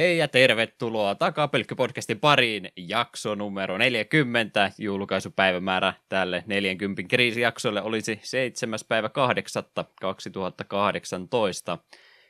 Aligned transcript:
Hei 0.00 0.18
ja 0.18 0.28
tervetuloa 0.28 1.14
Takapelkky-podcastin 1.14 2.18
pariin, 2.20 2.72
jakso 2.76 3.34
numero 3.34 3.78
40, 3.78 4.72
julkaisupäivämäärä 4.78 5.92
tälle 6.08 6.44
40 6.46 7.02
kriisijaksolle 7.08 7.82
olisi 7.82 8.20
7. 8.22 8.78
päivä 8.88 9.08
8. 9.08 9.62
2018. 10.00 11.78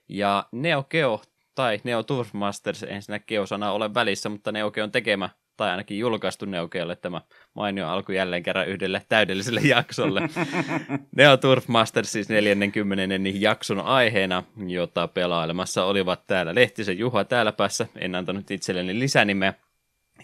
Ja 0.08 0.46
Neo 0.52 0.82
Geo 0.82 1.22
tai 1.54 1.80
Neo 1.84 2.02
Turfmasters, 2.02 2.82
en 2.82 3.02
siinä 3.02 3.18
Geo-sana 3.18 3.72
ole 3.72 3.94
välissä, 3.94 4.28
mutta 4.28 4.52
Neo 4.52 4.70
Geon 4.70 4.92
tekemä 4.92 5.28
tai 5.60 5.70
ainakin 5.70 5.98
julkaistu 5.98 6.44
Neo 6.44 6.68
Geolle 6.68 6.96
tämä 6.96 7.20
mainio 7.54 7.88
alku 7.88 8.12
jälleen 8.12 8.42
kerran 8.42 8.68
yhdelle 8.68 9.02
täydelliselle 9.08 9.60
jaksolle. 9.60 10.20
Neo 11.16 11.36
Turf 11.36 11.68
Masters 11.68 12.12
siis 12.12 12.28
40. 12.28 13.04
jakson 13.34 13.80
aiheena, 13.80 14.42
jota 14.66 15.08
pelailemassa 15.08 15.84
olivat 15.84 16.26
täällä 16.26 16.54
Lehtisen 16.54 16.98
Juha 16.98 17.24
täällä 17.24 17.52
päässä. 17.52 17.86
En 17.96 18.14
antanut 18.14 18.50
itselleni 18.50 18.98
lisänimeä. 18.98 19.54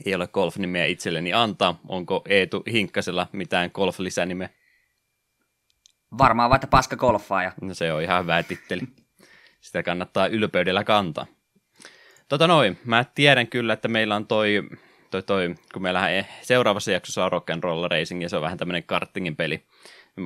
Ei 0.07 0.15
ole 0.15 0.27
golf-nimeä 0.27 0.87
itselleni 0.87 1.33
antaa. 1.33 1.81
Onko 1.89 2.23
Eetu 2.29 2.63
Hinkkasella 2.73 3.27
mitään 3.33 3.71
golf-lisänimeä? 3.75 4.49
Varmaan 6.19 6.51
vaikka 6.51 6.67
paska 6.67 6.97
golfaaja. 6.97 7.53
No 7.61 7.75
se 7.75 7.93
on 7.93 8.03
ihan 8.03 8.23
hyvä 8.23 8.43
titteli. 8.43 8.83
Sitä 9.61 9.83
kannattaa 9.83 10.27
ylpeydellä 10.27 10.85
kantaa. 10.85 11.27
Tota 12.29 12.47
noin, 12.47 12.79
mä 12.85 13.05
tiedän 13.15 13.47
kyllä, 13.47 13.73
että 13.73 13.89
meillä 13.89 14.17
on 14.17 14.27
toi 14.27 14.63
toi, 15.11 15.23
toi, 15.23 15.55
kun 15.73 15.83
meillähän 15.83 16.27
seuraavassa 16.43 16.93
jaksossa 16.93 17.25
on 17.25 17.33
Rock 17.33 17.51
and 17.51 17.63
Roll 17.63 17.89
Racing 17.89 18.23
ja 18.23 18.29
se 18.29 18.37
on 18.37 18.43
vähän 18.43 18.59
tämmöinen 18.59 18.83
kartingin 18.83 19.37
peli. 19.37 19.65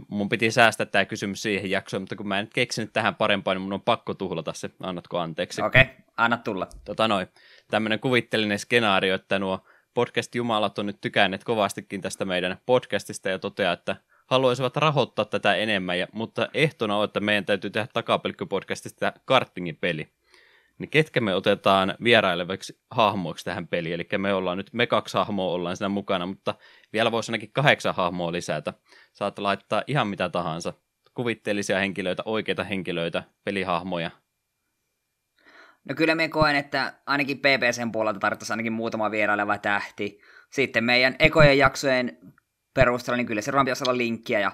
Mun 0.08 0.28
piti 0.28 0.50
säästää 0.50 0.86
tämä 0.86 1.04
kysymys 1.04 1.42
siihen 1.42 1.70
jaksoon, 1.70 2.02
mutta 2.02 2.16
kun 2.16 2.28
mä 2.28 2.38
en 2.38 2.44
nyt 2.44 2.54
keksinyt 2.54 2.92
tähän 2.92 3.14
parempaa, 3.14 3.54
niin 3.54 3.62
mun 3.62 3.72
on 3.72 3.82
pakko 3.82 4.14
tuhlata 4.14 4.52
se. 4.52 4.70
Annatko 4.80 5.18
anteeksi? 5.18 5.62
Okei, 5.62 5.82
okay, 5.82 5.94
anna 6.16 6.36
tulla. 6.36 6.68
Tota 6.84 7.08
noin, 7.08 7.26
tämmöinen 7.70 8.00
kuvittelinen 8.00 8.58
skenaario, 8.58 9.14
että 9.14 9.38
nuo 9.38 9.64
podcast-jumalat 9.94 10.78
on 10.78 10.86
nyt 10.86 11.00
tykänneet 11.00 11.44
kovastikin 11.44 12.00
tästä 12.00 12.24
meidän 12.24 12.56
podcastista 12.66 13.28
ja 13.28 13.38
toteaa, 13.38 13.72
että 13.72 13.96
haluaisivat 14.26 14.76
rahoittaa 14.76 15.24
tätä 15.24 15.54
enemmän, 15.54 15.98
ja, 15.98 16.06
mutta 16.12 16.48
ehtona 16.54 16.96
on, 16.96 17.04
että 17.04 17.20
meidän 17.20 17.44
täytyy 17.44 17.70
tehdä 17.70 17.88
takapelkky-podcastista 17.92 19.12
kartingin 19.24 19.76
peli 19.76 20.08
niin 20.80 20.90
ketkä 20.90 21.20
me 21.20 21.34
otetaan 21.34 21.94
vierailevaksi 22.04 22.80
hahmoiksi 22.90 23.44
tähän 23.44 23.68
peliin. 23.68 23.94
Eli 23.94 24.08
me 24.18 24.34
ollaan 24.34 24.56
nyt, 24.56 24.72
me 24.72 24.86
kaksi 24.86 25.16
hahmoa 25.16 25.52
ollaan 25.52 25.76
siinä 25.76 25.88
mukana, 25.88 26.26
mutta 26.26 26.54
vielä 26.92 27.12
voisi 27.12 27.32
ainakin 27.32 27.52
kahdeksan 27.52 27.94
hahmoa 27.94 28.32
lisätä. 28.32 28.74
Saat 29.12 29.38
laittaa 29.38 29.82
ihan 29.86 30.08
mitä 30.08 30.28
tahansa. 30.28 30.72
Kuvitteellisia 31.14 31.78
henkilöitä, 31.78 32.22
oikeita 32.26 32.64
henkilöitä, 32.64 33.22
pelihahmoja. 33.44 34.10
No 35.88 35.94
kyllä 35.94 36.14
me 36.14 36.28
koen, 36.28 36.56
että 36.56 36.94
ainakin 37.06 37.38
PPCn 37.38 37.92
puolelta 37.92 38.20
tarvittaisiin 38.20 38.52
ainakin 38.52 38.72
muutama 38.72 39.10
vieraileva 39.10 39.58
tähti. 39.58 40.20
Sitten 40.50 40.84
meidän 40.84 41.16
ekojen 41.18 41.58
jaksojen 41.58 42.18
perusteella, 42.74 43.16
niin 43.16 43.26
kyllä 43.26 43.40
se 43.40 43.52
pitäisi 43.52 43.84
olla 43.84 43.96
linkkiä 43.96 44.40
ja 44.40 44.52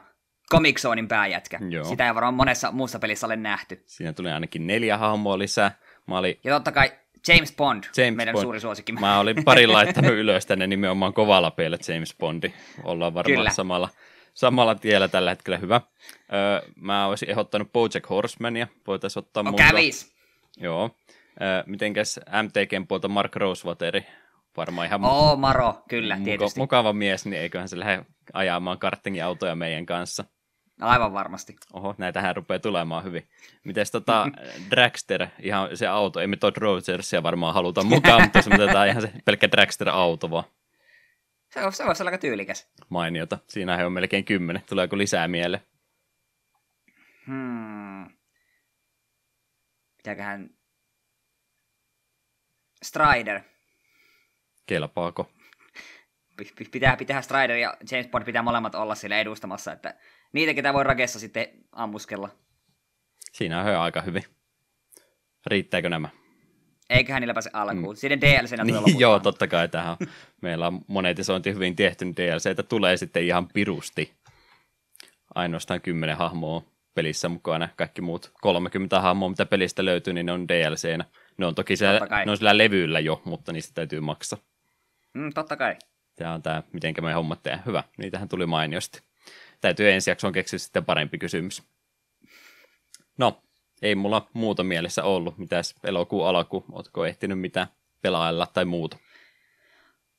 Comic 0.50 0.80
Zonein 0.80 1.08
pääjätkä. 1.08 1.58
Joo. 1.68 1.84
Sitä 1.84 2.06
ei 2.06 2.14
varmaan 2.14 2.34
monessa 2.34 2.72
muussa 2.72 2.98
pelissä 2.98 3.26
ole 3.26 3.36
nähty. 3.36 3.82
Siinä 3.86 4.12
tulee 4.12 4.32
ainakin 4.34 4.66
neljä 4.66 4.98
hahmoa 4.98 5.38
lisää. 5.38 5.78
Mä 6.06 6.18
olin... 6.18 6.38
Ja 6.44 6.54
totta 6.54 6.72
kai 6.72 6.92
James 7.28 7.56
Bond, 7.56 7.84
James 7.96 8.16
meidän 8.16 8.32
Bond. 8.32 8.42
suuri 8.42 8.60
suosikki. 8.60 8.92
Mä 8.92 9.20
olin 9.20 9.44
pari 9.44 9.66
laittanut 9.76 10.12
ylös 10.12 10.46
tänne 10.46 10.66
nimenomaan 10.66 11.12
kovalla 11.12 11.50
peillä 11.50 11.78
James 11.88 12.14
Bondi. 12.18 12.52
Ollaan 12.84 13.14
varmaan 13.14 13.38
Kyllä. 13.38 13.50
samalla, 13.50 13.88
samalla 14.34 14.74
tiellä 14.74 15.08
tällä 15.08 15.30
hetkellä 15.30 15.58
hyvä. 15.58 15.80
Öö, 16.32 16.68
mä 16.76 17.06
olisin 17.06 17.30
ehdottanut 17.30 17.72
Bojack 17.72 18.10
Horsemania. 18.10 18.66
Voitaisiin 18.86 19.24
ottaa 19.24 19.42
no, 19.42 19.52
kävis. 19.52 20.12
Joo. 20.56 20.90
Öö, 21.42 21.62
mitenkäs 21.66 22.20
MTGn 22.42 22.86
puolta 22.86 23.08
Mark 23.08 23.36
Rosewateri? 23.36 24.06
Varmaan 24.56 24.86
ihan 24.86 25.04
oh, 25.04 25.38
Maro, 25.38 25.82
kyllä, 25.88 26.18
tietysti. 26.24 26.60
Mukava 26.60 26.92
mies, 26.92 27.26
niin 27.26 27.40
eiköhän 27.40 27.68
se 27.68 27.78
lähde 27.78 28.04
ajamaan 28.32 28.78
kartingin 28.78 29.24
autoja 29.24 29.54
meidän 29.54 29.86
kanssa. 29.86 30.24
No 30.80 30.86
aivan 30.86 31.12
varmasti. 31.12 31.56
Oho, 31.72 31.94
näitähän 31.98 32.36
rupeaa 32.36 32.58
tulemaan 32.58 33.04
hyvin. 33.04 33.28
Mites 33.64 33.90
tota 33.90 34.28
Dragster, 34.70 35.26
ihan 35.40 35.76
se 35.76 35.86
auto, 35.86 36.20
ei 36.20 36.26
me 36.26 36.36
Todd 36.36 36.56
Rogersia 36.56 37.22
varmaan 37.22 37.54
haluta 37.54 37.82
mukaan, 37.82 38.22
mutta 38.22 38.38
jos 38.38 38.46
otetaan 38.46 38.88
ihan 38.88 39.02
se 39.02 39.12
pelkkä 39.24 39.48
Dragster-auto 39.48 40.30
vaan. 40.30 40.44
Se, 41.50 41.64
on, 41.64 41.72
se 41.72 41.84
voisi 41.84 42.02
olla 42.02 42.10
aika 42.10 42.20
tyylikäs. 42.20 42.68
Mainiota. 42.88 43.38
Siinä 43.48 43.86
on 43.86 43.92
melkein 43.92 44.24
kymmenen. 44.24 44.62
Tuleeko 44.68 44.98
lisää 44.98 45.28
mieleen? 45.28 45.62
Hmm. 47.26 48.04
Mitäköhän... 49.96 50.50
Strider. 52.82 53.40
Kelpaako? 54.66 55.30
Pitää, 56.72 56.96
pitää 56.96 57.22
Strider 57.22 57.56
ja 57.56 57.76
James 57.90 58.08
Bond 58.08 58.24
pitää 58.24 58.42
molemmat 58.42 58.74
olla 58.74 58.94
siellä 58.94 59.18
edustamassa, 59.18 59.72
että 59.72 59.94
niitä, 60.32 60.54
ketä 60.54 60.74
voi 60.74 60.84
rakessa 60.84 61.20
sitten 61.20 61.48
ammuskella. 61.72 62.28
Siinä 63.32 63.60
on 63.60 63.66
aika 63.66 64.00
hyvin. 64.00 64.24
Riittääkö 65.46 65.88
nämä? 65.88 66.08
Eiköhän 66.90 67.22
niillä 67.22 67.34
pääse 67.34 67.50
alkuun. 67.52 67.94
Mm. 67.94 67.96
Siinä 67.96 68.20
DLCnä 68.20 68.64
niin, 68.64 68.76
tulee 68.76 68.94
Joo, 68.98 69.20
totta 69.20 69.46
kai 69.46 69.68
tähän 69.68 69.96
Meillä 70.42 70.66
on 70.66 70.80
monetisointi 70.86 71.54
hyvin 71.54 71.76
tehty, 71.76 72.04
niin 72.04 72.16
DLCtä 72.16 72.62
tulee 72.62 72.96
sitten 72.96 73.24
ihan 73.24 73.48
pirusti. 73.48 74.12
Ainoastaan 75.34 75.80
10 75.80 76.16
hahmoa 76.16 76.62
pelissä 76.94 77.28
mukana. 77.28 77.68
Kaikki 77.76 78.02
muut 78.02 78.32
30 78.40 79.00
hahmoa, 79.00 79.28
mitä 79.28 79.46
pelistä 79.46 79.84
löytyy, 79.84 80.12
niin 80.12 80.26
ne 80.26 80.32
on 80.32 80.48
DLCnä. 80.48 81.04
Ne 81.36 81.46
on 81.46 81.54
toki 81.54 81.76
siellä, 81.76 82.24
ne 82.24 82.30
on 82.30 82.36
sillä 82.36 82.58
levyllä 82.58 83.00
jo, 83.00 83.22
mutta 83.24 83.52
niistä 83.52 83.74
täytyy 83.74 84.00
maksaa. 84.00 84.38
Mm, 85.14 85.32
totta 85.34 85.56
kai. 85.56 85.76
Tämä 86.16 86.34
on 86.34 86.42
tämä, 86.42 86.62
miten 86.72 86.94
me 87.00 87.12
hommat 87.12 87.42
tehdään. 87.42 87.62
Hyvä, 87.66 87.84
niitähän 87.98 88.28
tuli 88.28 88.46
mainiosti 88.46 89.06
täytyy 89.60 89.90
ensi 89.90 90.10
jakson 90.10 90.32
keksiä 90.32 90.58
sitten 90.58 90.84
parempi 90.84 91.18
kysymys. 91.18 91.62
No, 93.18 93.42
ei 93.82 93.94
mulla 93.94 94.28
muuta 94.32 94.62
mielessä 94.62 95.04
ollut. 95.04 95.38
Mitäs 95.38 95.74
elokuun 95.84 96.28
alku? 96.28 96.64
Ootko 96.72 97.06
ehtinyt 97.06 97.40
mitä 97.40 97.66
pelailla 98.02 98.46
tai 98.46 98.64
muuta? 98.64 98.96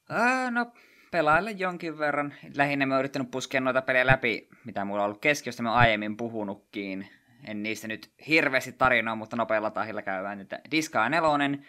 Ää, 0.09 0.51
no, 0.51 0.71
pelailla 1.11 1.51
jonkin 1.51 1.97
verran. 1.97 2.33
Lähinnä 2.55 2.85
mä 2.85 2.93
oon 2.93 2.99
yrittänyt 2.99 3.31
puskea 3.31 3.61
noita 3.61 3.81
pelejä 3.81 4.05
läpi, 4.05 4.47
mitä 4.65 4.85
mulla 4.85 5.01
on 5.01 5.05
ollut 5.05 5.21
keskiöstä 5.21 5.63
mä 5.63 5.73
aiemmin 5.73 6.17
puhunutkin. 6.17 7.07
En 7.47 7.63
niistä 7.63 7.87
nyt 7.87 8.11
hirveästi 8.27 8.71
tarinaa, 8.71 9.15
mutta 9.15 9.35
nopealla 9.35 9.71
tahilla 9.71 10.01
käydään. 10.01 10.41
Että 10.41 10.59
Diska 10.71 11.09
4, 11.09 11.59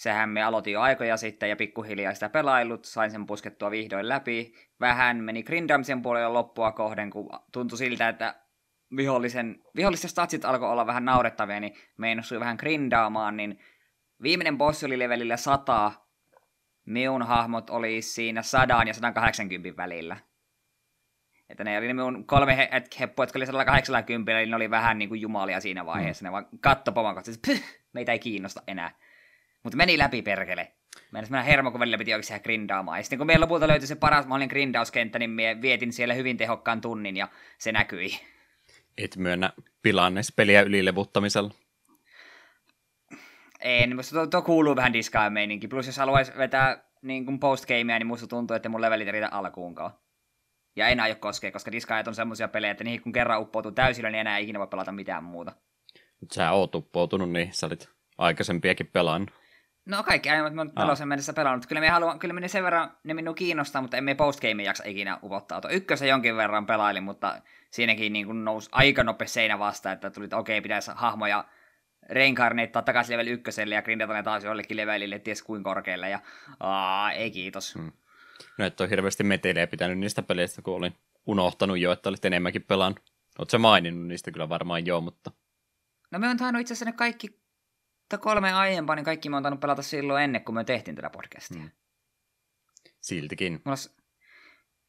Sehän 0.00 0.28
me 0.28 0.42
aloitin 0.42 0.72
jo 0.72 0.80
aikoja 0.80 1.16
sitten 1.16 1.48
ja 1.48 1.56
pikkuhiljaa 1.56 2.14
sitä 2.14 2.28
pelailut, 2.28 2.84
sain 2.84 3.10
sen 3.10 3.26
puskettua 3.26 3.70
vihdoin 3.70 4.08
läpi. 4.08 4.54
Vähän 4.80 5.16
meni 5.16 5.42
grindamisen 5.42 6.02
puolella 6.02 6.32
loppua 6.32 6.72
kohden, 6.72 7.10
kun 7.10 7.30
tuntui 7.52 7.78
siltä, 7.78 8.08
että 8.08 8.34
vihollisen, 8.96 9.62
vihollisten 9.76 10.10
statsit 10.10 10.44
alkoi 10.44 10.68
olla 10.68 10.86
vähän 10.86 11.04
naurettavia, 11.04 11.60
niin 11.60 11.74
meinostui 11.96 12.40
vähän 12.40 12.56
grindaamaan, 12.56 13.36
niin 13.36 13.58
viimeinen 14.22 14.58
boss 14.58 14.84
oli 14.84 14.98
levelillä 14.98 15.36
100. 15.36 15.92
Minun 16.86 17.22
hahmot 17.22 17.70
oli 17.70 18.02
siinä 18.02 18.42
100 18.42 18.82
ja 18.86 18.94
180 18.94 19.76
välillä. 19.76 20.16
Että 21.48 21.64
ne 21.64 21.78
oli 21.78 21.94
minun 21.94 22.26
kolme 22.26 22.68
heppoa, 23.00 23.22
jotka 23.22 23.38
oli 23.38 23.46
180, 23.46 24.32
eli 24.32 24.50
ne 24.50 24.56
oli 24.56 24.70
vähän 24.70 24.98
niin 24.98 25.08
kuin 25.08 25.20
jumalia 25.20 25.60
siinä 25.60 25.86
vaiheessa. 25.86 26.22
Mm. 26.22 26.26
Ne 26.26 26.32
vaan 26.32 26.46
katto 26.60 26.92
poman 26.92 27.18
että 27.18 27.64
meitä 27.92 28.12
ei 28.12 28.18
kiinnosta 28.18 28.62
enää. 28.66 28.90
Mutta 29.62 29.76
meni 29.76 29.98
läpi 29.98 30.22
perkele. 30.22 30.72
Meidän 31.12 31.30
mennä 31.30 31.42
hermo, 31.42 31.70
kun 31.70 31.80
välillä 31.80 31.98
piti 31.98 32.14
oikeasti 32.14 32.42
grindaamaan. 32.42 32.98
Ja 32.98 33.02
sitten 33.02 33.18
kun 33.18 33.26
meillä 33.26 33.44
lopulta 33.44 33.68
löytyi 33.68 33.86
se 33.86 33.94
paras 33.94 34.26
mahdollinen 34.26 34.48
grindauskenttä, 34.48 35.18
niin 35.18 35.30
me 35.30 35.58
vietin 35.62 35.92
siellä 35.92 36.14
hyvin 36.14 36.36
tehokkaan 36.36 36.80
tunnin 36.80 37.16
ja 37.16 37.28
se 37.58 37.72
näkyi. 37.72 38.20
Et 38.98 39.16
myönnä 39.16 39.52
pilannes 39.82 40.32
peliä 40.36 40.62
ylilevuttamisella. 40.62 41.50
En, 43.60 43.96
musta 43.96 44.14
tuo, 44.14 44.26
tuo 44.26 44.42
kuuluu 44.42 44.76
vähän 44.76 44.92
diskaa 44.92 45.30
meininki. 45.30 45.68
Plus 45.68 45.86
jos 45.86 45.96
haluaisi 45.96 46.32
vetää 46.38 46.84
niin 47.02 47.24
kuin 47.24 47.40
postgamea, 47.40 47.98
niin 47.98 48.06
musta 48.06 48.26
tuntuu, 48.26 48.56
että 48.56 48.68
mun 48.68 48.80
levelit 48.80 49.08
ei 49.08 49.12
riitä 49.12 49.28
alkuunkaan. 49.32 49.90
Ja 50.76 50.88
en 50.88 51.00
aio 51.00 51.14
koskea, 51.14 51.52
koska 51.52 51.72
diskaajat 51.72 52.08
on 52.08 52.14
semmoisia 52.14 52.48
pelejä, 52.48 52.70
että 52.70 52.84
niihin 52.84 53.02
kun 53.02 53.12
kerran 53.12 53.40
uppoutuu 53.40 53.72
täysillä, 53.72 54.10
niin 54.10 54.20
enää 54.20 54.38
ei 54.38 54.44
ikinä 54.44 54.58
voi 54.58 54.66
pelata 54.66 54.92
mitään 54.92 55.24
muuta. 55.24 55.52
Sä 56.32 56.50
oot 56.50 56.74
uppoutunut, 56.74 57.30
niin 57.30 57.52
sä 57.52 57.66
olit 57.66 57.88
aikaisempiakin 58.18 58.86
pelannut. 58.86 59.39
No 59.90 60.02
kaikki 60.02 60.30
aina, 60.30 60.50
mä 60.50 60.60
oon 60.60 61.08
mennessä 61.08 61.32
pelannut. 61.32 61.66
Kyllä 61.66 61.80
me, 61.80 61.88
haluan, 61.88 62.18
kyllä 62.18 62.34
me 62.34 62.48
sen 62.48 62.64
verran 62.64 62.92
ne 63.04 63.14
minun 63.14 63.34
kiinnostaa, 63.34 63.82
mutta 63.82 63.96
emme 63.96 64.14
postgame 64.14 64.62
jaksa 64.62 64.84
ikinä 64.86 65.18
uvottaa. 65.22 65.60
Ykkösen 65.70 66.08
jonkin 66.08 66.36
verran 66.36 66.66
pelailin, 66.66 67.02
mutta 67.02 67.42
siinäkin 67.70 68.12
niin 68.12 68.26
kuin 68.26 68.44
nousi 68.44 68.68
aika 68.72 69.04
nopeasti 69.04 69.34
seinä 69.34 69.58
vasta, 69.58 69.92
että 69.92 70.10
tuli, 70.10 70.24
että 70.24 70.36
okei, 70.36 70.58
okay, 70.58 70.62
pitäisi 70.62 70.90
hahmoja 70.94 71.44
reincarneittaa 72.08 72.82
takaisin 72.82 73.12
level 73.12 73.26
ykköselle 73.26 73.74
ja 73.74 73.82
grindata 73.82 74.12
ne 74.12 74.22
taas 74.22 74.44
jollekin 74.44 74.76
levelille, 74.76 75.18
ties 75.18 75.42
kuin 75.42 75.62
korkealle. 75.62 76.10
Ja 76.10 76.20
aa, 76.60 77.12
ei 77.12 77.30
kiitos. 77.30 77.74
Hmm. 77.74 77.92
No 78.58 78.64
et 78.64 78.80
ole 78.80 78.90
hirveästi 78.90 79.24
meteliä 79.24 79.66
pitänyt 79.66 79.98
niistä 79.98 80.22
peleistä, 80.22 80.62
kun 80.62 80.74
olin 80.74 80.96
unohtanut 81.26 81.78
jo, 81.78 81.92
että 81.92 82.08
olit 82.08 82.24
enemmänkin 82.24 82.62
pelannut. 82.62 83.00
Oletko 83.38 83.58
maininnut 83.58 84.06
niistä 84.06 84.30
kyllä 84.30 84.48
varmaan 84.48 84.86
joo, 84.86 85.00
mutta... 85.00 85.30
No 86.10 86.18
me 86.18 86.28
on 86.28 86.36
tainnut 86.36 86.60
itse 86.60 86.72
asiassa 86.72 86.84
ne 86.84 86.92
kaikki 86.92 87.39
Mutta 88.10 88.24
kolme 88.24 88.52
aiempaa, 88.52 88.96
niin 88.96 89.04
kaikki 89.04 89.28
me 89.28 89.36
on 89.36 89.42
tainnut 89.42 89.60
pelata 89.60 89.82
silloin 89.82 90.24
ennen 90.24 90.44
kuin 90.44 90.54
me 90.54 90.64
tehtiin 90.64 90.96
tätä 90.96 91.10
podcastia. 91.10 91.62
Mm. 91.62 91.70
Siltikin. 93.00 93.52
Mulla 93.64 93.76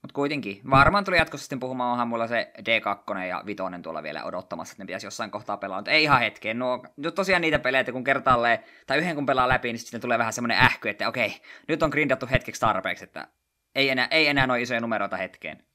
mutta 0.01 0.13
kuitenkin. 0.13 0.61
Varmaan 0.69 1.03
tuli 1.03 1.17
jatkossa 1.17 1.43
sitten 1.43 1.59
puhumaan, 1.59 1.91
onhan 1.91 2.07
mulla 2.07 2.27
se 2.27 2.53
D2 2.59 3.17
ja 3.17 3.43
Vitoinen 3.45 3.81
tuolla 3.81 4.03
vielä 4.03 4.23
odottamassa, 4.23 4.73
että 4.73 4.83
ne 4.83 4.87
pitäisi 4.87 5.07
jossain 5.07 5.31
kohtaa 5.31 5.57
pelaa. 5.57 5.77
Mutta 5.77 5.91
ei 5.91 6.03
ihan 6.03 6.19
hetkeen. 6.19 6.59
No, 6.59 6.83
nyt 6.97 7.15
tosiaan 7.15 7.41
niitä 7.41 7.59
pelejä, 7.59 7.79
että 7.79 7.91
kun 7.91 8.03
kertaalleen, 8.03 8.59
tai 8.87 8.97
yhden 8.97 9.15
kun 9.15 9.25
pelaa 9.25 9.49
läpi, 9.49 9.67
niin 9.67 9.79
sitten 9.79 10.01
tulee 10.01 10.17
vähän 10.17 10.33
semmoinen 10.33 10.57
ähky, 10.57 10.89
että 10.89 11.07
okei, 11.07 11.41
nyt 11.67 11.83
on 11.83 11.89
grindattu 11.89 12.27
hetkeksi 12.31 12.61
tarpeeksi, 12.61 13.03
että 13.03 13.27
ei 13.75 13.89
enää, 13.89 14.07
ei 14.11 14.27
enää 14.27 14.45
ole 14.49 14.61
isoja 14.61 14.81
numeroita 14.81 15.17
hetkeen. 15.17 15.65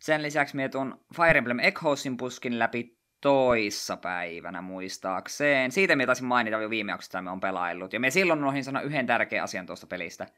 Sen 0.00 0.22
lisäksi 0.22 0.56
minä 0.56 0.68
tuon 0.68 1.04
Fire 1.16 1.38
Emblem 1.38 1.58
Echoesin 1.58 2.16
puskin 2.16 2.58
läpi 2.58 2.98
toissa 3.20 3.96
päivänä 3.96 4.62
muistaakseen. 4.62 5.72
Siitä 5.72 5.96
minä 5.96 6.06
taisin 6.06 6.26
mainita 6.26 6.56
jo 6.56 6.70
viime 6.70 6.92
jaksossa, 6.92 7.22
me 7.22 7.30
on 7.30 7.40
pelaillut. 7.40 7.92
Ja 7.92 8.00
me 8.00 8.10
silloin 8.10 8.40
noihin 8.40 8.64
sanoa 8.64 8.82
yhden 8.82 9.06
tärkeän 9.06 9.44
asian 9.44 9.66
tuosta 9.66 9.86
pelistä– 9.86 10.26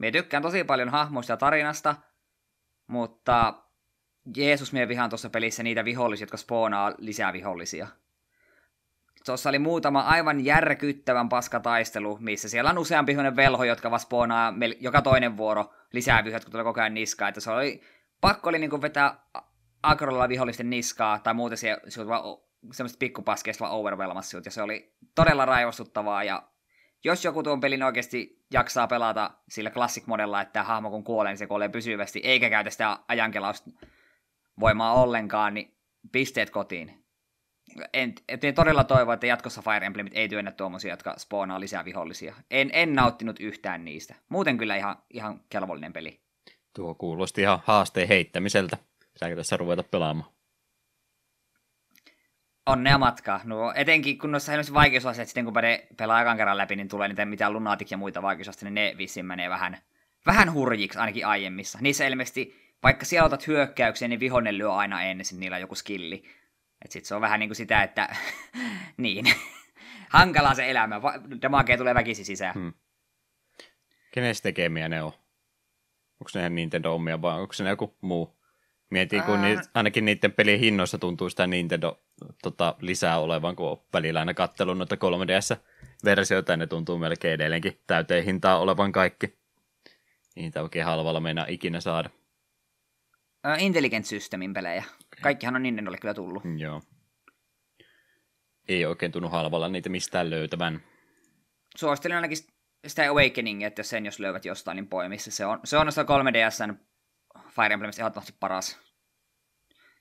Mie 0.00 0.10
tykkään 0.10 0.42
tosi 0.42 0.64
paljon 0.64 0.88
hahmoista 0.88 1.32
ja 1.32 1.36
tarinasta, 1.36 1.96
mutta 2.86 3.54
Jeesus 4.36 4.72
mie 4.72 4.88
vihaan 4.88 5.10
tuossa 5.10 5.30
pelissä 5.30 5.62
niitä 5.62 5.84
vihollisia, 5.84 6.22
jotka 6.22 6.36
spoonaa 6.36 6.94
lisää 6.98 7.32
vihollisia. 7.32 7.86
Tuossa 9.26 9.48
oli 9.48 9.58
muutama 9.58 10.00
aivan 10.00 10.44
järkyttävän 10.44 11.28
paskataistelu, 11.28 12.18
missä 12.20 12.48
siellä 12.48 12.70
on 12.70 12.78
useampi 12.78 13.16
velho, 13.36 13.64
jotka 13.64 13.90
vaan 13.90 14.00
spoonaa 14.00 14.54
joka 14.80 15.02
toinen 15.02 15.36
vuoro 15.36 15.74
lisää 15.92 16.16
vihollisia, 16.16 16.36
jotka 16.36 16.50
tulee 16.50 16.64
koko 16.64 16.80
ajan 16.80 16.94
niskaa. 16.94 17.28
Että 17.28 17.40
se 17.40 17.50
oli, 17.50 17.82
pakko 18.20 18.48
oli 18.48 18.58
niin 18.58 18.82
vetää 18.82 19.24
agrolla 19.82 20.28
vihollisten 20.28 20.70
niskaa, 20.70 21.18
tai 21.18 21.34
muuten 21.34 21.58
se, 21.58 21.76
vaan 22.06 22.22
semmoista 22.72 22.98
pikkupaskeista 22.98 23.70
overwhelmassa 23.70 24.40
ja 24.44 24.50
se 24.50 24.62
oli 24.62 24.94
todella 25.14 25.44
raivostuttavaa, 25.44 26.24
ja 26.24 26.42
jos 27.04 27.24
joku 27.24 27.42
tuon 27.42 27.60
pelin 27.60 27.82
oikeasti 27.82 28.44
jaksaa 28.52 28.86
pelata 28.86 29.30
sillä 29.48 29.70
classic-modella, 29.70 30.40
että 30.40 30.62
hahmo 30.62 30.90
kun 30.90 31.04
kuolee, 31.04 31.32
niin 31.32 31.38
se 31.38 31.46
kuolee 31.46 31.68
pysyvästi, 31.68 32.20
eikä 32.24 32.50
käytä 32.50 32.70
sitä 32.70 32.98
ajankelausta 33.08 33.70
voimaa 34.60 35.02
ollenkaan, 35.02 35.54
niin 35.54 35.76
pisteet 36.12 36.50
kotiin. 36.50 37.04
En, 37.92 38.14
en 38.28 38.54
todella 38.54 38.84
toivo, 38.84 39.12
että 39.12 39.26
jatkossa 39.26 39.62
Fire 39.62 39.86
Emblemit 39.86 40.12
ei 40.16 40.28
työnnä 40.28 40.52
tuommoisia, 40.52 40.92
jotka 40.92 41.14
spoonaa 41.18 41.60
lisää 41.60 41.84
vihollisia. 41.84 42.34
En, 42.50 42.70
en 42.72 42.94
nauttinut 42.94 43.40
yhtään 43.40 43.84
niistä. 43.84 44.14
Muuten 44.28 44.58
kyllä 44.58 44.76
ihan, 44.76 44.96
ihan 45.14 45.40
kelvollinen 45.48 45.92
peli. 45.92 46.20
Tuo 46.74 46.94
kuulosti 46.94 47.40
ihan 47.40 47.62
haasteen 47.64 48.08
heittämiseltä. 48.08 48.76
Pitääkö 49.12 49.36
tässä 49.36 49.56
ruveta 49.56 49.82
pelaamaan? 49.82 50.30
onnea 52.66 52.98
matkaa. 52.98 53.40
No, 53.44 53.72
etenkin 53.74 54.18
kun 54.18 54.32
noissa 54.32 54.52
helmissä 54.52 54.74
vaikeusasteet, 54.74 55.28
sitten 55.28 55.44
kun 55.44 55.54
pelaa 55.96 56.16
ajan 56.16 56.36
kerran 56.36 56.56
läpi, 56.56 56.76
niin 56.76 56.88
tulee 56.88 57.08
niitä 57.08 57.24
mitään 57.24 57.52
lunatik 57.52 57.90
ja 57.90 57.96
muita 57.96 58.22
vaikeusasteita, 58.22 58.64
niin 58.70 58.74
ne 58.74 58.98
vissiin 58.98 59.26
menee 59.26 59.50
vähän, 59.50 59.78
vähän 60.26 60.52
hurjiksi 60.52 60.98
ainakin 60.98 61.26
aiemmissa. 61.26 61.78
Niissä 61.80 62.06
ilmeisesti, 62.06 62.74
vaikka 62.82 63.04
siellä 63.04 63.26
otat 63.26 63.46
hyökkäyksiä, 63.46 64.08
niin 64.08 64.20
vihonen 64.20 64.58
lyö 64.58 64.72
aina 64.72 65.02
ensin, 65.02 65.40
niillä 65.40 65.54
on 65.54 65.60
joku 65.60 65.74
skilli. 65.74 66.24
Et 66.84 66.90
sit 66.90 67.04
se 67.04 67.14
on 67.14 67.20
vähän 67.20 67.40
niin 67.40 67.48
kuin 67.48 67.56
sitä, 67.56 67.82
että 67.82 68.16
niin, 68.96 69.24
hankalaa 70.08 70.54
se 70.54 70.70
elämä, 70.70 71.00
damagea 71.42 71.78
tulee 71.78 71.94
väkisin 71.94 72.24
sisään. 72.24 72.54
Hmm. 72.54 72.72
Kenes 74.10 74.42
tekemiä 74.42 74.88
ne 74.88 75.02
on? 75.02 75.12
Onko 76.20 76.30
ne 76.34 76.48
Nintendo 76.48 76.94
omia 76.94 77.22
vai 77.22 77.40
onko 77.40 77.52
se 77.52 77.64
ne 77.64 77.70
joku 77.70 77.96
muu? 78.00 78.39
Mietin, 78.90 79.22
kun 79.22 79.44
Ää... 79.44 79.62
ainakin 79.74 80.04
niiden 80.04 80.32
pelien 80.32 80.60
hinnoissa 80.60 80.98
tuntuu 80.98 81.30
sitä 81.30 81.46
Nintendo 81.46 82.02
tota, 82.42 82.74
lisää 82.80 83.18
olevan, 83.18 83.56
kun 83.56 83.70
on 83.70 83.82
välillä 83.92 84.20
aina 84.20 84.34
kattelun 84.34 84.78
noita 84.78 84.96
3DS-versioita, 84.96 86.52
ja 86.52 86.56
ne 86.56 86.66
tuntuu 86.66 86.98
melkein 86.98 87.34
edelleenkin 87.34 87.80
täyteen 87.86 88.24
hintaa 88.24 88.58
olevan 88.58 88.92
kaikki. 88.92 89.38
Niitä 90.36 90.62
oikein 90.62 90.84
halvalla 90.84 91.20
meinaa 91.20 91.46
ikinä 91.48 91.80
saada. 91.80 92.10
Uh, 93.46 93.62
Intelligent 93.62 94.06
Systemin 94.06 94.54
pelejä. 94.54 94.84
Kaikkihan 95.22 95.56
on 95.56 95.62
Nintendolle 95.62 95.98
kyllä 95.98 96.14
tullut. 96.14 96.44
Mm, 96.44 96.58
joo. 96.58 96.82
Ei 98.68 98.86
oikein 98.86 99.12
tunnu 99.12 99.28
halvalla 99.28 99.68
niitä 99.68 99.88
mistään 99.88 100.30
löytävän. 100.30 100.82
Suosittelen 101.76 102.16
ainakin 102.16 102.38
sitä 102.86 103.10
Awakening, 103.10 103.62
että 103.62 103.82
sen 103.82 104.06
jos 104.06 104.20
löydät 104.20 104.44
jostain, 104.44 104.76
niin 104.76 104.88
poimissa. 104.88 105.30
Se 105.30 105.46
on, 105.46 105.60
se 105.64 105.76
on 105.76 105.86
noista 105.86 106.02
3DSn 106.02 106.74
Fire 107.48 107.74
Emblemista 107.74 108.02
ehdottomasti 108.02 108.34
paras. 108.40 108.78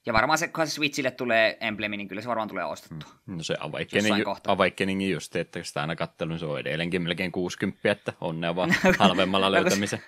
Ja 0.05 0.13
varmaan 0.13 0.37
se, 0.37 0.47
kun 0.47 0.67
se 0.67 0.71
Switchille 0.71 1.11
tulee 1.11 1.57
emblemi, 1.61 1.97
niin 1.97 2.07
kyllä 2.07 2.21
se 2.21 2.27
varmaan 2.27 2.47
tulee 2.47 2.65
ostettu. 2.65 3.05
Mm. 3.25 3.37
No 3.37 3.43
se 3.43 3.55
Awakening, 3.59 4.27
Awakening 4.47 5.11
just, 5.11 5.35
että 5.35 5.63
sitä 5.63 5.81
aina 5.81 5.95
kattelun, 5.95 6.29
niin 6.29 6.39
se 6.39 6.45
on 6.45 6.59
edelleenkin 6.59 7.01
melkein 7.01 7.31
60, 7.31 7.91
että 7.91 8.13
onnea 8.21 8.55
vaan 8.55 8.75
halvemmalla 8.99 9.45
no, 9.45 9.51
löytämisen. 9.51 10.03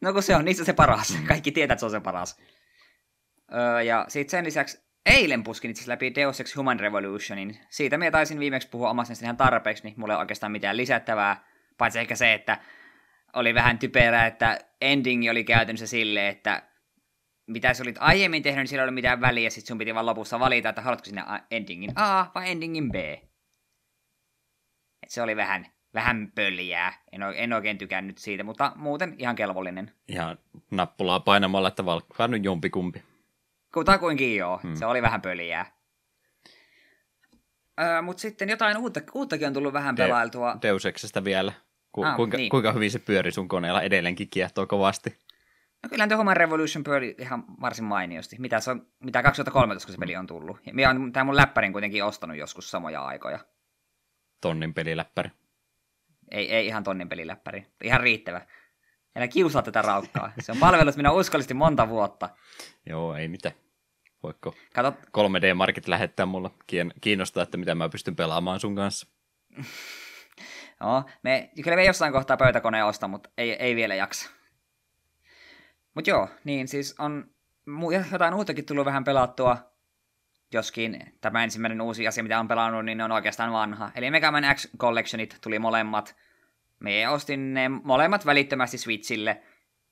No 0.00 0.12
kun 0.12 0.22
se 0.22 0.36
on 0.36 0.44
niistä 0.44 0.64
se 0.64 0.72
paras. 0.72 1.18
Mm. 1.18 1.26
Kaikki 1.26 1.52
tietää, 1.52 1.74
että 1.74 1.80
se 1.80 1.86
on 1.86 1.90
se 1.90 2.00
paras. 2.00 2.40
Öö, 3.54 3.82
ja 3.82 4.04
sitten 4.08 4.30
sen 4.30 4.44
lisäksi 4.44 4.88
eilen 5.06 5.44
puskin 5.44 5.70
itse 5.70 5.90
läpi 5.90 6.14
Deus 6.14 6.40
Ex 6.40 6.56
Human 6.56 6.80
Revolutionin. 6.80 7.58
Siitä 7.68 7.98
minä 7.98 8.10
taisin 8.10 8.38
viimeksi 8.38 8.68
puhua 8.68 8.90
omasta 8.90 9.14
ihan 9.22 9.36
tarpeeksi, 9.36 9.84
niin 9.84 9.94
mulla 9.96 10.14
ei 10.14 10.18
oikeastaan 10.18 10.52
mitään 10.52 10.76
lisättävää. 10.76 11.44
Paitsi 11.78 11.98
ehkä 11.98 12.16
se, 12.16 12.34
että 12.34 12.58
oli 13.32 13.54
vähän 13.54 13.78
typerää, 13.78 14.26
että 14.26 14.58
endingi 14.80 15.30
oli 15.30 15.44
käytännössä 15.44 15.86
silleen, 15.86 16.26
että 16.26 16.62
mitä 17.46 17.74
sä 17.74 17.82
olit 17.82 17.96
aiemmin 17.98 18.42
tehnyt, 18.42 18.58
niin 18.58 18.68
sillä 18.68 18.82
ei 18.82 18.84
ole 18.84 18.90
mitään 18.94 19.20
väliä, 19.20 19.50
sitten 19.50 19.68
sun 19.68 19.78
piti 19.78 19.94
vaan 19.94 20.06
lopussa 20.06 20.40
valita, 20.40 20.68
että 20.68 20.82
haluatko 20.82 21.04
sinne 21.04 21.22
endingin 21.50 21.92
A 21.94 22.26
vai 22.34 22.50
endingin 22.50 22.92
B. 22.92 22.94
Et 25.02 25.10
se 25.10 25.22
oli 25.22 25.36
vähän, 25.36 25.66
vähän 25.94 26.32
pöljää. 26.34 27.02
En, 27.12 27.22
en 27.34 27.52
oikein 27.52 27.78
tykännyt 27.78 28.18
siitä, 28.18 28.44
mutta 28.44 28.72
muuten 28.76 29.14
ihan 29.18 29.36
kelvollinen. 29.36 29.92
Ihan 30.08 30.38
nappulaa 30.70 31.20
painamalla, 31.20 31.68
että 31.68 31.84
valkkaa 31.84 32.28
nyt 32.28 32.44
jompikumpi. 32.44 33.02
Kutakuinkin 33.74 34.36
joo, 34.36 34.60
hmm. 34.62 34.74
se 34.74 34.86
oli 34.86 35.02
vähän 35.02 35.22
pöljää. 35.22 35.78
Öö, 37.80 38.02
mutta 38.02 38.20
sitten 38.20 38.48
jotain 38.48 38.76
uutta, 38.76 39.00
uuttakin 39.14 39.46
on 39.46 39.52
tullut 39.52 39.72
vähän 39.72 39.96
De- 39.96 40.02
pelailtua. 40.02 40.56
Deus 40.62 40.84
vielä. 41.24 41.52
Ku, 41.92 42.04
ah, 42.04 42.16
kuinka, 42.16 42.36
niin. 42.36 42.50
kuinka 42.50 42.72
hyvin 42.72 42.90
se 42.90 42.98
pyöri 42.98 43.32
sun 43.32 43.48
koneella 43.48 43.82
edelleenkin 43.82 44.28
kiehtoo 44.30 44.66
kovasti? 44.66 45.18
No 45.82 45.88
kyllä 45.88 46.06
The 46.06 46.16
Human 46.16 46.36
Revolution 46.36 46.84
pyöri 46.84 47.14
ihan 47.18 47.44
varsin 47.60 47.84
mainiosti. 47.84 48.36
Mitä, 48.38 48.60
se 48.60 48.70
on, 48.70 48.86
mitä 49.00 49.22
2013, 49.22 49.86
kun 49.86 49.92
se 49.92 49.98
peli 49.98 50.16
on 50.16 50.26
tullut. 50.26 50.58
Ja 50.66 50.74
minä 50.74 50.90
olen 50.90 51.12
tämän 51.12 51.26
mun 51.26 51.36
läppärin 51.36 51.72
kuitenkin 51.72 52.04
ostanut 52.04 52.36
joskus 52.36 52.70
samoja 52.70 53.04
aikoja. 53.04 53.38
Tonnin 54.40 54.74
peliläppäri. 54.74 55.30
Ei, 56.30 56.54
ei 56.54 56.66
ihan 56.66 56.84
tonnin 56.84 57.08
peliläppäri. 57.08 57.66
Ihan 57.84 58.00
riittävä. 58.00 58.46
Enää 59.16 59.28
kiusaa 59.28 59.62
tätä 59.62 59.82
raukkaa. 59.82 60.32
Se 60.40 60.52
on 60.52 60.58
palvellut 60.58 60.96
minä 60.96 61.12
uskollisesti 61.12 61.54
monta 61.54 61.88
vuotta. 61.88 62.28
Joo, 62.86 63.14
ei 63.14 63.28
mitään. 63.28 63.54
Voiko 64.22 64.54
Kato... 64.74 64.90
3D-markit 64.90 65.88
lähettää 65.88 66.26
mulle 66.26 66.50
kiinnostaa, 67.00 67.42
että 67.42 67.56
mitä 67.56 67.74
mä 67.74 67.88
pystyn 67.88 68.16
pelaamaan 68.16 68.60
sun 68.60 68.74
kanssa. 68.74 69.06
no, 70.80 71.04
me, 71.22 71.50
kyllä 71.64 71.76
me 71.76 71.84
jossain 71.84 72.12
kohtaa 72.12 72.36
pöytäkoneen 72.36 72.86
ostaa, 72.86 73.08
mutta 73.08 73.30
ei, 73.38 73.52
ei 73.52 73.76
vielä 73.76 73.94
jaksa. 73.94 74.30
Mutta 75.94 76.10
joo, 76.10 76.28
niin 76.44 76.68
siis 76.68 76.94
on 76.98 77.30
jotain 78.12 78.34
uutakin 78.34 78.66
tullut 78.66 78.86
vähän 78.86 79.04
pelattua, 79.04 79.58
joskin 80.52 81.12
tämä 81.20 81.44
ensimmäinen 81.44 81.80
uusi 81.80 82.08
asia, 82.08 82.22
mitä 82.22 82.40
on 82.40 82.48
pelannut, 82.48 82.84
niin 82.84 83.00
on 83.00 83.12
oikeastaan 83.12 83.52
vanha. 83.52 83.90
Eli 83.94 84.10
Mega 84.10 84.30
Man 84.30 84.54
X 84.54 84.68
Collectionit 84.78 85.38
tuli 85.40 85.58
molemmat. 85.58 86.16
Me 86.80 87.08
ostin 87.08 87.54
ne 87.54 87.68
molemmat 87.68 88.26
välittömästi 88.26 88.78
Switchille, 88.78 89.42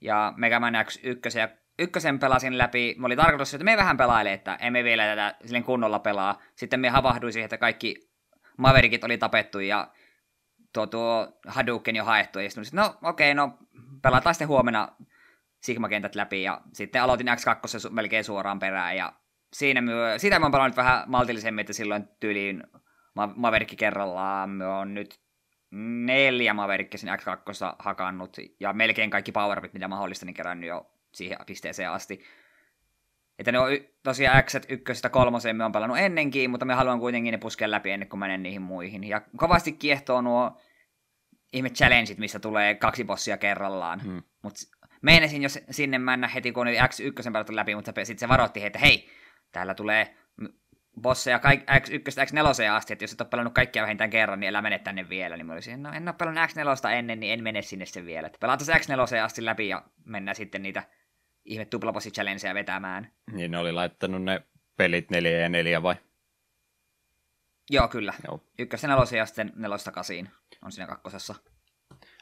ja 0.01 0.33
Mega 0.37 0.61
Man 0.61 0.75
X 0.85 0.99
1 1.03 1.39
ja 1.39 1.49
ykkösen 1.79 2.19
pelasin 2.19 2.59
läpi. 2.59 2.95
Mä 2.99 3.07
oli 3.07 3.17
tarkoitus, 3.17 3.55
että 3.55 3.65
me 3.65 3.77
vähän 3.77 3.97
pelailee, 3.97 4.33
että 4.33 4.55
emme 4.61 4.85
vielä 4.85 5.07
tätä 5.07 5.35
silleen 5.45 5.65
kunnolla 5.65 5.99
pelaa. 5.99 6.43
Sitten 6.55 6.81
me 6.81 6.89
havahduin 6.89 7.33
siihen, 7.33 7.45
että 7.45 7.59
kaikki 7.59 8.11
Maverikit 8.57 9.05
oli 9.05 9.19
tapettu 9.19 9.59
ja 9.59 9.89
tuo, 10.77 10.87
tuo 10.87 11.39
Hadouken 11.47 11.97
jo 11.97 12.05
haettu. 12.05 12.39
Ja 12.39 12.51
sitten 12.51 12.67
no 12.73 12.95
okei, 13.03 13.33
okay, 13.33 13.35
no 13.35 13.59
pelataan 14.03 14.35
sitten 14.35 14.49
huomenna 14.49 14.89
Sigma-kentät 15.61 16.15
läpi 16.15 16.43
ja 16.43 16.61
sitten 16.73 17.03
aloitin 17.03 17.27
X2 17.29 17.91
melkein 17.91 18.25
suoraan 18.25 18.59
perään 18.59 18.97
ja 18.97 19.13
siinä 19.53 19.81
myö, 19.81 20.19
sitä 20.19 20.39
mä 20.39 20.45
oon 20.45 20.53
pelannut 20.53 20.77
vähän 20.77 21.05
maltillisemmin, 21.07 21.61
että 21.61 21.73
silloin 21.73 22.09
tyyliin 22.21 22.63
ma- 23.15 23.33
Maverikki 23.37 23.77
kerrallaan 23.77 24.51
me 24.51 24.67
on 24.67 24.95
nyt 24.95 25.21
neljä 26.05 26.55
Maverikkia 26.55 26.99
sinne 26.99 27.17
X2 27.17 27.77
hakannut 27.79 28.37
ja 28.61 28.73
melkein 28.73 29.11
kaikki 29.11 29.33
power 29.33 29.69
mitä 29.73 29.89
mahdollista, 29.89 30.27
niin 30.27 30.35
kerännyt 30.35 30.69
jo 30.69 30.91
siihen 31.13 31.39
pisteeseen 31.47 31.91
asti. 31.91 32.25
Että 33.39 33.53
ne 33.53 33.59
on 33.59 33.69
tosiaan 34.03 34.45
X, 34.45 34.55
ykkösestä 34.69 35.09
kolmoseen 35.09 35.57
me 35.57 35.65
on 35.65 35.73
pelannut 35.73 35.99
ennenkin, 35.99 36.51
mutta 36.51 36.65
me 36.65 36.75
haluan 36.75 37.01
kuitenkin 37.01 37.33
ne 37.33 37.39
puskea 37.39 37.71
läpi 37.71 37.91
ennen 37.91 38.09
kuin 38.09 38.21
menen 38.21 38.43
niihin 38.43 38.63
muihin. 38.63 39.05
Ja 39.05 39.23
kovasti 39.37 39.73
kiehtoo 39.73 40.21
nuo 40.21 40.61
ihme 41.53 41.71
challengeit, 41.71 42.19
missä 42.19 42.39
tulee 42.39 42.75
kaksi 42.75 43.05
bossia 43.05 43.37
kerrallaan. 43.37 44.01
Hmm. 44.01 44.23
Mutta 44.43 44.61
meinasin 45.03 45.43
jo 45.43 45.49
sinne 45.71 45.99
mennä 45.99 46.29
heti, 46.29 46.53
kun 46.53 46.63
oli 46.63 46.79
X1 46.79 47.33
pelattu 47.33 47.57
läpi, 47.57 47.75
mutta 47.75 47.93
sitten 48.05 48.19
se 48.19 48.29
varoitti 48.29 48.63
heitä, 48.63 48.79
hei, 48.79 49.09
täällä 49.53 49.75
tulee 49.75 50.17
bosseja 51.01 51.39
kaik, 51.39 51.61
X1 51.61 52.25
X4 52.27 52.71
asti, 52.71 52.93
että 52.93 53.05
jos 53.05 53.13
et 53.13 53.21
ole 53.21 53.29
pelannut 53.29 53.55
kaikkia 53.55 53.83
vähintään 53.83 54.11
kerran, 54.11 54.41
niin 54.41 54.49
älä 54.49 54.63
mene 54.63 54.79
tänne 54.79 55.09
vielä. 55.09 55.37
Niin 55.37 55.47
mä 55.47 55.53
olisin, 55.53 55.83
no 55.83 55.93
en 55.93 56.09
ole 56.09 56.15
pelannut 56.19 56.51
X4 56.51 56.91
ennen, 56.91 57.21
niin 57.21 57.33
en 57.33 57.43
mene 57.43 57.63
sinne 57.63 57.87
sen 57.87 58.07
vielä. 58.07 58.27
Että 58.27 58.39
pelataan 58.41 58.81
X4 58.81 59.25
asti 59.25 59.45
läpi 59.45 59.69
ja 59.69 59.83
mennään 60.05 60.35
sitten 60.35 60.63
niitä 60.63 60.83
ihme 61.45 61.65
tuplabossi 61.65 62.11
challengeja 62.11 62.55
vetämään. 62.55 63.13
Niin 63.33 63.51
ne 63.51 63.59
oli 63.59 63.73
laittanut 63.73 64.23
ne 64.23 64.43
pelit 64.77 65.11
neljä 65.11 65.39
ja 65.39 65.49
neljä 65.49 65.83
vai? 65.83 65.95
Joo, 67.71 67.89
kyllä. 67.89 68.15
Joo. 68.27 68.41
Ykköstä 68.59 68.89
nelosen 68.89 69.19
ja 69.19 69.27
sitten 69.27 69.53
nelosta 69.57 69.93
kasiin 69.93 70.29
on 70.63 70.73
siinä 70.73 70.87
kakkosessa. 70.87 71.35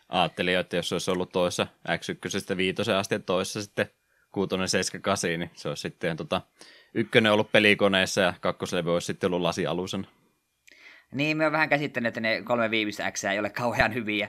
Ajattelin, 0.09 0.59
että 0.59 0.77
jos 0.77 0.93
olisi 0.93 1.11
ollut 1.11 1.33
toissa 1.33 1.67
X1 1.89 2.57
viitosen 2.57 2.97
asti 2.97 3.15
ja 3.15 3.19
toissa 3.19 3.63
sitten 3.63 3.91
kuutonen, 4.33 4.69
7, 4.69 5.03
8, 5.03 5.31
niin 5.31 5.51
se 5.55 5.69
olisi 5.69 5.81
sitten 5.81 6.17
tota, 6.17 6.43
ykkönen 6.95 7.33
ollut 7.33 7.53
pelikoneessa 7.53 8.21
ja 8.21 8.35
kakkoslevy 8.41 8.95
olisi 8.95 9.07
sitten 9.07 9.29
ollut 9.29 9.41
lasialusen. 9.41 10.07
Niin, 11.13 11.37
me 11.37 11.47
on 11.47 11.53
vähän 11.53 11.69
käsittänyt, 11.69 12.09
että 12.09 12.21
ne 12.21 12.43
kolme 12.43 12.71
viimeistä 12.71 13.11
X 13.11 13.25
ei 13.25 13.39
ole 13.39 13.51
kauhean 13.51 13.95
hyviä. 13.95 14.29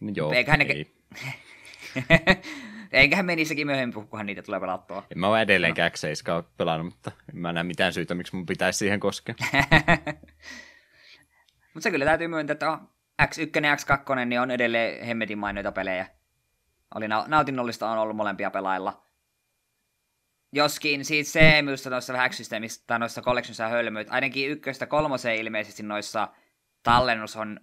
No 0.00 0.12
joo, 0.16 0.32
Eiköhän 0.32 0.58
ne- 0.58 0.64
ei. 0.64 0.94
Eiköhän 2.94 3.26
me 3.26 3.36
niissäkin 3.36 3.66
myöhemmin, 3.66 4.08
kunhan 4.08 4.26
niitä 4.26 4.42
tulee 4.42 4.60
pelattua. 4.60 5.06
En 5.10 5.18
mä 5.18 5.28
ole 5.28 5.40
edelleenkään 5.40 5.90
X7 5.90 6.32
ole 6.32 6.44
pelannut, 6.56 6.94
mutta 6.94 7.12
en 7.28 7.38
mä 7.38 7.52
näe 7.52 7.62
mitään 7.62 7.92
syytä, 7.92 8.14
miksi 8.14 8.36
mun 8.36 8.46
pitäisi 8.46 8.78
siihen 8.78 9.00
koskea. 9.00 9.34
Mutta 11.74 11.82
se 11.82 11.90
kyllä 11.90 12.04
täytyy 12.04 12.28
myöntää, 12.28 12.52
että 12.52 12.70
on 12.70 12.88
X1 13.22 13.64
ja 13.64 13.74
X2 13.74 14.24
niin 14.26 14.40
on 14.40 14.50
edelleen 14.50 15.06
hemmetin 15.06 15.38
mainioita 15.38 15.72
pelejä. 15.72 16.06
Oli 16.94 17.08
na- 17.08 17.24
nautinnollista 17.28 17.90
on 17.90 17.98
ollut 17.98 18.16
molempia 18.16 18.50
pelailla. 18.50 19.04
Joskin 20.52 21.04
siitä 21.04 21.30
se 21.30 21.62
minusta 21.62 21.90
noissa 21.90 22.12
vähän 22.12 22.30
tai 22.86 22.98
noissa 22.98 23.22
collectionissa 23.22 23.68
hölmöit, 23.68 24.08
ainakin 24.10 24.50
ykköstä 24.50 24.86
kolmoseen 24.86 25.36
ilmeisesti 25.36 25.82
noissa 25.82 26.28
tallennus 26.82 27.36
on 27.36 27.60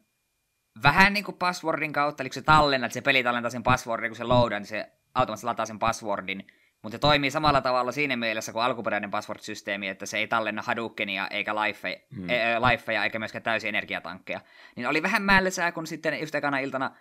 vähän 0.83 1.13
niin 1.13 1.23
kuin 1.23 1.37
passwordin 1.37 1.93
kautta, 1.93 2.23
eli 2.23 2.29
kun 2.29 2.33
se 2.33 2.41
tallennat, 2.41 2.91
se 2.91 3.01
peli 3.01 3.23
tallentaa 3.23 3.49
sen 3.49 3.63
passwordin, 3.63 4.09
kun 4.09 4.17
se 4.17 4.23
loadaa, 4.23 4.59
niin 4.59 4.67
se 4.67 4.91
automaattisesti 5.15 5.45
lataa 5.45 5.65
sen 5.65 5.79
passwordin. 5.79 6.47
Mutta 6.81 6.95
se 6.95 6.99
toimii 6.99 7.31
samalla 7.31 7.61
tavalla 7.61 7.91
siinä 7.91 8.15
mielessä 8.17 8.53
kuin 8.53 8.63
alkuperäinen 8.63 9.11
password-systeemi, 9.11 9.87
että 9.87 10.05
se 10.05 10.17
ei 10.17 10.27
tallenna 10.27 10.61
Hadoukenia 10.61 11.27
eikä 11.27 11.55
life, 11.55 12.05
Hmm. 12.15 12.29
e- 12.29 12.59
lifeja 12.71 13.03
eikä 13.03 13.19
myöskään 13.19 13.43
täysin 13.43 13.67
energiatankkeja. 13.67 14.41
Niin 14.75 14.87
oli 14.87 15.03
vähän 15.03 15.21
mällesää, 15.21 15.71
kun 15.71 15.87
sitten 15.87 16.19
just 16.19 16.35
ekana 16.35 16.59
iltana 16.59 16.95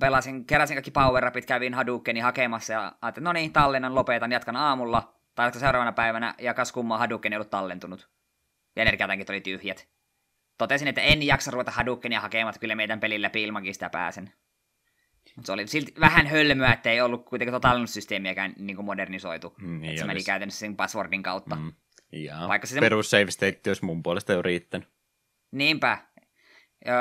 pelasin, 0.00 0.44
keräsin 0.44 0.74
kaikki 0.74 0.90
power 0.90 1.26
upit, 1.26 1.46
kävin 1.46 1.74
Hadoukeni 1.74 2.20
hakemassa 2.20 2.72
ja 2.72 2.92
ajattelin, 3.02 3.24
no 3.24 3.32
niin, 3.32 3.52
tallennan, 3.52 3.94
lopetan, 3.94 4.32
jatkan 4.32 4.56
aamulla 4.56 5.14
tai 5.34 5.46
jatkan 5.46 5.60
seuraavana 5.60 5.92
päivänä 5.92 6.34
ja 6.38 6.54
kas 6.54 6.72
kummaa 6.72 6.98
Hadouken 6.98 7.32
ei 7.32 7.36
ollut 7.36 7.50
tallentunut. 7.50 8.08
Ja 8.76 8.82
energiatankit 8.82 9.30
oli 9.30 9.40
tyhjät. 9.40 9.88
Totesin, 10.58 10.88
että 10.88 11.00
en 11.00 11.22
jaksa 11.22 11.50
ruveta 11.50 11.70
Hadoukenia 11.70 12.20
hakemaan, 12.20 12.50
että 12.50 12.60
kyllä 12.60 12.74
meidän 12.74 13.00
pelin 13.00 13.22
läpi 13.22 13.42
ilmankin 13.42 13.74
sitä 13.74 13.90
pääsen. 13.90 14.32
Mutta 15.36 15.46
se 15.46 15.52
oli 15.52 15.66
silti 15.66 15.94
vähän 16.00 16.26
hölmöä, 16.26 16.72
että 16.72 16.90
ei 16.90 17.00
ollut 17.00 17.24
kuitenkaan 17.24 17.60
tallennussysteemiäkään 17.60 18.54
niin 18.58 18.76
kuin 18.76 18.86
modernisoitu. 18.86 19.54
Niin, 19.60 19.84
että 19.84 20.00
se 20.00 20.06
meni 20.06 20.24
käytännössä 20.24 20.60
sen 20.60 20.76
passwordin 20.76 21.22
kautta. 21.22 21.56
Mm. 21.56 21.72
Ja 22.12 22.36
Vaikka 22.48 22.66
se- 22.66 22.80
perus 22.80 23.10
save 23.10 23.30
state 23.30 23.60
olisi 23.66 23.84
mun 23.84 24.02
puolesta 24.02 24.32
jo 24.32 24.42
riittänyt. 24.42 24.88
Niinpä. 25.52 25.98
Öö, 26.88 26.94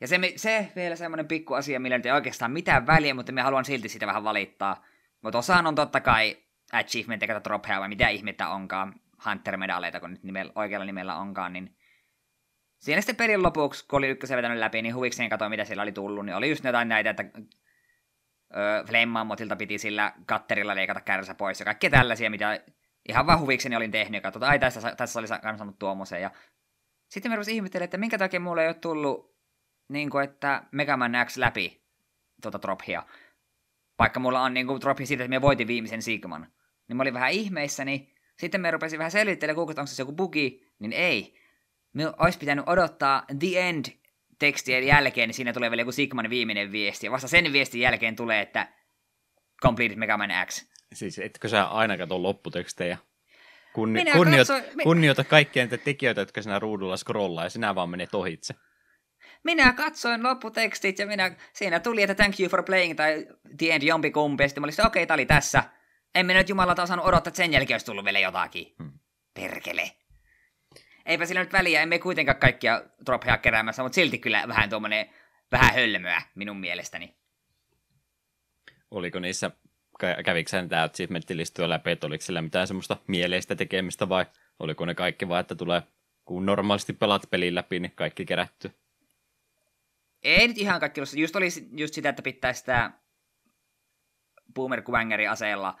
ja 0.00 0.08
se, 0.08 0.20
se 0.36 0.72
vielä 0.76 0.96
semmoinen 0.96 1.28
pikku 1.28 1.54
asia, 1.54 1.80
millä 1.80 1.96
nyt 1.96 2.06
ei 2.06 2.12
oikeastaan 2.12 2.52
mitään 2.52 2.86
väliä, 2.86 3.14
mutta 3.14 3.32
me 3.32 3.42
haluan 3.42 3.64
silti 3.64 3.88
sitä 3.88 4.06
vähän 4.06 4.24
valittaa. 4.24 4.84
Mutta 5.22 5.38
osaan 5.38 5.66
on 5.66 5.74
totta 5.74 6.00
kai 6.00 6.36
achievement 6.72 7.22
eikä 7.22 7.40
drop 7.44 7.64
vai 7.68 7.88
mitä 7.88 8.08
ihmettä 8.08 8.48
onkaan, 8.48 8.94
hunter-medaleita, 9.24 10.00
kun 10.00 10.10
nyt 10.10 10.22
nimellä, 10.22 10.52
oikealla 10.54 10.86
nimellä 10.86 11.16
onkaan, 11.16 11.52
niin 11.52 11.76
siinä 12.78 13.00
sitten 13.00 13.16
pelin 13.16 13.42
lopuksi, 13.42 13.86
kun 13.88 13.98
oli 13.98 14.08
ykkösen 14.08 14.36
vetänyt 14.36 14.58
läpi, 14.58 14.82
niin 14.82 14.94
huvikseen 14.94 15.30
katsoin, 15.30 15.50
mitä 15.50 15.64
siellä 15.64 15.82
oli 15.82 15.92
tullut, 15.92 16.26
niin 16.26 16.36
oli 16.36 16.50
just 16.50 16.64
jotain 16.64 16.88
näitä, 16.88 17.10
että 17.10 17.24
öö, 18.56 18.84
Flame 18.84 19.06
Mammotilta 19.06 19.56
piti 19.56 19.78
sillä 19.78 20.12
katterilla 20.26 20.74
leikata 20.74 21.00
kärsä 21.00 21.34
pois 21.34 21.60
ja 21.60 21.64
kaikkea 21.64 21.90
tällaisia, 21.90 22.30
mitä 22.30 22.60
ihan 23.08 23.26
vaan 23.26 23.40
huvikseni 23.40 23.76
olin 23.76 23.90
tehnyt, 23.90 24.24
ja 24.24 24.32
ai 24.40 24.58
tässä, 24.58 24.94
tässä 24.96 25.18
oli 25.18 25.26
saanut 25.28 25.78
tuommoisen, 25.78 26.22
ja 26.22 26.30
sitten 27.08 27.32
mä 27.32 27.36
rupesin 27.36 27.54
ihmettelemään, 27.54 27.84
että 27.84 27.98
minkä 27.98 28.18
takia 28.18 28.40
mulle 28.40 28.62
ei 28.62 28.68
ole 28.68 28.74
tullut, 28.74 29.38
niin 29.88 30.10
kuin, 30.10 30.24
että 30.24 30.62
Mega 30.72 30.96
Man 30.96 31.12
X 31.24 31.36
läpi 31.36 31.82
tuota 32.42 32.62
drophia. 32.62 33.02
Vaikka 33.98 34.20
mulla 34.20 34.42
on 34.42 34.54
niin 34.54 34.66
kuin, 34.66 34.80
drophi 34.80 35.06
siitä, 35.06 35.24
että 35.24 35.30
me 35.30 35.42
voitin 35.42 35.66
viimeisen 35.66 36.02
Sigman. 36.02 36.52
Niin 36.88 36.96
mä 36.96 37.02
olin 37.02 37.14
vähän 37.14 37.30
ihmeissäni. 37.30 38.14
Sitten 38.38 38.60
me 38.60 38.70
rupesin 38.70 38.98
vähän 38.98 39.10
selvittelemään, 39.10 39.54
kuukautta, 39.54 39.82
onko 39.82 39.90
se 39.90 40.02
joku 40.02 40.12
bugi. 40.12 40.72
Niin 40.78 40.92
ei. 40.92 41.34
Me 41.92 42.12
olisi 42.18 42.38
pitänyt 42.38 42.68
odottaa 42.68 43.24
The 43.38 43.68
End 43.68 43.86
tekstien 44.38 44.86
jälkeen, 44.86 45.28
niin 45.28 45.34
siinä 45.34 45.52
tulee 45.52 45.70
vielä 45.70 45.80
joku 45.80 45.92
Sigman 45.92 46.30
viimeinen 46.30 46.72
viesti. 46.72 47.06
Ja 47.06 47.10
vasta 47.10 47.28
sen 47.28 47.52
viestin 47.52 47.80
jälkeen 47.80 48.16
tulee, 48.16 48.40
että 48.40 48.68
Complete 49.62 49.96
Mega 49.96 50.16
Man 50.16 50.30
X. 50.46 50.64
Siis 50.92 51.18
etkö 51.18 51.48
sä 51.48 51.64
aina 51.64 51.96
katso 51.98 52.22
lopputekstejä? 52.22 52.98
Kunni- 53.72 54.00
Minä 54.00 54.12
kunnioita, 54.12 54.54
katsoin- 54.54 54.76
mi- 54.76 54.82
kunnioita 54.82 55.24
kaikkia 55.24 55.62
niitä 55.62 55.78
tekijöitä, 55.78 56.20
jotka 56.20 56.42
siinä 56.42 56.58
ruudulla 56.58 56.96
scrollaa, 56.96 57.44
ja 57.44 57.50
sinä 57.50 57.74
vaan 57.74 57.90
menet 57.90 58.14
ohitse. 58.14 58.54
Minä 59.44 59.72
katsoin 59.72 60.22
lopputekstit 60.22 60.98
ja 60.98 61.06
minä, 61.06 61.36
siinä 61.52 61.80
tuli, 61.80 62.02
että 62.02 62.14
thank 62.14 62.40
you 62.40 62.48
for 62.48 62.62
playing 62.62 62.96
tai 62.96 63.26
the 63.58 63.70
end 63.74 63.82
jompikumpi. 63.82 64.44
Ja 64.44 64.48
sitten 64.48 64.60
mä 64.60 64.64
olin, 64.64 64.74
okei, 64.74 64.86
okay, 64.86 65.06
tää 65.06 65.14
oli 65.14 65.26
tässä. 65.26 65.62
En 66.14 66.26
minä 66.26 66.38
nyt 66.38 66.48
jumalata 66.48 66.82
osannut 66.82 67.06
odottaa, 67.06 67.28
että 67.30 67.36
sen 67.36 67.52
jälkeen 67.52 67.74
olisi 67.74 67.86
tullut 67.86 68.04
vielä 68.04 68.18
jotakin. 68.18 68.74
Hmm. 68.82 68.92
Perkele. 69.34 69.90
Eipä 71.08 71.26
sillä 71.26 71.40
nyt 71.40 71.52
väliä, 71.52 71.82
emme 71.82 71.98
kuitenkaan 71.98 72.38
kaikkia 72.38 72.82
dropheja 73.06 73.38
keräämässä, 73.38 73.82
mutta 73.82 73.94
silti 73.94 74.18
kyllä 74.18 74.48
vähän 74.48 74.70
tuommoinen 74.70 75.10
vähän 75.52 75.74
hölmöä 75.74 76.22
minun 76.34 76.56
mielestäni. 76.56 77.14
Oliko 78.90 79.18
niissä, 79.18 79.50
kä- 80.02 80.22
kävikö 80.22 80.50
sä 80.50 80.62
niitä 80.62 80.82
achievementtilistoja 80.82 81.68
läpi, 81.68 81.90
että 81.90 82.06
oliko 82.06 82.22
sillä 82.22 82.42
mitään 82.42 82.66
semmoista 82.66 82.96
mieleistä 83.06 83.56
tekemistä 83.56 84.08
vai 84.08 84.26
oliko 84.58 84.84
ne 84.84 84.94
kaikki 84.94 85.28
vaan, 85.28 85.40
että 85.40 85.54
tulee, 85.54 85.82
kun 86.24 86.46
normaalisti 86.46 86.92
pelaat 86.92 87.30
pelin 87.30 87.54
läpi, 87.54 87.80
niin 87.80 87.92
kaikki 87.94 88.24
kerätty? 88.24 88.70
Ei 90.22 90.48
nyt 90.48 90.58
ihan 90.58 90.80
kaikki, 90.80 91.00
just 91.16 91.36
oli 91.36 91.48
just 91.76 91.94
sitä, 91.94 92.08
että 92.08 92.22
pitää 92.22 92.52
sitä 92.52 92.90
Boomer 94.54 94.82
aseella 95.30 95.78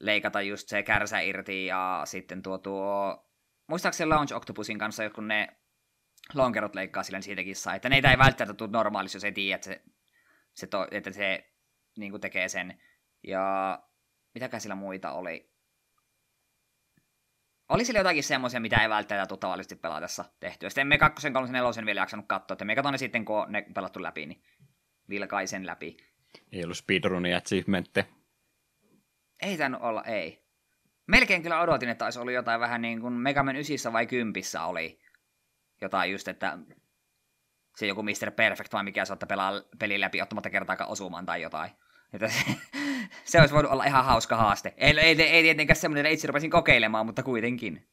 leikata 0.00 0.42
just 0.42 0.68
se 0.68 0.82
kärsä 0.82 1.20
irti 1.20 1.66
ja 1.66 2.02
sitten 2.04 2.42
tuo 2.42 2.58
tuo, 2.58 3.27
muistaakseni 3.68 4.08
Launch 4.08 4.34
Octopusin 4.34 4.78
kanssa, 4.78 5.10
kun 5.10 5.28
ne 5.28 5.48
lonkerot 6.34 6.74
leikkaa 6.74 7.02
sillä, 7.02 7.16
niin 7.16 7.22
siitäkin 7.22 7.56
saa. 7.56 7.74
Että 7.74 7.88
neitä 7.88 8.10
ei 8.10 8.18
välttämättä 8.18 8.54
tule 8.54 8.70
normaalissa, 8.70 9.16
jos 9.16 9.24
ei 9.24 9.32
tiedä, 9.32 9.54
että 9.54 9.64
se, 9.64 9.82
se, 10.54 10.66
to, 10.66 10.88
että 10.90 11.12
se 11.12 11.52
niin 11.96 12.10
kuin 12.10 12.20
tekee 12.20 12.48
sen. 12.48 12.82
Ja 13.22 13.78
mitäkään 14.34 14.60
sillä 14.60 14.74
muita 14.74 15.12
oli? 15.12 15.52
Oli 17.68 17.84
sillä 17.84 18.00
jotakin 18.00 18.24
semmoisia, 18.24 18.60
mitä 18.60 18.76
ei 18.76 18.88
välttämättä 18.88 19.26
tule 19.26 19.38
tavallisesti 19.38 19.76
pelatessa 19.76 20.24
tehtyä. 20.40 20.68
Sitten 20.68 20.86
me 20.86 20.98
kakkosen, 20.98 21.32
kolmosen, 21.32 21.52
nelosen 21.52 21.86
vielä 21.86 22.00
jaksanut 22.00 22.26
katsoa, 22.28 22.54
että 22.54 22.64
me 22.64 22.74
katson 22.74 22.92
ne 22.92 22.98
sitten, 22.98 23.24
kun 23.24 23.38
on 23.38 23.52
ne 23.52 23.66
pelattu 23.74 24.02
läpi, 24.02 24.26
niin 24.26 24.42
vilkaisen 25.08 25.66
läpi. 25.66 25.96
Ei 26.52 26.64
ollut 26.64 26.76
speedrunia 26.76 27.36
achievementte. 27.38 28.06
Ei 29.42 29.56
tainnut 29.56 29.82
olla, 29.82 30.04
ei. 30.04 30.47
Melkein 31.08 31.42
kyllä 31.42 31.60
odotin, 31.60 31.88
että 31.88 32.04
olisi 32.04 32.18
ollut 32.18 32.34
jotain 32.34 32.60
vähän 32.60 32.82
niin 32.82 33.00
kuin 33.00 33.12
Mega 33.12 33.42
Man 33.42 33.56
9 33.56 33.92
vai 33.92 34.06
10 34.06 34.42
oli. 34.66 35.00
Jotain 35.80 36.12
just, 36.12 36.28
että 36.28 36.58
se 37.76 37.86
joku 37.86 38.02
Mr. 38.02 38.30
Perfect 38.36 38.72
vai 38.72 38.84
mikä 38.84 39.04
että 39.12 39.26
pelaa 39.26 39.62
pelin 39.78 40.00
läpi 40.00 40.22
ottamatta 40.22 40.50
kertaakaan 40.50 40.90
osumaan 40.90 41.26
tai 41.26 41.42
jotain. 41.42 41.70
Että 42.12 42.28
se, 42.28 42.44
se 43.24 43.40
olisi 43.40 43.54
voinut 43.54 43.72
olla 43.72 43.84
ihan 43.84 44.04
hauska 44.04 44.36
haaste. 44.36 44.74
Ei, 44.76 45.00
ei, 45.00 45.22
ei 45.22 45.42
tietenkään 45.42 45.76
semmoinen, 45.76 46.06
että 46.06 46.14
itse 46.14 46.26
rupesin 46.26 46.50
kokeilemaan, 46.50 47.06
mutta 47.06 47.22
kuitenkin. 47.22 47.86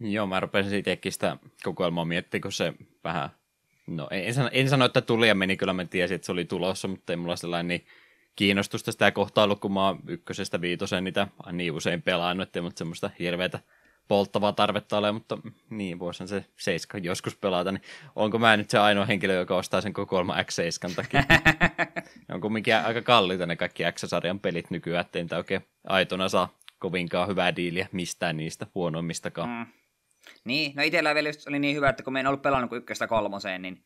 Joo, 0.00 0.26
mä 0.26 0.40
rupesin 0.40 0.78
itsekin 0.78 1.12
sitä 1.12 1.36
kokoelmaa 1.62 2.04
miettimään, 2.04 2.42
kun 2.42 2.52
se 2.52 2.72
vähän, 3.04 3.30
no 3.86 4.08
en 4.10 4.34
sano, 4.34 4.48
en 4.52 4.68
sano, 4.68 4.84
että 4.84 5.00
tuli 5.00 5.28
ja 5.28 5.34
meni, 5.34 5.56
kyllä 5.56 5.72
mä 5.72 5.84
tiesin, 5.84 6.14
että 6.14 6.26
se 6.26 6.32
oli 6.32 6.44
tulossa, 6.44 6.88
mutta 6.88 7.12
ei 7.12 7.16
mulla 7.16 7.36
sellainen 7.36 7.68
niin 7.68 7.86
kiinnostusta 8.36 8.92
sitä 8.92 9.10
kohtaa 9.10 9.44
ollut, 9.44 9.60
kun 9.60 9.72
mä 9.72 9.86
oon 9.86 9.98
ykkösestä 10.08 10.60
viitoseen 10.60 11.04
niitä 11.04 11.28
niin 11.52 11.72
usein 11.72 12.02
pelannut, 12.02 12.48
ettei 12.48 12.62
mut 12.62 12.76
semmoista 12.76 13.10
hirveätä 13.18 13.58
polttavaa 14.08 14.52
tarvetta 14.52 14.98
ole, 14.98 15.12
mutta 15.12 15.38
niin, 15.70 15.98
voisin 15.98 16.28
se 16.28 16.44
7 16.56 17.04
joskus 17.04 17.36
pelata, 17.36 17.72
niin 17.72 17.82
onko 18.16 18.38
mä 18.38 18.56
nyt 18.56 18.70
se 18.70 18.78
ainoa 18.78 19.04
henkilö, 19.04 19.34
joka 19.34 19.56
ostaa 19.56 19.80
sen 19.80 19.92
kokoelma 19.92 20.36
X7 20.42 20.94
takia? 20.94 21.22
Ne 22.28 22.34
on 22.34 22.40
kumminkin 22.40 22.76
aika 22.76 23.02
kalliita 23.02 23.46
ne 23.46 23.56
kaikki 23.56 23.82
X-sarjan 23.92 24.40
pelit 24.40 24.70
nykyään, 24.70 25.00
ettei 25.00 25.22
niitä 25.22 25.36
oikein 25.36 25.66
aitona 25.84 26.28
saa 26.28 26.58
kovinkaan 26.78 27.28
hyvää 27.28 27.56
diiliä 27.56 27.88
mistään 27.92 28.36
niistä 28.36 28.66
huonoimmistakaan. 28.74 29.48
Mm. 29.48 29.66
Niin, 30.44 30.72
no 30.76 30.82
itsellä 30.82 31.10
oli 31.48 31.58
niin 31.58 31.76
hyvä, 31.76 31.88
että 31.88 32.02
kun 32.02 32.12
me 32.12 32.20
en 32.20 32.26
ollut 32.26 32.42
pelannut 32.42 32.68
kuin 32.68 32.78
ykköstä 32.78 33.06
kolmoseen, 33.06 33.62
niin 33.62 33.84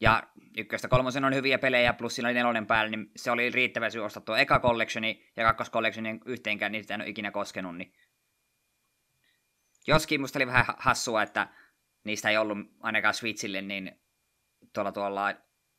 ja 0.00 0.22
ykköstä 0.58 0.88
kolmosen 0.88 1.24
on 1.24 1.34
hyviä 1.34 1.58
pelejä, 1.58 1.92
plus 1.92 2.14
siinä 2.14 2.28
oli 2.28 2.34
nelonen 2.34 2.66
päällä, 2.66 2.90
niin 2.90 3.10
se 3.16 3.30
oli 3.30 3.50
riittävä 3.50 3.90
syy 3.90 4.04
ostaa 4.04 4.22
tuo 4.22 4.36
eka 4.36 4.60
collectioni 4.60 5.24
ja 5.36 5.44
kakkos 5.44 5.70
collectioni 5.70 6.20
yhteenkään, 6.26 6.72
niitä 6.72 6.94
en 6.94 7.00
ole 7.00 7.08
ikinä 7.08 7.30
koskenut, 7.30 7.76
niin 7.76 7.92
Joskin 9.86 10.20
musta 10.20 10.38
oli 10.38 10.46
vähän 10.46 10.64
hassua, 10.78 11.22
että 11.22 11.48
niistä 12.04 12.30
ei 12.30 12.36
ollut 12.36 12.58
ainakaan 12.80 13.14
Switchille, 13.14 13.62
niin 13.62 14.00
tuolla 14.72 14.92
tuolla 14.92 15.34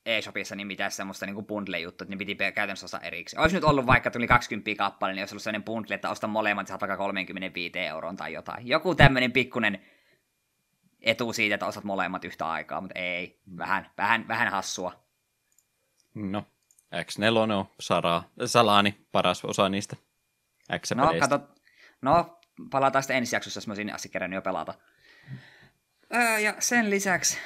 eShopissa 0.05 0.55
niin 0.55 0.67
mitään 0.67 0.91
semmoista 0.91 1.25
niin 1.25 1.45
bundle-juttu, 1.45 2.03
että 2.03 2.15
ne 2.15 2.17
piti 2.17 2.35
käytännössä 2.35 2.85
ostaa 2.85 2.99
erikseen. 2.99 3.41
Olisi 3.41 3.55
nyt 3.55 3.63
ollut 3.63 3.85
vaikka 3.85 4.11
tuli 4.11 4.27
20 4.27 4.75
kappale, 4.77 5.13
niin 5.13 5.21
olisi 5.21 5.33
ollut 5.33 5.43
sellainen 5.43 5.63
bundle, 5.63 5.95
että 5.95 6.09
osta 6.09 6.27
molemmat, 6.27 6.67
saat 6.67 6.81
vaikka 6.81 6.97
35 6.97 7.79
euroon 7.79 8.15
tai 8.15 8.33
jotain. 8.33 8.67
Joku 8.67 8.95
tämmöinen 8.95 9.31
pikkunen 9.31 9.81
etu 11.09 11.33
siitä, 11.33 11.55
että 11.55 11.65
osat 11.65 11.83
molemmat 11.83 12.25
yhtä 12.25 12.49
aikaa, 12.49 12.81
mutta 12.81 12.99
ei, 12.99 13.41
vähän, 13.57 13.91
vähän, 13.97 14.27
vähän 14.27 14.51
hassua. 14.51 15.03
No, 16.13 16.45
X4 16.95 17.37
on 17.37 17.65
Sara, 17.79 18.23
Salani 18.45 19.07
paras 19.11 19.45
osa 19.45 19.69
niistä 19.69 19.95
x 20.79 20.91
No, 20.95 21.13
kato, 21.19 21.39
no, 22.01 22.39
palataan 22.71 23.03
sitten 23.03 23.17
ensi 23.17 23.35
jaksossa, 23.35 23.57
jos 23.57 23.67
mä 23.67 23.75
sinne 23.75 23.93
asti 23.93 24.09
kerran 24.09 24.33
jo 24.33 24.41
pelata. 24.41 24.73
Öö, 26.15 26.39
ja 26.39 26.53
sen 26.59 26.89
lisäksi 26.89 27.37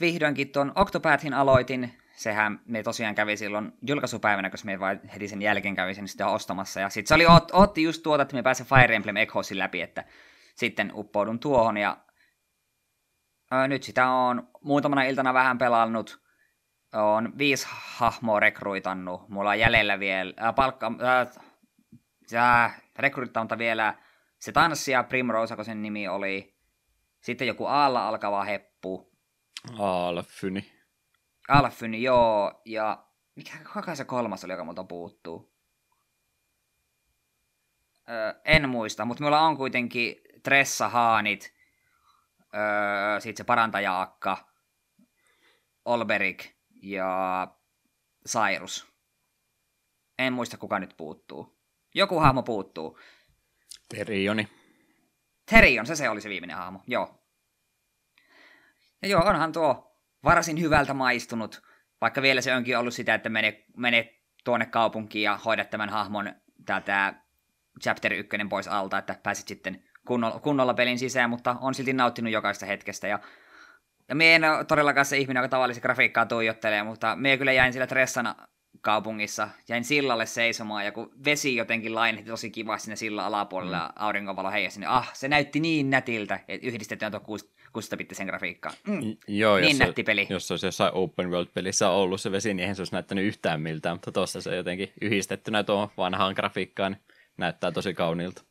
vihdoinkin 0.00 0.52
tuon 0.52 0.72
Octopathin 0.74 1.34
aloitin. 1.34 1.94
Sehän 2.16 2.60
me 2.64 2.82
tosiaan 2.82 3.14
kävi 3.14 3.36
silloin 3.36 3.72
julkaisupäivänä, 3.86 4.50
koska 4.50 4.66
me 4.66 4.80
vain 4.80 5.00
heti 5.08 5.28
sen 5.28 5.42
jälkeen 5.42 5.74
kävi 5.74 5.94
sen 5.94 6.08
sitten 6.08 6.26
ostamassa. 6.26 6.80
Ja 6.80 6.88
sitten 6.88 7.08
se 7.08 7.14
oli, 7.14 7.26
ot, 7.26 7.50
otti 7.52 7.82
just 7.82 8.02
tuota, 8.02 8.22
että 8.22 8.36
me 8.36 8.42
pääsen 8.42 8.66
Fire 8.66 8.96
Emblem 8.96 9.16
Echoesin 9.16 9.58
läpi, 9.58 9.80
että 9.80 10.04
sitten 10.54 10.90
uppoudun 10.94 11.38
tuohon. 11.38 11.76
Ja 11.76 11.96
öö, 13.52 13.68
nyt 13.68 13.82
sitä 13.82 14.10
on 14.10 14.48
muutamana 14.64 15.02
iltana 15.02 15.34
vähän 15.34 15.58
pelannut. 15.58 16.20
On 16.92 17.38
viisi 17.38 17.66
hahmoa 17.70 18.40
rekruitannut. 18.40 19.28
Mulla 19.28 19.50
on 19.50 19.58
jäljellä 19.58 20.00
vielä 20.00 20.34
äh, 20.42 20.54
palkka... 20.54 20.92
Äh, 21.02 22.64
äh, 22.64 22.82
rekruittamatta 22.98 23.58
vielä 23.58 23.94
se 24.38 24.52
tanssia, 24.52 25.02
Primrose, 25.02 25.56
kun 25.56 25.64
sen 25.64 25.82
nimi 25.82 26.08
oli. 26.08 26.56
Sitten 27.20 27.46
joku 27.46 27.66
Aalla 27.66 28.08
alkava 28.08 28.44
heppu. 28.44 29.12
Alfyni. 29.78 30.72
Alfyni, 31.48 32.02
joo. 32.02 32.62
Ja 32.64 33.04
mikä, 33.36 33.52
kuka 33.72 33.94
se 33.94 34.04
kolmas 34.04 34.44
oli, 34.44 34.52
joka 34.52 34.64
multa 34.64 34.84
puuttuu? 34.84 35.54
Öö, 38.08 38.34
en 38.44 38.68
muista, 38.68 39.04
mutta 39.04 39.22
meillä 39.22 39.40
on 39.40 39.56
kuitenkin 39.56 40.16
Tressa 40.42 40.88
Haanit, 40.88 41.54
öö, 42.54 43.20
sitten 43.20 43.36
se 43.36 43.44
parantaja-akka, 43.44 44.50
Olberik 45.84 46.56
ja 46.82 47.48
Cyrus. 48.28 48.86
En 50.18 50.32
muista, 50.32 50.56
kuka 50.56 50.78
nyt 50.78 50.94
puuttuu. 50.96 51.60
Joku 51.94 52.18
hahmo 52.18 52.42
puuttuu. 52.42 52.98
Terioni. 53.88 54.48
Terion, 55.50 55.86
se 55.86 55.96
se 55.96 56.08
oli 56.08 56.20
se 56.20 56.28
viimeinen 56.28 56.56
hahmo, 56.56 56.82
joo. 56.86 57.24
Ja 59.02 59.08
joo, 59.08 59.22
onhan 59.24 59.52
tuo 59.52 59.96
varsin 60.24 60.60
hyvältä 60.60 60.94
maistunut, 60.94 61.62
vaikka 62.00 62.22
vielä 62.22 62.40
se 62.40 62.54
onkin 62.54 62.78
ollut 62.78 62.94
sitä, 62.94 63.14
että 63.14 63.28
mene, 63.28 63.64
mene 63.76 64.20
tuonne 64.44 64.66
kaupunkiin 64.66 65.22
ja 65.22 65.36
hoida 65.36 65.64
tämän 65.64 65.88
hahmon 65.88 66.34
tätä 66.66 67.14
chapter 67.80 68.12
1 68.12 68.36
pois 68.50 68.68
alta, 68.68 68.98
että 68.98 69.20
pääsit 69.22 69.48
sitten 69.48 69.89
kunnolla, 70.10 70.40
kunnolla 70.40 70.74
pelin 70.74 70.98
sisään, 70.98 71.30
mutta 71.30 71.56
on 71.60 71.74
silti 71.74 71.92
nauttinut 71.92 72.32
jokaista 72.32 72.66
hetkestä. 72.66 73.08
Ja, 73.08 73.18
ja 74.08 74.14
me 74.14 74.34
en 74.34 74.44
ole 74.44 74.64
todellakaan 74.64 75.06
se 75.06 75.18
ihminen, 75.18 75.40
joka 75.40 75.48
tavallisesti 75.48 75.82
grafiikkaa 75.82 76.26
tuijottelee, 76.26 76.82
mutta 76.82 77.16
me 77.16 77.36
kyllä 77.36 77.52
jäin 77.52 77.72
sillä 77.72 77.86
Tressana 77.86 78.34
kaupungissa. 78.80 79.48
Jäin 79.68 79.84
sillalle 79.84 80.26
seisomaan 80.26 80.84
ja 80.84 80.92
kun 80.92 81.12
vesi 81.24 81.56
jotenkin 81.56 81.94
lainehti 81.94 82.30
tosi 82.30 82.50
kiva 82.50 82.78
sinne 82.78 82.96
sillan 82.96 83.26
alapuolella 83.26 83.76
mm. 83.76 83.82
ja 83.82 83.92
auringonvalo 83.96 84.50
heijasi, 84.50 84.80
niin 84.80 84.88
ah, 84.88 85.10
se 85.14 85.28
näytti 85.28 85.60
niin 85.60 85.90
nätiltä, 85.90 86.40
että 86.48 86.66
yhdistetään 86.66 87.12
tuo 87.12 87.36
600-bittisen 87.78 88.26
grafiikkaan. 88.26 88.74
Mm. 88.86 89.16
Joo, 89.28 89.56
niin 89.56 89.68
jos 89.68 89.78
nätti 89.78 90.02
peli. 90.02 90.26
Jos 90.30 90.50
olisi 90.50 90.66
jossain 90.66 90.94
open 90.94 91.30
world-pelissä 91.30 91.88
ollut 91.88 92.20
se 92.20 92.32
vesi, 92.32 92.48
niin 92.54 92.60
eihän 92.60 92.76
se 92.76 92.82
olisi 92.82 92.92
näyttänyt 92.92 93.24
yhtään 93.24 93.60
miltään, 93.60 93.94
mutta 93.94 94.12
tuossa 94.12 94.40
se 94.40 94.56
jotenkin 94.56 94.92
yhdistettynä 95.00 95.62
tuohon 95.62 95.88
vanhaan 95.96 96.34
grafiikkaan 96.34 96.92
niin 96.92 97.02
näyttää 97.36 97.72
tosi 97.72 97.94
kauniilta. 97.94 98.49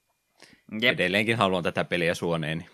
Jep. 0.81 0.93
Edelleenkin 0.93 1.37
haluan 1.37 1.63
tätä 1.63 1.83
peliä 1.83 2.13
suoneeni. 2.13 2.65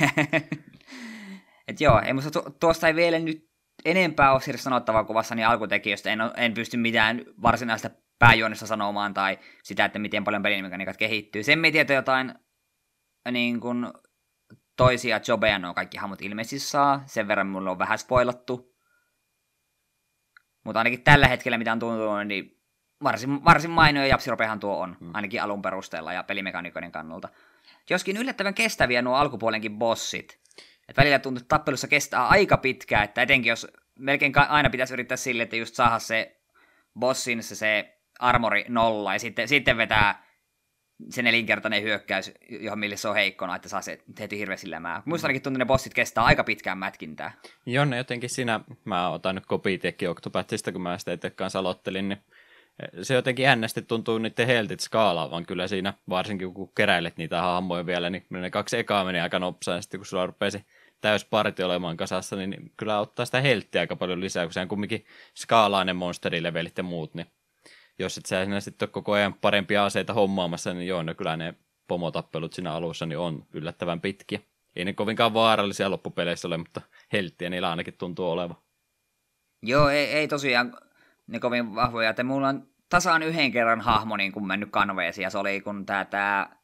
Et 1.68 1.80
joo, 1.80 2.00
ei 2.00 2.12
musta 2.12 2.30
tu- 2.30 2.56
tuosta 2.60 2.86
ei 2.86 2.94
vielä 2.94 3.18
nyt 3.18 3.50
enempää 3.84 4.32
ole 4.32 4.40
sanottavaa 4.56 5.04
kuvassa 5.04 5.34
niin 5.34 5.46
alkutekijöistä. 5.46 6.10
En, 6.10 6.18
en 6.36 6.54
pysty 6.54 6.76
mitään 6.76 7.24
varsinaista 7.42 7.90
pääjuonesta 8.18 8.66
sanomaan 8.66 9.14
tai 9.14 9.38
sitä, 9.62 9.84
että 9.84 9.98
miten 9.98 10.24
paljon 10.24 10.42
pelimekaniikat 10.42 10.96
kehittyy. 10.96 11.42
Sen 11.42 11.58
me 11.58 11.70
tietää 11.70 11.94
jotain 11.96 12.34
niin 13.30 13.60
kuin, 13.60 13.86
toisia 14.76 15.20
jobeja 15.28 15.58
nuo 15.58 15.74
kaikki 15.74 15.98
hahmot 15.98 16.22
ilmeisesti 16.22 16.58
saa. 16.58 17.02
Sen 17.06 17.28
verran 17.28 17.46
mulle 17.46 17.70
on 17.70 17.78
vähän 17.78 17.98
spoilattu. 17.98 18.76
Mutta 20.64 20.80
ainakin 20.80 21.02
tällä 21.02 21.28
hetkellä, 21.28 21.58
mitä 21.58 21.72
on 21.72 21.78
tuntunut, 21.78 22.26
niin 22.26 22.59
varsin, 23.02 23.44
varsin 23.44 23.70
mainio 23.70 24.04
japsiropehan 24.04 24.60
tuo 24.60 24.76
on, 24.76 24.96
hmm. 25.00 25.10
ainakin 25.14 25.42
alun 25.42 25.62
perusteella 25.62 26.12
ja 26.12 26.22
pelimekaniikoiden 26.22 26.92
kannalta. 26.92 27.28
Joskin 27.90 28.16
yllättävän 28.16 28.54
kestäviä 28.54 29.02
nuo 29.02 29.14
alkupuolenkin 29.14 29.78
bossit. 29.78 30.40
Et 30.88 30.96
välillä 30.96 31.18
tuntuu, 31.18 31.40
että 31.40 31.48
tappelussa 31.48 31.88
kestää 31.88 32.28
aika 32.28 32.56
pitkään, 32.56 33.04
että 33.04 33.22
etenkin 33.22 33.50
jos 33.50 33.66
melkein 33.98 34.32
aina 34.48 34.70
pitäisi 34.70 34.92
yrittää 34.92 35.16
sille, 35.16 35.42
että 35.42 35.56
just 35.56 35.74
saada 35.74 35.98
se 35.98 36.40
bossin 36.98 37.42
se, 37.42 37.54
se 37.54 37.98
armori 38.18 38.64
nolla 38.68 39.12
ja 39.12 39.18
sitten, 39.18 39.48
sitten 39.48 39.76
vetää 39.76 40.30
sen 41.10 41.24
nelinkertainen 41.24 41.82
hyökkäys, 41.82 42.32
johon 42.50 42.78
mille 42.78 42.96
se 42.96 43.08
on 43.08 43.14
heikkona, 43.14 43.56
että 43.56 43.68
saa 43.68 43.82
se 43.82 43.98
heti 44.18 44.38
hirveästi 44.38 44.70
lämää. 44.70 45.02
Muista 45.04 45.26
ainakin 45.26 45.42
tuntuu, 45.42 45.58
ne 45.58 45.64
bossit 45.64 45.94
kestää 45.94 46.24
aika 46.24 46.44
pitkään 46.44 46.78
mätkintää. 46.78 47.32
Jonne 47.66 47.96
jotenkin 47.96 48.30
siinä, 48.30 48.60
mä 48.84 49.08
otan 49.08 49.34
nyt 49.34 49.46
kopiteekki 49.46 50.06
Octopathista, 50.06 50.72
kun 50.72 50.82
mä 50.82 50.98
sitä 50.98 51.12
itse 51.12 51.30
kanssa 51.30 51.58
aloittelin, 51.58 52.08
niin 52.08 52.18
se 53.02 53.14
jotenkin 53.14 53.42
jännästi 53.42 53.82
tuntuu 53.82 54.18
niiden 54.18 54.46
heltit 54.46 54.80
skaalaavan 54.80 55.46
kyllä 55.46 55.68
siinä, 55.68 55.94
varsinkin 56.08 56.54
kun 56.54 56.72
keräilet 56.76 57.16
niitä 57.16 57.42
hahmoja 57.42 57.86
vielä, 57.86 58.10
niin 58.10 58.26
ne 58.30 58.50
kaksi 58.50 58.78
ekaa 58.78 59.04
meni 59.04 59.20
aika 59.20 59.38
nopsaan, 59.38 59.82
sitten 59.82 60.00
kun 60.00 60.06
sulla 60.06 60.26
rupesi 60.26 60.64
täys 61.00 61.24
parti 61.24 61.62
olemaan 61.62 61.96
kasassa, 61.96 62.36
niin 62.36 62.72
kyllä 62.76 63.00
ottaa 63.00 63.26
sitä 63.26 63.40
helttiä 63.40 63.80
aika 63.80 63.96
paljon 63.96 64.20
lisää, 64.20 64.44
kun 64.44 64.52
se 64.52 64.60
on 64.60 64.68
kumminkin 64.68 65.04
skaalainen 65.36 65.96
monsterilevelit 65.96 66.78
ja 66.78 66.84
muut, 66.84 67.14
niin 67.14 67.26
jos 67.98 68.18
et 68.18 68.26
sä 68.26 68.44
sinä 68.44 68.60
sitten 68.60 68.86
ole 68.86 68.92
koko 68.92 69.12
ajan 69.12 69.34
parempia 69.34 69.84
aseita 69.84 70.14
hommaamassa, 70.14 70.74
niin 70.74 70.86
joo, 70.86 71.02
no 71.02 71.14
kyllä 71.14 71.36
ne 71.36 71.54
pomotappelut 71.88 72.52
siinä 72.52 72.72
alussa 72.72 73.06
niin 73.06 73.18
on 73.18 73.46
yllättävän 73.52 74.00
pitkiä. 74.00 74.40
Ei 74.76 74.84
ne 74.84 74.92
kovinkaan 74.92 75.34
vaarallisia 75.34 75.90
loppupeleissä 75.90 76.48
ole, 76.48 76.56
mutta 76.56 76.80
helttiä 77.12 77.50
niillä 77.50 77.70
ainakin 77.70 77.94
tuntuu 77.98 78.30
oleva. 78.30 78.54
Joo, 79.62 79.88
ei, 79.88 80.06
ei 80.06 80.28
tosiaan 80.28 80.72
ne 81.30 81.40
kovin 81.40 81.74
vahvoja. 81.74 82.10
Että 82.10 82.24
mulla 82.24 82.48
on 82.48 82.68
tasaan 82.88 83.22
yhden 83.22 83.52
kerran 83.52 83.80
hahmo 83.80 84.16
niin 84.16 84.32
kun 84.32 84.46
mennyt 84.46 84.70
kanveesi, 84.72 85.22
ja 85.22 85.30
se 85.30 85.38
oli 85.38 85.60
kun 85.60 85.86
tää, 85.86 86.04
tää 86.04 86.56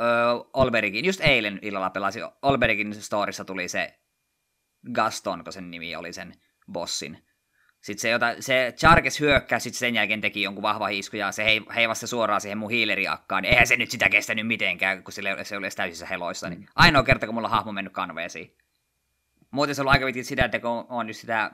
öö, 0.00 0.06
Olberikin, 0.52 1.04
just 1.04 1.20
eilen 1.20 1.58
illalla 1.62 1.90
pelasi 1.90 2.20
Olberikin 2.42 2.94
storissa 2.94 3.44
tuli 3.44 3.68
se 3.68 4.00
Gaston, 4.92 5.44
kun 5.44 5.52
sen 5.52 5.70
nimi 5.70 5.96
oli 5.96 6.12
sen 6.12 6.34
bossin. 6.72 7.24
Sitten 7.80 8.00
se, 8.02 8.10
jota, 8.10 8.26
se 8.40 8.74
Charges 8.76 9.20
hyökkää, 9.20 9.58
sitten 9.58 9.78
sen 9.78 9.94
jälkeen 9.94 10.20
teki 10.20 10.42
jonkun 10.42 10.62
vahva 10.62 10.86
hiisku, 10.86 11.16
ja 11.16 11.32
se 11.32 11.44
heivasi 11.74 12.00
se 12.00 12.06
suoraan 12.06 12.40
siihen 12.40 12.58
mun 12.58 12.70
hiileriakkaan, 12.70 13.42
niin 13.42 13.50
eihän 13.50 13.66
se 13.66 13.76
nyt 13.76 13.90
sitä 13.90 14.08
kestänyt 14.08 14.46
mitenkään, 14.46 15.04
kun 15.04 15.12
sille, 15.12 15.44
se 15.44 15.56
oli 15.56 15.68
täysissä 15.76 16.06
heloissa. 16.06 16.50
Niin 16.50 16.66
ainoa 16.74 17.02
kerta, 17.02 17.26
kun 17.26 17.34
mulla 17.34 17.48
on 17.48 17.54
hahmo 17.54 17.72
mennyt 17.72 17.92
kanveesiin. 17.92 18.56
Muuten 19.50 19.74
se 19.74 19.82
on 19.82 19.88
aika 19.88 20.06
vitkin 20.06 20.24
sitä, 20.24 20.44
että 20.44 20.58
kun 20.60 20.86
on 20.88 21.08
just 21.08 21.20
sitä 21.20 21.50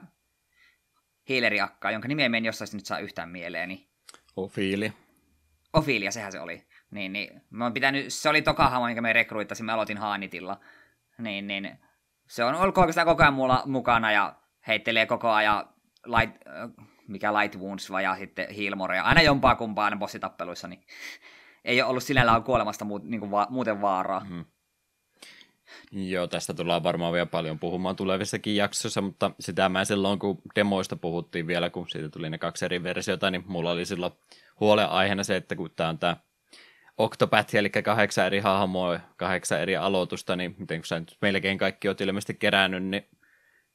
hiileriakkaa, 1.29 1.91
jonka 1.91 2.07
nimeä 2.07 2.25
en 2.25 2.45
jossain 2.45 2.69
nyt 2.73 2.85
saa 2.85 2.99
yhtään 2.99 3.29
mieleeni. 3.29 3.87
Ofiili. 4.35 4.93
Ofiilia, 5.73 6.11
sehän 6.11 6.31
se 6.31 6.39
oli. 6.39 6.65
Niin, 6.91 7.13
niin. 7.13 7.41
Mä 7.49 7.63
oon 7.65 7.73
pitänyt, 7.73 8.05
se 8.13 8.29
oli 8.29 8.41
toka 8.41 8.69
hahmo, 8.69 8.85
minkä 8.85 9.01
me 9.01 9.13
rekruittasin, 9.13 9.65
mä 9.65 9.73
aloitin 9.73 9.97
Haanitilla. 9.97 10.59
Niin, 11.17 11.47
niin. 11.47 11.77
Se 12.27 12.43
on 12.43 12.55
ollut 12.55 12.77
oikeastaan 12.77 13.07
koko 13.07 13.23
ajan 13.23 13.33
mulla 13.33 13.63
mukana 13.65 14.11
ja 14.11 14.35
heittelee 14.67 15.05
koko 15.05 15.29
ajan 15.29 15.69
light, 16.05 16.37
mikä 17.07 17.33
Light 17.33 17.59
Wounds 17.59 17.91
vai 17.91 18.03
ja 18.03 18.15
sitten 18.15 18.47
Healmorea. 18.55 19.03
Aina 19.03 19.21
jompaa 19.21 19.55
kumpaa 19.55 19.89
ne 19.89 19.95
bossitappeluissa, 19.95 20.67
niin 20.67 20.85
ei 21.65 21.81
ole 21.81 21.89
ollut 21.89 22.03
sinällään 22.03 22.43
kuolemasta 22.43 22.85
muut, 22.85 23.03
niin 23.03 23.19
kuin 23.19 23.31
va- 23.31 23.47
muuten 23.49 23.81
vaaraa. 23.81 24.19
Hmm. 24.19 24.45
Joo, 25.91 26.27
tästä 26.27 26.53
tullaan 26.53 26.83
varmaan 26.83 27.13
vielä 27.13 27.25
paljon 27.25 27.59
puhumaan 27.59 27.95
tulevissakin 27.95 28.55
jaksoissa, 28.55 29.01
mutta 29.01 29.31
sitä 29.39 29.69
mä 29.69 29.85
silloin, 29.85 30.19
kun 30.19 30.41
demoista 30.55 30.95
puhuttiin 30.95 31.47
vielä, 31.47 31.69
kun 31.69 31.89
siitä 31.89 32.09
tuli 32.09 32.29
ne 32.29 32.37
kaksi 32.37 32.65
eri 32.65 32.83
versiota, 32.83 33.31
niin 33.31 33.43
mulla 33.47 33.71
oli 33.71 33.85
silloin 33.85 34.13
huolenaiheena 34.59 35.23
se, 35.23 35.35
että 35.35 35.55
kun 35.55 35.71
tämä 35.75 35.89
on 35.89 35.99
tämä 35.99 36.17
Octopath, 36.97 37.55
eli 37.55 37.69
kahdeksan 37.69 38.25
eri 38.25 38.39
hahmoa, 38.39 38.99
kahdeksan 39.17 39.61
eri 39.61 39.75
aloitusta, 39.75 40.35
niin 40.35 40.55
miten 40.57 40.79
kun 40.79 40.85
sä 40.85 40.99
nyt 40.99 41.17
melkein 41.21 41.57
kaikki 41.57 41.87
oot 41.87 42.01
ilmeisesti 42.01 42.33
kerännyt, 42.33 42.83
niin 42.83 43.05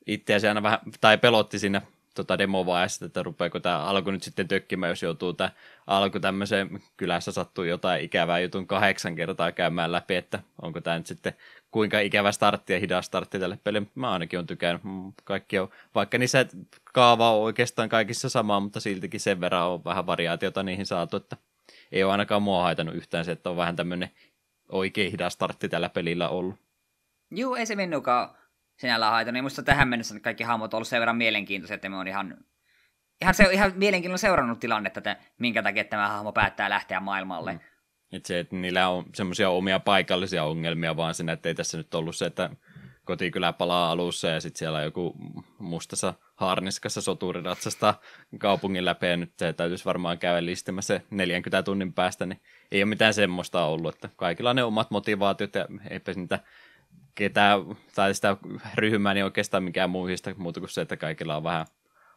itseäsi 0.06 0.48
aina 0.48 0.62
vähän, 0.62 0.78
tai 1.00 1.18
pelotti 1.18 1.58
siinä 1.58 1.82
tota 2.14 2.38
demovaiheessa, 2.38 3.06
että 3.06 3.22
rupeako 3.22 3.60
tämä 3.60 3.84
alku 3.84 4.10
nyt 4.10 4.22
sitten 4.22 4.48
tökkimään, 4.48 4.90
jos 4.90 5.02
joutuu 5.02 5.32
tämä 5.32 5.50
alku 5.86 6.20
tämmöiseen 6.20 6.80
kylässä 6.96 7.32
sattuu 7.32 7.64
jotain 7.64 8.04
ikävää 8.04 8.40
jutun 8.40 8.66
kahdeksan 8.66 9.16
kertaa 9.16 9.52
käymään 9.52 9.92
läpi, 9.92 10.16
että 10.16 10.40
onko 10.62 10.80
tämä 10.80 10.98
nyt 10.98 11.06
sitten 11.06 11.34
kuinka 11.70 12.00
ikävä 12.00 12.32
startti 12.32 12.72
ja 12.72 12.80
hidas 12.80 13.06
startti 13.06 13.38
tälle 13.38 13.58
pelille. 13.64 13.86
Mä 13.94 14.12
ainakin 14.12 14.38
on 14.38 14.46
tykännyt. 14.46 14.84
Mm, 14.84 15.12
kaikki 15.24 15.58
on, 15.58 15.68
vaikka 15.94 16.18
niissä 16.18 16.46
kaava 16.84 17.32
on 17.36 17.42
oikeastaan 17.42 17.88
kaikissa 17.88 18.28
sama, 18.28 18.60
mutta 18.60 18.80
siltikin 18.80 19.20
sen 19.20 19.40
verran 19.40 19.66
on 19.66 19.84
vähän 19.84 20.06
variaatiota 20.06 20.62
niihin 20.62 20.86
saatu, 20.86 21.16
että 21.16 21.36
ei 21.92 22.04
ole 22.04 22.12
ainakaan 22.12 22.42
mua 22.42 22.62
haitannut 22.62 22.94
yhtään 22.94 23.24
se, 23.24 23.32
että 23.32 23.50
on 23.50 23.56
vähän 23.56 23.76
tämmöinen 23.76 24.10
oikein 24.68 25.10
hidas 25.10 25.32
startti 25.32 25.68
tällä 25.68 25.88
pelillä 25.88 26.28
ollut. 26.28 26.56
Juu, 27.30 27.54
ei 27.54 27.66
se 27.66 27.76
minunkaan 27.76 28.36
sinällä 28.76 29.10
haitannut. 29.10 29.34
Niin 29.34 29.44
musta 29.44 29.62
tähän 29.62 29.88
mennessä 29.88 30.20
kaikki 30.20 30.44
hahmot 30.44 30.74
on 30.74 30.78
ollut 30.78 30.88
sen 30.88 31.00
verran 31.00 31.16
mielenkiintoisia, 31.16 31.74
että 31.74 31.88
me 31.88 31.96
on 31.96 32.08
ihan, 32.08 32.38
ihan, 33.22 33.34
se, 33.34 33.44
ihan 33.52 33.72
mielenkiinnolla 33.76 34.18
seurannut 34.18 34.60
tilannetta, 34.60 35.00
että 35.00 35.16
minkä 35.38 35.62
takia 35.62 35.84
tämä 35.84 36.08
hahmo 36.08 36.32
päättää 36.32 36.70
lähteä 36.70 37.00
maailmalle. 37.00 37.52
Mm. 37.52 37.60
Et 38.12 38.26
se, 38.26 38.38
että 38.38 38.56
niillä 38.56 38.88
on 38.88 39.04
semmoisia 39.14 39.50
omia 39.50 39.80
paikallisia 39.80 40.44
ongelmia 40.44 40.96
vaan 40.96 41.14
siinä, 41.14 41.32
että 41.32 41.48
ei 41.48 41.54
tässä 41.54 41.78
nyt 41.78 41.94
ollut 41.94 42.16
se, 42.16 42.26
että 42.26 42.50
kotikylä 43.04 43.52
palaa 43.52 43.90
alussa 43.90 44.28
ja 44.28 44.40
sitten 44.40 44.58
siellä 44.58 44.82
joku 44.82 45.14
mustassa 45.58 46.14
harniskassa 46.36 47.00
soturi 47.00 47.40
ratsastaa 47.40 48.00
kaupungin 48.38 48.84
läpi 48.84 49.06
ja 49.06 49.16
nyt 49.16 49.32
se 49.38 49.52
täytyisi 49.52 49.84
varmaan 49.84 50.18
käydä 50.18 50.46
listimässä 50.46 51.00
40 51.10 51.62
tunnin 51.62 51.92
päästä, 51.92 52.26
niin 52.26 52.40
ei 52.72 52.82
ole 52.82 52.88
mitään 52.88 53.14
semmoista 53.14 53.64
ollut, 53.64 53.94
että 53.94 54.08
kaikilla 54.16 54.50
on 54.50 54.56
ne 54.56 54.64
omat 54.64 54.90
motivaatiot 54.90 55.54
ja 55.54 55.66
eipä 55.90 56.12
niitä 56.12 56.38
ketään 57.14 57.60
tai 57.94 58.14
sitä 58.14 58.36
ryhmää 58.74 59.14
niin 59.14 59.24
oikeastaan 59.24 59.62
mikään 59.62 59.90
muista 59.90 60.34
muuta 60.36 60.60
kuin 60.60 60.70
se, 60.70 60.80
että 60.80 60.96
kaikilla 60.96 61.36
on 61.36 61.44
vähän 61.44 61.66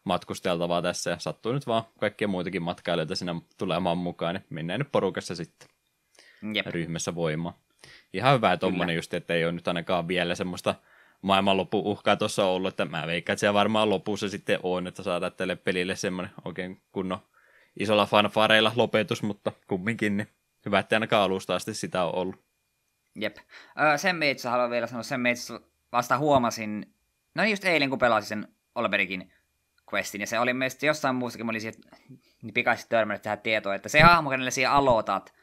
matkusteltavaa 0.04 0.82
tässä 0.82 1.10
ja 1.10 1.18
sattuu 1.18 1.52
nyt 1.52 1.66
vaan 1.66 1.84
kaikkia 2.00 2.28
muitakin 2.28 2.62
matkailijoita 2.62 3.16
sinne 3.16 3.34
tulemaan 3.58 3.98
mukaan, 3.98 4.34
niin 4.34 4.44
mennään 4.50 4.80
nyt 4.80 4.92
porukassa 4.92 5.34
sitten 5.34 5.68
Jep. 6.54 6.66
ryhmässä 6.66 7.14
voimaan. 7.14 7.54
Ihan 8.12 8.34
hyvä 8.34 8.56
tuommoinen 8.56 8.96
just, 8.96 9.14
että 9.14 9.34
ei 9.34 9.44
ole 9.44 9.52
nyt 9.52 9.68
ainakaan 9.68 10.08
vielä 10.08 10.34
semmoista 10.34 10.74
maailmanloppu-uhkaa 11.22 12.16
tuossa 12.16 12.44
ollut, 12.44 12.68
että 12.68 12.84
mä 12.84 13.06
veikkaan, 13.06 13.34
että 13.34 13.40
siellä 13.40 13.54
varmaan 13.54 13.90
lopussa 13.90 14.28
sitten 14.28 14.60
on, 14.62 14.86
että 14.86 15.02
saadaan 15.02 15.32
tälle 15.32 15.56
pelille 15.56 15.96
semmoinen 15.96 16.32
oikein 16.44 16.80
kunnon 16.92 17.18
isolla 17.80 18.06
fanfareilla 18.06 18.72
lopetus, 18.76 19.22
mutta 19.22 19.52
kumminkin 19.66 20.16
niin 20.16 20.28
hyvä, 20.66 20.78
että 20.78 20.96
ainakaan 20.96 21.22
alusta 21.22 21.54
asti 21.54 21.74
sitä 21.74 22.04
on 22.04 22.14
ollut. 22.14 22.44
Jep. 23.14 23.36
Öö, 23.80 23.98
sen 23.98 24.16
me 24.16 24.30
itse 24.30 24.48
haluan 24.48 24.70
vielä 24.70 24.86
sanoa, 24.86 25.02
sen 25.02 25.20
me 25.20 25.30
itse 25.30 25.60
vasta 25.92 26.18
huomasin, 26.18 26.94
no 27.34 27.42
niin 27.42 27.50
just 27.50 27.64
eilen 27.64 27.90
kun 27.90 27.98
pelasin 27.98 28.28
sen 28.28 28.48
Olberikin 28.74 29.32
questin, 29.94 30.20
ja 30.20 30.26
se 30.26 30.38
oli 30.38 30.54
mielestäni 30.54 30.88
jossain 30.88 31.14
muussakin, 31.14 31.46
mä 31.46 31.50
olisin 31.50 31.74
niin 32.42 32.54
pikaisesti 32.54 32.90
törmännyt 32.90 33.22
tähän 33.22 33.40
tietoon, 33.40 33.74
että 33.74 33.88
se 33.88 34.00
hahmo, 34.00 34.30
kenelle 34.30 34.50
siihen 34.50 34.70
aloitat, 34.70 35.34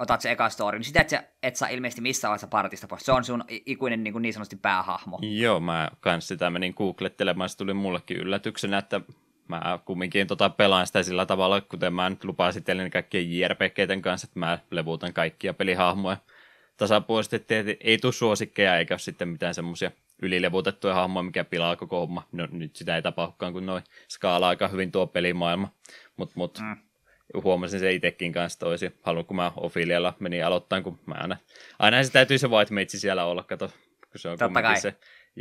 otat 0.00 0.20
se 0.20 0.30
eka 0.30 0.48
story, 0.48 0.78
niin 0.78 0.84
sitä 0.84 1.00
et 1.00 1.08
sä, 1.08 1.24
et 1.42 1.56
saa 1.56 1.68
ilmeisesti 1.68 2.00
missään 2.00 2.30
vaiheessa 2.30 2.46
partista 2.46 2.86
pois. 2.86 3.02
Se 3.02 3.12
on 3.12 3.24
sun 3.24 3.44
ikuinen 3.48 4.04
niin, 4.04 4.12
kuin 4.12 4.22
niin 4.22 4.32
sanotusti 4.32 4.56
päähahmo. 4.56 5.18
Joo, 5.22 5.60
mä 5.60 5.90
kans 6.00 6.28
sitä 6.28 6.50
menin 6.50 6.74
googlettelemaan, 6.76 7.48
se 7.48 7.56
tuli 7.56 7.74
mullekin 7.74 8.16
yllätyksenä, 8.16 8.78
että 8.78 9.00
mä 9.48 9.78
kumminkin 9.84 10.26
tota 10.26 10.50
pelaan 10.50 10.86
sitä 10.86 11.02
sillä 11.02 11.26
tavalla, 11.26 11.60
kuten 11.60 11.94
mä 11.94 12.10
nyt 12.10 12.24
lupasin 12.24 12.64
teille 12.64 12.90
kaikkien 12.90 13.38
JRPGten 13.38 14.02
kanssa, 14.02 14.26
että 14.26 14.38
mä 14.38 14.58
levuutan 14.70 15.12
kaikkia 15.12 15.54
pelihahmoja 15.54 16.16
tasapuolisesti, 16.76 17.36
että 17.36 17.54
ei 17.80 17.98
tule 17.98 18.12
suosikkeja 18.12 18.76
eikä 18.76 18.94
ole 18.94 18.98
sitten 18.98 19.28
mitään 19.28 19.54
semmoisia 19.54 19.90
ylilevutettuja 20.22 20.94
hahmoja, 20.94 21.22
mikä 21.22 21.44
pilaa 21.44 21.76
koko 21.76 22.00
homma. 22.00 22.28
No 22.32 22.48
nyt 22.50 22.76
sitä 22.76 22.96
ei 22.96 23.02
tapahdukaan, 23.02 23.52
kun 23.52 23.66
noin 23.66 23.82
skaala 24.08 24.48
aika 24.48 24.68
hyvin 24.68 24.92
tuo 24.92 25.06
pelimaailma, 25.06 25.68
mutta 26.16 26.34
mut, 26.36 26.58
mm 26.58 26.89
huomasin 27.44 27.80
se 27.80 27.92
itsekin 27.92 28.32
kanssa 28.32 28.58
toisi. 28.58 28.92
Haluan, 29.02 29.24
kun 29.24 29.36
mä 29.36 29.52
Ophelialla 29.56 30.14
menin 30.18 30.46
aloittamaan, 30.46 30.82
kun 30.82 30.98
mä 31.06 31.14
aina, 31.14 31.36
aina 31.78 32.02
se 32.02 32.12
täytyy 32.12 32.38
se 32.38 32.48
White 32.48 32.74
Mage 32.74 32.88
siellä 32.88 33.24
olla, 33.24 33.42
kato, 33.42 33.68
kun 34.10 34.20
se 34.20 34.28
on 34.28 34.38
Totta 34.38 34.62
kai. 34.62 34.80
se 34.80 34.96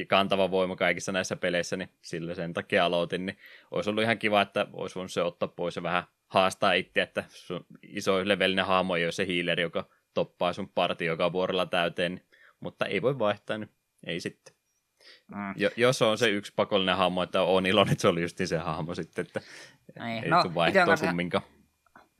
kantava 0.08 0.52
voima 0.52 0.76
kaikissa 0.76 1.12
näissä 1.12 1.36
peleissä, 1.36 1.78
niin 1.78 1.90
sillä 2.02 2.36
sen 2.36 2.54
takia 2.54 2.86
aloitin, 2.86 3.26
niin 3.26 3.38
olisi 3.72 3.90
ollut 3.90 4.04
ihan 4.04 4.20
kiva, 4.20 4.42
että 4.42 4.68
olisi 4.74 4.96
voinut 4.96 5.12
se 5.12 5.22
ottaa 5.22 5.50
pois 5.50 5.76
ja 5.76 5.84
vähän 5.84 6.04
haastaa 6.28 6.74
itse, 6.74 7.02
että 7.02 7.24
sun 7.28 7.66
iso 7.84 8.28
levelinen 8.28 8.66
hahmo 8.66 8.96
ei 8.96 9.06
ole 9.06 9.12
se 9.12 9.28
healer, 9.28 9.60
joka 9.60 9.90
toppaa 10.14 10.54
sun 10.54 10.70
parti 10.70 11.06
joka 11.06 11.32
vuorolla 11.32 11.66
täyteen, 11.66 12.16
niin, 12.16 12.26
mutta 12.60 12.86
ei 12.86 13.02
voi 13.02 13.20
vaihtaa, 13.20 13.58
niin 13.58 13.70
ei 14.06 14.20
sitten. 14.20 14.54
Mm. 15.28 15.54
Jo, 15.56 15.70
jos 15.78 16.02
on 16.02 16.18
se 16.18 16.30
yksi 16.30 16.54
pakollinen 16.56 16.98
hahmo, 16.98 17.24
että 17.24 17.42
on 17.42 17.66
iloinen, 17.66 17.92
että 17.92 18.02
se 18.02 18.08
oli 18.08 18.22
just 18.22 18.38
se 18.46 18.58
hahmo 18.58 18.96
sitten, 18.96 19.26
että 19.26 19.42
ei, 20.08 20.20
ei 20.24 20.30
no, 20.30 20.42
tule 20.42 20.56
vaihtoa 20.56 20.98
kumminkaan. 20.98 21.44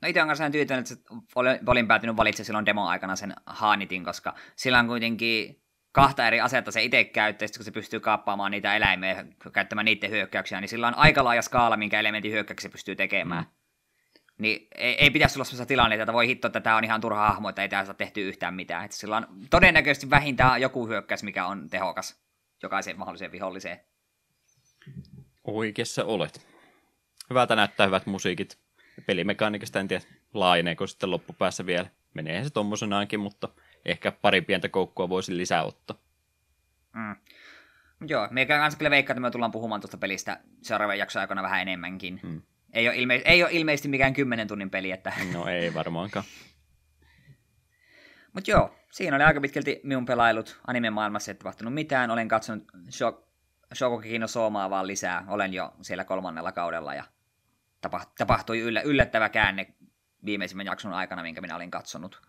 No 0.02 0.08
itse 0.08 0.22
on 0.22 0.28
kanssa 0.28 0.50
tyytyväinen, 0.50 0.92
että 0.92 1.70
olin 1.70 1.88
päätynyt 1.88 2.16
valitsemaan 2.16 2.46
silloin 2.46 2.66
demo-aikana 2.66 3.16
sen 3.16 3.34
Haanitin, 3.46 4.04
koska 4.04 4.34
sillä 4.56 4.78
on 4.78 4.86
kuitenkin 4.86 5.62
kahta 5.92 6.26
eri 6.26 6.40
asetta 6.40 6.70
se 6.70 6.82
itse 6.82 7.04
käyttää, 7.04 7.48
kun 7.56 7.64
se 7.64 7.70
pystyy 7.70 8.00
kaappaamaan 8.00 8.50
niitä 8.50 8.76
eläimiä 8.76 9.24
käyttämään 9.52 9.84
niiden 9.84 10.10
hyökkäyksiä, 10.10 10.60
niin 10.60 10.68
sillä 10.68 10.88
on 10.88 10.94
aika 10.94 11.24
laaja 11.24 11.42
skaala, 11.42 11.76
minkä 11.76 12.00
elementin 12.00 12.32
hyökkäyksiä 12.32 12.68
se 12.68 12.72
pystyy 12.72 12.96
tekemään. 12.96 13.44
Mm. 13.44 13.50
Niin 14.38 14.68
ei, 14.74 14.94
ei 14.94 15.10
pitäisi 15.10 15.38
olla 15.38 15.44
sellaista 15.44 15.66
tilannetta, 15.66 16.02
että 16.02 16.12
voi 16.12 16.26
hitto, 16.26 16.46
että 16.46 16.60
tämä 16.60 16.76
on 16.76 16.84
ihan 16.84 17.00
turha 17.00 17.28
hahmo, 17.28 17.48
että 17.48 17.62
ei 17.62 17.68
tämä 17.68 17.84
saa 17.84 17.94
tehty 17.94 18.28
yhtään 18.28 18.54
mitään. 18.54 18.84
Että 18.84 18.96
sillä 18.96 19.16
on 19.16 19.26
todennäköisesti 19.50 20.10
vähintään 20.10 20.60
joku 20.60 20.86
hyökkäys, 20.86 21.22
mikä 21.22 21.46
on 21.46 21.70
tehokas 21.70 22.20
jokaiseen 22.62 22.98
mahdolliseen 22.98 23.32
viholliseen. 23.32 23.80
Oikeassa 25.44 26.04
olet. 26.04 26.46
Hyvältä 27.30 27.56
näyttää 27.56 27.86
hyvät 27.86 28.06
musiikit 28.06 28.58
pelimekaanikasta 29.06 29.80
en 29.80 29.88
tiedä 29.88 30.04
laajeneeko 30.34 30.86
sitten 30.86 31.10
loppupäässä 31.10 31.66
vielä. 31.66 31.86
Menee 32.14 32.44
se 32.44 32.50
tommosenaankin, 32.50 33.20
mutta 33.20 33.48
ehkä 33.84 34.12
pari 34.12 34.40
pientä 34.40 34.68
koukkua 34.68 35.08
voisi 35.08 35.36
lisää 35.36 35.62
ottaa. 35.62 35.96
Mm. 36.94 37.16
Joo, 38.06 38.28
meikä 38.30 38.58
kanssa 38.58 38.78
kyllä 38.78 38.90
veikkaa, 38.90 39.12
että 39.12 39.20
me 39.20 39.30
tullaan 39.30 39.52
puhumaan 39.52 39.80
tuosta 39.80 39.96
pelistä 39.96 40.40
seuraavan 40.62 40.98
jakson 40.98 41.20
aikana 41.20 41.42
vähän 41.42 41.60
enemmänkin. 41.60 42.20
Mm. 42.22 42.42
Ei, 42.72 42.88
ole 42.88 42.96
ilme- 42.96 43.22
ei 43.24 43.42
ole 43.42 43.52
ilmeisesti 43.52 43.88
mikään 43.88 44.12
kymmenen 44.12 44.48
tunnin 44.48 44.70
peli, 44.70 44.90
että... 44.90 45.12
No 45.32 45.46
ei 45.46 45.74
varmaankaan. 45.74 46.24
Mutta 48.32 48.50
joo, 48.50 48.74
siinä 48.90 49.16
oli 49.16 49.24
aika 49.24 49.40
pitkälti 49.40 49.80
minun 49.82 50.06
pelailut 50.06 50.60
anime-maailmassa, 50.66 51.30
ei 51.30 51.34
tapahtunut 51.34 51.74
mitään. 51.74 52.10
Olen 52.10 52.28
katsonut 52.28 52.64
Shokoki 53.74 54.18
no 54.18 54.26
Soomaa 54.26 54.70
vaan 54.70 54.86
lisää. 54.86 55.24
Olen 55.28 55.54
jo 55.54 55.72
siellä 55.82 56.04
kolmannella 56.04 56.52
kaudella 56.52 56.94
ja 56.94 57.04
tapahtui 58.18 58.60
yllä, 58.60 58.80
yllättävä 58.80 59.28
käänne 59.28 59.74
viimeisimmän 60.24 60.66
jakson 60.66 60.92
aikana, 60.92 61.22
minkä 61.22 61.40
minä 61.40 61.56
olin 61.56 61.70
katsonut. 61.70 62.20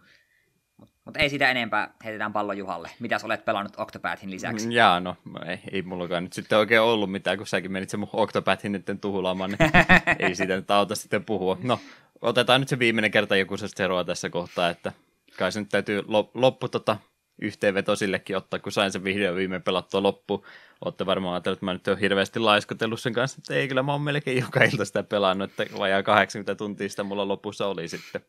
Mutta 0.78 0.96
mut 1.06 1.18
ei 1.18 1.30
sitä 1.30 1.52
enempää, 1.52 1.94
heitetään 2.04 2.34
pallo 2.34 2.54
Juhalle. 2.54 2.90
Mitäs 3.00 3.24
olet 3.24 3.46
pelannut 3.46 3.74
Octopathin 3.78 4.32
lisäksi? 4.32 4.66
Mm, 4.66 4.72
jaa, 4.72 5.00
no 5.00 5.18
ei, 5.46 5.60
ei 5.72 5.82
mullakaan 5.82 6.24
nyt 6.24 6.34
sitten 6.34 6.58
oikein 6.58 6.82
ollut 6.82 7.12
mitään, 7.12 7.38
kun 7.38 7.48
säkin 7.48 7.72
menit 7.72 7.90
se 7.90 7.98
mun 7.98 8.10
Octopathin 8.14 8.72
nyt 8.72 8.86
tuhulaamaan, 9.02 9.50
niin 9.50 9.72
ei 10.20 10.36
siitä 10.36 10.56
nyt 10.56 10.72
auta 10.72 10.96
sitten 10.96 11.26
puhua. 11.26 11.58
No, 11.64 11.80
otetaan 12.22 12.62
nyt 12.62 12.70
se 12.70 12.80
viimeinen 12.80 13.12
kerta 13.12 13.36
joku 13.36 13.58
se 13.58 13.68
tässä 14.06 14.30
kohtaa, 14.30 14.70
että 14.70 14.92
kai 15.38 15.52
se 15.52 15.60
nyt 15.60 15.70
täytyy 15.70 16.04
loppu 16.34 16.70
tota 16.70 16.98
yhteenveto 17.42 17.96
sillekin 17.96 18.38
ottaa, 18.38 18.60
kun 18.60 18.72
sain 18.72 18.92
sen 18.92 19.04
vihdoin 19.04 19.36
viimein 19.36 19.62
pelattua 19.62 20.04
loppu. 20.04 20.46
Olette 20.86 21.06
varmaan 21.06 21.34
ajatellut, 21.34 21.58
että 21.58 21.66
mä 21.66 21.74
nyt 21.74 21.88
olen 21.88 22.00
hirveästi 22.00 22.40
laiskotellut 22.40 23.00
sen 23.00 23.14
kanssa, 23.14 23.38
että 23.40 23.54
ei 23.54 23.68
kyllä 23.68 23.84
mä 23.84 23.92
oon 23.92 24.02
melkein 24.02 24.42
joka 24.42 24.64
ilta 24.64 24.86
sitä 24.86 25.04
pelannut, 25.04 25.50
että 25.50 25.78
vajaa 25.78 26.04
80 26.04 26.56
tuntia 26.56 26.90
sitä 26.90 27.04
mulla 27.04 27.28
lopussa 27.28 27.68
oli 27.68 27.88
sitten. 27.88 28.22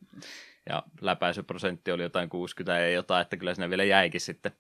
Ja 0.69 0.83
läpäisyprosentti 1.01 1.93
oli 1.93 2.03
jotain 2.03 2.29
60 2.29 2.79
ja 2.81 2.91
jotain, 2.91 3.23
että 3.23 3.37
kyllä 3.37 3.55
siinä 3.55 3.71
vielä 3.71 3.85
jäikin 3.85 4.21
sitten 4.21 4.53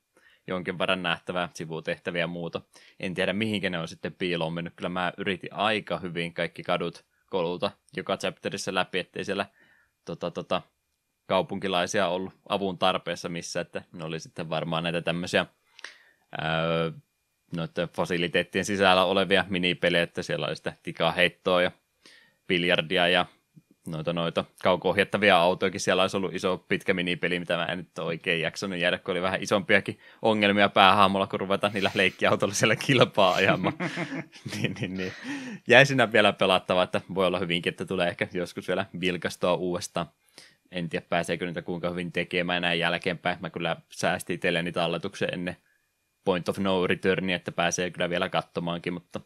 jonkin 0.46 0.78
verran 0.78 1.02
nähtävää 1.02 1.48
sivutehtäviä 1.54 2.20
ja 2.20 2.26
muuta. 2.26 2.60
En 3.00 3.14
tiedä 3.14 3.32
mihinkä 3.32 3.70
ne 3.70 3.78
on 3.78 3.88
sitten 3.88 4.14
piiloon 4.14 4.52
mennyt. 4.52 4.72
Kyllä 4.76 4.88
mä 4.88 5.12
yritin 5.18 5.52
aika 5.52 5.98
hyvin 5.98 6.34
kaikki 6.34 6.62
kadut 6.62 7.04
kolulta 7.30 7.70
joka 7.96 8.16
chapterissa 8.16 8.74
läpi, 8.74 8.98
ettei 8.98 9.24
siellä 9.24 9.46
tota, 10.04 10.30
tota, 10.30 10.62
kaupunkilaisia 11.32 12.08
ollut 12.08 12.32
avun 12.48 12.78
tarpeessa 12.78 13.28
missä, 13.28 13.60
että 13.60 13.82
ne 13.92 14.04
oli 14.04 14.20
sitten 14.20 14.50
varmaan 14.50 14.82
näitä 14.82 15.02
tämmöisiä 15.02 15.46
ää, 16.40 16.92
noiden 17.56 17.88
fasiliteettien 17.88 18.64
sisällä 18.64 19.04
olevia 19.04 19.44
minipelejä, 19.48 20.02
että 20.02 20.22
siellä 20.22 20.46
oli 20.46 20.56
sitä 20.56 20.72
tikaheittoa 20.82 21.62
ja 21.62 21.70
biljardia 22.48 23.08
ja 23.08 23.26
noita, 23.86 24.12
noita 24.12 24.44
kauko-ohjattavia 24.62 25.38
autojakin. 25.38 25.80
Siellä 25.80 26.02
olisi 26.02 26.16
ollut 26.16 26.34
iso 26.34 26.58
pitkä 26.68 26.94
minipeli, 26.94 27.38
mitä 27.38 27.56
mä 27.56 27.64
en 27.64 27.78
nyt 27.78 27.98
oikein 27.98 28.40
jaksanut 28.40 28.78
jäädä, 28.78 28.98
kun 28.98 29.12
oli 29.12 29.22
vähän 29.22 29.42
isompiakin 29.42 29.98
ongelmia 30.22 30.68
päähaamolla, 30.68 31.26
kun 31.26 31.40
ruvetaan 31.40 31.72
niillä 31.72 31.90
leikkiautolla 31.94 32.54
siellä 32.54 32.76
kilpaa 32.76 33.34
ajamaan. 33.34 33.74
niin, 34.54 34.74
niin, 34.80 34.94
niin. 34.94 35.12
Jäi 35.68 35.86
siinä 35.86 36.12
vielä 36.12 36.32
pelattava, 36.32 36.82
että 36.82 37.00
voi 37.14 37.26
olla 37.26 37.38
hyvinkin, 37.38 37.70
että 37.70 37.84
tulee 37.84 38.08
ehkä 38.08 38.28
joskus 38.32 38.68
vielä 38.68 38.86
vilkastua 39.00 39.54
uudestaan 39.54 40.06
en 40.72 40.88
tiedä 40.88 41.06
pääseekö 41.08 41.46
niitä 41.46 41.62
kuinka 41.62 41.90
hyvin 41.90 42.12
tekemään 42.12 42.62
näin 42.62 42.78
jälkeenpäin. 42.78 43.38
Mä 43.40 43.50
kyllä 43.50 43.76
säästin 43.90 44.34
itselleni 44.34 44.72
talletuksen 44.72 45.28
ennen 45.32 45.56
Point 46.24 46.48
of 46.48 46.58
No 46.58 46.86
Returnia, 46.86 47.36
että 47.36 47.52
pääsee 47.52 47.90
kyllä 47.90 48.10
vielä 48.10 48.28
katsomaankin, 48.28 48.92
mutta 48.92 49.20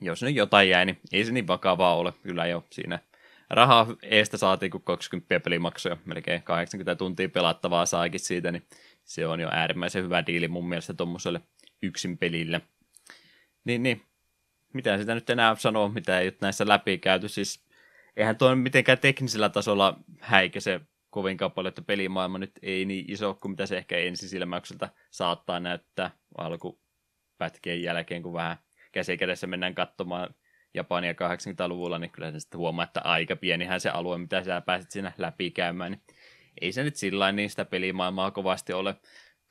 jos 0.00 0.22
nyt 0.22 0.36
jotain 0.36 0.68
jäi, 0.68 0.86
niin 0.86 1.00
ei 1.12 1.24
se 1.24 1.32
niin 1.32 1.46
vakavaa 1.46 1.96
ole. 1.96 2.12
Kyllä 2.22 2.46
jo 2.46 2.66
siinä 2.70 2.98
rahaa 3.50 3.86
eestä 4.02 4.36
saatiin, 4.36 4.70
kun 4.70 4.82
20 4.82 5.40
pelimaksuja, 5.40 5.96
melkein 6.04 6.42
80 6.42 6.94
tuntia 6.94 7.28
pelattavaa 7.28 7.86
saakin 7.86 8.20
siitä, 8.20 8.52
niin 8.52 8.62
se 9.04 9.26
on 9.26 9.40
jo 9.40 9.48
äärimmäisen 9.52 10.04
hyvä 10.04 10.26
diili 10.26 10.48
mun 10.48 10.68
mielestä 10.68 10.94
tuommoiselle 10.94 11.40
yksin 11.82 12.18
pelille. 12.18 12.60
Niin, 13.64 13.82
niin. 13.82 14.02
Mitä 14.72 14.98
sitä 14.98 15.14
nyt 15.14 15.30
enää 15.30 15.56
sanoo, 15.56 15.88
mitä 15.88 16.20
ei 16.20 16.28
ole 16.28 16.34
näissä 16.40 16.68
läpi 16.68 16.98
käyty. 16.98 17.28
Siis 17.28 17.67
eihän 18.18 18.36
tuo 18.36 18.54
mitenkään 18.54 18.98
teknisellä 18.98 19.48
tasolla 19.48 20.00
häikä 20.20 20.60
se 20.60 20.80
kovinkaan 21.10 21.52
paljon, 21.52 21.68
että 21.68 21.82
pelimaailma 21.82 22.38
nyt 22.38 22.52
ei 22.62 22.84
niin 22.84 23.04
iso 23.08 23.34
kuin 23.34 23.52
mitä 23.52 23.66
se 23.66 23.78
ehkä 23.78 23.96
ensisilmäykseltä 23.96 24.88
saattaa 25.10 25.60
näyttää 25.60 26.10
alkupätkien 26.38 27.82
jälkeen, 27.82 28.22
kun 28.22 28.32
vähän 28.32 28.56
käsikädessä 28.92 29.46
mennään 29.46 29.74
katsomaan 29.74 30.34
Japania 30.74 31.12
80-luvulla, 31.12 31.98
niin 31.98 32.10
kyllä 32.10 32.32
se 32.32 32.40
sitten 32.40 32.58
huomaa, 32.58 32.84
että 32.84 33.00
aika 33.00 33.36
pienihän 33.36 33.80
se 33.80 33.90
alue, 33.90 34.18
mitä 34.18 34.44
sä 34.44 34.60
pääset 34.60 34.90
siinä 34.90 35.12
läpikäymään, 35.18 35.92
niin 35.92 36.02
ei 36.60 36.72
se 36.72 36.84
nyt 36.84 36.96
sillä 36.96 37.32
niin 37.32 37.50
sitä 37.50 37.64
pelimaailmaa 37.64 38.30
kovasti 38.30 38.72
ole. 38.72 38.96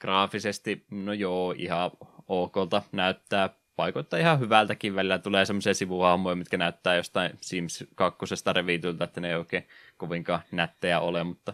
Graafisesti, 0.01 0.85
no 0.91 1.13
joo, 1.13 1.55
ihan 1.57 1.91
okolta 2.27 2.81
näyttää 2.91 3.49
paikoittaa 3.77 4.19
ihan 4.19 4.39
hyvältäkin 4.39 4.95
välillä. 4.95 5.19
Tulee 5.19 5.45
semmoisia 5.45 5.73
sivuhahmoja, 5.73 6.35
mitkä 6.35 6.57
näyttää 6.57 6.95
jostain 6.95 7.31
Sims 7.41 7.83
2 7.95 8.25
revityltä, 8.53 9.03
että 9.03 9.21
ne 9.21 9.29
ei 9.29 9.35
oikein 9.35 9.67
kovinkaan 9.97 10.41
nättejä 10.51 10.99
ole, 10.99 11.23
mutta 11.23 11.53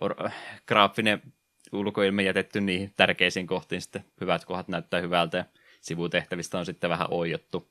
or- 0.00 0.30
graafinen 0.68 1.22
ulkoilme 1.72 2.22
jätetty 2.22 2.60
niihin 2.60 2.92
tärkeisiin 2.96 3.46
kohtiin 3.46 3.82
sitten 3.82 4.04
hyvät 4.20 4.44
kohdat 4.44 4.68
näyttää 4.68 5.00
hyvältä 5.00 5.36
ja 5.36 5.44
sivutehtävistä 5.80 6.58
on 6.58 6.66
sitten 6.66 6.90
vähän 6.90 7.08
oijottu 7.10 7.68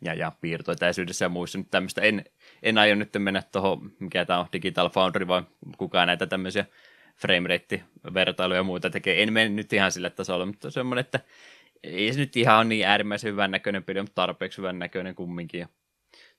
ja, 0.00 0.14
ja 0.14 0.32
piirtoetäisyydessä 0.40 1.24
ja 1.24 1.28
muissa 1.28 1.58
nyt 1.58 1.70
tämmöistä. 1.70 2.00
En, 2.00 2.24
en 2.62 2.78
aio 2.78 2.94
nyt 2.94 3.10
mennä 3.18 3.42
tuohon, 3.52 3.92
mikä 3.98 4.24
tämä 4.24 4.38
on, 4.38 4.46
Digital 4.52 4.88
Foundry, 4.88 5.26
vai 5.26 5.42
kukaan 5.78 6.06
näitä 6.06 6.26
tämmöisiä 6.26 6.64
framerate-vertailuja 7.16 8.58
ja 8.58 8.62
muita 8.62 8.90
tekee. 8.90 9.22
En 9.22 9.32
mene 9.32 9.48
nyt 9.48 9.72
ihan 9.72 9.92
sille 9.92 10.10
tasolle, 10.10 10.46
mutta 10.46 10.70
semmoinen, 10.70 11.00
että 11.00 11.20
ei 11.82 12.12
se 12.12 12.18
nyt 12.18 12.36
ihan 12.36 12.56
ole 12.56 12.64
niin 12.64 12.86
äärimmäisen 12.86 13.32
hyvän 13.32 13.50
näköinen 13.50 13.84
peli, 13.84 14.00
mutta 14.00 14.14
tarpeeksi 14.14 14.58
hyvän 14.58 14.78
näköinen 14.78 15.14
kumminkin. 15.14 15.60
Ja 15.60 15.68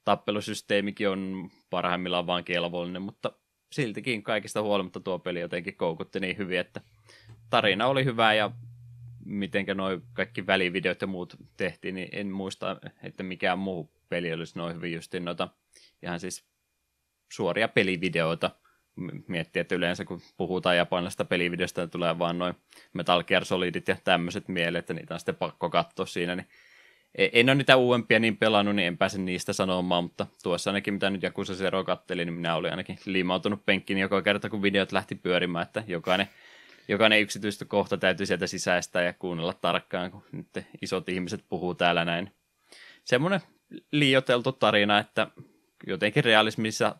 tappelusysteemikin 0.05 1.09
on 1.09 1.49
parhaimmillaan 1.69 2.27
vaan 2.27 2.43
kelvollinen, 2.43 3.01
mutta 3.01 3.31
siltikin 3.71 4.23
kaikista 4.23 4.61
huolimatta 4.61 4.99
tuo 4.99 5.19
peli 5.19 5.39
jotenkin 5.39 5.77
koukutti 5.77 6.19
niin 6.19 6.37
hyvin, 6.37 6.59
että 6.59 6.81
tarina 7.49 7.87
oli 7.87 8.05
hyvä 8.05 8.33
ja 8.33 8.51
mitenkä 9.25 9.73
noin 9.73 10.01
kaikki 10.13 10.47
välivideot 10.47 11.01
ja 11.01 11.07
muut 11.07 11.35
tehtiin, 11.57 11.95
niin 11.95 12.09
en 12.11 12.27
muista, 12.27 12.79
että 13.03 13.23
mikään 13.23 13.59
muu 13.59 13.91
peli 14.09 14.33
olisi 14.33 14.57
noin 14.57 14.75
hyvin 14.75 14.93
justiin 14.93 15.25
noita 15.25 15.47
ihan 16.03 16.19
siis 16.19 16.45
suoria 17.31 17.67
pelivideoita. 17.67 18.51
Miettii, 19.27 19.59
että 19.59 19.75
yleensä 19.75 20.05
kun 20.05 20.21
puhutaan 20.37 20.77
japanilaisesta 20.77 21.25
pelivideosta, 21.25 21.81
niin 21.81 21.89
tulee 21.89 22.19
vaan 22.19 22.37
noin 22.37 22.55
Metal 22.93 23.23
Gear 23.23 23.45
Solidit 23.45 23.87
ja 23.87 23.97
tämmöiset 24.03 24.47
mieleen, 24.47 24.79
että 24.79 24.93
niitä 24.93 25.13
on 25.13 25.19
sitten 25.19 25.35
pakko 25.35 25.69
katsoa 25.69 26.05
siinä, 26.05 26.35
niin 26.35 26.47
e- 27.15 27.29
en 27.33 27.49
ole 27.49 27.55
niitä 27.55 27.75
uudempia 27.75 28.19
niin 28.19 28.37
pelannut, 28.37 28.75
niin 28.75 28.87
en 28.87 28.97
pääse 28.97 29.17
niistä 29.17 29.53
sanomaan, 29.53 30.03
mutta 30.03 30.27
tuossa 30.43 30.69
ainakin 30.69 30.93
mitä 30.93 31.09
nyt 31.09 31.23
Jakusa 31.23 31.55
Zero 31.55 31.83
katteli, 31.83 32.25
niin 32.25 32.33
minä 32.33 32.55
olin 32.55 32.71
ainakin 32.71 32.99
liimautunut 33.05 33.65
penkkiin 33.65 33.99
joka 33.99 34.21
kerta, 34.21 34.49
kun 34.49 34.61
videot 34.61 34.91
lähti 34.91 35.15
pyörimään, 35.15 35.63
että 35.63 35.83
jokainen 35.87 36.27
jokainen 36.89 37.21
yksityistä 37.21 37.65
kohta 37.65 37.97
täytyy 37.97 38.25
sieltä 38.25 38.47
sisäistää 38.47 39.03
ja 39.03 39.13
kuunnella 39.13 39.53
tarkkaan, 39.53 40.11
kun 40.11 40.23
nyt 40.31 40.47
isot 40.81 41.09
ihmiset 41.09 41.45
puhuu 41.49 41.75
täällä 41.75 42.05
näin. 42.05 42.31
Semmoinen 43.03 43.41
liioteltu 43.91 44.51
tarina, 44.51 44.99
että 44.99 45.27
jotenkin 45.87 46.23
realismissa 46.23 46.95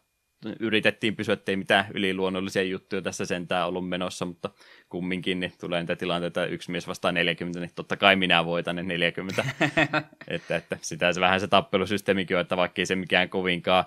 yritettiin 0.60 1.16
pysyä, 1.16 1.34
ettei 1.34 1.56
mitään 1.56 1.86
yliluonnollisia 1.94 2.64
juttuja 2.64 3.02
tässä 3.02 3.26
sentään 3.26 3.68
ollut 3.68 3.90
menossa, 3.90 4.26
mutta 4.26 4.50
kumminkin 4.90 5.40
niin 5.40 5.54
tulee 5.60 5.82
niitä 5.82 5.96
tilanteita, 5.96 6.46
yksi 6.46 6.72
mies 6.72 6.88
vastaa 6.88 7.12
40, 7.12 7.60
niin 7.60 7.72
totta 7.76 7.98
kai 7.98 8.16
minä 8.16 8.46
voitan 8.46 8.76
ne 8.76 8.84
40. 8.84 9.46
että, 10.28 10.56
että 10.56 10.78
sitä 10.82 11.14
se 11.14 11.22
vähän 11.22 11.40
se 11.40 11.48
tappelusysteemikin 11.48 12.38
on, 12.38 12.42
että 12.42 12.58
vaikka 12.58 12.82
ei 12.82 12.86
se 12.86 12.96
mikään 12.96 13.30
kovinkaan 13.30 13.86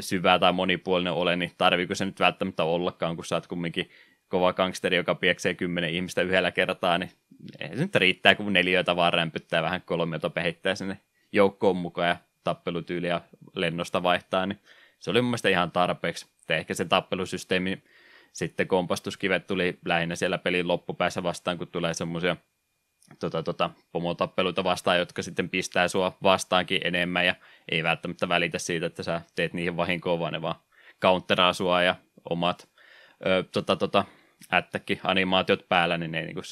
syvä 0.00 0.38
tai 0.38 0.52
monipuolinen 0.52 1.12
ole, 1.12 1.36
niin 1.36 1.52
tarviiko 1.58 1.94
se 1.94 2.04
nyt 2.04 2.20
välttämättä 2.20 2.64
ollakaan, 2.64 3.16
kun 3.16 3.24
sä 3.24 3.34
oot 3.34 3.46
kumminkin 3.46 3.90
kova 4.28 4.52
gangsteri, 4.52 4.96
joka 4.96 5.14
pieksee 5.14 5.54
kymmenen 5.54 5.90
ihmistä 5.90 6.22
yhdellä 6.22 6.50
kertaa, 6.50 6.98
niin 6.98 7.10
ei 7.60 7.76
se 7.76 7.82
nyt 7.82 7.94
riittää, 7.94 8.34
kun 8.34 8.52
neljöitä 8.52 8.96
vaan 8.96 9.12
rämpyttää 9.12 9.62
vähän 9.62 9.82
kolmiota 9.82 10.30
pehittää 10.30 10.74
sinne 10.74 10.98
joukkoon 11.32 11.76
mukaan 11.76 12.08
ja 12.08 12.16
tappelutyyliä 12.44 13.20
lennosta 13.54 14.02
vaihtaa, 14.02 14.46
niin 14.46 14.58
se 15.02 15.10
oli 15.10 15.22
mun 15.22 15.30
mielestä 15.30 15.48
ihan 15.48 15.70
tarpeeksi. 15.70 16.26
Että 16.40 16.56
ehkä 16.56 16.74
se 16.74 16.84
tappelusysteemi 16.84 17.82
sitten 18.32 18.68
kompastuskivet 18.68 19.46
tuli 19.46 19.78
lähinnä 19.84 20.16
siellä 20.16 20.38
pelin 20.38 20.68
loppupäässä 20.68 21.22
vastaan, 21.22 21.58
kun 21.58 21.68
tulee 21.68 21.94
semmoisia 21.94 22.36
tota, 23.18 23.42
tota, 23.42 23.70
pomotappeluita 23.92 24.64
vastaan, 24.64 24.98
jotka 24.98 25.22
sitten 25.22 25.50
pistää 25.50 25.88
sua 25.88 26.16
vastaankin 26.22 26.80
enemmän 26.84 27.26
ja 27.26 27.34
ei 27.70 27.82
välttämättä 27.82 28.28
välitä 28.28 28.58
siitä, 28.58 28.86
että 28.86 29.02
sä 29.02 29.20
teet 29.34 29.52
niihin 29.52 29.76
vahinkoa, 29.76 30.18
vaan 30.18 30.32
ne 30.32 30.42
vaan 30.42 30.54
counteraa 31.02 31.52
sua 31.52 31.82
ja 31.82 31.96
omat 32.30 32.68
ö, 33.26 33.44
tota, 33.52 33.76
tota, 33.76 34.04
ättäkki-animaatiot 34.52 35.68
päällä, 35.68 35.98
niin 35.98 36.12
ne 36.12 36.18
ei 36.18 36.24
niin 36.24 36.34
kuin 36.34 36.44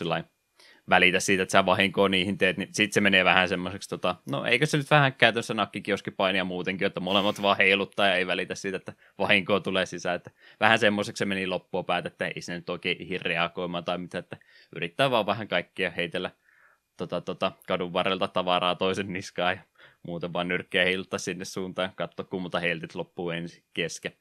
välitä 0.90 1.20
siitä, 1.20 1.42
että 1.42 1.52
sä 1.52 1.66
vahinkoa 1.66 2.08
niihin 2.08 2.38
teet, 2.38 2.56
niin 2.56 2.68
sitten 2.72 2.94
se 2.94 3.00
menee 3.00 3.24
vähän 3.24 3.48
semmoiseksi, 3.48 3.88
tota, 3.88 4.16
no 4.30 4.44
eikö 4.44 4.66
se 4.66 4.76
nyt 4.76 4.90
vähän 4.90 5.14
käytössä 5.14 5.54
nakkikioskipainia 5.54 6.44
muutenkin, 6.44 6.86
että 6.86 7.00
molemmat 7.00 7.42
vaan 7.42 7.56
heiluttaa 7.56 8.06
ja 8.06 8.14
ei 8.14 8.26
välitä 8.26 8.54
siitä, 8.54 8.76
että 8.76 8.92
vahinkoa 9.18 9.60
tulee 9.60 9.86
sisään, 9.86 10.16
että 10.16 10.30
vähän 10.60 10.78
semmoiseksi 10.78 11.18
se 11.18 11.24
meni 11.24 11.46
loppuun 11.46 11.84
päät, 11.84 12.06
että 12.06 12.26
ei 12.26 12.42
se 12.42 12.54
nyt 12.54 12.70
oikein 12.70 13.20
reagoimaan 13.20 13.84
tai 13.84 13.98
mitä, 13.98 14.18
että 14.18 14.36
yrittää 14.76 15.10
vaan 15.10 15.26
vähän 15.26 15.48
kaikkia 15.48 15.90
heitellä 15.90 16.30
tota, 16.96 17.20
tota, 17.20 17.52
kadun 17.66 17.92
varrelta 17.92 18.28
tavaraa 18.28 18.74
toisen 18.74 19.12
niskaan 19.12 19.56
ja 19.56 19.62
muuten 20.06 20.32
vaan 20.32 20.48
nyrkkiä 20.48 20.84
heiluttaa 20.84 21.18
sinne 21.18 21.44
suuntaan, 21.44 21.92
katso 21.96 22.24
kummalta 22.24 22.60
heiltit 22.60 22.94
loppuu 22.94 23.30
ensin 23.30 23.64
kesken. 23.74 24.12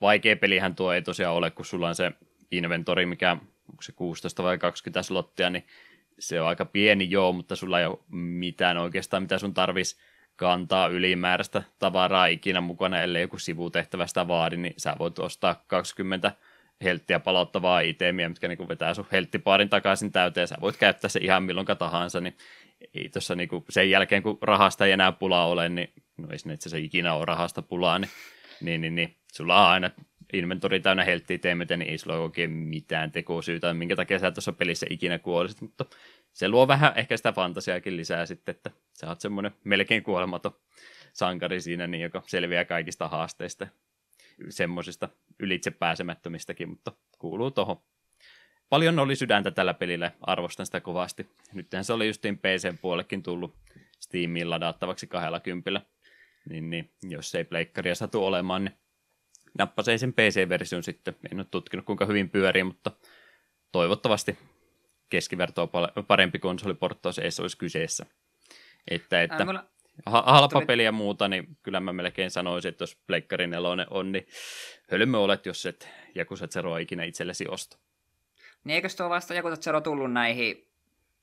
Vaikea 0.00 0.36
pelihän 0.36 0.74
tuo 0.74 0.92
ei 0.92 1.02
tosiaan 1.02 1.34
ole, 1.34 1.50
kun 1.50 1.64
sulla 1.64 1.88
on 1.88 1.94
se 1.94 2.12
inventori, 2.50 3.06
mikä 3.06 3.36
onko 3.68 3.82
se 3.82 3.92
16 3.92 4.42
vai 4.42 4.58
20 4.58 5.02
slottia, 5.02 5.50
niin 5.50 5.66
se 6.18 6.40
on 6.40 6.48
aika 6.48 6.64
pieni 6.64 7.10
joo, 7.10 7.32
mutta 7.32 7.56
sulla 7.56 7.80
ei 7.80 7.86
ole 7.86 7.98
mitään 8.10 8.78
oikeastaan, 8.78 9.22
mitä 9.22 9.38
sun 9.38 9.54
tarvis 9.54 9.98
kantaa 10.36 10.88
ylimääräistä 10.88 11.62
tavaraa 11.78 12.26
ikinä 12.26 12.60
mukana, 12.60 13.00
ellei 13.00 13.22
joku 13.22 13.38
sivutehtävästä 13.38 14.28
vaadi, 14.28 14.56
niin 14.56 14.74
sä 14.76 14.96
voit 14.98 15.18
ostaa 15.18 15.64
20 15.66 16.32
helttiä 16.82 17.20
palauttavaa 17.20 17.80
itemiä, 17.80 18.28
mitkä 18.28 18.48
niin 18.48 18.68
vetää 18.68 18.94
sun 18.94 19.06
helttipaarin 19.12 19.68
takaisin 19.68 20.12
täyteen, 20.12 20.48
sä 20.48 20.56
voit 20.60 20.76
käyttää 20.76 21.08
se 21.08 21.20
ihan 21.22 21.42
milloin 21.42 21.66
tahansa, 21.78 22.20
niin 22.20 22.36
ei 22.94 23.08
tossa 23.08 23.34
niin 23.34 23.48
sen 23.70 23.90
jälkeen, 23.90 24.22
kun 24.22 24.38
rahasta 24.42 24.86
ei 24.86 24.92
enää 24.92 25.12
pulaa 25.12 25.46
ole, 25.46 25.68
niin 25.68 25.92
no 26.16 26.28
ei 26.30 26.38
sinne 26.38 26.54
itse 26.54 26.68
asiassa 26.68 26.86
ikinä 26.86 27.14
ole 27.14 27.24
rahasta 27.24 27.62
pulaa, 27.62 27.98
niin, 27.98 28.10
niin, 28.60 28.80
niin, 28.80 28.94
niin 28.94 29.16
sulla 29.32 29.62
on 29.62 29.72
aina 29.72 29.90
inventori 30.32 30.80
täynnä 30.80 31.04
helttiä 31.04 31.38
teemetä, 31.38 31.76
niin 31.76 31.90
ei 31.90 31.98
sulla 31.98 32.16
ole 32.16 32.24
oikein 32.24 32.50
mitään 32.50 33.12
tekosyytä, 33.12 33.74
minkä 33.74 33.96
takia 33.96 34.18
sä 34.18 34.30
tuossa 34.30 34.52
pelissä 34.52 34.86
ikinä 34.90 35.18
kuolisit, 35.18 35.60
mutta 35.60 35.84
se 36.32 36.48
luo 36.48 36.68
vähän 36.68 36.92
ehkä 36.96 37.16
sitä 37.16 37.32
fantasiaakin 37.32 37.96
lisää 37.96 38.26
sitten, 38.26 38.54
että 38.54 38.70
sä 39.00 39.08
oot 39.08 39.20
semmoinen 39.20 39.52
melkein 39.64 40.02
kuolematon 40.02 40.52
sankari 41.12 41.60
siinä, 41.60 41.86
niin 41.86 42.02
joka 42.02 42.22
selviää 42.26 42.64
kaikista 42.64 43.08
haasteista, 43.08 43.66
semmoisista 44.48 45.08
ylitse 45.40 45.70
pääsemättömistäkin, 45.70 46.68
mutta 46.68 46.92
kuuluu 47.18 47.50
tohon. 47.50 47.76
Paljon 48.68 48.98
oli 48.98 49.16
sydäntä 49.16 49.50
tällä 49.50 49.74
pelillä, 49.74 50.12
arvostan 50.20 50.66
sitä 50.66 50.80
kovasti. 50.80 51.26
Nythän 51.52 51.84
se 51.84 51.92
oli 51.92 52.06
justiin 52.06 52.38
PC-puolellekin 52.38 53.22
tullut 53.22 53.56
Steamiin 54.00 54.50
ladattavaksi 54.50 55.06
kahdella 55.06 55.40
kympillä. 55.40 55.80
Niin, 56.48 56.70
niin, 56.70 56.90
jos 57.02 57.34
ei 57.34 57.44
pleikkaria 57.44 57.94
satu 57.94 58.26
olemaan, 58.26 58.64
niin 58.64 58.74
nappasin 59.58 59.98
sen 59.98 60.12
PC-version 60.12 60.82
sitten. 60.82 61.16
En 61.32 61.38
ole 61.38 61.46
tutkinut 61.50 61.86
kuinka 61.86 62.06
hyvin 62.06 62.30
pyörii, 62.30 62.64
mutta 62.64 62.90
toivottavasti 63.72 64.38
keskivertoa 65.08 65.68
parempi 66.06 66.38
konsoliporttaus 66.38 67.18
ei 67.18 67.30
olisi 67.40 67.58
kyseessä. 67.58 68.06
Että, 68.88 69.22
että 69.22 69.46
Ää, 70.06 70.22
halpa 70.26 70.62
peli 70.66 70.84
ja 70.84 70.92
muuta, 70.92 71.28
niin 71.28 71.56
kyllä 71.62 71.80
mä 71.80 71.92
melkein 71.92 72.30
sanoisin, 72.30 72.68
että 72.68 72.82
jos 72.82 72.96
Pleikkari 73.06 73.46
4 73.46 73.86
on, 73.90 74.12
niin 74.12 74.26
hölmö 74.90 75.18
olet, 75.18 75.46
jos 75.46 75.66
et 75.66 75.88
Jakusa 76.14 76.48
Zero 76.48 76.76
ikinä 76.76 77.04
itsellesi 77.04 77.48
osta. 77.48 77.78
Niin 78.64 78.74
eikö 78.74 78.88
tuo 78.96 79.10
vasta 79.10 79.34
Jakusa 79.34 79.56
Zero 79.56 79.80
tullut 79.80 80.12
näihin 80.12 80.71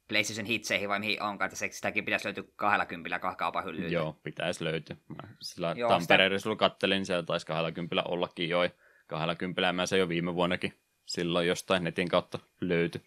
PlayStation 0.10 0.46
hitseihin 0.46 0.90
vai 0.90 1.00
mihin 1.00 1.24
onkaan, 1.24 1.52
että 1.52 1.68
sitäkin 1.76 2.06
pitäisi 2.06 2.26
löytyä 2.26 2.44
20 2.56 3.20
kaupan 3.36 3.66
hyllyltä. 3.66 3.94
Joo, 3.94 4.20
pitäisi 4.24 4.64
löytyä. 4.64 4.96
Mä 5.08 5.30
sillä 5.42 5.74
Joo, 5.78 5.90
Tampereen 5.90 6.40
sitä... 6.40 6.56
kattelin, 6.56 6.96
niin 6.96 7.06
se 7.06 7.24
taisi 7.24 7.46
20 7.46 8.04
ollakin 8.04 8.50
jo. 8.50 8.60
20 9.08 9.74
mä 9.74 9.86
se 9.86 9.98
jo 9.98 10.10
viime 10.10 10.36
vuonnakin 10.36 10.74
silloin 11.06 11.48
jostain 11.48 11.84
netin 11.84 12.10
kautta 12.10 12.40
löytyi. 12.62 13.02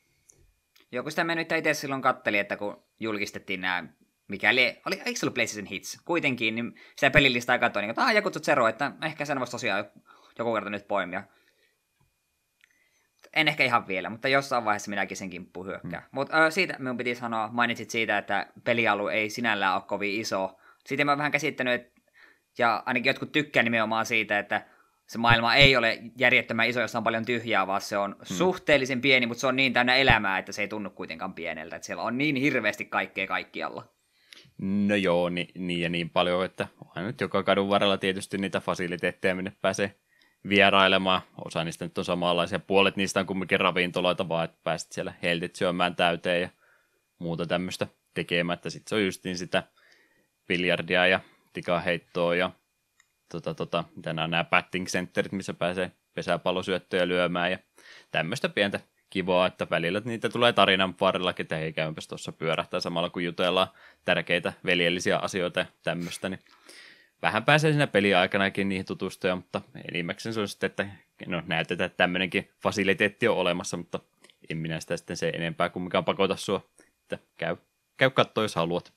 Joku 0.93 1.11
sitä 1.11 1.25
mennyt 1.25 1.53
itse 1.53 1.75
silloin 1.75 2.03
katteli, 2.03 2.39
että 2.39 2.57
kun 2.57 2.83
julkistettiin 3.01 3.61
nämä 3.61 3.85
mikäli, 4.29 4.81
oli, 4.87 5.03
eikö 5.05 5.21
se 5.21 5.27
ollut 5.27 5.35
PlayStation 5.35 5.67
Hits? 5.67 6.01
Kuitenkin, 6.05 6.55
niin 6.55 6.75
sitä 6.97 7.11
pelilistaa 7.11 7.59
katsoin, 7.59 7.83
niin, 7.83 7.91
että 7.91 8.03
ah, 8.03 8.15
joku 8.15 8.31
Zero, 8.31 8.69
että 8.69 8.93
ehkä 9.03 9.25
sen 9.25 9.39
voisi 9.39 9.51
tosiaan 9.51 9.85
joku 10.39 10.55
kerta 10.55 10.71
nyt 10.71 10.89
poimia. 10.89 11.23
En 13.33 13.49
ehkä 13.49 13.65
ihan 13.65 13.89
vielä, 13.89 14.11
mutta 14.11 14.29
jossain 14.29 14.65
vaiheessa 14.65 14.91
minäkin 14.91 15.17
sen 15.17 15.31
kimppuun 15.31 15.67
hyökkää. 15.67 16.01
Mm. 16.01 16.07
Mutta 16.11 16.51
siitä 16.51 16.77
minun 16.79 16.97
piti 16.97 17.15
sanoa, 17.15 17.49
mainitsit 17.53 17.91
siitä, 17.91 18.19
että 18.19 18.47
pelialue 18.65 19.15
ei 19.15 19.31
sinällään 19.31 19.75
ole 19.75 19.83
kovin 19.87 20.21
iso. 20.21 20.59
Siitä 20.87 21.05
mä 21.05 21.11
oon 21.11 21.19
vähän 21.19 21.33
käsittänyt, 21.33 21.75
että, 21.75 22.01
ja 22.59 22.83
ainakin 22.87 23.11
jotkut 23.11 23.33
tykkää 23.33 23.63
nimenomaan 23.63 24.07
siitä, 24.07 24.39
että 24.39 24.67
se 25.07 25.19
maailma 25.19 25.55
ei 25.55 25.77
ole 25.77 25.99
järjettömän 26.19 26.69
iso, 26.69 26.81
jossa 26.81 26.99
on 26.99 27.05
paljon 27.05 27.25
tyhjää, 27.25 27.67
vaan 27.67 27.81
se 27.81 27.99
on 27.99 28.13
hmm. 28.13 28.37
suhteellisen 28.37 29.01
pieni, 29.01 29.27
mutta 29.27 29.41
se 29.41 29.47
on 29.47 29.57
niin 29.57 29.73
täynnä 29.73 29.95
elämää, 29.95 30.39
että 30.39 30.53
se 30.53 30.63
ei 30.63 30.69
tunnu 30.69 30.91
kuitenkaan 30.91 31.35
pieneltä. 31.35 31.77
Että 31.77 31.87
siellä 31.87 32.03
on 32.03 32.19
niin 32.19 32.37
hirveästi 32.37 32.85
kaikkea 32.85 33.27
kaikkialla. 33.27 33.85
No 34.59 34.95
joo, 34.95 35.29
niin, 35.29 35.49
niin 35.55 35.81
ja 35.81 35.89
niin 35.89 36.11
paljon, 36.11 36.45
että 36.45 36.69
on 36.97 37.07
nyt 37.07 37.21
joka 37.21 37.43
kadun 37.43 37.69
varrella 37.69 37.99
tietysti 37.99 38.39
niitä 38.39 38.61
fasiliteetteja, 38.61 39.35
minne 39.35 39.53
pääsee 39.63 39.95
vierailemaan. 40.49 41.23
Osa 41.45 41.65
niistä 41.65 41.85
nyt 41.85 41.99
on 41.99 42.05
samanlaisia. 42.05 42.59
Puolet 42.59 42.97
niistä 42.97 43.21
on 43.21 43.27
kumminkin 43.27 43.61
ravintoloita, 43.61 44.29
vaan 44.29 44.45
että 44.45 44.59
pääset 44.65 44.93
siellä 44.93 45.13
heltit 45.23 45.57
syömään 45.57 45.97
täyteen 45.97 46.43
ja 46.43 46.49
muuta 47.19 47.47
tämmöistä 47.47 47.87
tekemättä. 48.15 48.71
Sitten 48.71 48.89
se 48.89 48.95
on 48.95 49.05
justiin 49.05 49.39
sitä 49.39 49.63
biljardia 50.49 51.07
ja 51.07 51.21
tikaheittoa 51.53 52.35
ja 52.35 52.51
tota, 53.29 53.55
tota, 53.55 53.85
mitä 53.97 54.13
nämä, 54.13 54.29
nämä 54.29 54.45
batting 54.45 54.87
centerit, 54.87 55.33
missä 55.33 55.55
pääsee 55.55 55.93
pesäpallosyöttöjä 56.15 57.09
lyömään 57.09 57.51
ja 57.51 57.59
tämmöistä 58.11 58.49
pientä 58.49 58.81
kivaa, 59.11 59.47
että 59.47 59.67
välillä 59.71 60.03
niitä 60.05 60.29
tulee 60.29 60.53
tarinan 60.53 60.95
varrellakin, 61.01 61.45
että 61.45 61.57
hei 61.57 61.73
käymäpäs 61.73 62.09
tuossa 62.09 62.33
pyörähtää 62.33 62.81
samalla 62.81 63.11
kun 63.11 63.25
jutellaan 63.25 63.69
tärkeitä 64.05 64.53
veljellisiä 64.65 65.19
asioita 65.19 65.61
ja 65.61 65.67
tämmöistä, 65.83 66.29
niin 66.29 66.41
vähän 67.23 67.45
pääsee 67.45 67.71
siinä 67.71 67.87
peliaikanakin 67.87 68.69
niihin 68.69 68.87
tutustuja, 68.87 69.37
mutta 69.37 69.61
enimmäkseen 69.89 70.33
se 70.33 70.41
on 70.41 70.49
sitten, 70.49 70.71
että 70.71 70.87
no, 71.27 71.43
näytetään, 71.47 71.87
että 71.87 71.97
tämmöinenkin 71.97 72.51
fasiliteetti 72.63 73.29
on 73.29 73.37
olemassa, 73.37 73.77
mutta 73.77 74.01
en 74.51 74.59
minä 74.59 74.81
sitä 74.81 74.97
sitten 74.97 75.17
se 75.17 75.29
enempää 75.29 75.69
kumminkaan 75.69 76.05
pakota 76.05 76.37
sua, 76.37 76.71
että 77.03 77.19
käy, 77.39 77.57
käy 77.97 78.11
katsoa, 78.11 78.45
jos 78.45 78.55
haluat. 78.55 78.93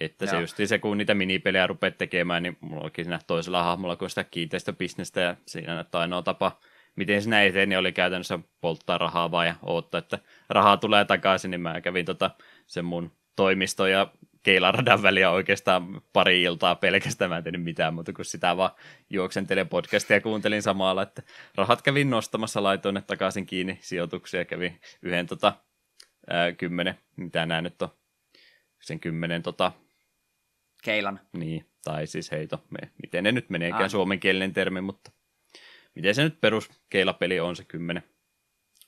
Että 0.00 0.24
Joo. 0.24 0.30
se 0.30 0.40
just 0.40 0.56
se, 0.64 0.78
kun 0.78 0.98
niitä 0.98 1.14
minipelejä 1.14 1.66
rupeat 1.66 1.98
tekemään, 1.98 2.42
niin 2.42 2.56
mulla 2.60 2.84
onkin 2.84 3.04
siinä 3.04 3.18
toisella 3.26 3.62
hahmolla 3.62 3.96
kuin 3.96 4.10
sitä 4.10 4.24
kiinteistöbisnestä, 4.24 5.20
ja 5.20 5.36
siinä 5.46 5.84
ainoa 5.92 6.22
tapa, 6.22 6.60
miten 6.96 7.22
sinä 7.22 7.42
eteen, 7.42 7.68
niin 7.68 7.78
oli 7.78 7.92
käytännössä 7.92 8.38
polttaa 8.60 8.98
rahaa 8.98 9.30
vaan 9.30 9.46
ja 9.46 9.54
odottaa, 9.62 9.98
että 9.98 10.18
rahaa 10.48 10.76
tulee 10.76 11.04
takaisin, 11.04 11.50
niin 11.50 11.60
mä 11.60 11.80
kävin 11.80 12.06
tota, 12.06 12.30
sen 12.66 12.84
mun 12.84 13.12
toimisto 13.36 13.86
ja 13.86 14.12
keilaradan 14.46 15.02
väliä 15.02 15.30
oikeastaan 15.30 16.02
pari 16.12 16.42
iltaa 16.42 16.74
pelkästään, 16.74 17.30
mä 17.30 17.36
en 17.36 17.44
tehnyt 17.44 17.62
mitään 17.62 17.94
muuta 17.94 18.12
kuin 18.12 18.26
sitä 18.26 18.56
vaan 18.56 18.70
juoksentelin 19.10 19.68
podcastia 19.68 20.16
ja 20.16 20.20
kuuntelin 20.20 20.62
samalla, 20.62 21.02
että 21.02 21.22
rahat 21.54 21.82
kävin 21.82 22.10
nostamassa, 22.10 22.62
laitoin 22.62 22.94
ne 22.94 23.02
takaisin 23.02 23.46
kiinni 23.46 23.78
sijoituksia, 23.80 24.44
kävin 24.44 24.80
yhden 25.02 25.26
tota, 25.26 25.52
ää, 26.30 26.52
kymmenen, 26.52 26.94
mitä 27.16 27.46
nämä 27.46 27.60
nyt 27.60 27.82
on, 27.82 27.88
sen 28.80 29.00
kymmenen 29.00 29.42
tota, 29.42 29.72
Keilan. 30.82 31.20
Niin, 31.32 31.66
tai 31.84 32.06
siis 32.06 32.30
heito, 32.30 32.64
me, 32.70 32.90
miten 33.02 33.24
ne 33.24 33.32
nyt 33.32 33.50
meneekään 33.50 33.84
ah. 33.84 33.90
suomenkielinen 33.90 34.52
termi, 34.52 34.80
mutta 34.80 35.10
miten 35.94 36.14
se 36.14 36.24
nyt 36.24 36.40
peruskeilapeli 36.40 37.40
on 37.40 37.56
se 37.56 37.64
kymmenen 37.64 38.02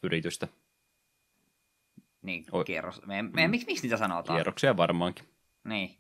yritystä. 0.03 0.49
Niin, 2.23 2.45
kierros. 2.67 3.07
Me, 3.07 3.23
me, 3.23 3.47
mm. 3.47 3.51
miksi, 3.51 3.67
miksi 3.67 3.83
niitä 3.83 3.97
sanotaan? 3.97 4.37
Kierroksia 4.37 4.77
varmaankin. 4.77 5.38
Niin. 5.69 5.99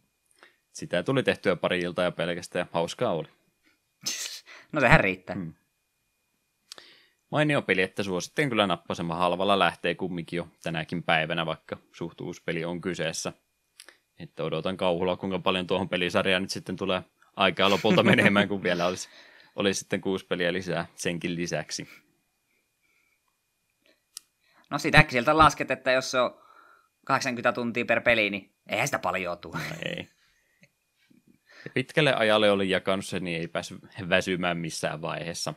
Sitä 0.72 1.02
tuli 1.02 1.22
tehtyä 1.22 1.56
pari 1.56 1.80
iltaa 1.80 2.04
ja 2.04 2.12
pelkästään 2.12 2.66
ja 2.66 2.70
hauskaa 2.72 3.12
oli. 3.12 3.28
no 4.72 4.80
sehän 4.80 5.00
riittää. 5.00 5.36
Hmm. 5.36 5.54
Mainio 7.30 7.62
peli, 7.62 7.82
että 7.82 8.02
suosittelen 8.02 8.48
kyllä 8.48 8.66
nappasema 8.66 9.14
halvalla 9.14 9.58
lähtee 9.58 9.94
kumminkin 9.94 10.36
jo 10.36 10.48
tänäkin 10.62 11.02
päivänä, 11.02 11.46
vaikka 11.46 11.76
suht 11.92 12.20
uusi 12.20 12.42
peli 12.44 12.64
on 12.64 12.80
kyseessä. 12.80 13.32
Että 14.18 14.44
odotan 14.44 14.76
kauhulla, 14.76 15.16
kuinka 15.16 15.38
paljon 15.38 15.66
tuohon 15.66 15.88
pelisarjaan 15.88 16.42
nyt 16.42 16.50
sitten 16.50 16.76
tulee 16.76 17.02
aikaa 17.36 17.70
lopulta 17.70 18.02
menemään, 18.02 18.48
kun 18.48 18.62
vielä 18.62 18.86
olisi, 18.86 19.08
olisi 19.56 19.78
sitten 19.78 20.00
kuusi 20.00 20.26
peliä 20.26 20.52
lisää 20.52 20.86
senkin 20.94 21.34
lisäksi. 21.34 21.88
No 24.70 24.78
sitä 24.78 25.04
sieltä 25.08 25.38
lasket, 25.38 25.70
että 25.70 25.92
jos 25.92 26.10
se 26.10 26.20
on 26.20 26.40
80 27.08 27.52
tuntia 27.52 27.84
per 27.84 28.00
peli, 28.00 28.30
niin 28.30 28.52
eihän 28.68 28.88
sitä 28.88 28.98
paljon 28.98 29.38
tule. 29.38 29.56
No 29.56 29.76
ei. 29.84 30.08
Pitkälle 31.74 32.14
ajalle 32.14 32.50
oli 32.50 32.70
jakanut 32.70 33.06
se, 33.06 33.20
niin 33.20 33.40
ei 33.40 33.48
päässyt 33.48 33.78
väsymään 34.08 34.58
missään 34.58 35.02
vaiheessa. 35.02 35.54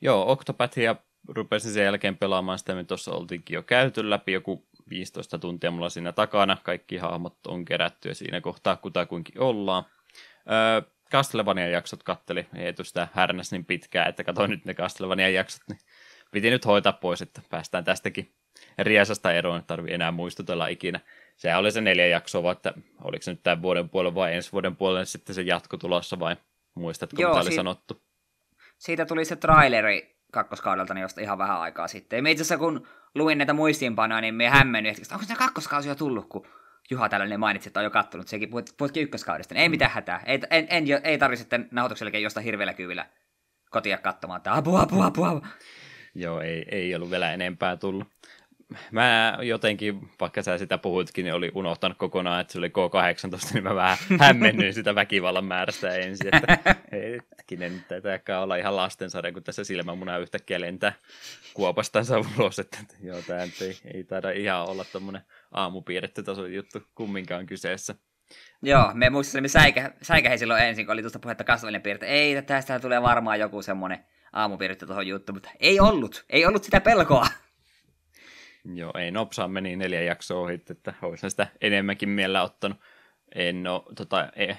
Joo, 0.00 0.32
Octopathia 0.32 0.96
rupesin 1.28 1.72
sen 1.72 1.84
jälkeen 1.84 2.16
pelaamaan 2.16 2.58
sitä, 2.58 2.74
me 2.74 2.84
tuossa 2.84 3.12
oltiinkin 3.12 3.54
jo 3.54 3.62
käyty 3.62 4.10
läpi 4.10 4.32
joku 4.32 4.68
15 4.90 5.38
tuntia 5.38 5.70
mulla 5.70 5.90
siinä 5.90 6.12
takana. 6.12 6.56
Kaikki 6.62 6.96
hahmot 6.96 7.46
on 7.46 7.64
kerätty 7.64 8.08
ja 8.08 8.14
siinä 8.14 8.40
kohtaa 8.40 8.76
kutakuinkin 8.76 9.40
ollaan. 9.40 9.84
Öö, 10.50 10.90
Castlevania-jaksot 11.10 12.02
katteli, 12.02 12.46
ei 12.54 12.74
sitä 12.82 13.08
härnäs 13.14 13.52
niin 13.52 13.64
pitkään, 13.64 14.08
että 14.08 14.24
katsoin 14.24 14.50
nyt 14.50 14.64
ne 14.64 14.74
Castlevania-jaksot, 14.74 15.62
niin 15.68 15.80
piti 16.30 16.50
nyt 16.50 16.66
hoitaa 16.66 16.92
pois, 16.92 17.22
että 17.22 17.42
päästään 17.50 17.84
tästäkin 17.84 18.34
riesasta 18.78 19.32
eroon, 19.32 19.58
että 19.58 19.66
tarvii 19.66 19.94
enää 19.94 20.10
muistutella 20.10 20.66
ikinä. 20.66 21.00
Sehän 21.36 21.60
oli 21.60 21.72
se 21.72 21.80
neljä 21.80 22.06
jaksoa, 22.06 22.52
että 22.52 22.74
oliko 23.02 23.22
se 23.22 23.30
nyt 23.30 23.42
tämän 23.42 23.62
vuoden 23.62 23.88
puolella 23.88 24.14
vai 24.14 24.34
ensi 24.34 24.52
vuoden 24.52 24.76
puolella 24.76 25.04
sitten 25.04 25.34
se 25.34 25.42
jatko 25.42 25.76
tulossa 25.76 26.18
vai 26.18 26.36
muistatko, 26.74 27.22
Joo, 27.22 27.30
mitä 27.30 27.42
oli 27.42 27.54
sanottu? 27.54 28.02
Siitä 28.78 29.06
tuli 29.06 29.24
se 29.24 29.36
traileri 29.36 30.16
kakkoskaudelta 30.32 30.94
niin 30.94 31.02
josta 31.02 31.20
ihan 31.20 31.38
vähän 31.38 31.60
aikaa 31.60 31.88
sitten. 31.88 32.24
Ja 32.24 32.30
itse 32.30 32.42
asiassa 32.42 32.58
kun 32.58 32.86
luin 33.14 33.38
näitä 33.38 33.52
muistiinpanoja, 33.52 34.20
niin 34.20 34.34
me 34.34 34.48
hämmennyin, 34.48 34.96
että 35.02 35.14
onko 35.14 35.26
se 35.26 35.34
kakkoskausi 35.34 35.88
jo 35.88 35.94
tullut, 35.94 36.26
kun 36.28 36.46
Juha 36.90 37.08
tällainen 37.08 37.40
mainitsi, 37.40 37.68
että 37.68 37.80
on 37.80 37.84
jo 37.84 37.90
kattonut, 37.90 38.28
sekin 38.28 38.50
puhutkin 38.78 39.02
ykköskaudesta. 39.02 39.54
Niin 39.54 39.62
ei 39.62 39.68
mitään 39.68 39.90
hätää. 39.90 40.22
Ei, 40.26 40.40
en, 40.50 40.66
en, 40.70 40.84
ei 41.04 41.18
tarvitse 41.18 41.42
sitten 41.42 41.68
nauhoituksen 41.70 42.22
jostain 42.22 42.44
hirveällä 42.44 42.74
kyvillä 42.74 43.06
kotia 43.70 43.98
katsomaan, 43.98 44.36
että 44.36 44.54
apua, 44.54 44.80
apua, 44.80 45.06
apua. 45.06 45.46
Joo, 46.14 46.40
ei, 46.40 46.64
ei 46.70 46.94
ollut 46.94 47.10
vielä 47.10 47.32
enempää 47.32 47.76
tullut. 47.76 48.08
Mä 48.90 49.38
jotenkin, 49.42 50.10
vaikka 50.20 50.42
sä 50.42 50.58
sitä 50.58 50.78
puhuitkin, 50.78 51.24
niin 51.24 51.34
oli 51.34 51.50
unohtanut 51.54 51.98
kokonaan, 51.98 52.40
että 52.40 52.52
se 52.52 52.58
oli 52.58 52.68
K18, 52.68 53.54
niin 53.54 53.64
mä 53.64 53.74
vähän 53.74 53.98
hämmennyin 54.20 54.74
sitä 54.74 54.94
väkivallan 54.94 55.44
määrästä 55.44 55.94
ensin, 55.94 56.34
että 56.34 56.74
hetkinen, 57.32 57.84
tätäkään 57.88 58.42
olla 58.42 58.56
ihan 58.56 58.76
lastensarja, 58.76 59.32
kun 59.32 59.42
tässä 59.42 59.64
silmämuna 59.64 60.18
yhtäkkiä 60.18 60.60
lentää 60.60 60.92
kuopastansa 61.54 62.18
ulos, 62.18 62.58
että 62.58 62.78
joo, 63.02 63.22
tämä 63.26 63.42
ei, 63.42 63.78
ei 63.94 64.04
taida 64.04 64.30
ihan 64.30 64.68
olla 64.68 64.84
tuommoinen 64.92 65.22
aamupiirretty 65.52 66.22
tason 66.22 66.54
juttu 66.54 66.82
kumminkaan 66.94 67.46
kyseessä. 67.46 67.94
Joo, 68.62 68.90
me 68.94 69.10
muistelimme 69.10 69.48
säikä, 69.48 69.92
säikähe 70.02 70.36
silloin 70.36 70.62
ensin, 70.62 70.86
kun 70.86 70.92
oli 70.92 71.02
tuosta 71.02 71.18
puhetta 71.18 71.44
kasvallinen 71.44 71.82
piirte. 71.82 72.06
Ei, 72.06 72.42
tästä 72.42 72.80
tulee 72.80 73.02
varmaan 73.02 73.40
joku 73.40 73.62
semmoinen 73.62 74.04
aamupiirretty 74.32 74.86
tuohon 74.86 75.06
juttu, 75.06 75.32
mutta 75.32 75.50
ei 75.60 75.80
ollut. 75.80 76.24
Ei 76.28 76.46
ollut 76.46 76.64
sitä 76.64 76.80
pelkoa. 76.80 77.26
Joo, 78.64 78.92
ei 78.98 79.10
nopsaa 79.10 79.48
meni 79.48 79.76
neljä 79.76 80.02
jaksoa 80.02 80.40
ohi, 80.40 80.54
että 80.70 80.94
olisin 81.02 81.30
sitä 81.30 81.46
enemmänkin 81.60 82.08
mielellä 82.08 82.42
ottanut. 82.42 82.78
En 83.34 83.66
ole, 83.66 83.82
tota, 83.96 84.28
e, 84.36 84.54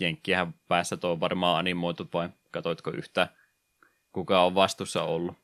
Jenkkiähän 0.00 0.54
päässä 0.68 0.96
tuo 0.96 1.20
varmaan 1.20 1.58
animoitu, 1.58 2.08
vai 2.14 2.28
katoitko 2.50 2.90
yhtään, 2.90 3.28
kuka 4.12 4.44
on 4.44 4.54
vastuussa 4.54 5.02
ollut? 5.02 5.36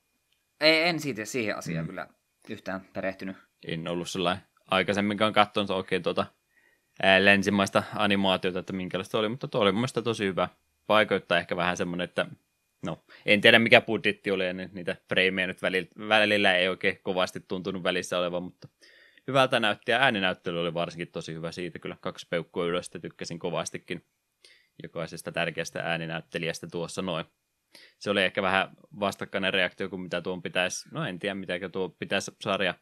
Ei, 0.60 0.82
en 0.82 1.00
siitä, 1.00 1.24
siihen 1.24 1.58
asiaan 1.58 1.84
mm. 1.84 1.88
kyllä 1.88 2.06
yhtään 2.48 2.80
perehtynyt. 2.92 3.36
En 3.66 3.88
ollut 3.88 4.10
sellainen 4.10 4.44
aikaisemminkaan 4.70 5.32
katsonut 5.32 5.70
oikein 5.70 6.02
tuota 6.02 6.26
ää, 7.02 7.24
länsimaista 7.24 7.82
animaatiota, 7.94 8.58
että 8.58 8.72
minkälaista 8.72 9.18
oli, 9.18 9.28
mutta 9.28 9.48
tuo 9.48 9.60
oli 9.60 9.72
mun 9.72 9.80
mielestä 9.80 10.02
tosi 10.02 10.24
hyvä. 10.24 10.48
Paikoittaa 10.86 11.38
ehkä 11.38 11.56
vähän 11.56 11.76
semmoinen, 11.76 12.04
että 12.04 12.26
no, 12.86 13.04
en 13.26 13.40
tiedä 13.40 13.58
mikä 13.58 13.80
budjetti 13.80 14.30
oli, 14.30 14.54
niin 14.54 14.70
niitä 14.72 14.96
freimejä 15.08 15.46
nyt 15.46 15.62
välillä, 15.62 16.08
välillä 16.08 16.54
ei 16.54 16.68
oikein 16.68 16.98
kovasti 17.02 17.40
tuntunut 17.40 17.82
välissä 17.82 18.18
olevan, 18.18 18.42
mutta 18.42 18.68
hyvältä 19.26 19.60
näytti 19.60 19.92
ja 19.92 19.98
ääninäyttely 19.98 20.60
oli 20.60 20.74
varsinkin 20.74 21.12
tosi 21.12 21.34
hyvä 21.34 21.52
siitä, 21.52 21.78
kyllä 21.78 21.96
kaksi 22.00 22.26
peukkua 22.30 22.64
ylös, 22.64 22.90
tykkäsin 22.90 23.38
kovastikin 23.38 24.04
jokaisesta 24.82 25.32
tärkeästä 25.32 25.80
ääninäyttelijästä 25.80 26.66
tuossa 26.72 27.02
noin. 27.02 27.24
Se 27.98 28.10
oli 28.10 28.22
ehkä 28.22 28.42
vähän 28.42 28.68
vastakkainen 29.00 29.54
reaktio 29.54 29.88
kuin 29.88 30.02
mitä 30.02 30.20
tuon 30.20 30.42
pitäisi, 30.42 30.88
no 30.92 31.06
en 31.06 31.18
tiedä 31.18 31.34
mitä 31.34 31.68
tuo 31.68 31.88
pitäisi 31.88 32.32
sarja 32.40 32.74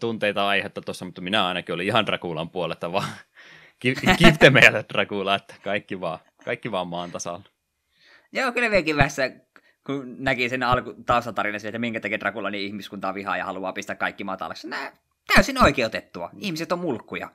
tunteita 0.00 0.48
aihetta 0.48 0.80
tuossa, 0.80 1.04
mutta 1.04 1.20
minä 1.20 1.46
ainakin 1.46 1.74
olin 1.74 1.86
ihan 1.86 2.06
Drakulan 2.06 2.50
puolesta 2.50 2.92
vaan 2.92 3.08
kifte 4.18 4.52
Drakula, 4.92 5.34
että 5.34 5.54
kaikki 5.64 6.00
vaan, 6.00 6.18
kaikki 6.44 6.70
vaan 6.70 6.88
maan 6.88 7.10
tasalla. 7.10 7.53
Joo, 8.34 8.52
kyllä 8.52 8.70
vieläkin 8.70 8.96
vässä, 8.96 9.30
kun 9.86 10.16
näki 10.18 10.48
sen 10.48 10.62
alku 10.62 10.94
taustatarina 11.06 11.58
että 11.64 11.78
minkä 11.78 12.00
takia 12.00 12.20
Dracula 12.20 12.50
niin 12.50 12.66
ihmiskuntaa 12.66 13.14
vihaa 13.14 13.36
ja 13.36 13.44
haluaa 13.44 13.72
pistää 13.72 13.96
kaikki 13.96 14.24
matalaksi. 14.24 14.68
Nää 14.68 14.92
täysin 15.34 15.62
oikeutettua. 15.64 16.30
Ihmiset 16.38 16.72
on 16.72 16.78
mulkkuja. 16.78 17.30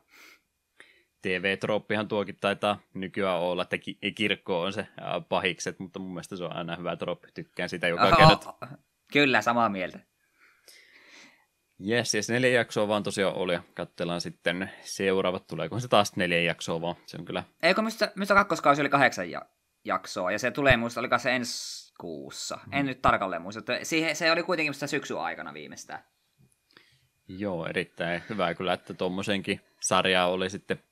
TV-troppihan 1.21 2.07
tuokin 2.07 2.37
taitaa 2.41 2.79
nykyään 2.93 3.39
olla, 3.39 3.61
että 3.61 3.77
kirkko 4.15 4.61
on 4.61 4.73
se 4.73 4.87
pahikset, 5.29 5.79
mutta 5.79 5.99
mun 5.99 6.13
mielestä 6.13 6.35
se 6.35 6.43
on 6.43 6.55
aina 6.55 6.75
hyvä 6.75 6.95
troppi. 6.95 7.27
Tykkään 7.33 7.69
sitä 7.69 7.87
joka 7.87 8.11
kerta. 8.11 8.53
Kyllä, 9.13 9.41
samaa 9.41 9.69
mieltä. 9.69 9.99
Jes, 11.79 12.15
jes, 12.15 12.29
neljä 12.29 12.49
jaksoa 12.49 12.87
vaan 12.87 13.03
tosiaan 13.03 13.35
oli, 13.35 13.53
ja 13.53 13.63
katsellaan 13.73 14.21
sitten 14.21 14.71
seuraavat, 14.81 15.47
tuleeko 15.47 15.79
se 15.79 15.87
taas 15.87 16.15
neljä 16.15 16.41
jaksoa 16.41 16.81
vaan, 16.81 16.95
se 17.05 17.17
on 17.17 17.25
kyllä... 17.25 17.43
Eikö, 17.63 17.81
mistä, 17.81 18.11
mistä 18.15 18.33
kakkoskausi 18.33 18.81
oli 18.81 18.89
kahdeksan 18.89 19.31
ja, 19.31 19.41
jaksoa, 19.85 20.31
ja 20.31 20.39
se 20.39 20.51
tulee 20.51 20.77
muista, 20.77 20.99
oliko 20.99 21.17
se 21.17 21.35
ensi 21.35 21.93
kuussa, 21.99 22.59
hmm. 22.63 22.73
en 22.73 22.85
nyt 22.85 23.01
tarkalleen 23.01 23.41
muista, 23.41 23.61
siihen, 23.83 24.15
se 24.15 24.31
oli 24.31 24.43
kuitenkin 24.43 24.73
sitä 24.73 24.87
syksyn 24.87 25.17
aikana 25.17 25.53
viimeistään. 25.53 26.03
Joo, 27.27 27.65
erittäin 27.65 28.23
hyvä 28.29 28.53
kyllä, 28.53 28.73
että 28.73 28.93
tuommoisenkin 28.93 29.61
sarjaa 29.81 30.27
oli 30.27 30.49
sitten 30.49 30.83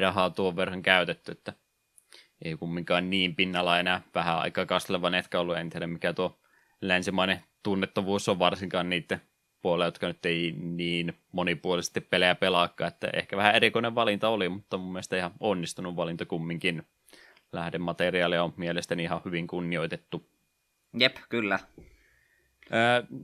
rahaa 0.00 0.30
tuon 0.30 0.56
verran 0.56 0.82
käytetty, 0.82 1.32
että 1.32 1.52
ei 2.44 2.56
kumminkaan 2.56 3.10
niin 3.10 3.36
pinnalla 3.36 3.78
enää 3.78 4.02
vähän 4.14 4.38
aikaa 4.38 4.66
kasteleva 4.66 5.10
netka 5.10 5.40
ollut, 5.40 5.56
en 5.56 5.70
tiedä 5.70 5.86
mikä 5.86 6.12
tuo 6.12 6.38
länsimainen 6.80 7.44
tunnettavuus 7.62 8.28
on 8.28 8.38
varsinkaan 8.38 8.90
niiden 8.90 9.20
puolella, 9.62 9.84
jotka 9.84 10.06
nyt 10.06 10.26
ei 10.26 10.52
niin 10.52 11.18
monipuolisesti 11.32 12.00
pelejä 12.00 12.34
pelaakaan, 12.34 12.88
että 12.88 13.10
ehkä 13.12 13.36
vähän 13.36 13.54
erikoinen 13.54 13.94
valinta 13.94 14.28
oli, 14.28 14.48
mutta 14.48 14.78
mun 14.78 14.92
mielestä 14.92 15.16
ihan 15.16 15.32
onnistunut 15.40 15.96
valinta 15.96 16.26
kumminkin. 16.26 16.86
Lähdemateriaali 17.52 18.38
on 18.38 18.54
mielestäni 18.56 19.02
ihan 19.02 19.20
hyvin 19.24 19.46
kunnioitettu. 19.46 20.28
Jep, 20.98 21.16
kyllä. 21.28 21.58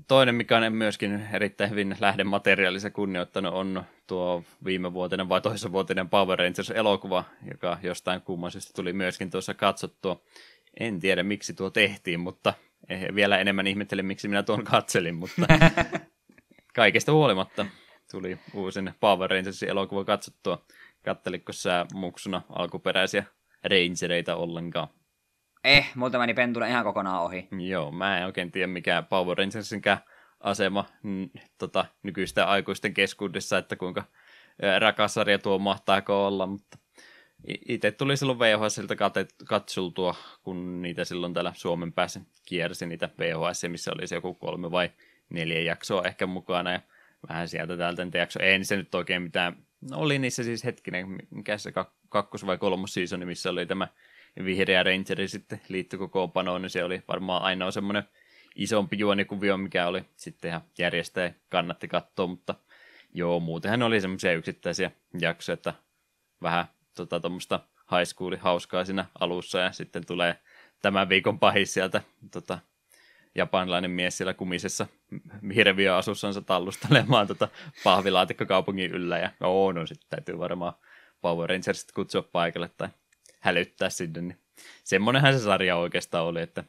Toinen, 0.08 0.34
mikä 0.34 0.56
on 0.56 0.72
myöskin 0.72 1.28
erittäin 1.32 1.70
hyvin 1.70 1.96
lähdemateriaalissa 2.00 2.90
kunnioittanut, 2.90 3.54
on 3.54 3.84
tuo 4.06 4.44
viime 4.64 4.92
vuotinen 4.92 5.28
vai 5.28 5.40
vuotinen 5.72 6.08
Power 6.08 6.38
Rangers-elokuva, 6.38 7.24
joka 7.50 7.78
jostain 7.82 8.20
kumman 8.20 8.50
tuli 8.76 8.92
myöskin 8.92 9.30
tuossa 9.30 9.54
katsottua. 9.54 10.22
En 10.80 11.00
tiedä, 11.00 11.22
miksi 11.22 11.54
tuo 11.54 11.70
tehtiin, 11.70 12.20
mutta 12.20 12.54
vielä 13.14 13.38
enemmän 13.38 13.66
ihmettelin, 13.66 14.06
miksi 14.06 14.28
minä 14.28 14.42
tuon 14.42 14.64
katselin, 14.64 15.14
mutta 15.14 15.42
kaikesta 16.74 17.12
huolimatta 17.12 17.66
tuli 18.10 18.38
uusin 18.54 18.94
Power 19.00 19.30
Rangersin 19.30 19.68
elokuva 19.68 20.04
katsottua. 20.04 20.64
Katteliko 21.04 21.52
sä 21.52 21.86
muksuna 21.94 22.42
alkuperäisiä 22.48 23.24
Rangereita 23.64 24.36
ollenkaan? 24.36 24.88
Eh, 25.64 25.90
multa 25.94 26.18
meni 26.18 26.34
pentuna 26.34 26.66
ihan 26.66 26.84
kokonaan 26.84 27.22
ohi. 27.22 27.48
Joo, 27.68 27.90
mä 27.90 28.18
en 28.18 28.26
oikein 28.26 28.52
tiedä 28.52 28.66
mikä 28.66 29.02
Power 29.02 29.38
Rangersinkään 29.38 29.98
asema 30.40 30.84
n- 31.06 31.38
tota, 31.58 31.84
nykyisten 32.02 32.46
aikuisten 32.46 32.94
keskuudessa, 32.94 33.58
että 33.58 33.76
kuinka 33.76 34.04
rakas 34.78 35.14
sarja 35.14 35.38
tuo 35.38 35.58
mahtaako 35.58 36.26
olla, 36.26 36.46
mutta 36.46 36.78
itse 37.68 37.92
tuli 37.92 38.16
silloin 38.16 38.38
VHSilta 38.38 38.94
katsultua, 39.46 40.14
kun 40.42 40.82
niitä 40.82 41.04
silloin 41.04 41.34
täällä 41.34 41.52
Suomen 41.56 41.92
päässä 41.92 42.20
kiersi 42.46 42.86
niitä 42.86 43.08
VHS, 43.18 43.64
missä 43.68 43.92
oli 43.92 44.06
se 44.06 44.14
joku 44.14 44.34
kolme 44.34 44.70
vai 44.70 44.90
neljä 45.30 45.60
jaksoa 45.60 46.02
ehkä 46.02 46.26
mukana, 46.26 46.72
ja 46.72 46.80
vähän 47.28 47.48
sieltä 47.48 47.76
täältä 47.76 48.04
niitä. 48.04 48.26
Ei 48.40 48.64
se 48.64 48.76
nyt 48.76 48.94
oikein 48.94 49.22
mitään, 49.22 49.56
no 49.90 49.98
oli 49.98 50.18
niissä 50.18 50.42
siis 50.42 50.64
hetkinen, 50.64 51.16
mikä 51.30 51.58
se 51.58 51.72
kakkos- 52.14 52.46
vai 52.46 52.58
kolmos 52.58 52.94
seasoni, 52.94 53.26
missä 53.26 53.50
oli 53.50 53.66
tämä 53.66 53.88
vihreä 54.44 54.82
Rangeri 54.82 55.28
sitten 55.28 55.60
liittyi 55.68 55.98
koko 55.98 56.28
panoon, 56.28 56.62
niin 56.62 56.70
se 56.70 56.84
oli 56.84 57.02
varmaan 57.08 57.42
ainoa 57.42 57.70
semmoinen 57.70 58.04
isompi 58.54 58.98
juonikuvio, 58.98 59.56
mikä 59.56 59.86
oli 59.86 60.04
sitten 60.16 60.48
ihan 60.48 60.60
järjestäjä 60.78 61.34
kannatti 61.48 61.88
katsoa, 61.88 62.26
mutta 62.26 62.54
joo, 63.14 63.40
muutenhan 63.40 63.82
oli 63.82 64.00
semmoisia 64.00 64.32
yksittäisiä 64.32 64.90
jaksoja, 65.20 65.54
että 65.54 65.74
vähän 66.42 66.66
tota 66.94 67.20
tuommoista 67.20 67.60
high 67.90 68.08
school 68.08 68.36
hauskaa 68.40 68.84
siinä 68.84 69.04
alussa 69.20 69.58
ja 69.58 69.72
sitten 69.72 70.06
tulee 70.06 70.38
tämän 70.82 71.08
viikon 71.08 71.38
pahis 71.38 71.74
sieltä 71.74 72.02
tota, 72.30 72.58
japanilainen 73.34 73.90
mies 73.90 74.16
siellä 74.16 74.34
kumisessa 74.34 74.86
hirviöasussansa 75.54 76.40
tallustelemaan 76.40 77.26
tota 77.26 77.48
pahvilaatikkokaupungin 77.84 78.90
yllä 78.90 79.18
ja 79.18 79.30
oo, 79.40 79.72
no 79.72 79.86
sitten 79.86 80.10
täytyy 80.10 80.38
varmaan 80.38 80.72
Power 81.24 81.50
Rangersit 81.50 81.92
kutsua 81.92 82.22
paikalle 82.22 82.70
tai 82.76 82.88
hälyttää 83.40 83.90
sinne, 83.90 84.20
niin 84.20 84.38
semmonenhan 84.84 85.32
se 85.32 85.38
sarja 85.38 85.76
oikeastaan 85.76 86.26
oli, 86.26 86.42
että 86.42 86.64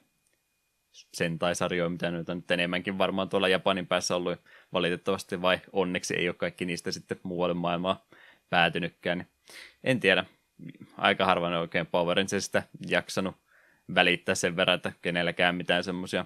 sen 0.91 1.39
tai 1.39 1.55
sarjoja, 1.55 1.89
mitä 1.89 2.11
nyt 2.11 2.29
on 2.29 2.37
nyt 2.37 2.51
enemmänkin 2.51 2.97
varmaan 2.97 3.29
tuolla 3.29 3.47
Japanin 3.47 3.87
päässä 3.87 4.15
ollut, 4.15 4.39
valitettavasti 4.73 5.41
vai 5.41 5.59
onneksi 5.71 6.15
ei 6.15 6.29
ole 6.29 6.35
kaikki 6.35 6.65
niistä 6.65 6.91
sitten 6.91 7.19
muualle 7.23 7.53
maailmaa 7.53 8.05
päätynytkään, 8.49 9.17
niin 9.17 9.27
en 9.83 9.99
tiedä, 9.99 10.25
aika 10.97 11.25
harvoin 11.25 11.53
oikein 11.53 11.87
Power 11.87 12.17
Rangersista 12.17 12.63
jaksanut 12.87 13.35
välittää 13.95 14.35
sen 14.35 14.55
verran, 14.55 14.75
että 14.75 14.91
kenelläkään 15.01 15.55
mitään 15.55 15.83
semmoisia 15.83 16.25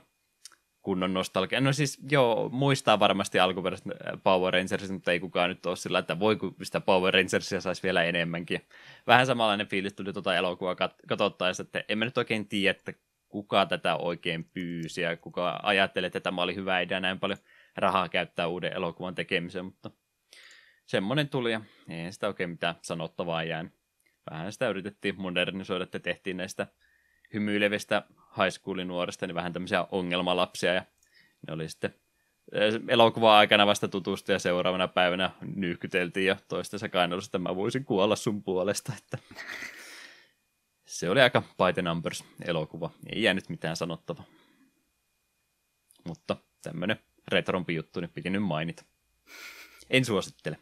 kunnon 0.89 1.13
nostalgia. 1.13 1.61
No 1.61 1.73
siis 1.73 1.99
joo, 2.11 2.49
muistaa 2.49 2.99
varmasti 2.99 3.39
alkuperäistä 3.39 3.89
äh, 3.91 4.19
Power 4.23 4.53
Rangersia, 4.53 4.93
mutta 4.93 5.11
ei 5.11 5.19
kukaan 5.19 5.49
nyt 5.49 5.65
ole 5.65 5.75
sillä, 5.75 5.99
että 5.99 6.19
voi 6.19 6.35
kun 6.35 6.55
sitä 6.63 6.81
Power 6.81 7.13
Rangersia 7.13 7.61
saisi 7.61 7.83
vielä 7.83 8.03
enemmänkin. 8.03 8.61
Vähän 9.07 9.25
samanlainen 9.25 9.67
fiilis 9.67 9.93
tuli 9.93 10.13
tuota 10.13 10.35
elokuvaa 10.35 10.73
kat- 10.73 11.07
katsottaessa, 11.07 11.63
että 11.63 11.83
en 11.89 11.97
mä 11.97 12.05
nyt 12.05 12.17
oikein 12.17 12.47
tiedä, 12.47 12.77
että 12.77 12.93
kuka 13.27 13.65
tätä 13.65 13.95
oikein 13.95 14.43
pyysi 14.43 15.01
ja 15.01 15.17
kuka 15.17 15.59
ajattelee, 15.63 16.07
että 16.07 16.19
tämä 16.19 16.41
oli 16.41 16.55
hyvä 16.55 16.79
idea 16.79 16.99
näin 16.99 17.19
paljon 17.19 17.39
rahaa 17.75 18.09
käyttää 18.09 18.47
uuden 18.47 18.73
elokuvan 18.73 19.15
tekemiseen, 19.15 19.65
mutta 19.65 19.91
semmoinen 20.85 21.29
tuli 21.29 21.51
ja 21.51 21.61
ei 21.89 22.11
sitä 22.11 22.27
oikein 22.27 22.49
mitään 22.49 22.75
sanottavaa 22.81 23.43
jäänyt. 23.43 23.73
Vähän 24.31 24.51
sitä 24.51 24.69
yritettiin 24.69 25.21
modernisoida, 25.21 25.83
että 25.83 25.99
tehtiin 25.99 26.37
näistä 26.37 26.67
hymyilevistä 27.33 28.03
high 28.37 28.49
schoolin 28.49 28.87
nuorista, 28.87 29.27
niin 29.27 29.35
vähän 29.35 29.53
tämmöisiä 29.53 29.85
ongelmalapsia, 29.91 30.73
ja 30.73 30.85
ne 31.47 31.53
oli 31.53 31.69
sitten 31.69 31.93
elokuva 32.87 33.37
aikana 33.37 33.67
vasta 33.67 33.87
tutustu 33.87 34.31
ja 34.31 34.39
seuraavana 34.39 34.87
päivänä 34.87 35.31
nyyhkyteltiin 35.55 36.25
jo 36.25 36.37
toistensa 36.47 36.89
kainalossa, 36.89 37.27
että 37.27 37.39
mä 37.39 37.55
voisin 37.55 37.85
kuolla 37.85 38.15
sun 38.15 38.43
puolesta, 38.43 38.93
että 38.97 39.17
se 40.85 41.09
oli 41.09 41.21
aika 41.21 41.41
by 41.41 41.73
the 41.73 41.81
numbers 41.81 42.23
elokuva, 42.45 42.89
ei 43.13 43.23
jäänyt 43.23 43.49
mitään 43.49 43.75
sanottavaa. 43.75 44.25
Mutta 46.07 46.37
tämmönen 46.61 46.99
retrompi 47.27 47.75
juttu, 47.75 47.99
niin 47.99 48.11
piti 48.11 48.29
nyt 48.29 48.43
mainita. 48.43 48.85
En 49.89 50.05
suosittele. 50.05 50.57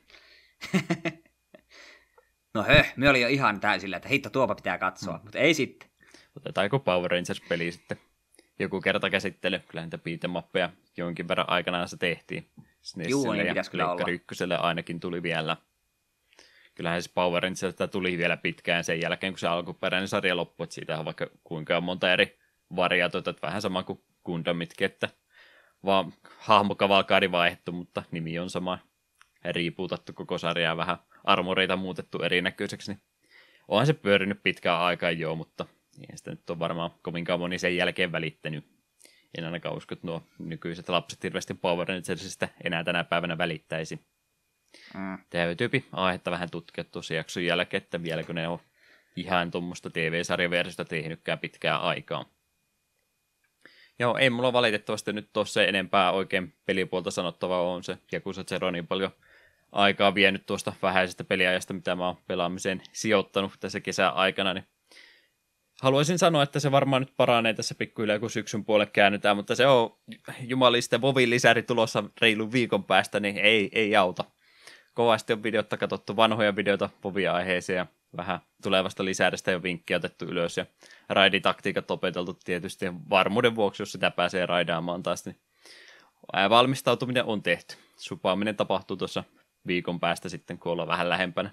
no 2.54 2.64
höh, 2.64 2.94
me 2.96 3.10
oli 3.10 3.22
jo 3.22 3.28
ihan 3.28 3.60
täysillä, 3.60 3.98
että 3.98 4.10
hitto 4.10 4.30
tuopa 4.30 4.56
pitää 4.56 4.78
katsoa, 4.78 5.18
mm. 5.18 5.24
mutta 5.24 5.40
ei 5.40 5.54
sitten. 5.54 5.90
Otetaanko 6.38 6.80
Power 6.80 7.12
Rangers-peli 7.12 7.72
sitten 7.72 7.98
joku 8.60 8.82
kerta 8.82 9.10
käsittely. 9.10 9.60
Kyllä 9.60 9.84
niitä 9.84 9.98
beatemappeja 9.98 10.70
jonkin 10.98 11.28
verran 11.28 11.50
aikanaan 11.50 11.90
se 11.90 11.98
tehtiin. 11.98 12.50
Pitäisi 13.48 13.72
kyllä 13.72 13.92
olla. 13.92 14.08
ykköselle 14.08 14.58
ainakin 14.58 15.00
tuli 15.00 15.24
vielä. 15.24 15.58
Kyllähän 16.76 17.04
se 17.04 17.12
Power 17.14 17.44
Rangers 17.44 17.76
tuli 17.92 18.18
vielä 18.18 18.38
pitkään 18.38 18.84
sen 18.84 19.02
jälkeen, 19.02 19.34
kun 19.34 19.40
se 19.40 19.48
alkuperäinen 19.48 20.08
sarja 20.08 20.36
loppui. 20.36 20.64
Että 20.64 20.74
siitä 20.74 21.00
on 21.00 21.06
vaikka 21.06 21.28
kuinka 21.44 21.82
monta 21.82 22.14
eri 22.14 22.40
variaatiota, 22.76 23.34
vähän 23.42 23.62
sama 23.62 23.84
kuin 23.84 24.02
Gundamitkin, 24.26 24.86
että 24.86 25.10
vaan 25.86 26.14
hahmokavalkaari 26.38 27.32
vaihdettu, 27.32 27.72
mutta 27.72 28.04
nimi 28.12 28.40
on 28.40 28.50
sama. 28.50 28.80
Riipuutattu 29.46 30.14
koko 30.14 30.38
sarjaa 30.38 30.78
vähän 30.78 30.98
armoreita 31.24 31.76
muutettu 31.76 32.24
erinäköiseksi, 32.24 32.92
niin 32.92 33.02
onhan 33.68 33.88
se 33.88 33.94
pyörinyt 33.94 34.44
pitkään 34.44 34.82
aikaa 34.82 35.12
joo, 35.12 35.36
mutta 35.36 35.66
niin 35.98 36.18
sitä 36.18 36.32
nyt 36.32 36.50
on 36.50 36.60
varmaan 36.60 36.92
kovinkaan 37.02 37.40
moni 37.40 37.60
sen 37.60 37.78
jälkeen 37.78 38.12
välittänyt. 38.12 38.66
En 39.38 39.46
ainakaan 39.46 39.78
usko, 39.78 39.94
että 39.94 40.08
nuo 40.08 40.24
nykyiset 40.40 40.90
lapset 40.90 41.24
hirveästi 41.24 41.54
Power 41.54 41.88
Rangersista 41.88 42.48
enää 42.64 42.84
tänä 42.84 43.04
päivänä 43.04 43.38
välittäisi. 43.38 44.00
Mm. 44.94 45.18
Täytyypi 45.30 45.86
aihetta 45.92 46.32
vähän 46.32 46.50
tutkia 46.50 46.84
tuossa 46.84 47.14
jakson 47.14 47.46
jälkeen, 47.46 47.84
että 47.84 48.04
vieläkö 48.04 48.34
ne 48.34 48.48
on 48.48 48.60
ihan 49.16 49.52
tuommoista 49.52 49.90
TV-sarjaversiota 49.90 50.86
tehnytkään 50.86 51.40
pitkään 51.40 51.82
aikaa. 51.82 52.26
Joo, 54.00 54.18
ei 54.18 54.30
mulla 54.30 54.54
valitettavasti 54.54 55.14
nyt 55.14 55.30
tuossa 55.34 55.64
enempää 55.64 56.12
oikein 56.12 56.54
pelipuolta 56.66 57.12
sanottavaa 57.12 57.62
on 57.62 57.84
se 57.84 57.98
Jakusa 58.12 58.44
Zero 58.44 58.72
niin 58.72 58.88
paljon 58.88 59.12
aikaa 59.72 60.16
vienyt 60.16 60.46
tuosta 60.46 60.74
vähäisestä 60.82 61.24
peliajasta, 61.24 61.74
mitä 61.74 61.96
mä 61.96 62.08
oon 62.08 62.18
pelaamiseen 62.28 62.82
sijoittanut 62.92 63.52
tässä 63.60 63.80
kesän 63.80 64.14
aikana, 64.14 64.54
niin 64.54 64.68
haluaisin 65.82 66.20
sanoa, 66.20 66.44
että 66.44 66.60
se 66.60 66.72
varmaan 66.72 67.02
nyt 67.02 67.14
paranee 67.18 67.54
tässä 67.54 67.76
pikkuhiljaa, 67.76 68.20
kun 68.20 68.30
syksyn 68.30 68.66
puolelle 68.66 68.92
käännytään, 68.94 69.36
mutta 69.36 69.56
se 69.56 69.68
on 69.68 69.98
jumaliste 70.40 71.02
Vovin 71.02 71.30
lisäri 71.30 71.64
tulossa 71.64 72.04
reilun 72.22 72.52
viikon 72.52 72.84
päästä, 72.84 73.20
niin 73.20 73.38
ei, 73.38 73.70
ei 73.72 73.96
auta. 73.96 74.24
Kovasti 74.94 75.34
on 75.34 75.44
videotta 75.44 75.78
katsottu 75.78 76.16
vanhoja 76.16 76.56
videoita 76.56 76.90
Vovia 77.04 77.34
aiheeseen 77.34 77.78
ja 77.78 77.86
vähän 78.18 78.40
tulevasta 78.64 79.06
lisäristä 79.06 79.52
jo 79.52 79.64
vinkkiä 79.64 79.98
otettu 79.98 80.26
ylös 80.26 80.58
ja 80.58 80.66
raiditaktiikat 81.10 81.92
opeteltu 81.92 82.34
tietysti 82.34 82.86
varmuuden 83.10 83.56
vuoksi, 83.56 83.82
jos 83.82 83.92
sitä 83.92 84.12
pääsee 84.12 84.46
raidaamaan 84.46 85.04
taas, 85.04 85.26
niin 85.26 85.36
valmistautuminen 86.50 87.26
on 87.26 87.44
tehty. 87.44 87.76
Supaaminen 87.98 88.56
tapahtuu 88.56 88.98
tuossa 88.98 89.24
viikon 89.68 90.00
päästä 90.00 90.30
sitten, 90.30 90.60
kun 90.60 90.72
ollaan 90.72 90.88
vähän 90.88 91.10
lähempänä 91.10 91.50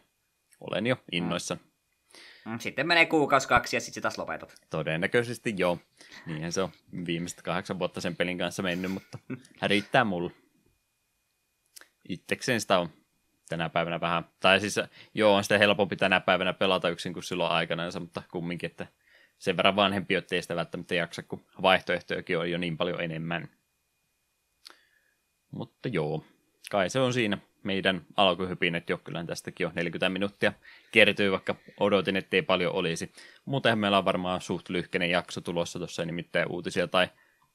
olen 0.61 0.87
jo 0.87 0.97
innoissa. 1.12 1.57
Mm, 2.45 2.59
Sitten 2.59 2.87
menee 2.87 3.07
kuukausi 3.07 3.49
kaksi 3.49 3.77
ja 3.77 3.81
sitten 3.81 4.03
taas 4.03 4.19
lopetat. 4.19 4.55
Todennäköisesti 4.71 5.55
joo. 5.57 5.79
Niinhän 6.27 6.53
se 6.53 6.63
on 6.63 6.71
viimeiset 7.07 7.43
kahdeksan 7.43 7.79
vuotta 7.79 8.01
sen 8.01 8.17
pelin 8.17 8.39
kanssa 8.39 8.63
mennyt, 8.63 8.93
mutta 8.93 9.19
riittää 9.63 10.05
mulla. 10.05 10.31
Itsekseen 12.09 12.61
sitä 12.61 12.79
on 12.79 12.89
tänä 13.49 13.69
päivänä 13.69 14.01
vähän, 14.01 14.25
tai 14.41 14.61
siis 14.61 14.81
joo, 15.15 15.35
on 15.35 15.43
sitä 15.43 15.59
helpompi 15.59 15.97
tänä 15.97 16.21
päivänä 16.21 16.53
pelata 16.53 16.89
yksin 16.89 17.13
kuin 17.13 17.23
silloin 17.23 17.53
aikanaan, 17.53 17.93
mutta 18.01 18.23
kumminkin, 18.31 18.71
että 18.71 18.87
sen 19.39 19.57
verran 19.57 19.77
vanhempi, 19.77 20.15
ettei 20.15 20.43
sitä 20.43 20.57
välttämättä 20.57 20.95
jaksa, 20.95 21.23
kun 21.23 21.45
vaihtoehtojakin 21.63 22.39
on 22.39 22.51
jo 22.51 22.59
niin 22.59 22.77
paljon 22.77 23.01
enemmän. 23.01 23.49
Mutta 25.51 25.89
joo, 25.89 26.25
kai 26.71 26.91
se 26.91 27.01
on 27.01 27.13
siinä 27.13 27.39
meidän 27.65 28.03
alkuhypinet 28.17 28.91
jo, 28.91 28.99
kyllä 28.99 29.25
tästäkin 29.25 29.65
jo 29.65 29.73
40 29.75 30.09
minuuttia 30.09 30.53
kertyy, 30.93 31.33
vaikka 31.33 31.55
odotin, 31.81 32.17
ettei 32.17 32.43
paljon 32.43 32.73
olisi. 32.73 33.12
Muutenhan 33.45 33.79
meillä 33.79 33.99
on 33.99 34.05
varmaan 34.05 34.41
suht 34.41 34.69
lyhkäinen 34.69 35.11
jakso 35.11 35.41
tulossa 35.41 35.79
tuossa, 35.79 36.05
nimittäin 36.05 36.51
uutisia 36.51 36.89
tai 36.89 37.09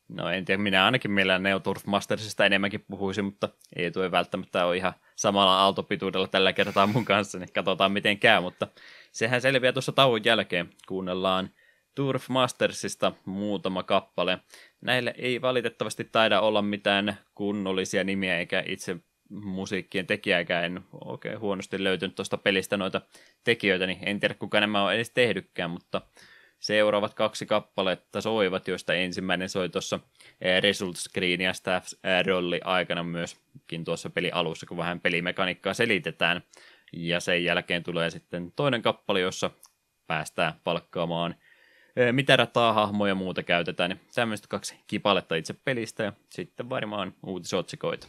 No 0.09 0.29
en 0.29 0.45
tiedä, 0.45 0.63
minä 0.63 0.85
ainakin 0.85 1.11
meillä 1.11 1.39
Neo 1.39 1.59
Turf 1.59 1.85
Mastersista 1.85 2.45
enemmänkin 2.45 2.85
puhuisin, 2.87 3.25
mutta 3.25 3.49
ei 3.75 3.91
tuo 3.91 4.11
välttämättä 4.11 4.65
ole 4.65 4.77
ihan 4.77 4.93
samalla 5.15 5.59
aaltopituudella 5.59 6.27
tällä 6.27 6.53
kertaa 6.53 6.87
mun 6.87 7.05
kanssa, 7.05 7.39
niin 7.39 7.53
katsotaan 7.53 7.91
miten 7.91 8.19
käy, 8.19 8.41
mutta 8.41 8.67
sehän 9.11 9.41
selviää 9.41 9.73
tuossa 9.73 9.91
tauon 9.91 10.25
jälkeen. 10.25 10.69
Kuunnellaan 10.87 11.49
Turf 11.95 12.29
Mastersista 12.29 13.11
muutama 13.25 13.83
kappale. 13.83 14.39
Näille 14.81 15.13
ei 15.17 15.41
valitettavasti 15.41 16.03
taida 16.03 16.41
olla 16.41 16.61
mitään 16.61 17.17
kunnollisia 17.35 18.03
nimiä, 18.03 18.39
eikä 18.39 18.63
itse 18.67 18.97
musiikkien 19.29 20.07
tekijääkään 20.07 20.65
en 20.65 20.81
oikein 21.05 21.39
huonosti 21.39 21.83
löytynyt 21.83 22.15
tuosta 22.15 22.37
pelistä 22.37 22.77
noita 22.77 23.01
tekijöitä, 23.43 23.87
niin 23.87 23.99
en 24.01 24.19
tiedä 24.19 24.33
kuka 24.33 24.59
nämä 24.59 24.83
on 24.83 24.93
edes 24.93 25.09
tehdykkään, 25.09 25.71
mutta 25.71 26.01
seuraavat 26.59 27.13
kaksi 27.13 27.45
kappaletta 27.45 28.21
soivat, 28.21 28.67
joista 28.67 28.93
ensimmäinen 28.93 29.49
soi 29.49 29.69
tuossa 29.69 29.99
eh, 30.41 30.61
result 30.61 30.97
screen 30.97 31.41
ja 31.41 31.53
staff 31.53 31.93
rolli 32.25 32.59
aikana 32.63 33.03
myöskin 33.03 33.85
tuossa 33.85 34.09
peli 34.09 34.31
alussa, 34.31 34.65
kun 34.65 34.77
vähän 34.77 34.99
pelimekaniikkaa 34.99 35.73
selitetään. 35.73 36.41
Ja 36.93 37.19
sen 37.19 37.43
jälkeen 37.43 37.83
tulee 37.83 38.09
sitten 38.09 38.51
toinen 38.55 38.81
kappale, 38.81 39.19
jossa 39.19 39.51
päästään 40.07 40.53
palkkaamaan 40.63 41.35
eh, 41.95 42.13
mitä 42.13 42.35
rataa, 42.35 42.73
hahmoja 42.73 43.11
ja 43.11 43.15
muuta 43.15 43.43
käytetään. 43.43 43.89
Niin 43.89 44.01
tämmöistä 44.15 44.47
kaksi 44.47 44.75
kipaletta 44.87 45.35
itse 45.35 45.53
pelistä 45.53 46.03
ja 46.03 46.13
sitten 46.29 46.69
varmaan 46.69 47.13
uutisotsikoita. 47.25 48.07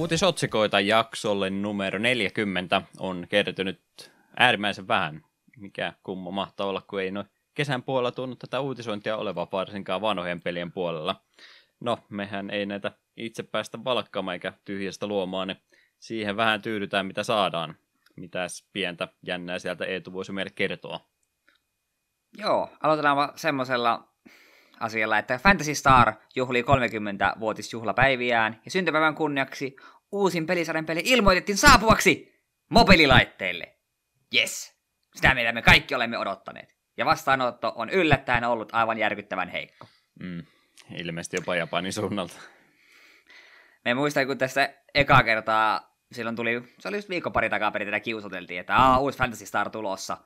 Uutisotsikoita 0.00 0.80
jaksolle 0.80 1.50
numero 1.50 1.98
40 1.98 2.82
on 2.98 3.26
kertynyt 3.28 3.80
äärimmäisen 4.36 4.88
vähän. 4.88 5.24
Mikä 5.56 5.92
kummo 6.02 6.30
mahtaa 6.30 6.66
olla, 6.66 6.80
kun 6.80 7.00
ei 7.00 7.10
noin 7.10 7.26
kesän 7.54 7.82
puolella 7.82 8.12
tunnu 8.12 8.36
tätä 8.36 8.60
uutisointia 8.60 9.16
oleva 9.16 9.48
varsinkaan 9.52 10.00
vanhojen 10.00 10.40
pelien 10.40 10.72
puolella. 10.72 11.24
No, 11.80 11.98
mehän 12.08 12.50
ei 12.50 12.66
näitä 12.66 12.92
itse 13.16 13.42
päästä 13.42 13.84
valkkaamaan 13.84 14.32
eikä 14.32 14.52
tyhjästä 14.64 15.06
luomaan, 15.06 15.48
niin 15.48 15.58
siihen 15.98 16.36
vähän 16.36 16.62
tyydytään 16.62 17.06
mitä 17.06 17.22
saadaan. 17.22 17.76
Mitäs 18.16 18.68
pientä 18.72 19.08
jännää 19.26 19.58
sieltä 19.58 19.84
Eetu 19.84 20.12
voisi 20.12 20.32
meille 20.32 20.52
kertoa? 20.54 21.00
Joo, 22.38 22.70
aloitetaan 22.82 23.32
semmoisella 23.36 24.09
asialla, 24.80 25.18
että 25.18 25.38
Fantasy 25.38 25.74
Star 25.74 26.12
juhlii 26.34 26.62
30-vuotisjuhlapäiviään 26.62 28.60
ja 28.64 28.70
syntymävän 28.70 29.14
kunniaksi 29.14 29.76
uusin 30.12 30.46
pelisarjan 30.46 30.86
peli 30.86 31.02
ilmoitettiin 31.04 31.58
saapuvaksi 31.58 32.40
mobiililaitteille. 32.68 33.76
Yes, 34.34 34.76
sitä 35.14 35.34
mitä 35.34 35.52
me 35.52 35.62
kaikki 35.62 35.94
olemme 35.94 36.18
odottaneet. 36.18 36.76
Ja 36.96 37.04
vastaanotto 37.06 37.72
on 37.76 37.90
yllättäen 37.90 38.44
ollut 38.44 38.68
aivan 38.72 38.98
järkyttävän 38.98 39.48
heikko. 39.48 39.86
Mm, 40.20 40.42
ilmeisesti 40.96 41.36
jopa 41.36 41.56
Japanin 41.56 41.92
suunnalta. 41.92 42.34
Me 43.84 43.94
muistan, 43.94 44.26
kun 44.26 44.38
tässä 44.38 44.74
eka 44.94 45.22
kertaa 45.22 45.96
silloin 46.12 46.36
tuli, 46.36 46.62
se 46.78 46.88
oli 46.88 46.96
just 46.96 47.08
viikko 47.08 47.30
pari 47.30 47.50
takaa 47.50 47.70
tätä 47.72 48.00
kiusoteltiin, 48.00 48.60
että 48.60 48.76
Aa, 48.76 48.98
uusi 48.98 49.18
Fantasy 49.18 49.46
Star 49.46 49.70
tulossa. 49.70 50.16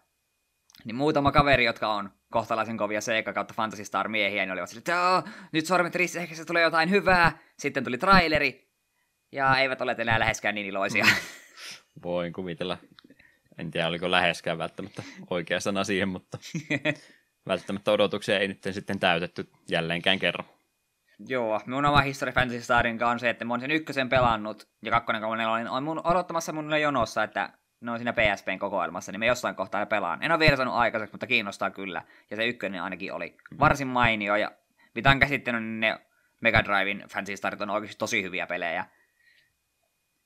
Niin 0.85 0.97
muutama 0.97 1.33
kaveri, 1.33 1.65
jotka 1.65 1.89
on 1.89 2.11
kohtalaisen 2.31 2.77
kovia 2.77 3.01
Sega 3.01 3.33
kautta 3.33 3.55
Fantasy 3.55 3.85
Star 3.85 4.09
miehiä, 4.09 4.43
niin 4.43 4.53
olivat 4.53 4.69
sille, 4.69 4.79
että 4.79 5.23
nyt 5.53 5.67
sormet 5.67 5.95
risti, 5.95 6.19
ehkä 6.19 6.35
se 6.35 6.45
tulee 6.45 6.63
jotain 6.63 6.91
hyvää. 6.91 7.39
Sitten 7.59 7.85
tuli 7.85 7.99
traileri, 7.99 8.71
ja 9.33 9.59
eivät 9.59 9.81
ole 9.81 9.97
enää 9.99 10.21
läheskään 10.21 10.55
niin 10.55 10.67
iloisia. 10.67 11.07
Voin 12.05 12.33
kuvitella. 12.33 12.79
En 13.59 13.71
tiedä, 13.71 13.89
oliko 13.89 14.11
läheskään 14.11 14.59
välttämättä 14.59 15.03
oikea 15.31 15.61
sana 15.61 15.85
siihen, 15.85 16.09
mutta 16.09 16.39
välttämättä 17.49 17.93
odotuksia 17.93 18.39
ei 18.39 18.49
nyt 18.49 18.63
sitten 18.71 19.01
täytetty 19.01 19.51
jälleenkään 19.71 20.19
kerran. 20.19 20.47
Joo, 21.29 21.61
mun 21.67 21.85
oma 21.85 22.01
History 22.01 22.33
Fantasy 22.33 22.61
Starin 22.63 23.05
on 23.05 23.21
se, 23.21 23.31
että 23.31 23.45
mä 23.45 23.53
oon 23.53 23.61
sen 23.61 23.71
ykkösen 23.71 24.09
pelannut, 24.09 24.69
ja 24.83 24.91
kakkonen 24.91 25.23
kolmonen 25.23 25.71
on 25.71 25.83
mun 25.83 26.01
odottamassa 26.05 26.53
mun 26.53 26.81
jonossa, 26.81 27.23
että 27.23 27.51
ne 27.81 27.91
on 27.91 27.99
siinä 27.99 28.13
PSPn 28.13 28.59
kokoelmassa, 28.59 29.13
niin 29.13 29.21
me 29.21 29.27
jossain 29.27 29.55
kohtaa 29.55 29.87
pelaan. 29.87 30.23
En 30.23 30.33
ole 30.33 30.39
vielä 30.39 30.57
saanut 30.57 30.75
aikaiseksi, 30.75 31.13
mutta 31.13 31.27
kiinnostaa 31.27 31.71
kyllä. 31.71 32.03
Ja 32.31 32.37
se 32.37 32.47
ykkönen 32.47 32.83
ainakin 32.83 33.13
oli 33.13 33.37
varsin 33.59 33.89
mainio, 33.89 34.37
ja 34.37 34.53
mitä 34.95 35.11
on 35.11 35.21
käsittänyt, 35.21 35.63
niin 35.63 35.81
ne 35.81 35.99
Mega 36.41 36.65
Drivein 36.65 37.05
Fantasy 37.09 37.37
Starit 37.37 37.61
on 37.61 37.71
oikeasti 37.71 37.99
tosi 37.99 38.23
hyviä 38.23 38.47
pelejä. 38.47 38.85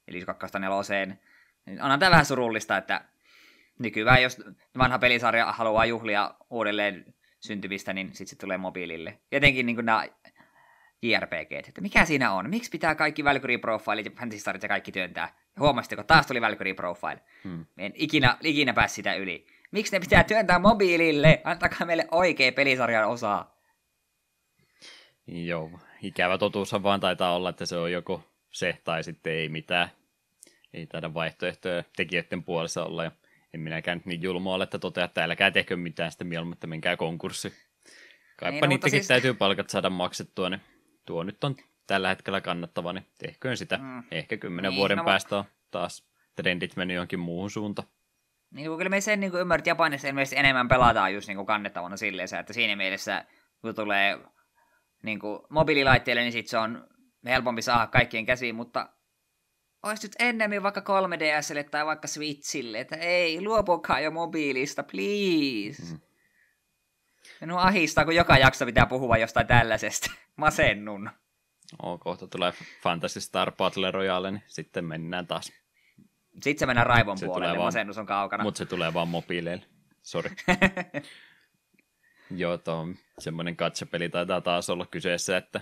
Eli 0.08 0.24
kakkasta 0.24 0.58
neloseen. 0.58 1.20
Niin 1.66 1.82
onhan 1.82 2.00
tämä 2.00 2.10
vähän 2.10 2.26
surullista, 2.26 2.76
että 2.76 3.04
nykyään 3.78 4.22
jos 4.22 4.42
vanha 4.78 4.98
pelisarja 4.98 5.52
haluaa 5.52 5.86
juhlia 5.86 6.34
uudelleen 6.50 7.14
syntymistä, 7.40 7.92
niin 7.92 8.14
sitten 8.14 8.28
se 8.28 8.36
tulee 8.36 8.58
mobiilille. 8.58 9.18
Jotenkin 9.32 9.66
niin 9.66 9.84
nämä 9.84 10.04
JRPG, 11.02 11.52
että 11.52 11.80
mikä 11.80 12.04
siinä 12.04 12.32
on? 12.32 12.50
Miksi 12.50 12.70
pitää 12.70 12.94
kaikki 12.94 13.24
Valkyrie 13.24 13.58
Profile 13.58 14.00
ja 14.00 14.10
Fantasy 14.10 14.40
Starit 14.40 14.62
ja 14.62 14.68
kaikki 14.68 14.92
työntää? 14.92 15.34
Huomasitteko, 15.58 16.02
taas 16.02 16.26
tuli 16.26 16.40
Valkyrie 16.40 16.74
Profile. 16.74 17.20
Hmm. 17.44 17.66
en 17.78 17.92
ikinä, 17.94 18.36
ikinä 18.42 18.72
pääsi 18.72 18.94
sitä 18.94 19.14
yli. 19.14 19.46
Miksi 19.70 19.92
ne 19.92 20.00
pitää 20.00 20.24
työntää 20.24 20.58
mobiilille? 20.58 21.40
Antakaa 21.44 21.86
meille 21.86 22.08
oikea 22.10 22.52
pelisarjan 22.52 23.08
osaa. 23.08 23.58
Joo, 25.26 25.70
ikävä 26.02 26.38
totuushan 26.38 26.82
vaan 26.82 27.00
taitaa 27.00 27.36
olla, 27.36 27.50
että 27.50 27.66
se 27.66 27.76
on 27.76 27.92
joko 27.92 28.22
se 28.50 28.78
tai 28.84 29.04
sitten 29.04 29.32
ei 29.32 29.48
mitään. 29.48 29.88
Ei 30.74 30.86
taida 30.86 31.14
vaihtoehtoja 31.14 31.84
tekijöiden 31.96 32.42
puolessa 32.42 32.84
olla. 32.84 33.04
Ja 33.04 33.10
en 33.54 33.60
minäkään 33.60 34.02
niin 34.04 34.22
julmo 34.22 34.54
ole, 34.54 34.64
että 34.64 34.78
toteaa, 34.78 35.04
että 35.04 35.24
älkää 35.24 35.50
tehkö 35.50 35.76
mitään, 35.76 36.10
sitten 36.10 36.26
mieluummin, 36.26 36.52
että 36.52 36.66
menkää 36.66 36.96
konkurssi. 36.96 37.52
Kaipa 38.36 38.66
niin, 38.66 38.68
niitäkin 38.68 38.98
siis... 38.98 39.08
täytyy 39.08 39.34
palkat 39.34 39.70
saada 39.70 39.90
maksettua, 39.90 40.50
niin 40.50 40.60
tuo 41.08 41.22
nyt 41.22 41.44
on 41.44 41.56
tällä 41.86 42.08
hetkellä 42.08 42.40
kannattava, 42.40 42.92
niin 42.92 43.06
tehköön 43.18 43.56
sitä. 43.56 43.78
Mm. 43.78 44.02
Ehkä 44.10 44.36
kymmenen 44.36 44.70
niin, 44.70 44.78
vuoden 44.78 44.98
no, 44.98 45.04
päästä 45.04 45.36
on 45.36 45.44
taas 45.70 46.04
trendit 46.36 46.76
mennyt 46.76 46.94
johonkin 46.94 47.20
muuhun 47.20 47.50
suuntaan. 47.50 47.88
Niin 48.50 48.76
kyllä 48.76 48.88
me 48.88 49.00
sen 49.00 49.20
niin 49.20 49.34
ymmärrät, 49.34 49.66
Japanissa 49.66 50.08
ilmeisesti 50.08 50.36
enemmän 50.36 50.68
pelataan 50.68 51.14
just 51.14 51.28
niin 51.28 51.46
kannettavana 51.46 51.96
silleen, 51.96 52.28
että 52.40 52.52
siinä 52.52 52.76
mielessä 52.76 53.24
kun 53.60 53.74
tulee 53.74 54.18
niin 55.02 55.18
kuin 55.18 55.40
mobiililaitteille, 55.48 56.22
niin 56.22 56.32
sit 56.32 56.48
se 56.48 56.58
on 56.58 56.88
helpompi 57.24 57.62
saada 57.62 57.86
kaikkien 57.86 58.26
käsiin, 58.26 58.54
mutta 58.54 58.88
olisi 59.82 60.06
nyt 60.06 60.16
ennemmin 60.18 60.62
vaikka 60.62 60.80
3DSlle 60.80 61.68
tai 61.70 61.86
vaikka 61.86 62.08
Switchille, 62.08 62.80
että 62.80 62.96
ei, 62.96 63.42
luopukaa 63.42 64.00
jo 64.00 64.10
mobiilista, 64.10 64.82
please. 64.82 65.82
Mm. 65.92 66.00
Minun 67.40 67.58
ahistaa, 67.58 68.04
kun 68.04 68.14
joka 68.14 68.38
jakso 68.38 68.66
pitää 68.66 68.86
puhua 68.86 69.16
jostain 69.16 69.46
tällaisesta. 69.46 70.10
Masennun. 70.36 71.10
Oo, 71.82 71.98
kohta 71.98 72.26
tulee 72.26 72.52
Fantasy 72.82 73.20
Star 73.20 73.52
Battle 73.52 73.90
Royale, 73.90 74.30
niin 74.30 74.42
sitten 74.46 74.84
mennään 74.84 75.26
taas. 75.26 75.52
Sitten 76.42 76.58
se 76.58 76.66
mennään 76.66 76.86
raivon 76.86 77.18
se 77.18 77.26
puolelle, 77.26 77.58
vaan, 77.58 77.66
masennus 77.66 77.98
on 77.98 78.06
kaukana. 78.06 78.44
Mutta 78.44 78.58
se 78.58 78.66
tulee 78.66 78.94
vaan 78.94 79.08
mobiileille. 79.08 79.66
Sori. 80.02 80.30
Joo, 82.36 82.58
tuo 82.58 82.88
semmoinen 83.18 83.56
katsepeli 83.56 84.08
taitaa 84.08 84.40
taas 84.40 84.70
olla 84.70 84.86
kyseessä, 84.86 85.36
että 85.36 85.60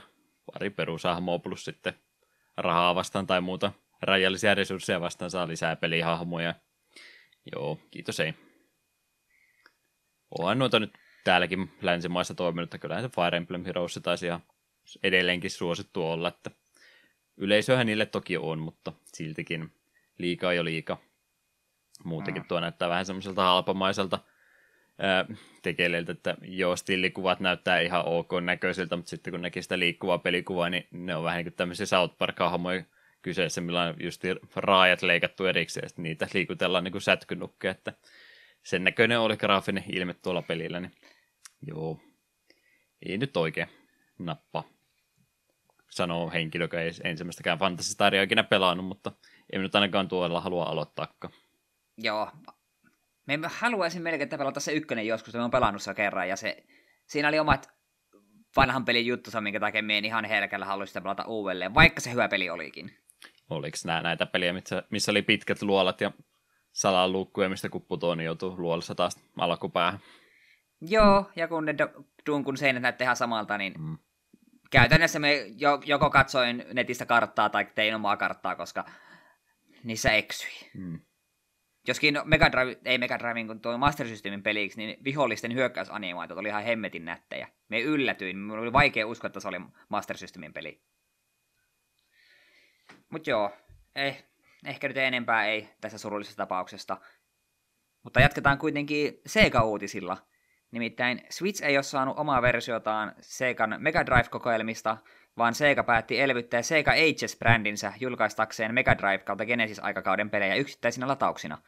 pari 0.52 0.70
perushahmoa 0.70 1.38
plus 1.38 1.64
sitten 1.64 1.94
rahaa 2.56 2.94
vastaan 2.94 3.26
tai 3.26 3.40
muuta 3.40 3.72
rajallisia 4.02 4.54
resursseja 4.54 5.00
vastaan 5.00 5.30
saa 5.30 5.48
lisää 5.48 5.76
pelihahmoja. 5.76 6.54
Joo, 7.52 7.78
kiitos 7.90 8.20
ei. 8.20 8.34
Onhan 10.38 10.58
noita 10.58 10.80
nyt 10.80 10.92
täälläkin 11.26 11.70
länsimaissa 11.82 12.34
toiminut, 12.34 12.66
että 12.66 12.78
kyllähän 12.78 13.04
se 13.04 13.08
Fire 13.08 13.36
Emblem 13.36 13.64
Heroes 13.64 14.00
taisi 14.02 14.26
ihan 14.26 14.42
edelleenkin 15.02 15.50
suosittu 15.50 16.06
olla, 16.06 16.28
että 16.28 16.50
yleisöhän 17.36 17.86
niille 17.86 18.06
toki 18.06 18.36
on, 18.36 18.58
mutta 18.58 18.92
siltikin 19.04 19.72
liikaa 20.18 20.52
jo 20.52 20.64
liika. 20.64 20.98
Muutenkin 22.04 22.42
mm. 22.42 22.46
tuo 22.48 22.60
näyttää 22.60 22.88
vähän 22.88 23.06
semmoiselta 23.06 23.42
halpamaiselta 23.42 24.18
tekeleiltä, 25.62 26.12
että 26.12 26.36
joo, 26.42 26.76
stillikuvat 26.76 27.40
näyttää 27.40 27.80
ihan 27.80 28.04
ok 28.04 28.30
näköisiltä, 28.40 28.96
mutta 28.96 29.10
sitten 29.10 29.30
kun 29.30 29.42
näki 29.42 29.62
sitä 29.62 29.78
liikkuvaa 29.78 30.18
pelikuvaa, 30.18 30.70
niin 30.70 30.86
ne 30.90 31.16
on 31.16 31.24
vähän 31.24 31.36
niin 31.36 31.44
kuin 31.44 31.54
tämmöisiä 31.54 31.86
South 31.86 32.18
Park-hahmoja 32.18 32.84
kyseessä, 33.22 33.60
millä 33.60 33.82
on 33.82 33.94
just 34.00 34.22
raajat 34.56 35.02
leikattu 35.02 35.46
erikseen, 35.46 35.88
ja 35.96 36.02
niitä 36.02 36.28
liikutellaan 36.34 36.84
niin 36.84 36.92
kuin 36.92 37.02
sätkynukkeja, 37.02 37.70
että 37.70 37.92
sen 38.62 38.84
näköinen 38.84 39.20
oli 39.20 39.36
graafinen 39.36 39.84
ilme 39.92 40.14
tuolla 40.14 40.42
pelillä, 40.42 40.80
niin 40.80 40.92
joo, 41.66 42.00
ei 43.06 43.18
nyt 43.18 43.36
oikein 43.36 43.68
nappa 44.18 44.64
sanoo 45.90 46.30
henkilö, 46.30 46.64
joka 46.64 46.80
ei 46.80 46.90
ensimmäistäkään 47.04 47.58
Fantasy 47.58 47.92
Staria 47.92 48.22
ikinä 48.22 48.44
pelannut, 48.44 48.86
mutta 48.86 49.12
ei 49.52 49.58
nyt 49.58 49.74
ainakaan 49.74 50.08
tuolla 50.08 50.40
halua 50.40 50.64
aloittaakaan. 50.64 51.34
Joo, 51.96 52.30
me 53.26 53.38
haluaisin 53.44 54.02
melkein 54.02 54.28
pelata 54.28 54.60
se 54.60 54.72
ykkönen 54.72 55.06
joskus, 55.06 55.34
me 55.34 55.42
on 55.42 55.50
pelannut 55.50 55.82
se 55.82 55.94
kerran, 55.94 56.28
ja 56.28 56.36
se, 56.36 56.64
siinä 57.06 57.28
oli 57.28 57.38
omat 57.38 57.76
vanhan 58.56 58.84
pelin 58.84 59.06
juttusa, 59.06 59.40
minkä 59.40 59.60
takia 59.60 59.82
me 59.82 59.98
ihan 59.98 60.24
herkällä 60.24 60.66
haluaisin 60.66 60.90
sitä 60.90 61.00
pelata 61.00 61.24
uudelleen, 61.26 61.74
vaikka 61.74 62.00
se 62.00 62.12
hyvä 62.12 62.28
peli 62.28 62.50
olikin. 62.50 62.98
Oliko 63.50 63.76
nämä 63.84 64.02
näitä 64.02 64.26
peliä, 64.26 64.52
missä, 64.52 64.82
missä 64.90 65.10
oli 65.10 65.22
pitkät 65.22 65.62
luolat 65.62 66.00
ja 66.00 66.12
salaluukkuja, 66.72 67.48
mistä 67.48 67.68
kun 67.68 67.82
putoo, 67.82 68.14
niin 68.14 68.24
joutuu 68.24 68.54
luolassa 68.58 68.94
taas 68.94 69.16
alkupäähän? 69.38 70.00
Joo, 70.80 71.30
ja 71.36 71.48
kun 71.48 71.64
ne 71.64 71.74
dunkun 72.26 72.56
seinät 72.56 72.82
näyttää 72.82 73.04
ihan 73.04 73.16
samalta, 73.16 73.58
niin 73.58 73.74
mm. 73.78 73.98
käytännössä 74.70 75.18
me 75.18 75.46
joko 75.84 76.10
katsoin 76.10 76.64
netistä 76.72 77.06
karttaa 77.06 77.48
tai 77.48 77.64
tein 77.74 77.94
omaa 77.94 78.16
karttaa, 78.16 78.56
koska 78.56 78.84
niissä 79.84 80.12
eksyi. 80.12 80.70
Mm. 80.74 81.00
Joskin 81.88 82.18
Mega 82.24 82.52
Drive, 82.52 82.76
ei 82.84 82.98
Mega 82.98 83.18
Drive, 83.18 83.44
kun 83.44 83.60
tuo 83.60 83.78
Master 83.78 84.08
Systemin 84.08 84.42
peliksi, 84.42 84.78
niin 84.78 85.04
vihollisten 85.04 85.54
hyökkäysanimaatiot 85.54 86.38
oli 86.38 86.48
ihan 86.48 86.64
hemmetin 86.64 87.04
nättejä. 87.04 87.48
Me 87.68 87.80
yllätyin, 87.80 88.36
minulla 88.36 88.62
oli 88.62 88.72
vaikea 88.72 89.06
uskoa, 89.06 89.26
että 89.28 89.40
se 89.40 89.48
oli 89.48 89.60
Master 89.88 90.16
Systemin 90.16 90.52
peli. 90.52 90.82
Mut 93.10 93.26
joo, 93.26 93.56
ei, 93.94 94.16
ehkä 94.64 94.88
nyt 94.88 94.96
enempää 94.96 95.46
ei 95.46 95.68
tässä 95.80 95.98
surullisessa 95.98 96.36
tapauksesta. 96.36 96.96
Mutta 98.02 98.20
jatketaan 98.20 98.58
kuitenkin 98.58 99.20
Sega-uutisilla. 99.26 100.16
Nimittäin 100.76 101.22
Switch 101.30 101.64
ei 101.64 101.76
ole 101.76 101.82
saanut 101.82 102.18
omaa 102.18 102.42
versiotaan 102.42 103.12
Segan 103.20 103.76
Mega 103.78 104.06
Drive-kokoelmista, 104.06 104.96
vaan 105.38 105.54
Sega 105.54 105.82
päätti 105.84 106.20
elvyttää 106.20 106.62
Sega 106.62 106.92
Ages-brändinsä 106.92 107.92
julkaistakseen 108.00 108.74
Mega 108.74 108.98
Drive 108.98 109.18
kautta 109.18 109.46
Genesis-aikakauden 109.46 110.30
pelejä 110.30 110.54
yksittäisinä 110.54 111.08
latauksina. 111.08 111.58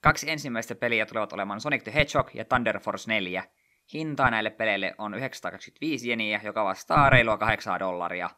Kaksi 0.00 0.30
ensimmäistä 0.30 0.74
peliä 0.74 1.06
tulevat 1.06 1.32
olemaan 1.32 1.60
Sonic 1.60 1.82
the 1.82 1.94
Hedgehog 1.94 2.34
ja 2.34 2.44
Thunder 2.44 2.80
Force 2.80 3.10
4. 3.10 3.44
Hinta 3.92 4.30
näille 4.30 4.50
peleille 4.50 4.94
on 4.98 5.14
925 5.14 6.10
jeniä, 6.10 6.40
joka 6.44 6.64
vastaa 6.64 7.10
reilua 7.10 7.38
8 7.38 7.80
dollaria. 7.80 8.30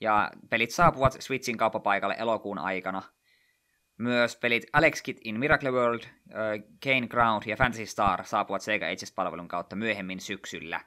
Ja 0.00 0.30
pelit 0.50 0.70
saapuvat 0.70 1.16
Switchin 1.20 1.56
kauppapaikalle 1.56 2.16
elokuun 2.18 2.58
aikana. 2.58 3.02
Myös 3.98 4.36
pelit 4.36 4.64
Alex 4.72 5.02
Kid 5.02 5.18
in 5.24 5.38
Miracle 5.38 5.70
World, 5.70 6.02
Kane 6.84 7.08
Ground 7.08 7.42
ja 7.46 7.56
Fantasy 7.56 7.86
Star 7.86 8.24
saapuvat 8.24 8.62
Sega 8.62 8.86
Ages-palvelun 8.86 9.48
kautta 9.48 9.76
myöhemmin 9.76 10.20
syksyllä. 10.20 10.80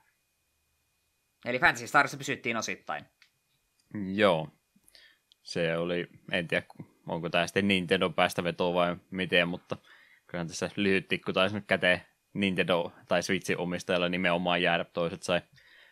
Eli 1.45 1.59
Fantasy 1.59 1.87
Starissa 1.87 2.17
pysyttiin 2.17 2.57
osittain. 2.57 3.05
Joo. 4.13 4.47
Se 5.43 5.77
oli, 5.77 6.07
en 6.31 6.47
tiedä, 6.47 6.65
onko 7.07 7.29
tämä 7.29 7.47
sitten 7.47 7.67
Nintendo 7.67 8.09
päästä 8.09 8.43
vetoa 8.43 8.73
vai 8.73 8.95
miten, 9.11 9.47
mutta 9.47 9.77
kyllähän 10.27 10.47
tässä 10.47 10.69
lyhyt 10.75 11.07
tikku 11.07 11.33
taisi 11.33 11.55
nyt 11.55 11.65
käteen 11.67 12.01
Nintendo 12.33 12.91
tai 13.07 13.23
Switchin 13.23 13.57
omistajalla 13.57 14.09
nimenomaan 14.09 14.61
jäädä. 14.61 14.83
Toiset 14.83 15.23
sai 15.23 15.41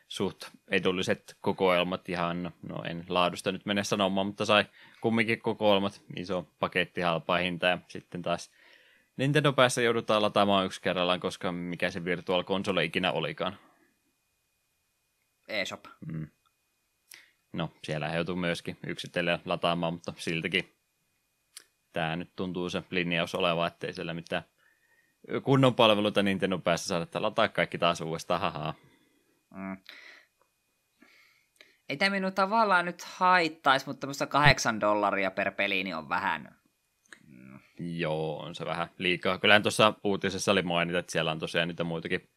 suht 0.10 0.38
edulliset 0.68 1.38
kokoelmat 1.42 2.10
ihan, 2.10 2.52
no 2.62 2.84
en 2.84 3.06
laadusta 3.10 3.52
nyt 3.52 3.66
mene 3.66 3.84
sanomaan, 3.84 4.28
mutta 4.28 4.46
sai 4.46 4.66
kumminkin 5.02 5.42
kokoelmat, 5.42 6.02
iso 6.16 6.48
paketti 6.60 7.02
halpaa 7.02 7.38
hinta 7.38 7.68
ja 7.68 7.78
sitten 7.88 8.22
taas 8.22 8.52
Nintendo 9.18 9.54
päässä 9.54 9.82
joudutaan 9.82 10.22
lataamaan 10.22 10.66
yksi 10.66 10.82
kerrallaan, 10.82 11.20
koska 11.20 11.52
mikä 11.52 11.92
se 11.92 12.06
Virtual 12.06 12.44
Console 12.44 12.84
ikinä 12.84 13.12
olikaan. 13.12 13.58
eShop. 15.48 15.86
Mm. 16.12 16.28
No, 17.54 17.70
siellä 17.84 18.10
he 18.10 18.16
joutuu 18.16 18.36
myöskin 18.36 18.78
yksitellen 18.88 19.40
lataamaan, 19.46 19.94
mutta 19.94 20.14
siltikin 20.18 20.76
tämä 21.94 22.16
nyt 22.16 22.36
tuntuu 22.36 22.70
se 22.70 22.84
linjaus 22.90 23.36
oleva, 23.36 23.68
ettei 23.68 23.94
siellä 23.94 24.14
mitään 24.14 24.44
kunnon 25.44 25.76
palveluita 25.76 26.24
Nintendo 26.24 26.58
päässä 26.58 26.88
saada, 26.88 27.04
että 27.04 27.22
lataa 27.22 27.48
kaikki 27.48 27.78
taas 27.78 28.02
uudestaan, 28.02 28.42
hahaa. 28.42 28.74
Mm. 29.56 29.78
Ei 31.90 31.98
tämä 31.98 32.10
minun 32.10 32.34
tavallaan 32.34 32.86
nyt 32.86 33.02
haittaisi, 33.04 33.86
mutta 33.86 34.08
minusta 34.08 34.28
kahdeksan 34.28 34.80
dollaria 34.80 35.32
per 35.32 35.52
peli 35.52 35.84
niin 35.84 35.96
on 35.96 36.10
vähän. 36.10 36.56
Mm. 37.28 37.60
Joo, 37.80 38.40
on 38.40 38.56
se 38.56 38.66
vähän 38.66 38.90
liikaa. 38.98 39.38
Kyllähän 39.38 39.64
tuossa 39.64 39.94
uutisessa 40.04 40.52
oli 40.52 40.62
mainita, 40.62 41.00
että 41.00 41.12
siellä 41.12 41.32
on 41.32 41.40
tosiaan 41.40 41.68
niitä 41.68 41.84
muitakin 41.84 42.30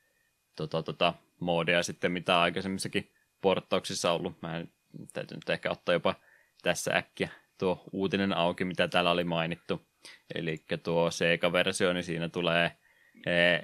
tota, 0.56 0.82
tota, 0.82 1.14
moodeja 1.40 1.82
sitten, 1.82 2.12
mitä 2.12 2.40
aikaisemmissakin 2.40 3.12
porttauksissa 3.40 4.12
ollut. 4.12 4.42
Mä 4.42 4.56
en 4.56 4.72
täytyy 5.12 5.36
nyt 5.36 5.50
ehkä 5.50 5.70
ottaa 5.70 5.92
jopa 5.92 6.14
tässä 6.62 6.96
äkkiä 6.96 7.28
tuo 7.58 7.84
uutinen 7.92 8.32
auki, 8.32 8.64
mitä 8.64 8.88
täällä 8.88 9.10
oli 9.10 9.24
mainittu. 9.24 9.88
Eli 10.34 10.64
tuo 10.82 11.10
Sega-versio, 11.10 11.92
niin 11.92 12.04
siinä 12.04 12.28
tulee 12.28 12.76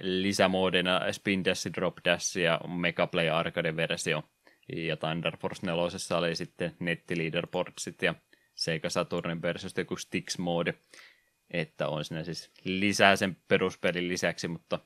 lisämoodina 0.01 1.13
Spin 1.13 1.45
Dash, 1.45 1.69
Drop 1.75 1.97
Dash 2.05 2.39
ja 2.39 2.61
Mega 2.69 3.07
Play 3.07 3.29
Arcade-versio. 3.29 4.23
Ja 4.77 4.97
Thunder 4.97 5.37
Force 5.37 5.67
4 5.67 6.19
oli 6.19 6.37
sitten 6.37 6.77
netti-leaderboardsit 6.81 8.03
ja 8.03 8.15
Sega 8.55 8.91
Saturnin 8.91 9.43
versiosta 9.43 9.81
joku 9.81 9.97
Stix-moodi. 9.97 10.73
Että 11.51 11.89
on 11.89 12.05
siinä 12.05 12.25
siis 12.25 12.53
lisää 12.65 13.17
sen 13.17 13.37
peruspelin 13.49 14.09
lisäksi, 14.09 14.49
mutta 14.49 14.79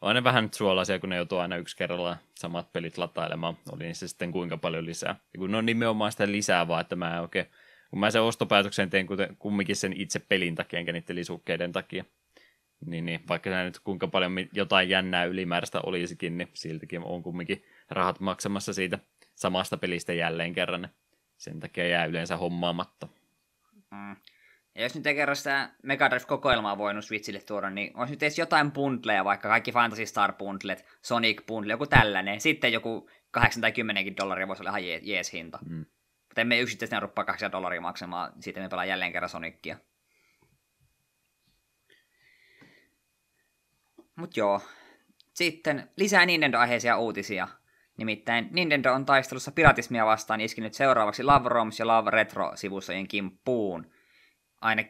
on 0.00 0.14
ne 0.14 0.24
vähän 0.24 0.48
suolaisia, 0.54 0.98
kun 0.98 1.08
ne 1.08 1.16
joutuu 1.16 1.38
aina 1.38 1.56
yksi 1.56 1.76
kerralla 1.76 2.16
samat 2.34 2.72
pelit 2.72 2.98
latailemaan. 2.98 3.58
Oli 3.72 3.84
niissä 3.84 4.08
sitten 4.08 4.32
kuinka 4.32 4.56
paljon 4.56 4.86
lisää. 4.86 5.16
Ja 5.34 5.38
kun 5.38 5.50
ne 5.50 5.56
on 5.56 5.66
nimenomaan 5.66 6.12
sitä 6.12 6.32
lisää 6.32 6.68
vaan, 6.68 6.80
että 6.80 6.96
mä 6.96 7.20
oikein, 7.20 7.46
kun 7.90 7.98
mä 7.98 8.10
sen 8.10 8.22
ostopäätöksen 8.22 8.90
teen 8.90 9.06
kuten, 9.06 9.36
kumminkin 9.36 9.76
sen 9.76 9.92
itse 9.92 10.18
pelin 10.18 10.54
takia, 10.54 10.78
enkä 10.78 10.92
niiden 10.92 11.16
lisukkeiden 11.16 11.72
takia. 11.72 12.04
Niin, 12.86 13.04
niin 13.04 13.20
vaikka 13.28 13.50
nyt 13.50 13.78
kuinka 13.78 14.08
paljon 14.08 14.32
jotain 14.52 14.88
jännää 14.88 15.24
ylimääräistä 15.24 15.80
olisikin, 15.86 16.38
niin 16.38 16.48
siltikin 16.54 17.04
on 17.04 17.22
kumminkin 17.22 17.64
rahat 17.90 18.20
maksamassa 18.20 18.72
siitä 18.72 18.98
samasta 19.34 19.76
pelistä 19.76 20.12
jälleen 20.12 20.52
kerran. 20.52 20.88
Sen 21.36 21.60
takia 21.60 21.88
jää 21.88 22.04
yleensä 22.04 22.36
hommaamatta. 22.36 23.08
Mm. 23.90 24.16
Ja 24.74 24.82
jos 24.82 24.94
nyt 24.94 25.06
ei 25.06 25.14
kerran 25.14 25.36
sitä 25.36 25.70
Mega 25.82 26.10
Drive-kokoelmaa 26.10 26.78
voinut 26.78 27.04
Switchille 27.04 27.40
tuoda, 27.40 27.70
niin 27.70 27.96
olisi 27.96 28.12
nyt 28.12 28.22
edes 28.22 28.38
jotain 28.38 28.72
bundleja, 28.72 29.24
vaikka 29.24 29.48
kaikki 29.48 29.72
Fantasy 29.72 30.06
Star 30.06 30.32
bundlet, 30.32 30.84
Sonic 31.02 31.46
bundle, 31.46 31.72
joku 31.72 31.86
tällainen. 31.86 32.40
Sitten 32.40 32.72
joku 32.72 33.10
8 33.30 33.60
tai 33.60 33.72
10 33.72 34.16
dollaria 34.16 34.48
voisi 34.48 34.62
olla 34.62 34.70
ihan 34.78 35.00
jees 35.02 35.32
hinta. 35.32 35.58
Mm. 35.66 35.84
Mutta 36.28 36.40
emme 36.40 36.60
yksittäisesti 36.60 37.00
ruppaa 37.00 37.24
8 37.24 37.52
dollaria 37.52 37.80
maksamaan, 37.80 38.32
sitten 38.40 38.62
me 38.62 38.68
pelaa 38.68 38.84
jälleen 38.84 39.12
kerran 39.12 39.28
Sonicia. 39.28 39.76
Mut 44.18 44.36
joo. 44.36 44.60
Sitten 45.34 45.90
lisää 45.96 46.26
Nintendo-aiheisia 46.26 46.96
uutisia. 46.96 47.48
Nimittäin 47.96 48.48
Nintendo 48.52 48.92
on 48.92 49.06
taistelussa 49.06 49.52
piratismia 49.52 50.06
vastaan 50.06 50.40
iskinyt 50.40 50.74
seuraavaksi 50.74 51.22
Love 51.22 51.48
Roms 51.48 51.78
ja 51.78 51.86
Love 51.86 52.10
Retro-sivustojen 52.10 53.08
kimppuun. 53.08 53.90
Aina 54.60 54.82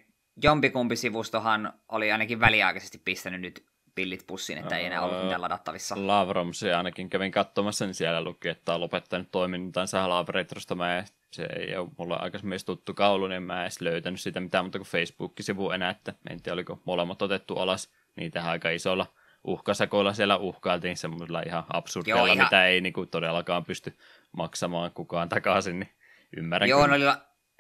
jompikumpi 0.43 0.97
sivustohan 0.97 1.72
oli 1.89 2.12
ainakin 2.12 2.41
väliaikaisesti 2.41 2.99
pistänyt 3.05 3.41
nyt 3.41 3.64
pillit 3.95 4.24
pussiin, 4.26 4.59
että 4.59 4.76
ei 4.76 4.87
enää 4.87 5.03
ollut 5.03 5.22
mitään 5.22 5.43
ladattavissa. 5.43 6.07
Lavromsi 6.07 6.72
ainakin 6.72 7.11
kävin 7.11 7.33
katsomassa, 7.33 7.87
niin 7.87 7.95
siellä 7.95 8.24
luki, 8.24 8.49
että 8.49 8.74
on 8.74 8.81
lopettanut 8.81 9.31
toimintansa 9.31 10.09
Love 10.09 10.33
Retrosta. 10.33 10.74
Mä 10.74 11.05
se 11.31 11.49
ei 11.57 11.76
ole 11.76 11.89
mulle 11.99 12.16
aikaisemmin 12.18 12.59
tuttu 12.66 12.95
kaulu, 12.95 13.26
niin 13.26 13.43
mä 13.43 13.57
en 13.57 13.62
edes 13.62 13.81
löytänyt 13.81 14.20
sitä 14.20 14.41
mitään 14.41 14.64
muuta 14.64 14.79
kuin 14.79 14.89
Facebook-sivu 14.89 15.70
enää, 15.70 15.91
että 15.91 16.14
en 16.31 16.43
tiedä 16.43 16.55
oliko 16.55 16.81
molemmat 16.85 17.22
otettu 17.22 17.57
alas. 17.57 17.91
Niitä 18.16 18.45
aika 18.45 18.70
isolla 18.70 19.07
uhkasakoilla 19.45 20.12
siellä 20.12 20.36
uhkailtiin 20.36 20.97
semmoisella 20.97 21.43
ihan 21.47 21.64
absurdilla, 21.72 22.26
ihan... 22.26 22.39
mitä 22.39 22.66
ei 22.66 22.80
niin 22.80 22.93
kuin, 22.93 23.09
todellakaan 23.09 23.64
pysty 23.64 23.99
maksamaan 24.36 24.91
kukaan 24.91 25.28
takaisin, 25.28 25.80
niin 25.80 25.93
ymmärrän. 26.36 26.68
Joo, 26.68 26.86
ne 26.86 26.95
oli, 26.95 27.05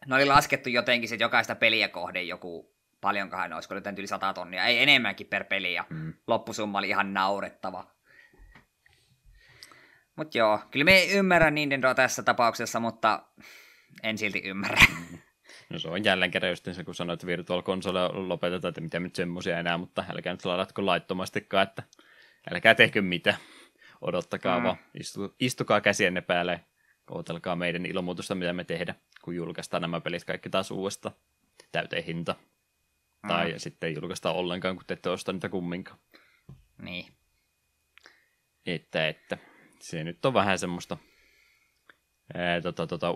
ne 0.06 0.14
oli 0.14 0.24
laskettu 0.24 0.68
jotenkin, 0.68 1.12
että 1.12 1.24
jokaista 1.24 1.54
peliä 1.54 1.88
kohden 1.88 2.28
joku 2.28 2.78
paljonkohan 3.00 3.52
olisiko 3.52 3.74
nyt 3.74 3.98
yli 3.98 4.06
100 4.06 4.32
tonnia, 4.32 4.64
ei 4.64 4.82
enemmänkin 4.82 5.26
per 5.26 5.44
peli, 5.44 5.74
ja 5.74 5.84
mm. 5.90 6.14
loppusumma 6.26 6.78
oli 6.78 6.88
ihan 6.88 7.14
naurettava. 7.14 7.86
Mutta 10.16 10.38
joo, 10.38 10.60
kyllä 10.70 10.84
me 10.84 11.04
ymmärrän 11.04 11.54
Nintendo 11.54 11.94
tässä 11.94 12.22
tapauksessa, 12.22 12.80
mutta 12.80 13.22
en 14.02 14.18
silti 14.18 14.42
ymmärrä. 14.44 14.80
Mm. 14.90 15.18
No 15.70 15.78
se 15.78 15.88
on 15.88 16.04
jälleen 16.04 16.30
kerran 16.30 16.52
just 16.52 16.68
se, 16.72 16.84
kun 16.84 16.94
sanoit, 16.94 17.18
että 17.18 17.26
Virtual 17.26 17.62
Console 17.62 18.08
lopetetaan, 18.12 18.68
että 18.68 18.80
mitä 18.80 19.00
nyt 19.00 19.14
semmoisia 19.14 19.58
enää, 19.58 19.78
mutta 19.78 20.04
älkää 20.10 20.32
nyt 20.32 20.44
ladatko 20.44 20.86
laittomastikaan, 20.86 21.62
että 21.62 21.82
älkää 22.52 22.74
tehkö 22.74 23.02
mitä. 23.02 23.36
Odottakaa 24.00 24.58
mm. 24.58 24.64
vaan, 24.64 24.76
istu, 25.00 25.34
istukaa 25.40 25.80
käsienne 25.80 26.20
päälle, 26.20 26.64
ootelkaa 27.10 27.56
meidän 27.56 27.86
ilmoitusta, 27.86 28.34
mitä 28.34 28.52
me 28.52 28.64
tehdään, 28.64 28.98
kun 29.22 29.36
julkaistaan 29.36 29.80
nämä 29.80 30.00
pelit 30.00 30.24
kaikki 30.24 30.50
taas 30.50 30.70
uudesta 30.70 31.10
täyteen 31.72 32.04
hinta. 32.04 32.34
Mm. 33.22 33.28
Tai 33.28 33.54
sitten 33.56 33.88
ei 33.88 33.94
julkaista 33.94 34.32
ollenkaan, 34.32 34.76
kun 34.76 34.84
te 34.86 34.94
ette 34.94 35.10
osta 35.10 35.32
niitä 35.32 35.48
kumminkaan. 35.48 35.98
Niin. 36.82 37.06
Että, 38.66 39.08
että 39.08 39.38
se 39.80 40.04
nyt 40.04 40.24
on 40.24 40.34
vähän 40.34 40.58
semmoista, 40.58 40.96
ää, 42.34 42.60
tota, 42.60 42.86
tota, 42.86 43.14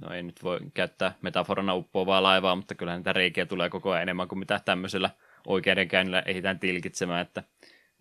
no 0.00 0.14
ei 0.14 0.22
nyt 0.22 0.42
voi 0.42 0.60
käyttää 0.74 1.14
metaforana 1.22 1.74
uppoavaa 1.74 2.22
laivaa, 2.22 2.56
mutta 2.56 2.74
kyllähän 2.74 2.98
niitä 2.98 3.12
reikiä 3.12 3.46
tulee 3.46 3.70
koko 3.70 3.90
ajan 3.90 4.02
enemmän 4.02 4.28
kuin 4.28 4.38
mitä 4.38 4.60
tämmöisellä 4.64 5.10
oikeudenkäynnillä 5.46 6.22
ehditään 6.26 6.58
tilkitsemään, 6.58 7.22
että 7.22 7.42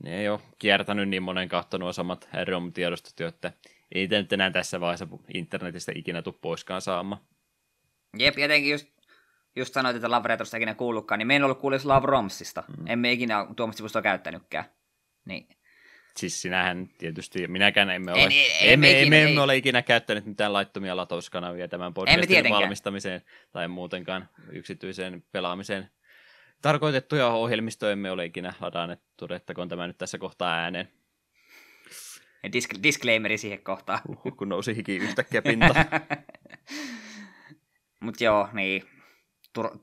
ne 0.03 0.19
ei 0.19 0.29
ole 0.29 0.39
kiertänyt 0.59 1.09
niin 1.09 1.23
monen 1.23 1.49
kautta 1.49 1.77
nuo 1.77 1.93
samat 1.93 2.29
ROM-tiedostot 2.45 3.21
että 3.21 3.51
ei 3.91 4.07
nyt 4.07 4.33
enää 4.33 4.51
tässä 4.51 4.79
vaiheessa 4.79 5.07
internetistä 5.33 5.91
ikinä 5.95 6.21
tule 6.21 6.35
poiskaan 6.41 6.81
saamaan. 6.81 7.21
Jep, 8.19 8.37
jotenkin 8.37 8.71
just, 8.71 8.87
just 9.55 9.73
sanoit, 9.73 9.95
että 9.95 10.11
Love 10.11 10.27
Retrosta 10.27 10.57
ikinä 10.57 10.75
kuullutkaan, 10.75 11.19
niin 11.19 11.27
me 11.27 11.35
en 11.35 11.43
ollut 11.43 11.59
kuullut 11.59 11.85
Love 11.85 12.05
Romsista. 12.07 12.63
Mm. 12.77 12.87
Emme 12.87 13.11
ikinä 13.11 13.47
tuommoista 13.55 13.77
sivustoa 13.77 14.01
käyttänytkään. 14.01 14.65
Niin 15.25 15.47
Siis 16.17 16.41
sinähän 16.41 16.89
tietysti, 16.97 17.47
minäkään 17.47 17.89
emme 17.89 18.11
ole, 18.11 18.23
en, 18.23 18.31
en, 18.31 18.37
emme, 18.61 18.73
emme, 18.73 19.01
emme, 19.01 19.23
emme 19.23 19.41
ole 19.41 19.57
ikinä 19.57 19.81
käyttänyt 19.81 20.25
mitään 20.25 20.53
laittomia 20.53 20.95
latauskanavia 20.95 21.67
tämän 21.67 21.93
podcastin 21.93 22.49
valmistamiseen 22.49 23.21
tai 23.51 23.67
muutenkaan 23.67 24.29
yksityiseen 24.49 25.23
pelaamiseen. 25.31 25.89
Tarkoitettuja 26.61 27.27
ohjelmistoja 27.27 27.91
emme 27.91 28.11
ole 28.11 28.25
ikinä 28.25 28.53
ladanneet, 28.59 29.01
todettakoon 29.17 29.69
tämä 29.69 29.87
nyt 29.87 29.97
tässä 29.97 30.17
kohtaa 30.17 30.55
ääneen. 30.55 30.91
Disk- 32.47 32.83
disclaimeri 32.83 33.37
siihen 33.37 33.63
kohtaan. 33.63 33.99
Uhuh, 34.07 34.37
kun 34.37 34.49
nousi 34.49 34.75
hiki 34.75 34.95
yhtäkkiä 34.95 35.41
pinta. 35.41 35.75
Mutta 38.03 38.23
joo, 38.23 38.49
niin. 38.53 38.83
Tur- 39.59 39.79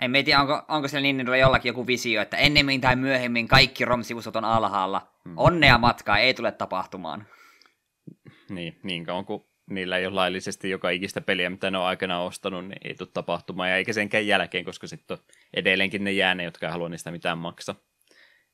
en 0.00 0.24
tiedä, 0.24 0.40
onko, 0.40 0.62
onko 0.68 0.88
siellä 0.88 1.02
Nintendolla 1.02 1.36
jollakin 1.36 1.70
joku 1.70 1.86
visio, 1.86 2.22
että 2.22 2.36
ennemmin 2.36 2.80
tai 2.80 2.96
myöhemmin 2.96 3.48
kaikki 3.48 3.84
ROM-sivustot 3.84 4.36
on 4.36 4.44
alhaalla. 4.44 5.08
Hmm. 5.24 5.34
Onnea 5.36 5.78
matkaa 5.78 6.18
ei 6.18 6.34
tule 6.34 6.52
tapahtumaan. 6.52 7.26
Niin, 8.48 8.78
niin 8.82 9.04
kauan 9.04 9.24
kuin 9.24 9.44
niillä 9.70 9.98
ei 9.98 10.06
ole 10.06 10.14
laillisesti 10.14 10.70
joka 10.70 10.90
ikistä 10.90 11.20
peliä, 11.20 11.50
mitä 11.50 11.70
ne 11.70 11.78
on 11.78 11.84
aikana 11.84 12.20
ostanut, 12.20 12.64
niin 12.64 12.78
ei 12.84 12.94
tule 12.94 13.08
tapahtumaan, 13.14 13.70
ja 13.70 13.76
eikä 13.76 13.92
senkään 13.92 14.26
jälkeen, 14.26 14.64
koska 14.64 14.86
sitten 14.86 15.16
on 15.16 15.24
edelleenkin 15.54 16.04
ne 16.04 16.12
jää 16.12 16.34
ne, 16.34 16.44
jotka 16.44 16.66
ei 16.66 16.72
halua 16.72 16.88
niistä 16.88 17.10
mitään 17.10 17.38
maksaa. 17.38 17.74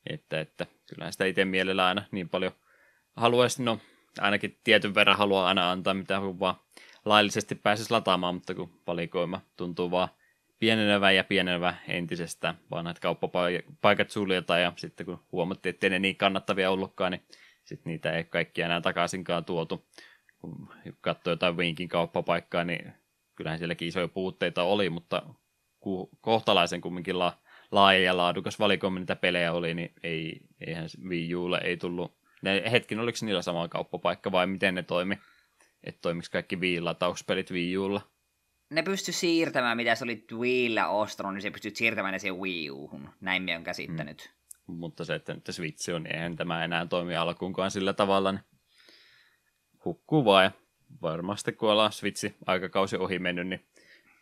Että, 0.09 0.39
että 0.39 0.65
kyllähän 0.89 1.11
sitä 1.11 1.25
itse 1.25 1.45
mielellä 1.45 1.85
aina 1.85 2.03
niin 2.11 2.29
paljon 2.29 2.51
haluaisi, 3.15 3.63
no 3.63 3.79
ainakin 4.19 4.59
tietyn 4.63 4.95
verran 4.95 5.17
haluaa 5.17 5.47
aina 5.47 5.71
antaa, 5.71 5.93
mitä 5.93 6.21
vaan 6.21 6.55
laillisesti 7.05 7.55
pääsisi 7.55 7.91
lataamaan, 7.91 8.35
mutta 8.35 8.55
kun 8.55 8.81
valikoima 8.87 9.41
tuntuu 9.57 9.91
vaan 9.91 10.09
pienenevä 10.61 11.11
ja 11.11 11.23
pienenevä 11.23 11.75
entisestä, 11.87 12.55
näitä 12.83 12.99
kauppapaikat 13.01 14.09
suljetaan 14.09 14.61
ja 14.61 14.73
sitten 14.75 15.05
kun 15.05 15.19
huomattiin, 15.31 15.73
että 15.73 15.89
ne 15.89 15.99
niin 15.99 16.15
kannattavia 16.15 16.71
ollutkaan, 16.71 17.11
niin 17.11 17.21
sitten 17.63 17.91
niitä 17.91 18.11
ei 18.11 18.23
kaikkia 18.23 18.65
enää 18.65 18.81
takaisinkaan 18.81 19.45
tuotu. 19.45 19.85
Kun 20.39 20.69
katsoi 21.01 21.33
jotain 21.33 21.57
Winkin 21.57 21.89
kauppapaikkaa, 21.89 22.63
niin 22.63 22.93
kyllähän 23.35 23.59
sielläkin 23.59 23.87
isoja 23.87 24.07
puutteita 24.07 24.63
oli, 24.63 24.89
mutta 24.89 25.23
kohtalaisen 26.21 26.81
kumminkin 26.81 27.19
la, 27.19 27.37
laaja 27.71 27.99
ja 27.99 28.17
laadukas 28.17 28.59
valikoima 28.59 28.99
niitä 28.99 29.15
pelejä 29.15 29.53
oli, 29.53 29.73
niin 29.73 29.93
ei, 30.03 30.41
eihän 30.67 30.87
Wii 31.09 31.35
Ulle 31.35 31.59
ei 31.63 31.77
tullut. 31.77 32.17
Ne, 32.41 32.63
hetkin, 32.71 32.99
oliko 32.99 33.17
niillä 33.21 33.41
sama 33.41 33.67
kauppapaikka 33.67 34.31
vai 34.31 34.47
miten 34.47 34.75
ne 34.75 34.83
toimi? 34.83 35.17
Että 35.83 36.01
toimiksi 36.01 36.31
kaikki 36.31 36.55
Wii-latauspelit 36.55 37.51
Wii 37.51 37.77
Ulla? 37.77 38.10
Ne 38.71 38.83
pysty 38.83 39.11
siirtämään, 39.11 39.77
mitä 39.77 39.95
se 39.95 40.03
oli 40.03 40.25
Wiillä 40.33 40.87
ostanut, 40.87 41.33
niin 41.33 41.41
se 41.41 41.51
pystyy 41.51 41.71
siirtämään 41.75 42.11
ne 42.11 42.19
siihen 42.19 42.39
Wii 42.39 42.71
U:hun. 42.71 43.09
Näin 43.21 43.43
me 43.43 43.57
on 43.57 43.63
käsittänyt. 43.63 44.33
Mm. 44.67 44.75
Mutta 44.75 45.05
se, 45.05 45.15
että 45.15 45.33
nyt 45.33 45.45
Switch 45.51 45.89
on, 45.95 46.03
niin 46.03 46.15
eihän 46.15 46.35
tämä 46.35 46.63
enää 46.63 46.85
toimi 46.85 47.15
alkuunkaan 47.15 47.71
sillä 47.71 47.93
tavalla, 47.93 48.31
niin 48.31 48.43
hukkuu 49.85 50.25
vaan. 50.25 50.43
Ja 50.43 50.51
varmasti 51.01 51.51
kun 51.51 51.71
ollaan 51.71 51.91
Switchi 51.91 52.35
aikakausi 52.45 52.97
ohi 52.97 53.19
mennyt, 53.19 53.47
niin 53.47 53.65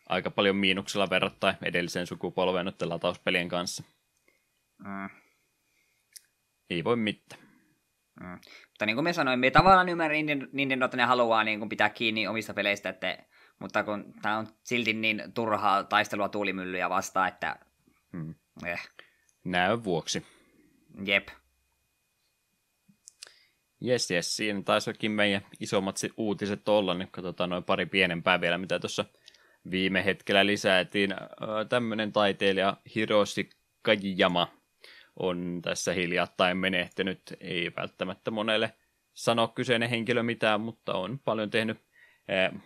aika 0.10 0.32
paljon 0.32 0.56
miinuksella 0.56 1.10
verrattain 1.10 1.56
edelliseen 1.62 2.08
sukupolveen 2.08 2.66
noiden 2.66 2.89
latauspelien 2.89 3.50
kanssa. 3.50 3.84
Mm. 4.78 5.10
Ei 6.70 6.84
voi 6.84 6.95
mitään. 6.95 7.41
Mm. 8.22 8.39
Mutta 8.70 8.86
niin 8.86 8.95
kuin 8.95 9.04
me 9.04 9.14
sanoin, 9.14 9.39
me 9.39 9.52
tavallaan 9.52 9.89
ymmärrän 9.89 10.26
Nintendo, 10.52 10.86
että 10.86 10.97
ne 10.97 11.04
haluaa 11.04 11.43
niin 11.43 11.60
kuin 11.60 11.70
pitää 11.70 11.89
kiinni 11.89 12.28
omista 12.28 12.54
peleistä, 12.54 12.89
että 12.89 13.18
mutta 13.60 13.84
kun 13.84 14.14
tämä 14.22 14.38
on 14.38 14.47
silti 14.64 14.93
niin 14.93 15.24
turhaa 15.34 15.84
taistelua 15.84 16.30
tuulimyllyjä 16.30 16.89
vastaan, 16.89 17.28
että... 17.28 17.60
Hmm. 18.12 18.36
Eh. 18.66 18.89
Näön 19.43 19.84
vuoksi. 19.84 20.26
Jep. 21.05 21.28
Jes, 23.82 24.12
jes, 24.12 24.36
siinä 24.36 24.62
taisikin 24.62 25.12
meidän 25.12 25.41
isommat 25.60 25.95
uutiset 26.18 26.70
olla, 26.70 26.93
niin 26.93 27.12
katsotaan 27.12 27.49
noin 27.49 27.64
pari 27.64 27.86
pienempää 27.86 28.41
vielä, 28.41 28.57
mitä 28.57 28.80
tuossa 28.80 29.05
viime 29.72 30.05
hetkellä 30.05 30.45
lisättiin. 30.45 31.16
Tämmöinen 31.70 32.12
taiteilija 32.12 32.78
Hiroshi 32.95 33.49
Kajiyama 33.82 34.47
on 35.16 35.60
tässä 35.62 35.93
hiljattain 35.93 36.57
menehtynyt. 36.57 37.22
Ei 37.39 37.72
välttämättä 37.78 38.32
monelle 38.32 38.74
sano 39.14 39.47
kyseinen 39.47 39.89
henkilö 39.89 40.24
mitään, 40.24 40.62
mutta 40.62 40.93
on 40.93 41.20
paljon 41.20 41.49
tehnyt 41.49 41.89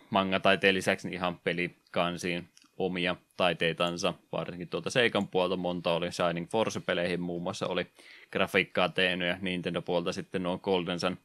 manga-taiteen 0.10 0.76
lisäksi 0.76 1.08
niin 1.08 1.14
ihan 1.14 1.40
pelikansiin 1.40 2.50
omia 2.78 3.16
taiteitansa, 3.38 4.14
varsinkin 4.32 4.68
tuolta 4.68 4.90
Seikan 4.90 5.28
puolta 5.28 5.58
monta 5.58 5.94
oli 5.94 6.12
Shining 6.12 6.48
Force-peleihin 6.50 7.22
muun 7.22 7.44
muassa 7.44 7.68
oli 7.68 7.88
grafiikkaa 8.32 8.90
tehnyt 8.90 9.28
ja 9.28 9.38
Nintendo-puolta 9.42 10.14
sitten 10.14 10.44
nuo 10.44 10.58
Golden 10.58 11.00
Sun 11.00 11.18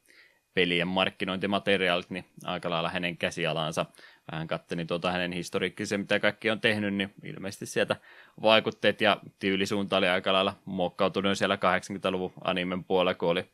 pelien 0.53 0.87
markkinointimateriaalit, 0.87 2.09
niin 2.09 2.25
aika 2.43 2.69
lailla 2.69 2.89
hänen 2.89 3.17
käsialansa. 3.17 3.85
Vähän 4.31 4.47
kattelin 4.47 4.87
tuota 4.87 5.11
hänen 5.11 5.31
historiikkisen, 5.31 5.99
mitä 5.99 6.19
kaikki 6.19 6.49
on 6.49 6.61
tehnyt, 6.61 6.93
niin 6.93 7.13
ilmeisesti 7.23 7.65
sieltä 7.65 7.95
vaikutteet 8.41 9.01
ja 9.01 9.17
tyylisuunta 9.39 9.97
oli 9.97 10.07
aika 10.07 10.33
lailla 10.33 10.53
muokkautunut 10.65 11.37
siellä 11.37 11.55
80-luvun 11.55 12.33
animen 12.43 12.83
puolella, 12.83 13.13
kun 13.13 13.29
oli 13.29 13.45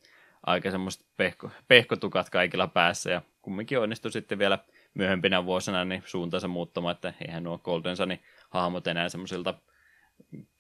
aika 0.45 0.71
semmoista 0.71 1.05
pehko, 1.17 1.49
pehkotukat 1.67 2.29
kaikilla 2.29 2.67
päässä 2.67 3.11
ja 3.11 3.21
kumminkin 3.41 3.79
onnistui 3.79 4.11
sitten 4.11 4.39
vielä 4.39 4.59
myöhempinä 4.95 5.45
vuosina 5.45 5.85
niin 5.85 6.03
suuntaansa 6.05 6.47
muuttamaan, 6.47 6.95
että 6.95 7.13
eihän 7.27 7.43
nuo 7.43 7.57
Golden 7.57 7.97
Sunin 7.97 8.23
hahmot 8.49 8.87
enää 8.87 9.09
semmoisilta 9.09 9.53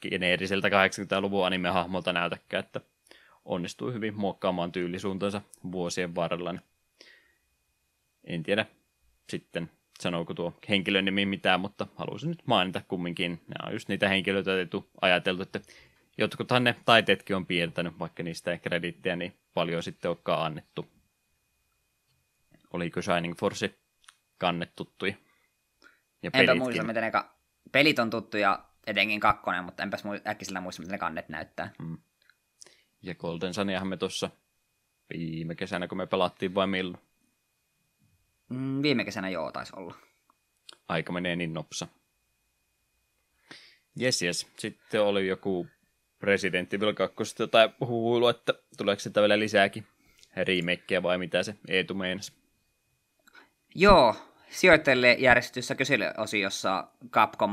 geneerisiltä 0.01 0.67
80-luvun 0.67 1.45
anime-hahmolta 1.45 2.13
näytäkään, 2.13 2.63
että 2.63 2.81
onnistui 3.45 3.93
hyvin 3.93 4.15
muokkaamaan 4.15 4.71
tyylisuuntansa 4.71 5.41
vuosien 5.71 6.15
varrella. 6.15 6.51
Niin 6.51 6.61
en 8.23 8.43
tiedä 8.43 8.65
sitten 9.29 9.71
sanooko 9.99 10.33
tuo 10.33 10.53
henkilön 10.69 11.05
nimi 11.05 11.25
mitään, 11.25 11.59
mutta 11.59 11.87
halusin 11.95 12.29
nyt 12.29 12.43
mainita 12.45 12.81
kumminkin. 12.87 13.41
Nämä 13.47 13.67
on 13.67 13.73
just 13.73 13.89
niitä 13.89 14.09
henkilöitä, 14.09 14.51
joita 14.51 14.81
ajateltu, 15.01 15.41
että 15.41 15.59
jotkuthan 16.17 16.63
ne 16.63 16.75
taiteetkin 16.85 17.35
on 17.35 17.45
piirtänyt, 17.45 17.99
vaikka 17.99 18.23
niistä 18.23 18.51
ei 18.51 18.59
kredittiä 18.59 19.15
niin 19.15 19.37
paljon 19.53 19.83
sitten 19.83 20.09
olekaan 20.09 20.45
annettu. 20.45 20.85
Oliko 22.73 23.01
Shining 23.01 23.35
Force 23.39 23.75
kannet 24.37 24.75
tuttui? 24.75 25.17
Ja 26.23 26.31
Enpä 26.33 26.55
muista, 26.55 26.83
miten 26.83 27.03
ne 27.03 27.11
ka- 27.11 27.35
pelit 27.71 27.99
on 27.99 28.09
tuttuja, 28.09 28.65
etenkin 28.87 29.19
kakkonen, 29.19 29.63
mutta 29.63 29.83
enpäs 29.83 30.03
äkkiseltä 30.27 30.61
muista, 30.61 30.81
miten 30.81 30.91
ne 30.91 30.97
kannet 30.97 31.29
näyttää. 31.29 31.71
Hmm. 31.83 31.97
Ja 33.01 33.15
Golden 33.15 33.53
Suniahan 33.53 33.87
me 33.87 33.97
tuossa 33.97 34.29
viime 35.13 35.55
kesänä, 35.55 35.87
kun 35.87 35.97
me 35.97 36.07
pelattiin 36.07 36.55
vai 36.55 36.67
milloin? 36.67 37.03
Mm, 38.49 38.81
viime 38.81 39.05
kesänä 39.05 39.29
joo, 39.29 39.51
taisi 39.51 39.73
olla. 39.75 39.95
Aika 40.87 41.13
menee 41.13 41.35
niin 41.35 41.53
nopsa. 41.53 41.87
Jes, 43.95 44.21
jes. 44.21 44.47
Sitten 44.57 45.01
oli 45.01 45.27
joku 45.27 45.67
presidentti 46.19 46.75
Evil 46.75 46.93
2 46.93 47.47
tai 47.51 47.69
huulu, 47.79 48.27
että 48.27 48.53
tuleeko 48.77 48.99
sitä 48.99 49.21
vielä 49.21 49.39
lisääkin 49.39 49.87
remakeä 50.35 51.03
vai 51.03 51.17
mitä 51.17 51.43
se 51.43 51.55
Eetu 51.67 51.93
meinasi? 51.93 52.44
Joo, 53.77 54.15
sijoittajille 54.49 55.13
järjestetyssä 55.13 55.75
kyselyosiossa 55.75 56.87
Capcom 57.09 57.51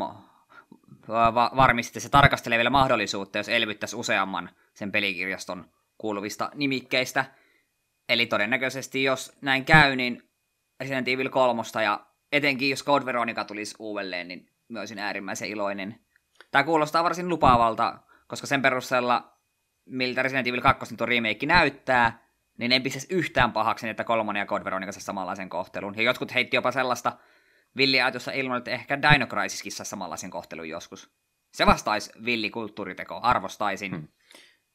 va- 1.08 1.50
varmisti, 1.56 1.90
että 1.90 2.00
se 2.00 2.08
tarkastelee 2.08 2.58
vielä 2.58 2.70
mahdollisuutta, 2.70 3.38
jos 3.38 3.48
elvyttäisi 3.48 3.96
useamman 3.96 4.50
sen 4.74 4.92
pelikirjaston 4.92 5.70
kuuluvista 5.98 6.50
nimikkeistä. 6.54 7.24
Eli 8.08 8.26
todennäköisesti, 8.26 9.02
jos 9.02 9.32
näin 9.40 9.64
käy, 9.64 9.96
niin 9.96 10.22
Resident 10.80 11.08
Evil 11.08 11.28
3 11.28 11.62
ja 11.84 12.06
etenkin 12.32 12.70
jos 12.70 12.84
Code 12.84 13.04
Veronica 13.04 13.44
tulisi 13.44 13.74
uudelleen, 13.78 14.28
niin 14.28 14.50
mä 14.68 14.78
olisin 14.78 14.98
äärimmäisen 14.98 15.48
iloinen. 15.48 16.00
Tämä 16.50 16.64
kuulostaa 16.64 17.04
varsin 17.04 17.28
lupaavalta, 17.28 17.98
koska 18.26 18.46
sen 18.46 18.62
perusteella, 18.62 19.32
miltä 19.86 20.22
Resident 20.22 20.46
Evil 20.46 20.60
2 20.60 20.96
tuo 20.96 21.06
remake 21.06 21.46
näyttää, 21.46 22.22
niin 22.62 22.72
ei 22.72 22.80
pistäisi 22.80 23.14
yhtään 23.14 23.52
pahaksi, 23.52 23.88
että 23.88 24.04
kolmonen 24.04 24.40
ja 24.40 24.46
Code 24.46 24.64
Veronica 24.64 24.92
samanlaisen 24.92 25.48
kohtelun. 25.48 25.94
Ja 25.96 26.02
jotkut 26.02 26.34
heitti 26.34 26.56
jopa 26.56 26.72
sellaista 26.72 27.12
villiajatusta 27.76 28.32
ilman, 28.32 28.58
että 28.58 28.70
ehkä 28.70 29.02
Dino 29.02 29.26
Crisiskin 29.26 29.72
saa 29.72 29.84
samanlaisen 29.84 30.30
kohtelun 30.30 30.68
joskus. 30.68 31.10
Se 31.52 31.66
vastaisi 31.66 32.12
villikulttuuriteko, 32.24 33.20
arvostaisin. 33.22 33.92
Hmm. 33.92 34.08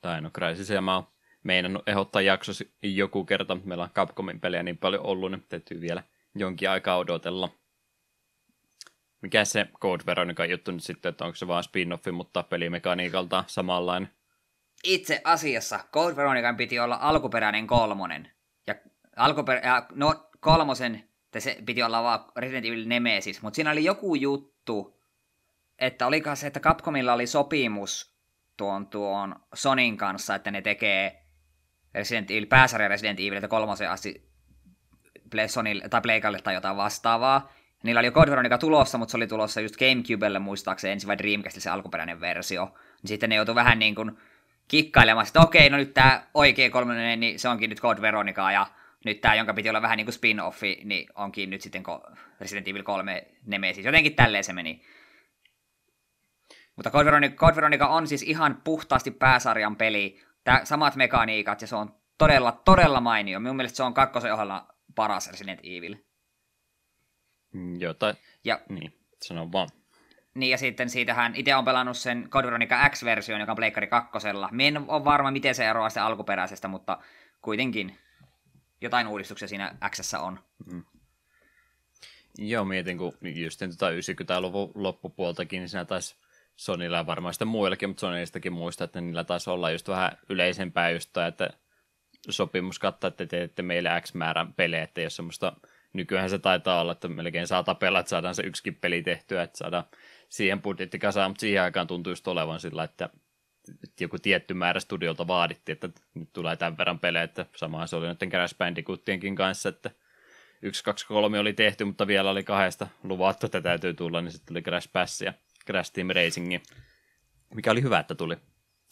Dino 0.04 0.30
Crisis, 0.30 0.70
ja 0.70 0.82
mä 0.82 0.96
oon 0.96 1.08
meinannut 1.44 1.90
ehdottaa 1.90 2.22
jaksossa 2.22 2.66
joku 2.84 3.26
kerta. 3.26 3.58
Meillä 3.64 3.84
on 3.84 3.90
Capcomin 3.90 4.40
pelejä 4.40 4.64
niin 4.64 4.78
paljon 4.78 5.06
ollut, 5.06 5.32
niin 5.32 5.46
täytyy 5.50 5.82
vielä 5.82 6.04
jonkin 6.36 6.70
aikaa 6.70 6.98
odotella. 6.98 7.50
Mikä 9.22 9.46
se 9.46 9.68
Code 9.82 10.04
Veronica 10.06 10.46
juttu 10.46 10.72
nyt 10.72 10.84
sitten, 10.84 11.10
että 11.10 11.26
onko 11.26 11.36
se 11.36 11.48
vaan 11.48 11.64
spin-offi, 11.64 12.12
mutta 12.12 12.44
pelimekaniikalta 12.44 13.44
samanlainen? 13.48 14.17
Itse 14.84 15.22
asiassa 15.24 15.80
Code 15.94 16.16
Veronican 16.16 16.58
piti 16.58 16.80
olla 16.80 16.98
alkuperäinen 17.02 17.68
kolmonen. 17.68 18.32
Ja, 18.68 18.76
alkuper- 19.18 19.66
ja 19.66 19.86
no, 19.96 20.30
kolmosen 20.40 21.10
se 21.40 21.58
piti 21.66 21.84
olla 21.84 22.04
vaan 22.04 22.26
Resident 22.36 22.66
Evil 22.66 22.88
Nemesis, 22.88 23.42
mutta 23.42 23.56
siinä 23.56 23.72
oli 23.72 23.84
joku 23.84 24.16
juttu, 24.16 25.00
että 25.80 26.08
olikohan 26.08 26.38
se, 26.38 26.48
että 26.48 26.60
Capcomilla 26.60 27.14
oli 27.14 27.28
sopimus 27.28 28.18
tuon, 28.58 28.88
tuon 28.88 29.36
Sonin 29.54 29.98
kanssa, 29.98 30.36
että 30.36 30.52
ne 30.52 30.62
tekee 30.62 31.24
Resident 31.94 32.32
Evil, 32.32 32.46
pääsarja 32.46 32.88
Resident 32.88 33.20
että 33.20 33.48
kolmosen 33.48 33.90
asti 33.90 34.28
Play 35.30 35.48
Sonille, 35.48 35.90
tai 35.90 36.02
Playkalle 36.02 36.42
tai 36.42 36.54
jotain 36.54 36.78
vastaavaa. 36.78 37.54
Niillä 37.84 38.00
oli 38.00 38.08
jo 38.08 38.12
Code 38.12 38.32
Veronica 38.32 38.58
tulossa, 38.58 38.98
mutta 38.98 39.12
se 39.12 39.18
oli 39.18 39.28
tulossa 39.28 39.62
just 39.62 39.76
Gamecubelle 39.78 40.40
muistaakseni 40.40 40.92
ensin 40.92 41.08
vai 41.08 41.18
Dreamcastille 41.18 41.64
se 41.64 41.70
alkuperäinen 41.70 42.22
versio. 42.22 42.66
Niin 43.02 43.08
sitten 43.08 43.30
ne 43.30 43.36
joutui 43.36 43.56
vähän 43.56 43.80
niin 43.80 43.96
kuin 43.96 44.18
kikkailemaan, 44.68 45.28
että 45.28 45.42
okei, 45.42 45.70
no 45.70 45.78
nyt 45.78 45.94
tämä 45.94 46.28
oikea 46.34 46.70
kolmonen, 46.70 47.20
niin 47.20 47.40
se 47.40 47.50
onkin 47.50 47.70
nyt 47.70 47.82
Code 47.82 48.02
Veronica, 48.02 48.52
ja 48.52 48.68
nyt 49.06 49.22
tämä, 49.22 49.36
jonka 49.36 49.54
piti 49.54 49.70
olla 49.70 49.82
vähän 49.82 49.98
niin 49.98 50.06
kuin 50.06 50.16
spin-offi, 50.16 50.86
niin 50.86 51.08
onkin 51.16 51.50
nyt 51.50 51.62
sitten 51.62 51.84
Resident 52.40 52.68
Evil 52.68 52.84
3 52.84 53.28
Nemesis. 53.46 53.86
Jotenkin 53.86 54.16
tälleen 54.16 54.44
se 54.44 54.54
meni. 54.54 54.82
Mutta 56.76 56.92
Code 56.92 57.06
Veronica, 57.06 57.36
Code 57.36 57.56
Veronica 57.56 57.88
on 57.88 58.08
siis 58.08 58.24
ihan 58.24 58.62
puhtaasti 58.64 59.12
pääsarjan 59.12 59.76
peli. 59.76 60.22
Tää, 60.44 60.66
samat 60.66 60.96
mekaniikat, 60.96 61.62
ja 61.62 61.68
se 61.68 61.76
on 61.76 61.96
todella, 62.18 62.52
todella 62.52 63.02
mainio. 63.02 63.40
Minun 63.40 63.56
mielestä 63.56 63.78
se 63.78 63.84
on 63.84 63.94
kakkosen 63.94 64.34
ohella 64.34 64.68
paras 64.96 65.32
Resident 65.32 65.60
Evil. 65.64 65.96
Mm, 67.54 67.82
joo, 67.82 67.94
tai... 67.94 68.14
Ja, 68.44 68.62
niin, 68.70 68.94
sano 69.22 69.52
vaan. 69.52 69.70
Niin, 70.38 70.50
ja 70.50 70.58
sitten 70.58 70.90
siitähän 70.90 71.36
itse 71.36 71.56
on 71.56 71.66
pelannut 71.66 71.98
sen 71.98 72.28
Code 72.30 72.48
Veronica 72.48 72.90
X-version, 72.90 73.40
joka 73.40 73.52
on 73.52 73.56
Pleikkari 73.56 73.88
kakkosella. 73.88 74.50
Mie 74.52 74.68
en 74.68 74.90
ole 74.90 75.06
varma, 75.06 75.32
miten 75.32 75.56
se 75.56 75.70
eroaa 75.70 75.90
sitä 75.90 76.06
alkuperäisestä, 76.06 76.68
mutta 76.68 76.98
kuitenkin 77.42 77.98
jotain 78.82 79.08
uudistuksia 79.08 79.48
siinä 79.48 79.76
X 79.90 80.14
on. 80.14 80.40
Mm. 80.66 80.84
Joo, 82.38 82.66
mietin, 82.66 82.98
kun 82.98 83.14
just 83.22 83.60
tota 83.60 83.90
90-luvun 83.90 84.72
loppupuoltakin, 84.76 85.60
niin 85.60 85.70
siinä 85.70 85.86
taisi 85.86 86.16
Sonylla 86.56 86.98
ja 86.98 87.06
varmaan 87.06 87.34
sitten 87.34 87.48
muillakin, 87.48 87.90
mutta 87.90 88.02
Sonyistakin 88.02 88.54
muista, 88.54 88.84
että 88.84 89.02
niillä 89.02 89.24
taisi 89.24 89.50
olla 89.50 89.72
just 89.72 89.88
vähän 89.88 90.12
yleisempää 90.30 90.90
just 90.90 91.18
että 91.18 91.50
sopimus 92.30 92.80
kattaa, 92.80 93.08
että 93.08 93.26
teette 93.26 93.62
meille 93.62 93.90
X 94.02 94.14
määrän 94.14 94.54
pelejä, 94.54 94.84
että 94.84 95.02
jos 95.02 95.16
semmoista, 95.16 95.54
nykyään 95.94 96.30
se 96.30 96.40
taitaa 96.40 96.82
olla, 96.82 96.92
että 96.92 97.08
melkein 97.08 97.48
saa 97.48 97.64
tapella, 97.64 98.00
että 98.00 98.10
saadaan 98.10 98.36
se 98.36 98.44
yksikin 98.44 98.76
peli 98.76 99.04
tehtyä, 99.04 99.44
että 99.44 99.58
saadaan 99.58 99.84
siihen 100.30 100.62
budjetti 100.62 101.00
kasaan, 101.00 101.32
mutta 101.32 101.42
siihen 101.42 101.64
aikaan 101.64 101.88
tuntuu 101.88 102.12
just 102.12 102.28
olevan 102.28 102.60
sillä, 102.60 102.84
että 102.84 103.10
joku 104.00 104.20
tietty 104.20 104.54
määrä 104.54 104.80
studiolta 104.80 105.28
vaadittiin, 105.28 105.74
että 105.74 105.90
nyt 106.14 106.30
tulee 106.34 106.56
tämän 106.56 106.78
verran 106.78 107.00
pelejä, 107.00 107.24
että 107.24 107.46
samaa 107.56 107.88
se 107.88 107.96
oli 107.96 108.08
nyt 108.08 108.20
Crash 108.30 108.58
Bandicootienkin 108.58 109.36
kanssa, 109.36 109.70
että 109.70 109.92
1, 110.62 110.84
2, 110.84 111.08
3 111.08 111.40
oli 111.40 111.54
tehty, 111.54 111.86
mutta 111.86 112.08
vielä 112.08 112.30
oli 112.30 112.44
kahdesta 112.44 112.88
luvattu, 113.04 113.46
että 113.46 113.62
täytyy 113.62 113.94
tulla, 113.94 114.22
niin 114.22 114.32
sitten 114.32 114.48
tuli 114.48 114.62
Crash 114.62 114.90
Pass 114.94 115.22
ja 115.22 115.34
Crash 115.66 115.94
Team 115.94 116.08
Racing, 116.16 116.56
mikä 117.54 117.72
oli 117.72 117.82
hyvä, 117.82 118.00
että 118.00 118.16
tuli. 118.16 118.38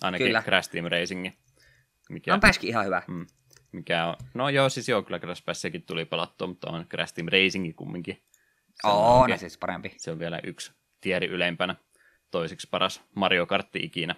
Ainakin 0.01 0.27
Kyllä. 0.27 0.41
Crash 0.41 0.71
Team 0.71 0.85
Racing. 0.85 1.29
Mikä, 2.09 2.33
on 2.33 2.39
pääskin 2.39 2.69
ihan 2.69 2.85
hyvä. 2.85 3.01
Mm, 3.07 3.27
mikä 3.71 4.05
on, 4.05 4.15
no 4.33 4.49
joo, 4.49 4.69
siis 4.69 4.89
joo, 4.89 5.03
kyllä 5.03 5.19
Crash 5.19 5.45
Passiakin 5.45 5.83
tuli 5.83 6.05
pelattua, 6.05 6.47
mutta 6.47 6.69
on 6.69 6.87
Crash 6.87 7.13
Team 7.13 7.27
Racing 7.31 7.75
kumminkin. 7.75 8.23
Se 8.81 8.87
on, 8.87 9.31
on 9.31 9.39
siis 9.39 9.57
parempi. 9.57 9.93
Se 9.97 10.11
on 10.11 10.19
vielä 10.19 10.39
yksi 10.43 10.71
tieri 11.05 11.27
ylempänä. 11.27 11.75
Toiseksi 12.31 12.67
paras 12.71 13.01
Mario 13.15 13.45
Kartti 13.45 13.79
ikinä. 13.79 14.15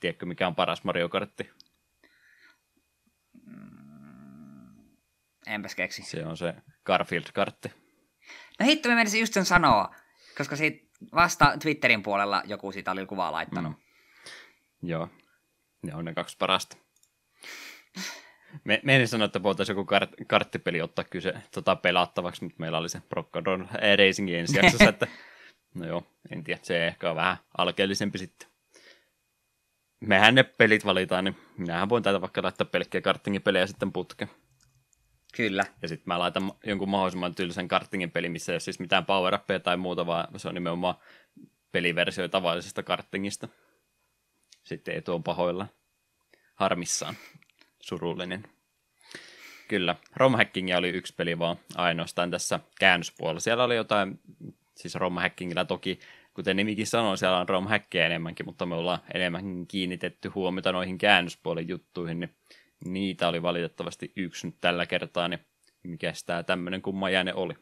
Tiedätkö, 0.00 0.26
mikä 0.26 0.46
on 0.46 0.54
paras 0.54 0.84
Mario 0.84 1.08
Kartti? 1.08 1.50
Mm, 3.46 4.96
enpäs 5.46 5.74
keksi. 5.74 6.02
Se 6.02 6.26
on 6.26 6.36
se 6.36 6.54
Garfield-kartti. 6.86 7.72
No 8.60 8.66
hitto, 8.66 8.88
mä 8.88 8.94
menisin 8.94 9.20
just 9.20 9.34
sen 9.34 9.44
sanoa, 9.44 9.94
koska 10.38 10.56
siitä 10.56 10.86
vasta 11.14 11.56
Twitterin 11.62 12.02
puolella 12.02 12.42
joku 12.46 12.72
siitä 12.72 12.90
oli 12.90 13.06
kuvaa 13.06 13.32
laittanut. 13.32 13.72
Mm. 13.72 14.88
Joo, 14.88 15.08
ne 15.82 15.94
on 15.94 16.04
ne 16.04 16.14
kaksi 16.14 16.36
parasta. 16.38 16.76
Me, 18.64 18.80
me 18.84 18.96
en 18.96 19.08
sano, 19.08 19.24
että 19.24 19.42
voitaisiin 19.42 19.76
joku 19.76 19.86
kart, 19.86 20.10
karttipeli 20.26 20.80
ottaa 20.80 21.04
kyse 21.04 21.34
tota, 21.50 21.76
pelattavaksi, 21.76 22.44
mutta 22.44 22.60
meillä 22.60 22.78
oli 22.78 22.88
se 22.88 23.00
Brockadon 23.08 23.68
Racing 23.98 24.30
ensi 24.30 24.56
jaksossa, 24.62 24.88
että 24.88 25.06
no 25.74 25.86
joo, 25.86 26.06
en 26.30 26.44
tiedä, 26.44 26.60
se 26.62 26.86
ehkä 26.86 27.10
on 27.10 27.16
vähän 27.16 27.36
alkeellisempi 27.58 28.18
sitten. 28.18 28.48
Mehän 30.00 30.34
ne 30.34 30.42
pelit 30.42 30.84
valitaan, 30.84 31.24
niin 31.24 31.36
minähän 31.56 31.88
voin 31.88 32.02
täältä 32.02 32.20
vaikka 32.20 32.42
laittaa 32.42 32.64
pelkkiä 32.64 33.00
kartingipelejä 33.00 33.66
sitten 33.66 33.92
putke. 33.92 34.28
Kyllä. 35.36 35.64
Ja 35.82 35.88
sitten 35.88 36.04
mä 36.06 36.18
laitan 36.18 36.52
jonkun 36.64 36.88
mahdollisimman 36.88 37.34
tylsän 37.34 37.68
kartingin 37.68 38.10
peli, 38.10 38.28
missä 38.28 38.52
ei 38.52 38.54
ole 38.54 38.60
siis 38.60 38.80
mitään 38.80 39.06
power 39.06 39.38
tai 39.62 39.76
muuta, 39.76 40.06
vaan 40.06 40.28
se 40.40 40.48
on 40.48 40.54
nimenomaan 40.54 40.94
peliversio 41.72 42.28
tavallisesta 42.28 42.82
kartingista. 42.82 43.48
Sitten 44.64 44.94
ei 44.94 45.02
tuon 45.02 45.22
pahoilla 45.22 45.66
harmissaan 46.54 47.14
surullinen. 47.80 48.44
Kyllä, 49.68 49.96
romhackingia 50.16 50.78
oli 50.78 50.88
yksi 50.88 51.14
peli 51.14 51.38
vaan 51.38 51.56
ainoastaan 51.74 52.30
tässä 52.30 52.60
käännöspuolella. 52.80 53.40
Siellä 53.40 53.64
oli 53.64 53.76
jotain, 53.76 54.20
siis 54.80 54.94
romhackingilla 54.94 55.64
toki, 55.64 55.98
kuten 56.34 56.56
nimikin 56.56 56.86
sanoi, 56.86 57.18
siellä 57.18 57.38
on 57.38 57.48
romhackia 57.48 58.06
enemmänkin, 58.06 58.46
mutta 58.46 58.66
me 58.66 58.74
ollaan 58.74 58.98
enemmän 59.14 59.66
kiinnitetty 59.66 60.28
huomiota 60.28 60.72
noihin 60.72 60.98
käännöspuolen 60.98 61.68
juttuihin, 61.68 62.20
niin 62.20 62.36
niitä 62.84 63.28
oli 63.28 63.42
valitettavasti 63.42 64.12
yksi 64.16 64.46
nyt 64.46 64.56
tällä 64.60 64.86
kertaa, 64.86 65.28
niin 65.28 65.40
mikä 65.82 66.12
tämä 66.26 66.42
tämmöinen 66.42 66.82
kummajainen 66.82 67.34
oli? 67.34 67.54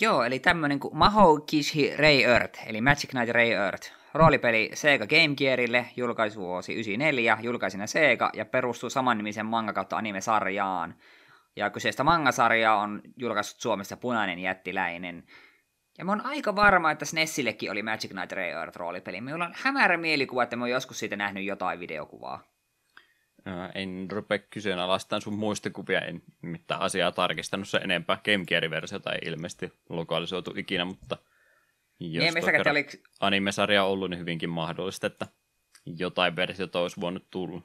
Joo, 0.00 0.24
eli 0.24 0.38
tämmöinen 0.38 0.80
kuin 0.80 0.96
Maho 0.96 1.40
Kishi 1.40 1.96
Ray 1.96 2.20
Earth, 2.20 2.60
eli 2.66 2.80
Magic 2.80 3.10
Knight 3.10 3.30
Ray 3.30 3.50
Earth. 3.50 3.92
Roolipeli 4.14 4.70
Sega 4.74 5.06
Game 5.06 5.34
Gearille, 5.36 5.86
julkaisuvuosi 5.96 6.72
94, 6.72 7.38
julkaisina 7.42 7.86
Sega 7.86 8.30
ja 8.34 8.44
perustuu 8.44 8.90
samannimisen 8.90 9.46
manga 9.46 9.72
kautta 9.72 9.96
anime-sarjaan. 9.96 10.94
Ja 11.56 11.70
kyseistä 11.70 12.04
mangasarjaa 12.04 12.76
on 12.76 13.02
julkaissut 13.16 13.60
Suomessa 13.60 13.96
Punainen 13.96 14.38
jättiläinen. 14.38 15.24
Ja 15.98 16.04
mä 16.04 16.12
oon 16.12 16.26
aika 16.26 16.56
varma, 16.56 16.90
että 16.90 17.04
SNESillekin 17.04 17.70
oli 17.70 17.82
Magic 17.82 18.10
Knight 18.10 18.32
Ray 18.32 18.48
Earth 18.48 18.76
roolipeli. 18.76 19.20
Minulla 19.20 19.44
on 19.44 19.54
hämärä 19.56 19.96
mielikuva, 19.96 20.42
että 20.42 20.56
mä 20.56 20.64
oon 20.64 20.70
joskus 20.70 20.98
siitä 20.98 21.16
nähnyt 21.16 21.44
jotain 21.44 21.80
videokuvaa. 21.80 22.52
En 23.74 24.08
rupea 24.10 24.38
kyseenalaistamaan 24.38 25.22
sun 25.22 25.38
muistikuvia, 25.38 26.00
en 26.00 26.22
mitään 26.42 26.80
asiaa 26.80 27.12
tarkistanut 27.12 27.68
se 27.68 27.78
enempää. 27.78 28.20
Game 28.24 28.44
Gear-versiota 28.44 29.12
ei 29.12 29.28
ilmeisesti 29.28 29.72
lokalisoitu 29.88 30.54
ikinä, 30.56 30.84
mutta 30.84 31.16
jos 32.00 32.34
Niin, 32.34 32.44
kerran 32.44 32.70
oli... 32.70 32.86
anime-sarja 33.20 33.84
on 33.84 33.90
ollut, 33.90 34.10
niin 34.10 34.20
hyvinkin 34.20 34.50
mahdollista, 34.50 35.06
että 35.06 35.26
jotain 35.86 36.36
versiota 36.36 36.80
olisi 36.80 37.00
voinut 37.00 37.30
tulla. 37.30 37.62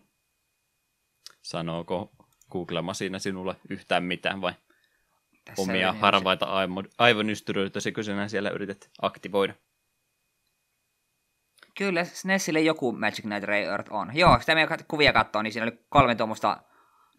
Sanooko 1.41 2.11
Google 2.51 2.93
siinä 2.93 3.19
sinulle 3.19 3.55
yhtään 3.69 4.03
mitään 4.03 4.41
vai 4.41 4.53
Tässä 5.45 5.61
omia 5.61 5.93
harvaita 5.93 6.45
aivo- 6.45 6.89
aivonystyröitäsikö 6.97 8.03
sinä 8.03 8.27
siellä 8.27 8.49
yrität 8.49 8.89
aktivoida? 9.01 9.53
Kyllä, 11.77 12.03
SNESille 12.03 12.61
joku 12.61 12.91
Magic 12.91 13.21
Knight 13.21 13.43
Ray 13.43 13.63
Earth 13.63 13.93
on. 13.93 14.17
Joo, 14.17 14.39
sitä 14.39 14.55
me 14.55 14.67
kuvia 14.87 15.13
katsoo, 15.13 15.41
niin 15.41 15.53
siinä 15.53 15.63
oli 15.63 15.79
kolme 15.89 16.15
tuommoista 16.15 16.57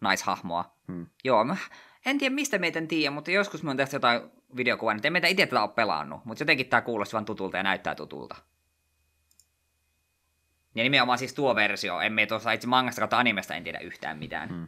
naishahmoa. 0.01 0.75
Hmm. 0.87 1.07
Joo, 1.23 1.43
mä 1.43 1.57
en 2.05 2.17
tiedä 2.17 2.35
mistä 2.35 2.57
meitä 2.57 2.79
en 2.79 2.87
tiedä, 2.87 3.11
mutta 3.11 3.31
joskus 3.31 3.63
me 3.63 3.69
on 3.71 3.77
tehty 3.77 3.95
jotain 3.95 4.21
videokuvaa, 4.55 4.93
niin 4.93 5.05
en 5.05 5.13
meitä 5.13 5.27
itse 5.27 5.45
tätä 5.45 5.61
ole 5.61 5.69
pelannut, 5.69 6.25
mutta 6.25 6.41
jotenkin 6.41 6.65
tämä 6.65 6.81
kuulosti 6.81 7.13
vaan 7.13 7.25
tutulta 7.25 7.57
ja 7.57 7.63
näyttää 7.63 7.95
tutulta. 7.95 8.35
Ja 10.75 10.83
nimenomaan 10.83 11.19
siis 11.19 11.33
tuo 11.33 11.55
versio, 11.55 12.01
emme 12.01 12.25
tuossa 12.25 12.51
itse 12.51 12.67
mangasta 12.67 13.01
kautta 13.01 13.19
animesta 13.19 13.55
en 13.55 13.63
tiedä 13.63 13.79
yhtään 13.79 14.17
mitään. 14.17 14.49
Hmm. 14.49 14.67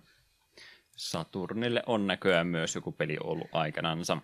Saturnille 1.01 1.83
on 1.85 2.07
näköjään 2.07 2.47
myös 2.47 2.75
joku 2.75 2.91
peli 2.91 3.17
ollut 3.23 3.47
aikanansa. 3.51 4.17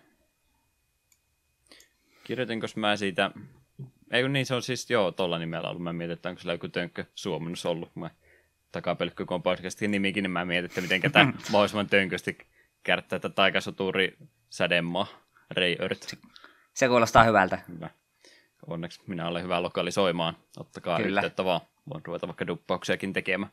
Kirjoitinko 2.24 2.66
mä 2.76 2.96
siitä... 2.96 3.30
Ei 4.10 4.22
kun 4.22 4.32
niin, 4.32 4.46
se 4.46 4.54
on 4.54 4.62
siis 4.62 4.90
joo, 4.90 5.12
tuolla 5.12 5.38
nimellä 5.38 5.68
ollut. 5.68 5.82
Mä 5.82 5.92
mietin, 5.92 6.12
että 6.12 6.28
onko 6.28 6.40
sillä 6.40 6.52
joku 6.52 6.68
tönkkö 6.68 7.04
suomennus 7.14 7.66
ollut. 7.66 7.96
Mä 7.96 8.10
takapelkky, 8.72 9.24
kun 9.24 9.34
on 9.34 9.42
podcastin 9.42 9.90
nimikin, 9.90 10.22
niin 10.22 10.30
mä 10.30 10.44
mietin, 10.44 10.64
että 10.64 10.80
miten 10.80 11.12
tämä 11.12 11.32
mahdollisimman 11.52 11.88
tönkösti 11.88 12.38
kärttää 12.82 13.18
tätä 13.18 13.34
taikasoturi 13.34 14.16
sädemaa. 14.50 15.06
Ray 15.50 15.76
Earth. 15.80 16.14
Se 16.74 16.88
kuulostaa 16.88 17.24
hyvältä. 17.24 17.58
Hyvä. 17.68 17.90
Onneksi 18.66 19.00
minä 19.06 19.28
olen 19.28 19.42
hyvä 19.42 19.62
lokalisoimaan. 19.62 20.36
Ottakaa. 20.56 21.02
Kyllä. 21.02 21.20
yhteyttä 21.20 21.44
vaan. 21.44 21.60
Voin 21.88 22.06
ruveta 22.06 22.26
vaikka 22.26 22.46
duppauksiakin 22.46 23.12
tekemään. 23.12 23.52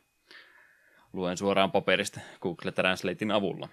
Luen 1.16 1.36
suoraan 1.36 1.72
paperista 1.72 2.20
Google 2.40 2.72
Translatein 2.72 3.30
avulla. 3.30 3.68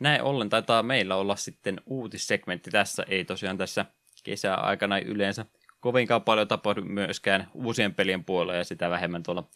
Näin 0.00 0.22
ollen 0.22 0.48
taitaa 0.48 0.82
meillä 0.82 1.16
olla 1.16 1.36
sitten 1.36 1.80
uutissegmentti 1.86 2.70
tässä. 2.70 3.04
Ei 3.08 3.24
tosiaan 3.24 3.58
tässä 3.58 3.86
kesäaikana 4.24 4.98
yleensä 4.98 5.46
kovinkaan 5.80 6.22
paljon 6.22 6.48
tapahdu 6.48 6.82
myöskään 6.82 7.48
uusien 7.54 7.94
pelien 7.94 8.24
puolella 8.24 8.54
ja 8.54 8.64
sitä 8.64 8.90
vähemmän 8.90 9.22
tuolla 9.22 9.48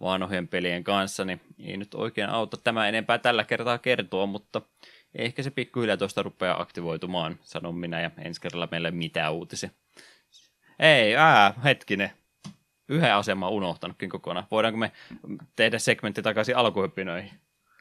vanhojen 0.00 0.48
pelien 0.48 0.84
kanssa, 0.84 1.24
niin 1.24 1.40
ei 1.58 1.76
nyt 1.76 1.94
oikein 1.94 2.30
auta 2.30 2.56
tämä 2.56 2.88
enempää 2.88 3.18
tällä 3.18 3.44
kertaa 3.44 3.78
kertoa, 3.78 4.26
mutta 4.26 4.62
ehkä 5.14 5.42
se 5.42 5.50
pikkuhiljaa 5.50 5.96
tuosta 5.96 6.22
rupeaa 6.22 6.60
aktivoitumaan, 6.60 7.38
sanon 7.42 7.74
minä, 7.74 8.00
ja 8.00 8.10
ensi 8.18 8.40
kerralla 8.40 8.68
meillä 8.70 8.88
ei 8.88 8.92
mitään 8.92 9.32
uutisia. 9.32 9.70
Ei, 10.78 11.16
ää, 11.16 11.54
hetkinen. 11.64 12.10
Yhden 12.88 13.14
aseman 13.14 13.50
unohtanutkin 13.50 14.10
kokonaan. 14.10 14.46
Voidaanko 14.50 14.78
me 14.78 14.92
tehdä 15.56 15.78
segmentti 15.78 16.22
takaisin 16.22 16.56
alkuhyppinöihin? 16.56 17.30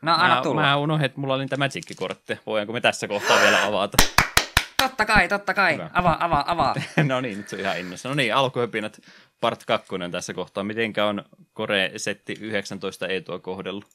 No 0.01 0.13
anna 0.13 0.35
mä, 0.35 0.41
tulla. 0.41 0.61
mä 0.61 0.77
unohdin, 0.77 1.05
että 1.05 1.19
mulla 1.19 1.33
oli 1.33 1.43
niitä 1.43 1.57
Magic-kortteja. 1.57 2.39
Voidaanko 2.45 2.73
me 2.73 2.81
tässä 2.81 3.07
kohtaa 3.07 3.41
vielä 3.41 3.63
avata? 3.65 3.97
Totta 4.77 5.05
kai, 5.05 5.27
totta 5.27 5.53
kai. 5.53 5.73
Hyvä. 5.73 5.89
Avaa, 5.93 6.25
avaa, 6.25 6.51
avaa. 6.51 6.75
no 7.03 7.21
niin, 7.21 7.37
nyt 7.37 7.49
se 7.49 7.55
on 7.55 7.59
ihan 7.59 7.79
innossa. 7.79 8.09
No 8.09 8.15
niin, 8.15 8.35
alkuhypinät 8.35 8.99
part 9.41 9.65
2 9.65 9.87
tässä 10.11 10.33
kohtaa. 10.33 10.63
Mitenkä 10.63 11.05
on 11.05 11.25
Kore-setti 11.53 12.33
19 12.41 13.07
etua 13.07 13.39
kohdellut? 13.39 13.85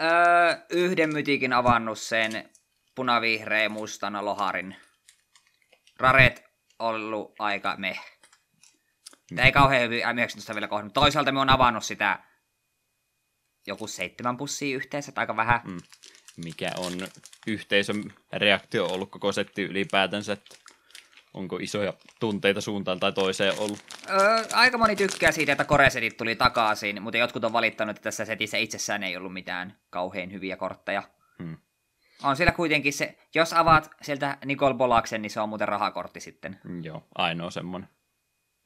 öö, 0.00 0.56
yhden 0.70 1.12
mytikin 1.12 1.52
avannut 1.52 1.98
sen 1.98 2.50
punavihreä 2.94 3.68
mustana 3.68 4.24
loharin. 4.24 4.76
Raret 5.98 6.44
ollut 6.78 7.34
aika 7.38 7.74
meh. 7.78 8.11
Tää 9.34 9.44
ei 9.44 9.52
kauhean 9.52 9.82
hyvin 9.82 10.02
M19 10.02 10.54
vielä 10.54 10.68
kohdannut. 10.68 10.92
Toisaalta 10.94 11.32
me 11.32 11.40
on 11.40 11.50
avannut 11.50 11.84
sitä 11.84 12.18
joku 13.66 13.86
seitsemän 13.86 14.36
pussia 14.36 14.76
yhteensä, 14.76 15.10
että 15.10 15.20
aika 15.20 15.36
vähän. 15.36 15.60
Mm. 15.64 15.78
Mikä 16.44 16.70
on 16.76 16.92
yhteisön 17.46 18.12
reaktio 18.32 18.86
ollut 18.86 19.10
koko 19.10 19.32
setti 19.32 19.62
ylipäätänsä? 19.62 20.32
Että 20.32 20.56
onko 21.34 21.56
isoja 21.56 21.92
tunteita 22.20 22.60
suuntaan 22.60 23.00
tai 23.00 23.12
toiseen 23.12 23.58
ollut? 23.58 23.78
Öö, 24.10 24.44
aika 24.52 24.78
moni 24.78 24.96
tykkää 24.96 25.32
siitä, 25.32 25.52
että 25.52 25.64
koresetit 25.64 26.16
tuli 26.16 26.36
takaisin, 26.36 27.02
mutta 27.02 27.18
jotkut 27.18 27.44
on 27.44 27.52
valittanut, 27.52 27.96
että 27.96 28.04
tässä 28.04 28.24
setissä 28.24 28.58
itsessään 28.58 29.02
ei 29.02 29.16
ollut 29.16 29.32
mitään 29.32 29.78
kauhean 29.90 30.32
hyviä 30.32 30.56
kortteja. 30.56 31.02
Hmm. 31.38 31.56
On 32.22 32.36
siellä 32.36 32.52
kuitenkin 32.52 32.92
se, 32.92 33.18
jos 33.34 33.52
avaat 33.52 33.90
sieltä 34.02 34.38
Nicole 34.44 34.74
Bolaksen, 34.74 35.22
niin 35.22 35.30
se 35.30 35.40
on 35.40 35.48
muuten 35.48 35.68
rahakortti 35.68 36.20
sitten. 36.20 36.60
Mm, 36.64 36.84
Joo, 36.84 37.06
ainoa 37.14 37.50
semmonen. 37.50 37.88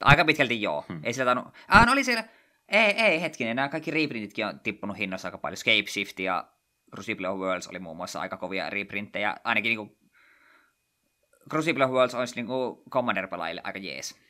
Aika 0.01 0.25
pitkälti 0.25 0.63
joo. 0.63 0.85
Hmm. 0.89 1.01
Ei 1.05 1.13
sillä 1.13 1.25
tainnut... 1.35 1.55
Ah, 1.69 1.87
no 1.87 1.93
oli 1.93 2.05
siellä... 2.05 2.25
Ei, 2.69 2.91
ei, 2.91 3.21
hetkinen, 3.21 3.57
nämä 3.57 3.69
kaikki 3.69 3.91
reprintitkin 3.91 4.47
on 4.47 4.61
tippunut 4.61 4.99
hinnoissa 4.99 5.29
aika 5.29 5.39
paljon. 5.39 5.57
Scape 5.57 5.87
Shift 5.89 6.19
ja 6.19 6.49
Crucible 6.95 7.29
of 7.29 7.39
Worlds 7.39 7.69
oli 7.69 7.79
muun 7.79 7.97
muassa 7.97 8.21
aika 8.21 8.37
kovia 8.37 8.71
reprinttejä. 8.71 9.37
Ainakin 9.45 9.69
niinku... 9.69 9.99
Crucible 11.51 11.85
of 11.85 11.91
Worlds 11.91 12.15
olisi 12.15 12.35
niinku 12.35 12.83
Commander-pelaajille 12.91 13.61
aika 13.65 13.79
jees. 13.79 14.21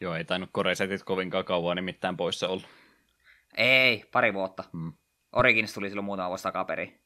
Joo, 0.00 0.14
ei 0.14 0.24
tainnut 0.24 0.50
Kore-setit 0.52 1.02
kovinkaan 1.04 1.44
kauan 1.44 1.76
nimittäin 1.76 2.16
poissa 2.16 2.48
ollut. 2.48 2.66
Ei, 3.56 4.04
pari 4.12 4.34
vuotta. 4.34 4.64
Hmm. 4.72 4.92
Origins 5.32 5.74
tuli 5.74 5.88
silloin 5.88 6.04
muutama 6.04 6.28
vuosi 6.28 6.42
takaperin. 6.42 7.00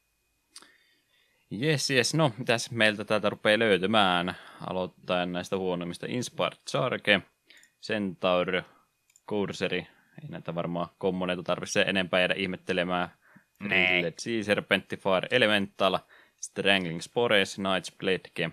Jes, 1.53 1.89
jes. 1.89 2.13
No, 2.13 2.31
mitäs 2.37 2.71
meiltä 2.71 3.05
täältä 3.05 3.29
rupeaa 3.29 3.59
löytymään? 3.59 4.35
Aloittaen 4.69 5.31
näistä 5.31 5.57
huonommista. 5.57 6.05
Inspired 6.09 6.57
Charge, 6.69 7.21
Centaur, 7.81 8.61
Courseri. 9.29 9.77
Ei 10.23 10.27
näitä 10.29 10.55
varmaan 10.55 10.87
kommoneita 10.97 11.43
tarvitse 11.43 11.81
enempää 11.81 12.19
jäädä 12.19 12.33
ihmettelemään. 12.33 13.09
Nee. 13.59 13.91
Rillet 13.91 14.19
Sea 14.19 14.43
Serpentifar 14.43 15.27
Elemental, 15.31 15.99
Strangling 16.41 17.01
Spores, 17.01 17.59
Knight's 17.59 17.97
Blade, 17.97 18.51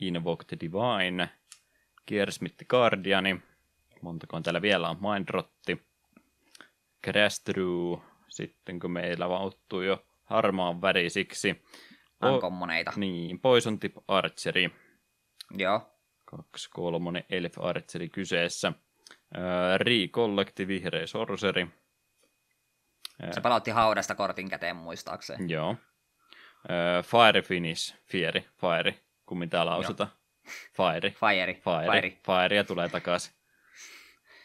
Invoked 0.00 0.58
Divine, 0.60 1.28
Gearsmith 2.08 2.66
Guardiani. 2.68 3.40
Montako 4.00 4.36
on 4.36 4.42
täällä 4.42 4.62
vielä 4.62 4.88
on? 4.88 4.98
Mindrotti, 5.00 5.82
Crash 7.04 7.44
Through, 7.44 8.02
sitten 8.28 8.80
kun 8.80 8.90
meillä 8.90 9.28
vauttuu 9.28 9.82
jo 9.82 10.04
harmaan 10.24 10.82
värisiksi. 10.82 11.62
On 12.22 12.34
O- 12.34 12.40
kommoneita. 12.40 12.92
niin, 12.96 13.40
Poison 13.40 13.78
Tip 13.80 13.94
Archery, 14.08 14.70
Joo. 15.50 15.98
kaksi 16.24 16.70
kolmonen 16.70 17.24
Elf 17.30 17.58
Archery 17.58 18.08
kyseessä. 18.08 18.72
Öö, 19.36 19.78
Vihreä 20.68 21.06
Sorcery. 21.06 21.68
Se 23.34 23.40
palautti 23.40 23.70
haudasta 23.70 24.14
kortin 24.14 24.48
käteen 24.50 24.76
muistaakseen. 24.76 25.50
Joo. 25.50 25.76
Öö, 26.70 27.02
Fire 27.02 27.42
Finish, 27.42 27.94
Fieri, 28.04 28.40
Fire, 28.60 28.94
kun 29.26 29.38
mitä 29.38 29.66
lausuta. 29.66 30.08
Fire, 30.76 31.10
Fire. 31.10 31.54
Fire, 31.54 31.92
Fire. 31.92 32.10
Fire 32.10 32.56
ja 32.56 32.64
tulee 32.64 32.88
takaisin. 32.88 33.34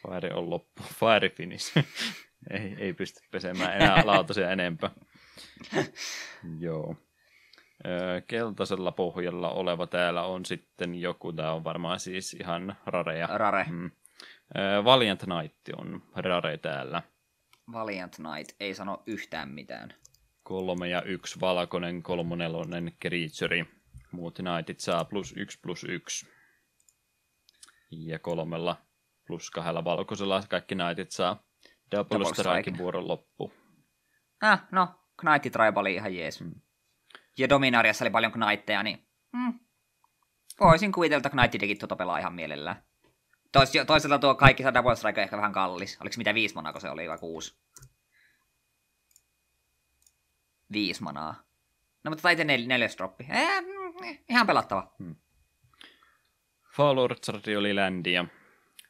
Fire 0.02 0.34
on 0.34 0.50
loppu. 0.50 0.84
Fire 0.84 1.30
Finish. 1.30 1.78
ei, 2.52 2.76
ei 2.78 2.94
pysty 2.94 3.20
pesemään 3.32 3.74
enää 3.82 4.02
lautasia 4.06 4.52
enempää. 4.52 4.90
Joo. 6.60 6.96
Keltaisella 8.28 8.92
pohjalla 8.92 9.50
oleva 9.50 9.88
täällä 9.88 10.24
on 10.24 10.46
sitten 10.46 10.96
joku, 10.96 11.34
tämä 11.34 11.52
on 11.54 11.64
varmaan 11.64 12.00
siis 12.00 12.34
ihan 12.34 12.76
rareja. 12.86 13.28
Rare. 13.28 13.66
Mm. 13.70 13.92
Valiant 14.84 15.24
Knight 15.24 15.56
on 15.78 16.02
rare 16.16 16.58
täällä. 16.58 17.02
Valiant 17.72 18.16
Knight 18.16 18.56
ei 18.60 18.74
sano 18.74 19.04
yhtään 19.06 19.50
mitään. 19.50 19.94
Kolme 20.44 20.88
ja 20.90 21.02
yksi 21.02 21.40
valkoinen, 21.40 22.04
kolmonelonen 22.04 22.94
creature. 23.02 23.66
Muut 24.12 24.36
knightit 24.36 24.80
saa 24.80 25.06
plus 25.06 25.34
yksi 25.38 25.60
plus 25.62 25.84
yksi. 25.84 26.28
Ja 27.92 28.20
kolmella 28.20 28.76
plus 29.28 29.52
kahdella 29.52 29.84
valkoisella 29.84 30.44
kaikki 30.50 30.76
knightit 30.76 31.12
saa 31.12 31.44
double, 31.92 32.20
Double 32.20 32.34
strike. 32.34 32.78
vuoron 32.78 33.08
loppu. 33.08 33.54
Ah, 34.42 34.64
no, 34.72 34.88
Knight 35.20 35.52
Tribe 35.52 35.80
oli 35.80 35.94
ihan 35.94 36.16
jees. 36.16 36.42
Mm. 36.42 36.52
Ja 37.38 37.50
Dominariassa 37.50 38.06
oli 38.06 38.10
paljon 38.10 38.32
Knightteja, 38.32 38.84
niin... 38.84 39.08
Mm. 39.34 39.60
Voisin 40.60 40.92
kuvitella, 40.92 41.18
että 41.18 41.30
Knight 41.30 41.80
tuota 41.80 41.96
pelaa 41.96 42.18
ihan 42.18 42.34
mielellään. 42.34 42.84
Tois, 43.52 43.72
toisaalta 43.88 44.20
tuo 44.20 44.36
kaikki 44.36 44.64
saa 44.64 44.74
Double 44.74 44.96
Strike 44.96 45.22
on 45.22 45.24
ehkä 45.24 45.38
vähän 45.38 45.54
kallis. 45.54 45.98
Oliko 46.02 46.16
mitä 46.18 46.34
viisi 46.34 46.56
manaa, 46.56 46.72
kun 46.72 46.82
se 46.82 46.90
oli 46.90 47.10
vai 47.10 47.18
kuusi? 47.18 47.58
Viisi 50.72 51.04
manaa. 51.04 51.36
No 52.04 52.12
mutta 52.12 52.22
taiteen 52.22 52.48
nel- 52.48 52.68
neljäs 52.68 52.98
droppi. 52.98 53.28
Eh, 53.30 53.62
mm, 53.62 54.18
ihan 54.30 54.48
pelattava. 54.48 54.92
Fall 56.76 56.98
Orchard 56.98 57.56
oli 57.58 57.76
ländi 57.76 58.14
ja 58.14 58.26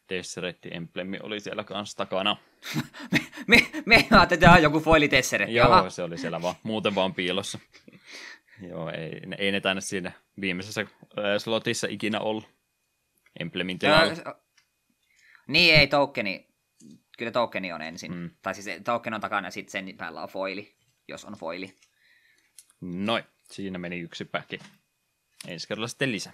Deseret 0.09 0.57
Emblemi 0.71 1.19
oli 1.23 1.39
siellä 1.39 1.63
kanssa 1.63 1.97
takana. 1.97 2.37
me, 3.11 3.19
me, 3.47 3.69
me 3.85 3.95
ajattelin, 3.95 4.21
että 4.21 4.37
tämä 4.37 4.57
joku 4.57 4.79
foili 4.79 5.09
tesseret. 5.09 5.49
Joo, 5.49 5.89
se 5.89 6.03
oli 6.03 6.17
siellä 6.17 6.41
vaan, 6.41 6.55
muuten 6.63 6.95
vaan 6.95 7.13
piilossa. 7.13 7.59
Joo, 8.61 8.89
ei, 8.89 9.19
ne- 9.25 9.35
ei 9.39 9.51
ne 9.51 9.61
tänne 9.61 9.81
siinä 9.81 10.11
viimeisessä 10.41 10.85
ää, 11.17 11.39
slotissa 11.39 11.87
ikinä 11.89 12.19
ollut. 12.19 12.49
Emblemin 13.39 13.79
tilalla. 13.79 14.35
Niin 15.47 15.75
ei 15.75 15.87
tokeni. 15.87 16.47
Kyllä 17.17 17.31
tokeni 17.31 17.73
on 17.73 17.81
ensin. 17.81 18.15
Mm. 18.15 18.29
Tai 18.41 18.55
siis 18.55 18.81
token 18.83 19.13
on 19.13 19.21
takana 19.21 19.47
ja 19.47 19.51
sitten 19.51 19.71
sen 19.71 19.97
päällä 19.97 20.21
on 20.21 20.29
foili, 20.29 20.75
jos 21.07 21.25
on 21.25 21.33
foili. 21.33 21.75
Noin, 22.81 23.23
siinä 23.43 23.77
meni 23.77 23.99
yksi 23.99 24.25
päki. 24.25 24.59
Ensi 25.47 25.67
kerralla 25.67 25.87
sitten 25.87 26.11
lisää. 26.11 26.33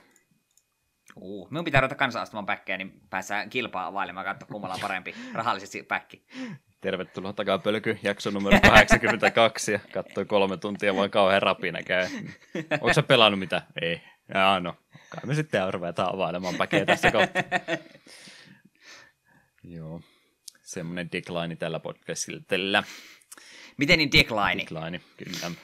Uh, 1.16 1.52
minun 1.52 1.66
pitää 1.66 1.82
ruveta 1.82 1.96
kanssa 1.96 2.22
astumaan 2.22 2.46
päkkejä, 2.46 2.78
niin 2.78 3.02
päässään 3.10 3.50
kilpaa 3.50 3.88
availemaan 3.88 4.26
katsoa 4.26 4.48
kummalla 4.48 4.76
on 4.76 4.82
parempi 4.82 5.16
rahallisesti 5.34 5.84
päkki. 5.84 6.26
Tervetuloa 6.84 7.34
takapölky, 7.34 8.00
jakso 8.04 8.32
numero 8.32 8.60
82 8.62 9.72
ja 9.72 9.80
katsoi 9.94 10.26
kolme 10.26 10.58
tuntia 10.58 10.96
vaan 10.96 11.10
kauhean 11.10 11.42
rapina 11.42 11.84
käy. 11.84 12.08
Onko 12.72 12.94
sä 12.94 13.04
pelannut 13.04 13.40
mitä? 13.40 13.62
Ei. 13.82 14.02
Jaa, 14.34 14.60
no. 14.60 14.76
Kai 15.10 15.22
me 15.26 15.36
sitten 15.36 15.74
ruvetaan 15.74 16.14
availemaan 16.14 16.56
päkeä 16.56 16.86
tässä 16.86 17.12
kohtaa. 17.12 17.44
Joo. 19.76 20.02
Semmoinen 20.62 21.10
decline 21.12 21.56
tällä 21.56 21.80
podcastilla. 21.80 22.42
Tällä 22.48 22.84
Miten 23.78 23.98
niin 23.98 24.12
decline? 24.12 24.58
decline, 24.64 25.02
kyllä. 25.18 25.56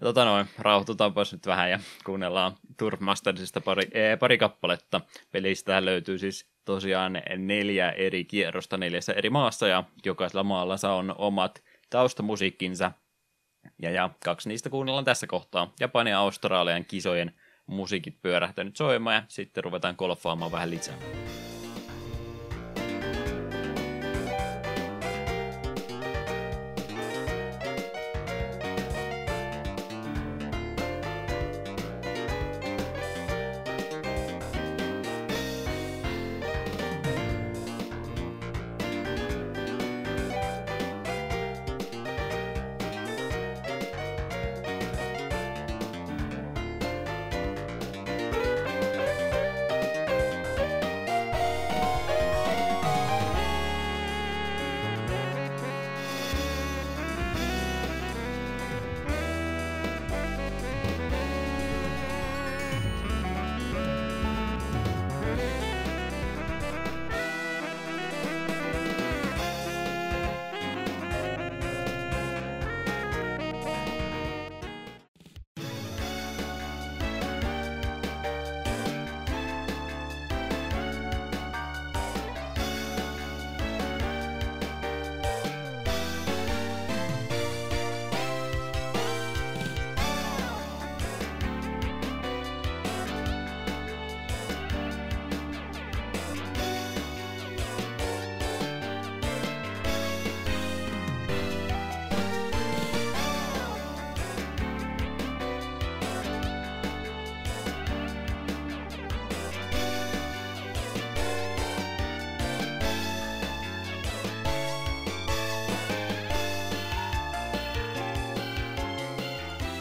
Tota 0.00 0.24
noin, 0.24 0.46
rauhoitutaanpas 0.58 1.32
nyt 1.32 1.46
vähän 1.46 1.70
ja 1.70 1.80
kuunnellaan 2.04 2.56
Turf 2.78 3.00
Mastersista 3.00 3.60
pari, 3.60 3.88
ee, 3.92 4.16
pari 4.16 4.38
kappaletta. 4.38 5.00
Pelistä 5.32 5.84
löytyy 5.84 6.18
siis 6.18 6.49
tosiaan 6.64 7.22
neljä 7.36 7.90
eri 7.90 8.24
kierrosta 8.24 8.76
neljässä 8.76 9.12
eri 9.12 9.30
maassa 9.30 9.68
ja 9.68 9.84
jokaisella 10.04 10.44
maalla 10.44 10.76
on 10.92 11.14
omat 11.18 11.62
taustamusiikkinsa. 11.90 12.92
Ja, 13.82 13.90
ja 13.90 14.10
kaksi 14.24 14.48
niistä 14.48 14.70
kuunnellaan 14.70 15.04
tässä 15.04 15.26
kohtaa. 15.26 15.72
Japanin 15.80 16.10
ja 16.10 16.18
Australian 16.18 16.84
kisojen 16.84 17.32
musiikit 17.66 18.22
pyörähtänyt 18.22 18.76
soimaan 18.76 19.16
ja 19.16 19.22
sitten 19.28 19.64
ruvetaan 19.64 19.94
golfaamaan 19.98 20.52
vähän 20.52 20.70
lisää. 20.70 20.96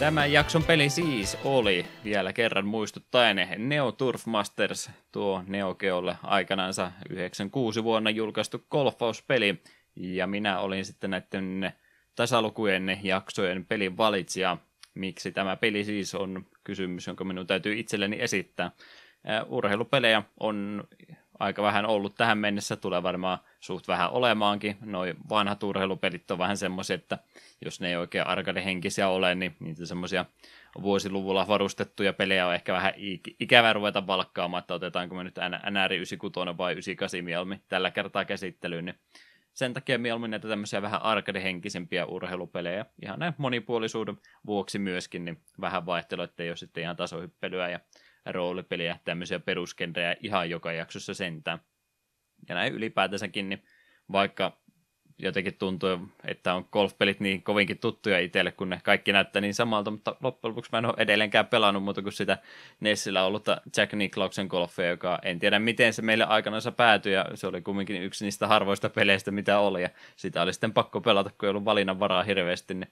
Tämän 0.10 0.32
jakson 0.32 0.64
peli 0.64 0.90
siis 0.90 1.38
oli 1.44 1.86
vielä 2.04 2.34
kerran 2.34 2.66
muistuttaen 2.66 3.48
Neo 3.58 3.92
Turf 3.92 4.26
Masters, 4.26 4.90
tuo 5.12 5.44
Neo 5.48 5.76
Geolle 5.76 6.16
aikanansa 6.24 6.92
96 7.10 7.84
vuonna 7.84 8.10
julkaistu 8.10 8.66
golfauspeli, 8.72 9.62
ja 9.96 10.28
minä 10.28 10.60
olin 10.60 10.86
sitten 10.86 11.10
näiden 11.10 11.74
tasalukujen 12.16 13.00
jaksojen 13.04 13.66
pelin 13.66 13.98
valitsija. 13.98 14.58
Miksi 14.94 15.32
tämä 15.32 15.56
peli 15.56 15.84
siis 15.84 16.16
on 16.16 16.46
kysymys, 16.64 17.08
jonka 17.08 17.24
minun 17.24 17.48
täytyy 17.48 17.80
itselleni 17.80 18.22
esittää. 18.22 18.72
Ää, 19.24 19.44
Urheilupelejä 19.44 20.24
on 20.40 20.84
aika 21.40 21.64
vähän 21.64 21.86
ollut 21.86 22.16
tähän 22.16 22.38
mennessä, 22.38 22.76
tulee 22.76 23.04
varmaan 23.04 23.40
suht 23.60 23.88
vähän 23.88 24.12
olemaankin. 24.12 24.78
Noi 24.82 25.16
vanhat 25.30 25.64
urheilupelit 25.64 26.32
on 26.32 26.38
vähän 26.38 26.58
semmoisia, 26.58 26.96
että 26.96 27.18
jos 27.66 27.82
ne 27.82 27.90
ei 27.90 27.96
oikein 27.96 28.28
arcade-henkisiä 28.28 29.08
ole, 29.08 29.36
niin 29.36 29.56
niitä 29.60 29.86
semmoisia 29.86 30.26
vuosiluvulla 30.82 31.48
varustettuja 31.48 32.14
pelejä 32.14 32.48
on 32.48 32.56
ehkä 32.56 32.74
vähän 32.74 32.94
ik- 32.94 33.36
ikävä 33.40 33.74
ruveta 33.74 34.08
valkkaamaan, 34.08 34.62
että 34.62 34.74
otetaanko 34.74 35.16
me 35.16 35.24
nyt 35.24 35.36
NR 35.70 35.94
96 35.94 36.58
vai 36.58 36.72
98 36.72 37.24
mieluummin 37.24 37.62
tällä 37.70 37.92
kertaa 37.92 38.26
käsittelyyn, 38.26 38.86
niin 38.86 39.00
sen 39.54 39.74
takia 39.74 40.00
mieluummin 40.00 40.32
näitä 40.32 40.48
tämmöisiä 40.48 40.82
vähän 40.82 41.02
arcade-henkisempiä 41.02 42.06
urheilupelejä, 42.06 42.86
ihan 43.02 43.20
näin 43.20 43.34
monipuolisuuden 43.38 44.18
vuoksi 44.46 44.80
myöskin, 44.80 45.26
niin 45.26 45.42
vähän 45.62 45.86
vaihtelua, 45.86 46.24
ettei 46.24 46.50
ole 46.50 46.58
sitten 46.58 46.84
ihan 46.84 46.96
tasohyppelyä 46.96 47.70
ja 47.70 47.80
roolipeliä, 48.32 49.00
tämmöisiä 49.06 49.40
peruskenrejä 49.40 50.16
ihan 50.20 50.50
joka 50.50 50.72
jaksossa 50.72 51.14
sentään. 51.14 51.60
Ja 52.50 52.56
näin 52.56 52.74
ylipäätänsäkin, 52.74 53.50
niin 53.50 53.64
vaikka 54.12 54.58
jotenkin 55.20 55.58
tuntuu, 55.58 56.00
että 56.26 56.54
on 56.54 56.68
golfpelit 56.72 57.20
niin 57.20 57.44
kovinkin 57.44 57.80
tuttuja 57.80 58.20
itselle, 58.20 58.52
kun 58.52 58.70
ne 58.70 58.80
kaikki 58.84 59.12
näyttää 59.12 59.42
niin 59.42 59.54
samalta, 59.54 59.92
mutta 59.92 60.16
loppujen 60.22 60.52
lopuksi 60.52 60.72
mä 60.72 60.78
en 60.78 60.86
ole 60.86 60.94
edelleenkään 60.98 61.48
pelannut 61.48 61.84
muuta 61.84 62.02
kuin 62.02 62.14
sitä 62.14 62.38
Nessillä 62.80 63.24
ollutta 63.24 63.62
Jack 63.78 63.94
Nicklauksen 63.94 64.48
golfia, 64.48 64.88
joka 64.88 65.20
en 65.24 65.40
tiedä 65.40 65.60
miten 65.60 65.94
se 65.94 66.02
meille 66.02 66.24
aikanaan 66.24 66.62
päätyi, 66.78 67.14
ja 67.14 67.26
se 67.34 67.48
oli 67.48 67.62
kumminkin 67.62 68.04
yksi 68.04 68.26
niistä 68.26 68.48
harvoista 68.48 68.90
peleistä, 68.90 69.32
mitä 69.32 69.60
oli, 69.60 69.82
ja 69.82 69.90
sitä 70.16 70.42
oli 70.42 70.54
sitten 70.54 70.74
pakko 70.74 71.02
pelata, 71.02 71.30
kun 71.30 71.48
ei 71.48 71.50
ollut 71.50 71.66
valinnan 71.66 72.00
varaa 72.00 72.24
hirveästi, 72.24 72.74
niin 72.74 72.92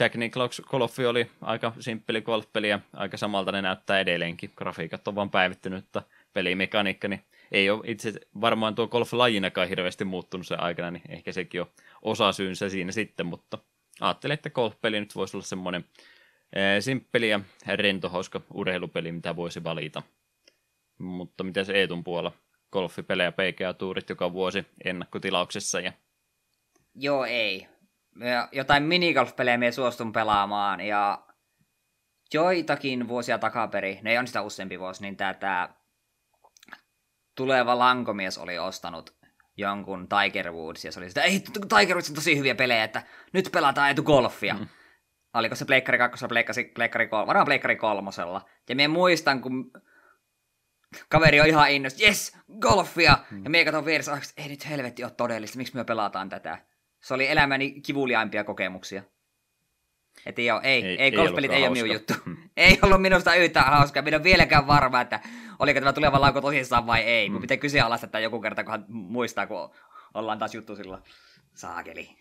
Jack 0.00 0.14
Nicklaus 0.14 0.62
golfi 0.66 1.06
oli 1.06 1.30
aika 1.40 1.72
simppeli 1.80 2.22
golfpeli 2.22 2.68
ja 2.68 2.80
aika 2.92 3.16
samalta 3.16 3.52
ne 3.52 3.62
näyttää 3.62 4.00
edelleenkin. 4.00 4.52
Grafiikat 4.56 5.08
on 5.08 5.14
vaan 5.14 5.30
päivittynyt, 5.30 5.84
mutta 5.84 6.02
pelimekaniikka, 6.32 7.08
niin 7.08 7.24
ei 7.52 7.70
ole 7.70 7.84
itse 7.84 8.12
varmaan 8.40 8.74
tuo 8.74 8.88
golf-lajinakaan 8.88 9.68
hirveästi 9.68 10.04
muuttunut 10.04 10.46
sen 10.46 10.60
aikana, 10.60 10.90
niin 10.90 11.02
ehkä 11.08 11.32
sekin 11.32 11.60
on 11.60 11.70
osa 12.02 12.32
syynsä 12.32 12.68
siinä 12.68 12.92
sitten, 12.92 13.26
mutta 13.26 13.58
ajattelin, 14.00 14.34
että 14.34 14.50
golfpeli 14.50 15.00
nyt 15.00 15.14
voisi 15.14 15.36
olla 15.36 15.46
semmoinen 15.46 15.84
ee, 16.56 16.80
simppeli 16.80 17.28
ja 17.28 17.40
rentohauska 17.66 18.40
urheilupeli, 18.54 19.12
mitä 19.12 19.36
voisi 19.36 19.64
valita. 19.64 20.02
Mutta 20.98 21.44
mitä 21.44 21.64
se 21.64 21.72
Eetun 21.72 22.04
puolella? 22.04 22.32
Golfipelejä, 22.72 23.32
PGA-tuurit 23.32 24.08
joka 24.08 24.32
vuosi 24.32 24.66
ennakkotilauksessa 24.84 25.80
ja 25.80 25.92
Joo, 26.94 27.24
ei. 27.24 27.66
Ja 28.20 28.48
Jotain 28.52 28.82
minigolf-pelejä 28.82 29.58
me 29.58 29.72
suostun 29.72 30.12
pelaamaan, 30.12 30.80
ja 30.80 31.26
joitakin 32.34 33.08
vuosia 33.08 33.38
takaperi, 33.38 33.98
ne 34.02 34.10
ei 34.10 34.18
on 34.18 34.26
sitä 34.26 34.42
useampi 34.42 34.78
vuosi, 34.78 35.02
niin 35.02 35.16
tätä 35.16 35.68
tuleva 37.36 37.78
lankomies 37.78 38.38
oli 38.38 38.58
ostanut 38.58 39.16
jonkun 39.56 40.08
Tiger 40.08 40.52
Woods, 40.52 40.84
ja 40.84 40.92
se 40.92 41.00
oli 41.00 41.08
sitä, 41.08 41.22
ei, 41.22 41.40
Tiger 41.78 41.96
Woods 41.96 42.08
on 42.08 42.14
tosi 42.14 42.38
hyviä 42.38 42.54
pelejä, 42.54 42.84
että 42.84 43.02
nyt 43.32 43.48
pelataan 43.52 43.90
etu 43.90 44.02
golfia. 44.02 44.54
Mm. 44.54 44.66
oliko 45.34 45.54
se 45.54 45.64
Pleikkari 45.64 45.98
2, 45.98 46.26
Pleikkari, 46.28 46.64
Pleikkari 46.74 47.08
3, 47.08 47.26
varmaan 47.26 47.46
Pleikkari 47.46 47.76
3. 47.76 48.10
Ja 48.68 48.76
minä 48.76 48.88
muistan, 48.88 49.40
kun 49.40 49.72
kaveri 51.08 51.40
on 51.40 51.46
ihan 51.46 51.70
innosti, 51.70 52.04
yes, 52.04 52.36
golfia! 52.60 53.18
Hmm. 53.30 53.44
Ja 53.44 53.50
minä 53.50 53.64
katson 53.64 53.84
vieressä, 53.84 54.12
että 54.12 54.42
ei 54.42 54.48
nyt 54.48 54.68
helvetti 54.68 55.04
ole 55.04 55.12
todellista, 55.16 55.58
miksi 55.58 55.76
me 55.76 55.84
pelataan 55.84 56.28
tätä. 56.28 56.58
Se 57.00 57.14
oli 57.14 57.28
elämäni 57.28 57.80
kivuliaimpia 57.80 58.44
kokemuksia. 58.44 59.02
Et 60.26 60.38
ei, 60.38 60.50
ole, 60.50 60.60
ei, 60.64 60.84
ei, 60.84 60.98
ei 60.98 61.12
golfpelit 61.12 61.52
ei 61.52 61.62
ole 61.62 61.70
minun 61.70 61.90
juttu. 61.92 62.14
Ei 62.56 62.78
ollut 62.82 63.02
minusta 63.02 63.34
yhtään 63.34 63.72
hauskaa. 63.72 64.02
Minä 64.02 64.16
en 64.16 64.24
vielä 64.24 64.46
varma, 64.66 65.00
että 65.00 65.20
oliko 65.58 65.80
tämä 65.80 65.92
tuleva 65.92 66.20
lauko 66.20 66.40
tosissaan 66.40 66.86
vai 66.86 67.00
ei. 67.00 67.26
Hmm. 67.26 67.32
Mun 67.32 67.40
pitää 67.40 67.56
kyseenalaistaa 67.56 68.20
joku 68.20 68.40
kerta, 68.40 68.64
kunhan 68.64 68.84
muistaa, 68.88 69.46
kun 69.46 69.70
ollaan 70.14 70.38
taas 70.38 70.54
juttu 70.54 70.76
sillä 70.76 71.02
saakeli 71.54 72.16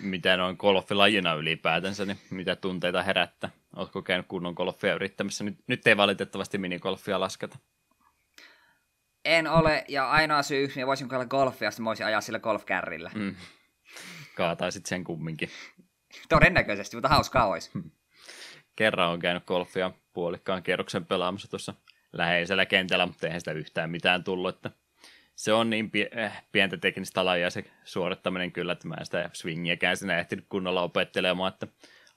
mitä 0.00 0.36
noin 0.36 0.56
golfilajina 0.58 1.34
ylipäätänsä, 1.34 2.04
niin 2.04 2.18
mitä 2.30 2.56
tunteita 2.56 3.02
herättää? 3.02 3.50
Oletko 3.76 4.02
käynyt 4.02 4.26
kunnon 4.26 4.54
golfia 4.54 4.94
yrittämässä? 4.94 5.44
Nyt, 5.44 5.58
nyt 5.66 5.86
ei 5.86 5.96
valitettavasti 5.96 6.58
minigolfia 6.58 7.20
lasketa. 7.20 7.58
En 9.24 9.46
ole, 9.46 9.84
ja 9.88 10.10
ainoa 10.10 10.42
syy, 10.42 10.64
että 10.64 10.86
voisin 10.86 11.08
kokeilla 11.08 11.26
golfia, 11.26 11.70
sitten 11.70 11.84
voisin 11.84 12.06
ajaa 12.06 12.20
sillä 12.20 12.38
golfkärrillä. 12.38 13.10
Mm. 13.14 13.34
Kaataisit 14.36 14.86
sen 14.86 15.04
kumminkin. 15.04 15.50
Todennäköisesti, 16.28 16.96
mutta 16.96 17.08
hauskaa 17.08 17.46
olisi. 17.46 17.70
Hmm. 17.74 17.90
Kerran 18.76 19.10
on 19.10 19.18
käynyt 19.18 19.44
golfia 19.46 19.90
puolikkaan 20.12 20.62
kierroksen 20.62 21.06
pelaamassa 21.06 21.50
tuossa 21.50 21.74
läheisellä 22.12 22.66
kentällä, 22.66 23.06
mutta 23.06 23.26
eihän 23.26 23.40
sitä 23.40 23.52
yhtään 23.52 23.90
mitään 23.90 24.24
tullut, 24.24 24.54
että 24.54 24.70
se 25.34 25.52
on 25.52 25.70
niin 25.70 25.90
äh, 26.18 26.42
pientä 26.52 26.76
teknistä 26.76 27.24
lajia 27.24 27.50
se 27.50 27.64
suorittaminen 27.84 28.52
kyllä, 28.52 28.72
että 28.72 28.88
mä 28.88 28.94
en 28.94 29.04
sitä 29.04 29.30
swingiäkään 29.32 29.96
sinä 29.96 30.18
ehtinyt 30.18 30.46
kunnolla 30.48 30.82
opettelemaan, 30.82 31.52
että 31.52 31.66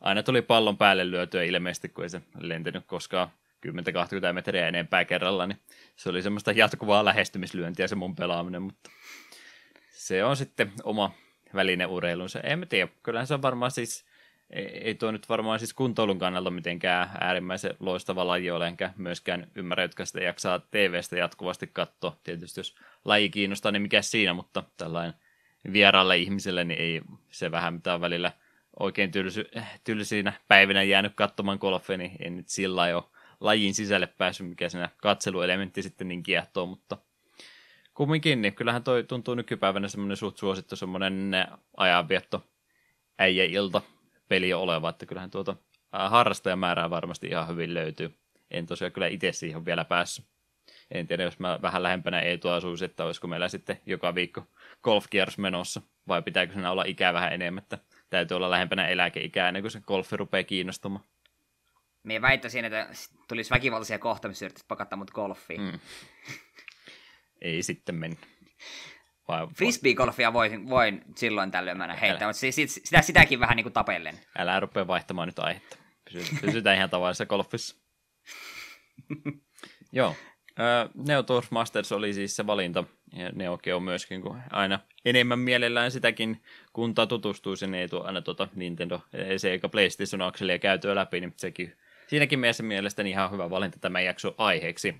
aina 0.01 0.23
tuli 0.23 0.41
pallon 0.41 0.77
päälle 0.77 1.11
lyötyä 1.11 1.43
ilmeisesti, 1.43 1.89
kun 1.89 2.03
ei 2.03 2.09
se 2.09 2.21
lentänyt 2.39 2.85
koskaan 2.85 3.31
10-20 3.67 4.33
metriä 4.33 4.67
enempää 4.67 5.05
kerralla, 5.05 5.47
niin 5.47 5.59
se 5.95 6.09
oli 6.09 6.21
semmoista 6.21 6.51
jatkuvaa 6.51 7.05
lähestymislyöntiä 7.05 7.87
se 7.87 7.95
mun 7.95 8.15
pelaaminen, 8.15 8.61
mutta 8.61 8.91
se 9.91 10.23
on 10.23 10.37
sitten 10.37 10.71
oma 10.83 11.11
välineureilunsa. 11.53 12.39
En 12.39 12.59
mä 12.59 12.65
tiedä, 12.65 12.91
kyllähän 13.03 13.27
se 13.27 13.33
on 13.33 13.41
varmaan 13.41 13.71
siis 13.71 14.05
ei, 14.51 14.95
tuo 14.95 15.11
nyt 15.11 15.29
varmaan 15.29 15.59
siis 15.59 15.73
kuntoilun 15.73 16.19
kannalta 16.19 16.51
mitenkään 16.51 17.09
äärimmäisen 17.19 17.75
loistava 17.79 18.27
laji 18.27 18.51
ole, 18.51 18.67
enkä 18.67 18.93
myöskään 18.97 19.47
ymmärrä, 19.55 19.83
jotka 19.83 20.05
sitä 20.05 20.19
jaksaa 20.21 20.59
TV-stä 20.59 21.17
jatkuvasti 21.17 21.67
katsoa. 21.73 22.17
Tietysti 22.23 22.59
jos 22.59 22.75
laji 23.05 23.29
kiinnostaa, 23.29 23.71
niin 23.71 23.81
mikä 23.81 24.01
siinä, 24.01 24.33
mutta 24.33 24.63
tällainen 24.77 25.13
vieraalle 25.73 26.17
ihmiselle, 26.17 26.63
niin 26.63 26.81
ei 26.81 27.01
se 27.29 27.51
vähän 27.51 27.73
mitään 27.73 28.01
välillä 28.01 28.31
oikein 28.79 29.11
tylsy, 29.11 29.49
tylsinä 29.83 30.33
päivinä 30.47 30.83
jäänyt 30.83 31.13
katsomaan 31.15 31.57
golfia, 31.61 31.97
niin 31.97 32.11
en 32.19 32.37
nyt 32.37 32.49
sillä 32.49 32.81
ole 32.81 33.03
lajin 33.41 33.73
sisälle 33.73 34.07
päässyt, 34.07 34.49
mikä 34.49 34.69
siinä 34.69 34.89
katseluelementti 34.97 35.83
sitten 35.83 36.07
niin 36.07 36.23
kiehtoo, 36.23 36.65
mutta 36.65 36.97
kumminkin, 37.93 38.41
niin 38.41 38.55
kyllähän 38.55 38.83
toi 38.83 39.03
tuntuu 39.03 39.35
nykypäivänä 39.35 39.87
semmoinen 39.87 40.17
suht 40.17 40.37
suosittu 40.37 40.75
semmoinen 40.75 41.31
ajanvietto 41.77 42.45
äijä-ilta, 43.19 43.81
peli 44.27 44.53
oleva, 44.53 44.89
että 44.89 45.05
kyllähän 45.05 45.31
tuota 45.31 45.55
harrastajamäärää 45.91 46.89
varmasti 46.89 47.27
ihan 47.27 47.47
hyvin 47.47 47.73
löytyy. 47.73 48.17
En 48.51 48.65
tosiaan 48.65 48.91
kyllä 48.91 49.07
itse 49.07 49.31
siihen 49.31 49.65
vielä 49.65 49.85
päässyt. 49.85 50.25
En 50.91 51.07
tiedä, 51.07 51.23
jos 51.23 51.39
mä 51.39 51.59
vähän 51.61 51.83
lähempänä 51.83 52.19
ei 52.19 52.37
tuo 52.37 52.51
asuisi, 52.51 52.85
että 52.85 53.05
olisiko 53.05 53.27
meillä 53.27 53.47
sitten 53.47 53.79
joka 53.85 54.15
viikko 54.15 54.47
golfkierros 54.83 55.37
menossa, 55.37 55.81
vai 56.07 56.21
pitääkö 56.21 56.53
siinä 56.53 56.71
olla 56.71 56.83
ikää 56.83 57.13
vähän 57.13 57.33
enemmän, 57.33 57.63
että 57.63 57.77
täytyy 58.09 58.37
olla 58.37 58.49
lähempänä 58.49 58.87
eläkeikää 58.87 59.47
ennen 59.47 59.63
kuin 59.63 59.71
se 59.71 59.81
golfi 59.81 60.17
rupeaa 60.17 60.43
kiinnostumaan. 60.43 61.05
Mie 62.03 62.21
väittäisin, 62.21 62.65
että 62.65 62.87
tulisi 63.27 63.49
väkivaltaisia 63.49 63.99
kohtamisia, 63.99 64.47
että 64.47 64.61
pakattaa 64.67 64.97
mut 64.97 65.11
golfiin. 65.11 65.61
Mm. 65.61 65.79
ei 67.41 67.63
sitten 67.63 67.95
mennä. 67.95 68.17
Frisbee-golfia 69.55 70.33
voin, 70.33 70.69
voin 70.69 71.01
silloin 71.15 71.51
tällöin 71.51 71.77
mennä 71.77 71.95
heittää, 71.95 72.27
mutta 72.27 72.39
sitä, 72.51 73.01
sitäkin 73.01 73.39
vähän 73.39 73.55
niin 73.55 73.63
kuin 73.63 73.73
tapellen. 73.73 74.19
Älä 74.37 74.59
rupea 74.59 74.87
vaihtamaan 74.87 75.27
nyt 75.27 75.39
aihetta. 75.39 75.77
Pysytään 76.41 76.77
ihan 76.77 76.89
tavallisessa 76.89 77.25
golfissa. 77.25 77.75
Joo. 79.91 80.15
Neo 81.07 81.23
Tour 81.23 81.43
Masters 81.49 81.91
oli 81.91 82.13
siis 82.13 82.35
se 82.35 82.47
valinta. 82.47 82.83
Ja 83.13 83.29
Neoke 83.35 83.73
on 83.73 83.83
myöskin, 83.83 84.21
kun 84.21 84.41
aina 84.51 84.79
enemmän 85.05 85.39
mielellään 85.39 85.91
sitäkin 85.91 86.43
kuntaa 86.73 87.07
tutustuu, 87.07 87.55
niin 87.61 87.75
ei 87.75 87.87
tuo 87.87 88.03
aina 88.03 88.21
tuota 88.21 88.47
Nintendo, 88.55 88.99
eikä 89.51 89.69
PlayStation 89.69 90.21
Axelia 90.21 90.59
käytyä 90.59 90.95
läpi, 90.95 91.19
niin 91.19 91.33
sekin, 91.37 91.77
siinäkin 92.11 92.39
mielessä 92.39 92.63
mielestäni 92.63 93.09
ihan 93.09 93.31
hyvä 93.31 93.49
valinta 93.49 93.79
tämä 93.79 94.01
jakso 94.01 94.35
aiheeksi. 94.37 94.95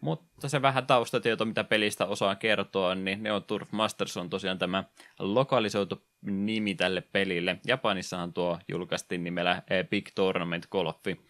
Mutta 0.00 0.48
se 0.48 0.62
vähän 0.62 0.86
taustatieto, 0.86 1.44
mitä 1.44 1.64
pelistä 1.64 2.06
osaa 2.06 2.34
kertoa, 2.34 2.94
niin 2.94 3.22
Neo 3.22 3.40
Turf 3.40 3.72
Masters 3.72 4.16
on 4.16 4.30
tosiaan 4.30 4.58
tämä 4.58 4.84
lokalisoitu 5.18 6.02
nimi 6.22 6.74
tälle 6.74 7.00
pelille. 7.00 7.56
Japanissahan 7.66 8.32
tuo 8.32 8.58
julkaistiin 8.68 9.24
nimellä 9.24 9.62
eh, 9.70 9.88
Big 9.88 10.08
Tournament 10.14 10.66
Golfi. 10.66 11.20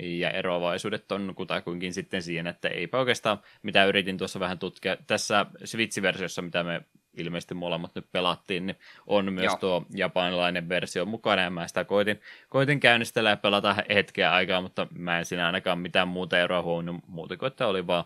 Ja 0.00 0.30
eroavaisuudet 0.30 1.12
on 1.12 1.32
kutakuinkin 1.36 1.92
sitten 1.92 2.22
siihen, 2.22 2.46
että 2.46 2.68
eipä 2.68 2.98
oikeastaan, 2.98 3.38
mitä 3.62 3.84
yritin 3.84 4.18
tuossa 4.18 4.40
vähän 4.40 4.58
tutkia. 4.58 4.96
Tässä 5.06 5.46
Switch-versiossa, 5.64 6.42
mitä 6.42 6.62
me 6.62 6.82
ilmeisesti 7.16 7.54
molemmat 7.54 7.94
nyt 7.94 8.06
pelattiin, 8.12 8.66
niin 8.66 8.76
on 9.06 9.32
myös 9.32 9.44
Joo. 9.44 9.56
tuo 9.56 9.86
japanilainen 9.94 10.68
versio 10.68 11.06
mukana, 11.06 11.42
ja 11.42 11.50
mä 11.50 11.68
sitä 11.68 11.84
koitin, 11.84 12.20
koitin 12.48 12.80
käynnistellä 12.80 13.30
ja 13.30 13.36
pelata 13.36 13.76
hetkeä 13.88 14.32
aikaa, 14.32 14.60
mutta 14.60 14.86
mä 14.90 15.18
en 15.18 15.24
siinä 15.24 15.46
ainakaan 15.46 15.78
mitään 15.78 16.08
muuta 16.08 16.38
eroa 16.38 16.62
huomannut, 16.62 16.96
muuta 17.06 17.36
kuin 17.36 17.46
että 17.46 17.66
oli 17.66 17.86
vaan 17.86 18.04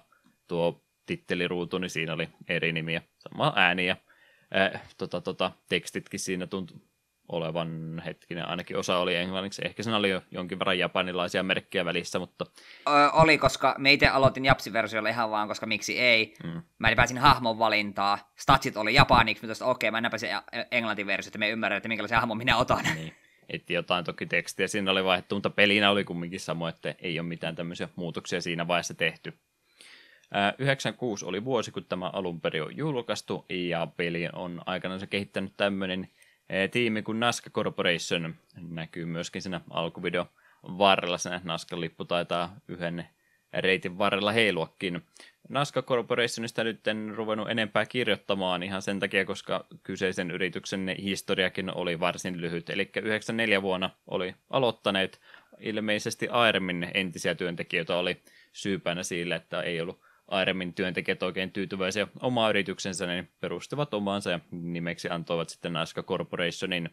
tuo 0.49 0.83
titteliruutu, 1.07 1.79
niin 1.79 1.91
siinä 1.91 2.13
oli 2.13 2.29
eri 2.49 2.73
nimiä, 2.73 3.03
sama 3.19 3.53
ääni 3.57 3.87
ja 3.87 3.97
äh, 4.57 4.83
tota, 4.99 5.21
tota, 5.21 5.53
tekstitkin 5.69 6.21
siinä 6.21 6.47
tuntui 6.47 6.77
olevan 7.33 8.03
hetkinen, 8.07 8.49
ainakin 8.49 8.77
osa 8.77 8.99
oli 8.99 9.15
englanniksi, 9.15 9.63
ehkä 9.65 9.83
siinä 9.83 9.97
oli 9.97 10.11
jo 10.11 10.23
jonkin 10.31 10.59
verran 10.59 10.79
japanilaisia 10.79 11.43
merkkejä 11.43 11.85
välissä, 11.85 12.19
mutta... 12.19 12.47
Ö, 12.89 13.11
oli, 13.13 13.39
koska 13.39 13.75
me 13.79 13.93
itse 13.93 14.09
aloitin 14.09 14.45
Japsi-versiolla 14.45 15.09
ihan 15.09 15.31
vaan, 15.31 15.49
koska 15.49 15.67
miksi 15.67 15.99
ei. 15.99 16.35
Mm. 16.45 16.63
Mä 16.79 16.89
en 16.89 16.97
pääsin 16.97 17.19
hahmon 17.19 17.59
valintaa, 17.59 18.33
statsit 18.37 18.77
oli 18.77 18.95
japaniksi, 18.95 19.47
mutta 19.47 19.65
okei, 19.65 19.89
okay, 19.89 20.01
mä 20.01 20.07
en 20.07 20.11
pääsin 20.11 20.31
englantiversio, 20.71 21.29
että 21.29 21.39
me 21.39 21.51
ymmärrän, 21.51 21.77
että 21.77 21.89
minkälaisen 21.89 22.19
hahmon 22.19 22.39
minä 22.39 22.57
otan. 22.57 22.85
Niin. 22.95 23.13
Etti 23.49 23.75
jotain 23.75 24.05
toki 24.05 24.27
tekstiä, 24.27 24.69
siinä 24.69 24.91
oli 24.91 25.05
vaihdettu, 25.05 25.35
mutta 25.35 25.51
pelinä 25.51 25.91
oli 25.91 26.05
kumminkin 26.05 26.41
sama, 26.41 26.69
että 26.69 26.95
ei 26.99 27.21
ole 27.21 27.29
mitään 27.29 27.57
tämmöisiä 27.57 27.89
muutoksia 27.97 28.41
siinä 28.41 28.69
vaiheessa 28.69 28.95
tehty. 28.95 29.33
96 30.59 31.25
oli 31.25 31.45
vuosi, 31.45 31.71
kun 31.71 31.85
tämä 31.85 32.11
alun 32.13 32.41
perin 32.41 32.63
on 32.63 32.77
julkaistu, 32.77 33.47
ja 33.49 33.89
peli 33.97 34.29
on 34.33 34.63
aikanaan 34.67 35.01
se 35.01 35.07
kehittänyt 35.07 35.53
tämmöinen 35.57 36.09
tiimi 36.71 37.03
kuin 37.03 37.21
Nasca 37.21 37.51
Corporation. 37.51 38.35
Näkyy 38.69 39.05
myöskin 39.05 39.43
siinä 39.43 39.61
alkuvideo 39.71 40.27
varrella, 40.63 41.19
se 41.19 41.41
Nascan 41.45 41.81
lippu 41.81 42.05
taitaa 42.05 42.57
yhden 42.69 43.09
reitin 43.53 43.99
varrella 43.99 44.33
heiluakin. 44.33 45.03
Nasca 45.49 45.83
Corporationista 45.83 46.65
nyt 46.65 46.87
en 46.87 47.13
ruvennut 47.17 47.51
enempää 47.51 47.87
kirjoittamaan 47.87 48.63
ihan 48.63 48.83
sen 48.83 49.01
takia, 49.01 49.25
koska 49.25 49.67
kyseisen 49.83 50.31
yrityksen 50.31 50.95
historiakin 51.03 51.77
oli 51.77 52.01
varsin 52.01 52.41
lyhyt. 52.41 52.71
Eli 52.71 52.91
94 53.03 53.63
vuonna 53.63 53.91
oli 54.07 54.35
aloittaneet 54.51 55.21
ilmeisesti 55.59 56.29
Airmin 56.29 56.91
entisiä 56.95 57.35
työntekijöitä 57.35 57.97
oli 57.97 58.23
syypänä 58.53 59.03
sille, 59.03 59.35
että 59.35 59.63
ei 59.63 59.81
ollut 59.81 60.01
Airemin 60.31 60.75
työntekijät 60.75 61.23
oikein 61.23 61.53
tyytyväisiä 61.53 62.07
omaa 62.21 62.51
yrityksensä, 62.51 63.07
niin 63.07 63.29
perustivat 63.41 63.95
omaansa 63.95 64.31
ja 64.31 64.41
nimeksi 64.51 65.09
antoivat 65.09 65.49
sitten 65.49 65.73
Naska 65.73 66.03
Corporationin. 66.03 66.91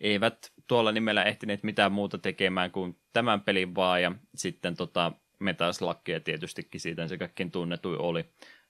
Eivät 0.00 0.52
tuolla 0.66 0.92
nimellä 0.92 1.24
ehtineet 1.24 1.62
mitään 1.62 1.92
muuta 1.92 2.18
tekemään 2.18 2.70
kuin 2.70 2.96
tämän 3.12 3.40
pelin 3.40 3.74
vaan, 3.74 4.02
ja 4.02 4.12
sitten 4.34 4.76
tota 4.76 5.12
Metaslackia 5.38 6.20
tietystikin 6.20 6.80
siitä 6.80 7.08
se 7.08 7.18
kaikkein 7.18 7.50
tunnetui 7.50 7.96
oli. 7.96 8.24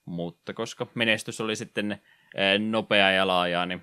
Mutta 0.05 0.55
koska 0.55 0.87
menestys 0.95 1.41
oli 1.41 1.57
sitten 1.57 1.93
eh, 1.93 2.61
nopea 2.61 3.11
ja 3.11 3.27
laaja, 3.27 3.67
niin 3.67 3.83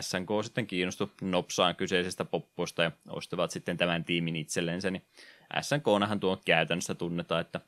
SNK 0.00 0.28
sitten 0.42 0.66
kiinnostui 0.66 1.08
nopsaan 1.22 1.76
kyseisestä 1.76 2.24
popposta 2.24 2.82
ja 2.82 2.90
ostivat 3.08 3.50
sitten 3.50 3.76
tämän 3.76 4.04
tiimin 4.04 4.36
itsellensä, 4.36 4.90
niin 4.90 5.02
SNKnahan 5.60 6.20
tuo 6.20 6.40
käytännössä 6.44 6.94
tunnetaan, 6.94 7.40
että 7.40 7.60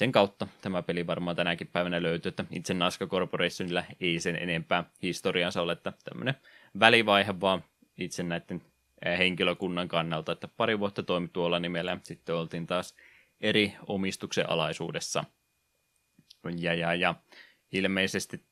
sen 0.00 0.12
kautta 0.12 0.46
tämä 0.62 0.82
peli 0.82 1.06
varmaan 1.06 1.36
tänäkin 1.36 1.66
päivänä 1.66 2.02
löytyy, 2.02 2.28
että 2.28 2.44
itse 2.50 2.74
Nasca 2.74 3.06
Corporationilla 3.06 3.84
ei 4.00 4.20
sen 4.20 4.36
enempää 4.36 4.84
historiansa 5.02 5.62
ole, 5.62 5.72
että 5.72 5.92
tämmöinen 6.04 6.34
välivaihe 6.80 7.40
vaan 7.40 7.64
itse 7.98 8.22
näiden 8.22 8.62
henkilökunnan 9.18 9.88
kannalta, 9.88 10.32
että 10.32 10.48
pari 10.48 10.78
vuotta 10.78 11.02
toimi 11.02 11.28
tuolla 11.28 11.60
nimellä, 11.60 11.98
sitten 12.02 12.34
oltiin 12.34 12.66
taas 12.66 12.94
eri 13.40 13.76
omistuksen 13.86 14.50
alaisuudessa. 14.50 15.24
Ja, 16.58 16.74
ja, 16.74 16.94
ja 16.94 17.14
ilmeisesti 17.72 18.44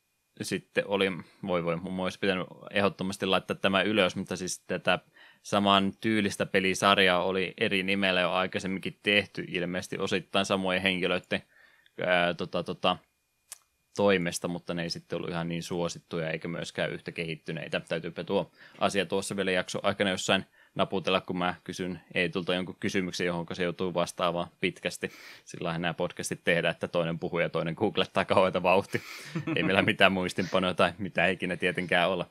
sitten 0.42 0.86
oli, 0.86 1.12
voi 1.46 1.64
voi, 1.64 1.76
mun 1.76 2.00
olisi 2.00 2.18
pitänyt 2.18 2.46
ehdottomasti 2.70 3.26
laittaa 3.26 3.56
tämä 3.56 3.82
ylös, 3.82 4.16
mutta 4.16 4.36
siis 4.36 4.64
tätä 4.66 4.98
saman 5.48 5.92
tyylistä 6.00 6.46
pelisarjaa 6.46 7.24
oli 7.24 7.54
eri 7.58 7.82
nimellä 7.82 8.20
jo 8.20 8.30
aikaisemminkin 8.30 8.98
tehty, 9.02 9.44
ilmeisesti 9.48 9.98
osittain 9.98 10.46
samojen 10.46 10.82
henkilöiden 10.82 11.42
ää, 12.06 12.34
tota, 12.34 12.62
tota, 12.62 12.96
toimesta, 13.96 14.48
mutta 14.48 14.74
ne 14.74 14.82
ei 14.82 14.90
sitten 14.90 15.16
ollut 15.16 15.30
ihan 15.30 15.48
niin 15.48 15.62
suosittuja 15.62 16.30
eikä 16.30 16.48
myöskään 16.48 16.92
yhtä 16.92 17.12
kehittyneitä. 17.12 17.80
Täytyypä 17.80 18.24
tuo 18.24 18.50
asia 18.78 19.06
tuossa 19.06 19.36
vielä 19.36 19.50
jakso 19.50 19.80
aikana 19.82 20.10
jossain 20.10 20.44
naputella, 20.74 21.20
kun 21.20 21.38
mä 21.38 21.54
kysyn 21.64 22.00
Eetulta 22.14 22.54
jonkun 22.54 22.76
kysymyksen, 22.80 23.26
johon 23.26 23.46
se 23.52 23.62
joutuu 23.62 23.94
vastaamaan 23.94 24.48
pitkästi. 24.60 25.10
Sillä 25.44 25.78
nämä 25.78 25.94
podcastit 25.94 26.44
tehdään, 26.44 26.72
että 26.72 26.88
toinen 26.88 27.18
puhuu 27.18 27.40
ja 27.40 27.48
toinen 27.48 27.74
googlettaa 27.78 28.24
kauheita 28.24 28.62
vauhti. 28.62 29.02
Ei 29.56 29.62
meillä 29.62 29.82
mitään 29.82 30.12
muistinpanoja 30.12 30.74
tai 30.74 30.92
mitä 30.98 31.26
ikinä 31.26 31.56
tietenkään 31.56 32.10
olla. 32.10 32.30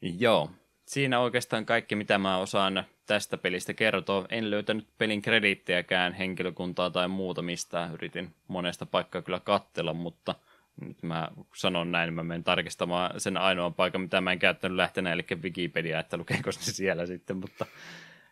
Joo, 0.00 0.50
siinä 0.94 1.20
oikeastaan 1.20 1.66
kaikki, 1.66 1.96
mitä 1.96 2.18
mä 2.18 2.38
osaan 2.38 2.84
tästä 3.06 3.38
pelistä 3.38 3.74
kertoa. 3.74 4.26
En 4.28 4.50
löytänyt 4.50 4.86
pelin 4.98 5.22
krediittejäkään 5.22 6.12
henkilökuntaa 6.12 6.90
tai 6.90 7.08
muuta 7.08 7.42
mistään. 7.42 7.94
Yritin 7.94 8.34
monesta 8.48 8.86
paikkaa 8.86 9.22
kyllä 9.22 9.40
kattella, 9.40 9.94
mutta 9.94 10.34
nyt 10.80 11.02
mä 11.02 11.28
sanon 11.54 11.92
näin, 11.92 12.14
mä 12.14 12.22
menen 12.22 12.44
tarkistamaan 12.44 13.20
sen 13.20 13.36
ainoan 13.36 13.74
paikan, 13.74 14.00
mitä 14.00 14.20
mä 14.20 14.32
en 14.32 14.38
käyttänyt 14.38 14.76
lähtenä, 14.76 15.12
eli 15.12 15.26
Wikipedia, 15.42 16.00
että 16.00 16.16
lukeeko 16.16 16.52
se 16.52 16.72
siellä 16.72 17.06
sitten, 17.06 17.36
mutta 17.36 17.66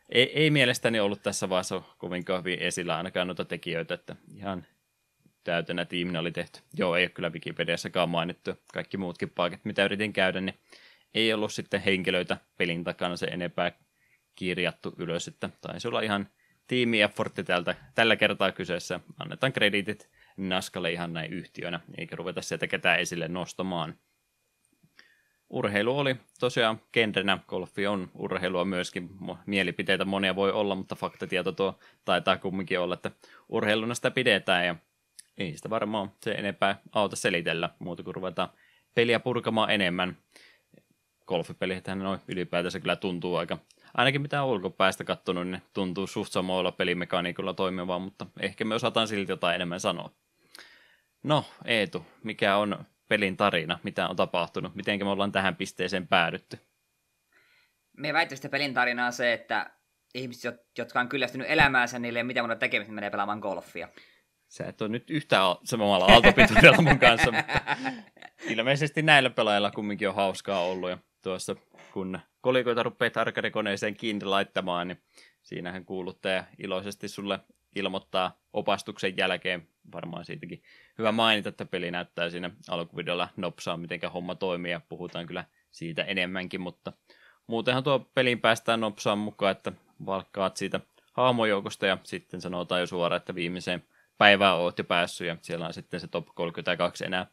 ei, 0.08 0.32
ei 0.38 0.50
mielestäni 0.50 1.00
ollut 1.00 1.22
tässä 1.22 1.48
vaiheessa 1.48 1.82
kovin 1.98 2.24
hyvin 2.38 2.58
esillä 2.58 2.96
ainakaan 2.96 3.26
noita 3.26 3.44
tekijöitä, 3.44 3.94
että 3.94 4.16
ihan 4.36 4.66
täytänä 5.44 5.84
tiiminä 5.84 6.20
oli 6.20 6.32
tehty. 6.32 6.60
Joo, 6.74 6.96
ei 6.96 7.04
ole 7.04 7.10
kyllä 7.10 7.30
Wikipediassakaan 7.30 8.08
mainittu. 8.08 8.50
Kaikki 8.72 8.96
muutkin 8.96 9.30
paikat, 9.30 9.64
mitä 9.64 9.84
yritin 9.84 10.12
käydä, 10.12 10.40
niin 10.40 10.58
ei 11.14 11.32
ollut 11.32 11.52
sitten 11.52 11.80
henkilöitä 11.80 12.36
pelin 12.56 12.84
takana 12.84 13.16
se 13.16 13.26
enempää 13.26 13.72
kirjattu 14.34 14.94
ylös, 14.98 15.28
että 15.28 15.50
taisi 15.60 15.88
olla 15.88 16.00
ihan 16.00 16.28
tiimi 16.66 17.02
effortti 17.02 17.44
tältä, 17.44 17.74
tällä 17.94 18.16
kertaa 18.16 18.52
kyseessä. 18.52 19.00
Annetaan 19.18 19.52
krediitit 19.52 20.10
Naskalle 20.36 20.92
ihan 20.92 21.12
näin 21.12 21.32
yhtiönä, 21.32 21.80
eikä 21.98 22.16
ruveta 22.16 22.42
sieltä 22.42 22.66
ketään 22.66 23.00
esille 23.00 23.28
nostamaan. 23.28 23.94
Urheilu 25.50 25.98
oli 25.98 26.16
tosiaan 26.40 26.80
genrenä, 26.92 27.38
golfi 27.48 27.86
on 27.86 28.10
urheilua 28.14 28.64
myöskin, 28.64 29.10
mielipiteitä 29.46 30.04
monia 30.04 30.36
voi 30.36 30.52
olla, 30.52 30.74
mutta 30.74 30.96
faktatieto 30.96 31.52
tuo 31.52 31.78
taitaa 32.04 32.36
kumminkin 32.36 32.80
olla, 32.80 32.94
että 32.94 33.10
urheiluna 33.48 33.94
sitä 33.94 34.10
pidetään 34.10 34.66
ja 34.66 34.76
ei 35.38 35.56
sitä 35.56 35.70
varmaan 35.70 36.12
se 36.22 36.32
enempää 36.32 36.80
auta 36.92 37.16
selitellä, 37.16 37.70
muuta 37.78 38.02
kuin 38.02 38.14
ruvetaan 38.14 38.48
peliä 38.94 39.20
purkamaan 39.20 39.70
enemmän. 39.70 40.16
Golfipelihän 41.26 41.98
noin 41.98 42.20
ylipäätänsä 42.28 42.80
kyllä 42.80 42.96
tuntuu 42.96 43.36
aika, 43.36 43.58
ainakin 43.94 44.22
mitä 44.22 44.44
ulkopäästä 44.44 45.04
katsonut, 45.04 45.48
niin 45.48 45.62
tuntuu 45.72 46.06
suht 46.06 46.32
samoilla 46.32 46.72
pelimekaniikolla 46.72 47.54
toimivaa, 47.54 47.98
mutta 47.98 48.26
ehkä 48.40 48.64
me 48.64 48.74
osataan 48.74 49.08
silti 49.08 49.32
jotain 49.32 49.54
enemmän 49.54 49.80
sanoa. 49.80 50.10
No, 51.22 51.44
Eetu, 51.64 52.06
mikä 52.22 52.56
on 52.56 52.84
pelin 53.08 53.36
tarina? 53.36 53.78
Mitä 53.82 54.08
on 54.08 54.16
tapahtunut? 54.16 54.74
Miten 54.74 54.98
me 54.98 55.10
ollaan 55.10 55.32
tähän 55.32 55.56
pisteeseen 55.56 56.08
päädytty? 56.08 56.58
Me 57.96 58.12
väittäisiin 58.12 58.50
pelin 58.50 58.74
tarina 58.74 59.06
on 59.06 59.12
se, 59.12 59.32
että 59.32 59.70
ihmiset, 60.14 60.54
jotka 60.78 61.00
on 61.00 61.08
kyllästynyt 61.08 61.50
elämäänsä, 61.50 61.98
niille 61.98 62.18
ei 62.18 62.24
mitään 62.24 62.46
muuta 62.46 62.58
tekemistä, 62.58 62.92
menee 62.92 63.10
pelaamaan 63.10 63.38
golfia. 63.38 63.88
Sä 64.48 64.64
et 64.66 64.82
ole 64.82 64.88
nyt 64.88 65.10
yhtään 65.10 65.56
samalla 65.64 66.04
aaltopituudella 66.04 66.82
mun 66.82 66.98
kanssa, 66.98 67.32
mutta 67.32 67.60
ilmeisesti 68.52 69.02
näillä 69.02 69.30
pelaajilla 69.30 69.70
kumminkin 69.70 70.08
on 70.08 70.14
hauskaa 70.14 70.64
ollut. 70.64 70.90
Ja 70.90 70.98
tuossa 71.22 71.56
kun 71.92 72.18
kolikoita 72.40 72.82
rupeat 72.82 73.16
arkadekoneeseen 73.16 73.96
kiinni 73.96 74.24
laittamaan, 74.24 74.88
niin 74.88 75.02
siinähän 75.42 75.84
kuuluttaja 75.84 76.44
iloisesti 76.58 77.08
sulle 77.08 77.40
ilmoittaa 77.76 78.38
opastuksen 78.52 79.16
jälkeen, 79.16 79.68
varmaan 79.92 80.24
siitäkin 80.24 80.62
hyvä 80.98 81.12
mainita, 81.12 81.48
että 81.48 81.64
peli 81.64 81.90
näyttää 81.90 82.30
siinä 82.30 82.50
alkuvideolla 82.68 83.28
nopsaa, 83.36 83.76
miten 83.76 84.00
homma 84.14 84.34
toimii, 84.34 84.72
ja 84.72 84.80
puhutaan 84.88 85.26
kyllä 85.26 85.44
siitä 85.70 86.02
enemmänkin, 86.02 86.60
mutta 86.60 86.92
muutenhan 87.46 87.84
tuo 87.84 88.10
pelin 88.14 88.40
päästään 88.40 88.80
nopsaan 88.80 89.18
mukaan, 89.18 89.52
että 89.52 89.72
valkkaat 90.06 90.56
siitä 90.56 90.80
hahmojoukosta, 91.12 91.86
ja 91.86 91.98
sitten 92.02 92.40
sanotaan 92.40 92.80
jo 92.80 92.86
suoraan, 92.86 93.16
että 93.16 93.34
viimeiseen 93.34 93.84
päivään 94.18 94.56
oot 94.56 94.78
jo 94.78 94.84
päässyt, 94.84 95.26
ja 95.26 95.36
siellä 95.42 95.66
on 95.66 95.74
sitten 95.74 96.00
se 96.00 96.06
top 96.06 96.26
32 96.34 97.04
enää 97.04 97.26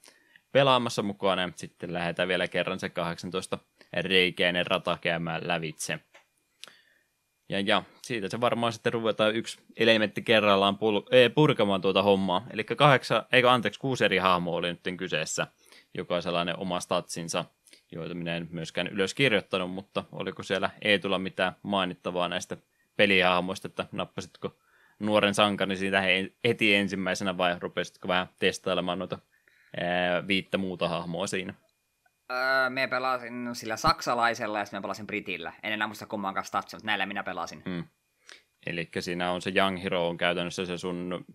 pelaamassa 0.52 1.04
mukana, 1.04 1.42
ja 1.42 1.50
sitten 1.56 1.94
lähdetään 1.94 2.28
vielä 2.28 2.48
kerran 2.48 2.80
se 2.80 2.90
18 2.90 3.58
reikäinen 3.94 4.68
rata 4.68 4.98
käymään 5.02 5.48
lävitse. 5.48 6.00
Ja, 7.50 7.60
ja 7.60 7.84
siitä 8.02 8.30
se 8.30 8.42
varmaan 8.42 8.74
sitten 8.74 8.94
ruvetaan 8.94 9.36
yksi 9.36 9.60
elementti 9.78 10.22
kerrallaan 10.22 10.76
pul- 10.76 11.08
ei, 11.12 11.30
purkamaan 11.30 11.82
tuota 11.82 12.04
hommaa. 12.04 12.48
Eli 12.52 12.64
kahdeksan, 12.64 13.26
eikö 13.32 13.52
anteeksi, 13.52 13.80
kuusi 13.80 14.06
eri 14.06 14.18
hahmoa 14.18 14.56
oli 14.56 14.68
nyt 14.68 14.98
kyseessä. 14.98 15.48
Jokaisella 15.94 16.46
oma 16.58 16.80
statsinsa, 16.80 17.46
joita 17.92 18.16
minä 18.16 18.36
en 18.36 18.48
myöskään 18.52 18.88
ylös 18.88 19.14
kirjoittanut, 19.14 19.72
mutta 19.72 20.04
oliko 20.12 20.44
siellä 20.44 20.70
ei 20.82 21.00
tulla 21.00 21.20
mitään 21.20 21.56
mainittavaa 21.64 22.28
näistä 22.28 22.58
pelihahmoista, 22.96 23.68
että 23.68 23.86
nappasitko 23.92 24.58
nuoren 25.00 25.34
sankani 25.34 25.76
siitä 25.76 26.04
heti 26.48 26.76
ensimmäisenä 26.76 27.38
vai 27.38 27.56
rupesitko 27.60 28.08
vähän 28.08 28.30
testailemaan 28.40 29.00
noita 29.00 29.20
ää, 29.78 30.28
viittä 30.28 30.58
muuta 30.58 30.88
hahmoa 30.90 31.28
siinä? 31.28 31.54
Öö, 32.32 32.70
me 32.70 32.88
pelasin 32.88 33.50
sillä 33.54 33.78
saksalaisella 33.78 34.60
ja 34.60 34.66
sitten 34.66 34.78
me 34.78 34.82
pelasin 34.82 35.08
britillä. 35.08 35.54
En 35.64 35.74
enää 35.74 35.88
muista 35.88 36.06
kummankaan 36.06 36.46
statsia, 36.46 36.78
mutta 36.78 36.86
näillä 36.86 37.06
minä 37.06 37.24
pelasin. 37.24 37.64
Hmm. 37.66 37.84
Eli 38.66 38.90
siinä 39.00 39.32
on 39.32 39.42
se 39.42 39.52
Young 39.56 39.84
Hero 39.84 40.08
on 40.08 40.18
käytännössä 40.18 40.66
se 40.66 40.78
sun 40.78 41.26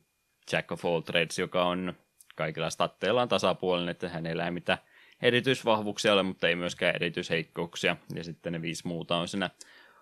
Jack 0.52 0.72
of 0.72 0.84
all 0.84 1.00
trades, 1.00 1.38
joka 1.38 1.64
on 1.64 1.94
kaikilla 2.34 2.70
statteillaan 2.70 3.28
tasapuolinen, 3.28 3.88
että 3.88 4.08
hänellä 4.08 4.44
ei 4.44 4.50
mitään 4.50 4.78
erityisvahvuuksia 5.22 6.12
ole, 6.12 6.22
mutta 6.22 6.48
ei 6.48 6.56
myöskään 6.56 6.94
erityisheikkouksia. 6.94 7.96
Ja 8.14 8.24
sitten 8.24 8.52
ne 8.52 8.62
viisi 8.62 8.86
muuta 8.86 9.16
on 9.16 9.28
siinä 9.28 9.50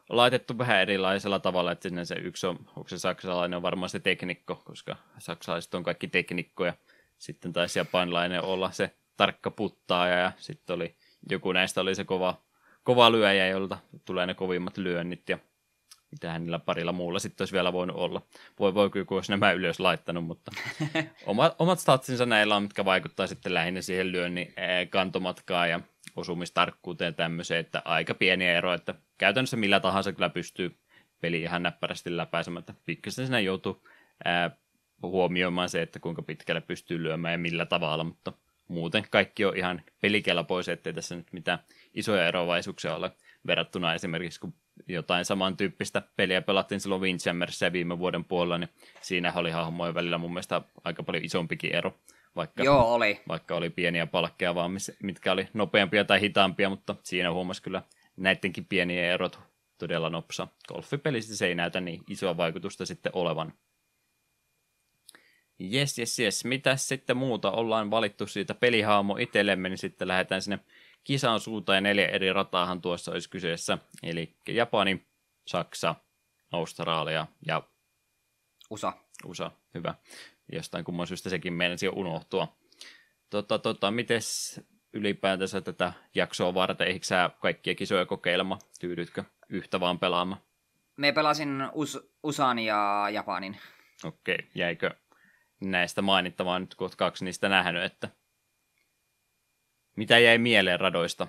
laitettu 0.08 0.58
vähän 0.58 0.80
erilaisella 0.80 1.38
tavalla, 1.38 1.72
että 1.72 1.88
sinne 1.88 2.04
se 2.04 2.14
yksi 2.14 2.46
on, 2.46 2.58
onko 2.76 2.88
se 2.88 2.98
saksalainen, 2.98 3.56
on 3.56 3.62
varmaan 3.62 3.88
se 3.88 3.98
teknikko, 3.98 4.62
koska 4.64 4.96
saksalaiset 5.18 5.74
on 5.74 5.82
kaikki 5.82 6.08
teknikkoja. 6.08 6.74
Sitten 7.18 7.52
taisi 7.52 7.78
japanilainen 7.78 8.42
olla 8.42 8.70
se 8.70 8.90
tarkka 9.16 9.50
puttaaja 9.50 10.18
ja 10.18 10.32
sitten 10.36 10.76
oli 10.76 10.96
joku 11.30 11.52
näistä 11.52 11.80
oli 11.80 11.94
se 11.94 12.04
kova, 12.04 12.42
kova 12.82 13.12
lyöjä, 13.12 13.46
jolta 13.46 13.78
tulee 14.04 14.26
ne 14.26 14.34
kovimmat 14.34 14.76
lyönnit 14.76 15.28
ja 15.28 15.38
mitä 16.10 16.38
niillä 16.38 16.58
parilla 16.58 16.92
muulla 16.92 17.18
sitten 17.18 17.42
olisi 17.42 17.52
vielä 17.52 17.72
voinut 17.72 17.96
olla. 17.96 18.22
Voi 18.58 18.74
voi 18.74 18.90
kyllä, 18.90 19.06
olisi 19.10 19.32
nämä 19.32 19.52
ylös 19.52 19.80
laittanut, 19.80 20.24
mutta 20.24 20.52
omat, 21.26 21.56
omat 21.58 21.78
statsinsa 21.78 22.26
näillä 22.26 22.56
on, 22.56 22.62
mitkä 22.62 22.84
vaikuttaa 22.84 23.26
sitten 23.26 23.54
lähinnä 23.54 23.82
siihen 23.82 24.12
lyönnin 24.12 24.54
kantomatkaan 24.90 25.70
ja 25.70 25.80
osumistarkkuuteen 26.16 27.14
tämmöiseen, 27.14 27.60
että 27.60 27.82
aika 27.84 28.14
pieniä 28.14 28.58
eroja, 28.58 28.74
että 28.74 28.94
käytännössä 29.18 29.56
millä 29.56 29.80
tahansa 29.80 30.12
kyllä 30.12 30.28
pystyy 30.28 30.78
peli 31.20 31.42
ihan 31.42 31.62
näppärästi 31.62 32.16
läpäisemättä. 32.16 32.74
Pikkasen 32.84 33.26
siinä 33.26 33.40
joutuu 33.40 33.86
ää, 34.24 34.50
huomioimaan 35.02 35.68
se, 35.68 35.82
että 35.82 36.00
kuinka 36.00 36.22
pitkälle 36.22 36.60
pystyy 36.60 37.02
lyömään 37.02 37.32
ja 37.32 37.38
millä 37.38 37.66
tavalla, 37.66 38.04
mutta 38.04 38.32
muuten 38.72 39.04
kaikki 39.10 39.44
on 39.44 39.56
ihan 39.56 39.82
pois, 40.46 40.68
ettei 40.68 40.92
tässä 40.92 41.16
nyt 41.16 41.32
mitään 41.32 41.58
isoja 41.94 42.28
eroavaisuuksia 42.28 42.96
ole 42.96 43.10
verrattuna 43.46 43.94
esimerkiksi, 43.94 44.40
kun 44.40 44.54
jotain 44.88 45.24
samantyyppistä 45.24 46.02
peliä 46.16 46.42
pelattiin 46.42 46.80
silloin 46.80 47.00
Windjammerissa 47.02 47.72
viime 47.72 47.98
vuoden 47.98 48.24
puolella, 48.24 48.58
niin 48.58 48.70
siinä 49.00 49.32
oli 49.36 49.50
hahmojen 49.50 49.94
välillä 49.94 50.18
mun 50.18 50.32
mielestä 50.32 50.62
aika 50.84 51.02
paljon 51.02 51.24
isompikin 51.24 51.74
ero. 51.74 51.94
Vaikka, 52.36 52.62
Joo, 52.62 52.94
oli. 52.94 53.20
Vaikka 53.28 53.54
oli 53.54 53.70
pieniä 53.70 54.06
palkkeja 54.06 54.54
vaan, 54.54 54.72
mitkä 55.02 55.32
oli 55.32 55.48
nopeampia 55.54 56.04
tai 56.04 56.20
hitaampia, 56.20 56.68
mutta 56.68 56.94
siinä 57.02 57.32
huomasi 57.32 57.62
kyllä 57.62 57.82
näidenkin 58.16 58.64
pieniä 58.64 59.12
erot 59.12 59.38
todella 59.78 60.10
nopsa. 60.10 60.48
Golfipelissä 60.68 61.36
se 61.36 61.46
ei 61.46 61.54
näytä 61.54 61.80
niin 61.80 62.02
isoa 62.08 62.36
vaikutusta 62.36 62.86
sitten 62.86 63.12
olevan. 63.14 63.52
Jes, 65.70 65.98
jes, 65.98 66.18
jes. 66.18 66.44
Mitä 66.44 66.76
sitten 66.76 67.16
muuta? 67.16 67.50
Ollaan 67.50 67.90
valittu 67.90 68.26
siitä 68.26 68.54
pelihaamo 68.54 69.16
itsellemme, 69.16 69.68
niin 69.68 69.78
sitten 69.78 70.08
lähdetään 70.08 70.42
sinne 70.42 70.58
kisan 71.04 71.40
suuntaan 71.40 71.76
ja 71.76 71.80
neljä 71.80 72.08
eri 72.08 72.32
rataahan 72.32 72.80
tuossa 72.80 73.12
olisi 73.12 73.30
kyseessä. 73.30 73.78
Eli 74.02 74.36
Japani, 74.48 75.06
Saksa, 75.46 75.94
Australia 76.52 77.26
ja 77.46 77.62
USA. 78.70 78.92
USA, 79.24 79.50
hyvä. 79.74 79.94
Jostain 80.52 80.84
kumman 80.84 81.06
syystä 81.06 81.30
sekin 81.30 81.52
meinasi 81.52 81.86
jo 81.86 81.92
unohtua. 81.92 82.56
Tota, 83.30 83.58
tota, 83.58 83.90
mites 83.90 84.60
ylipäätänsä 84.92 85.60
tätä 85.60 85.92
jaksoa 86.14 86.54
varten, 86.54 86.86
eikö 86.86 87.06
sä 87.06 87.30
kaikkia 87.40 87.74
kisoja 87.74 88.06
kokeilema? 88.06 88.58
Tyydytkö 88.80 89.24
yhtä 89.48 89.80
vaan 89.80 89.98
pelaamaan? 89.98 90.40
Me 90.96 91.12
pelasin 91.12 91.62
Us- 91.72 92.10
USAn 92.22 92.58
ja 92.58 93.08
Japanin. 93.12 93.56
Okei, 94.04 94.34
okay. 94.34 94.46
jäikö 94.54 94.90
näistä 95.70 96.02
mainittavaa 96.02 96.58
nyt, 96.58 96.74
kun 96.74 96.90
kaksi 96.96 97.24
niistä 97.24 97.48
nähnyt, 97.48 97.84
että 97.84 98.08
mitä 99.96 100.18
jäi 100.18 100.38
mieleen 100.38 100.80
radoista? 100.80 101.28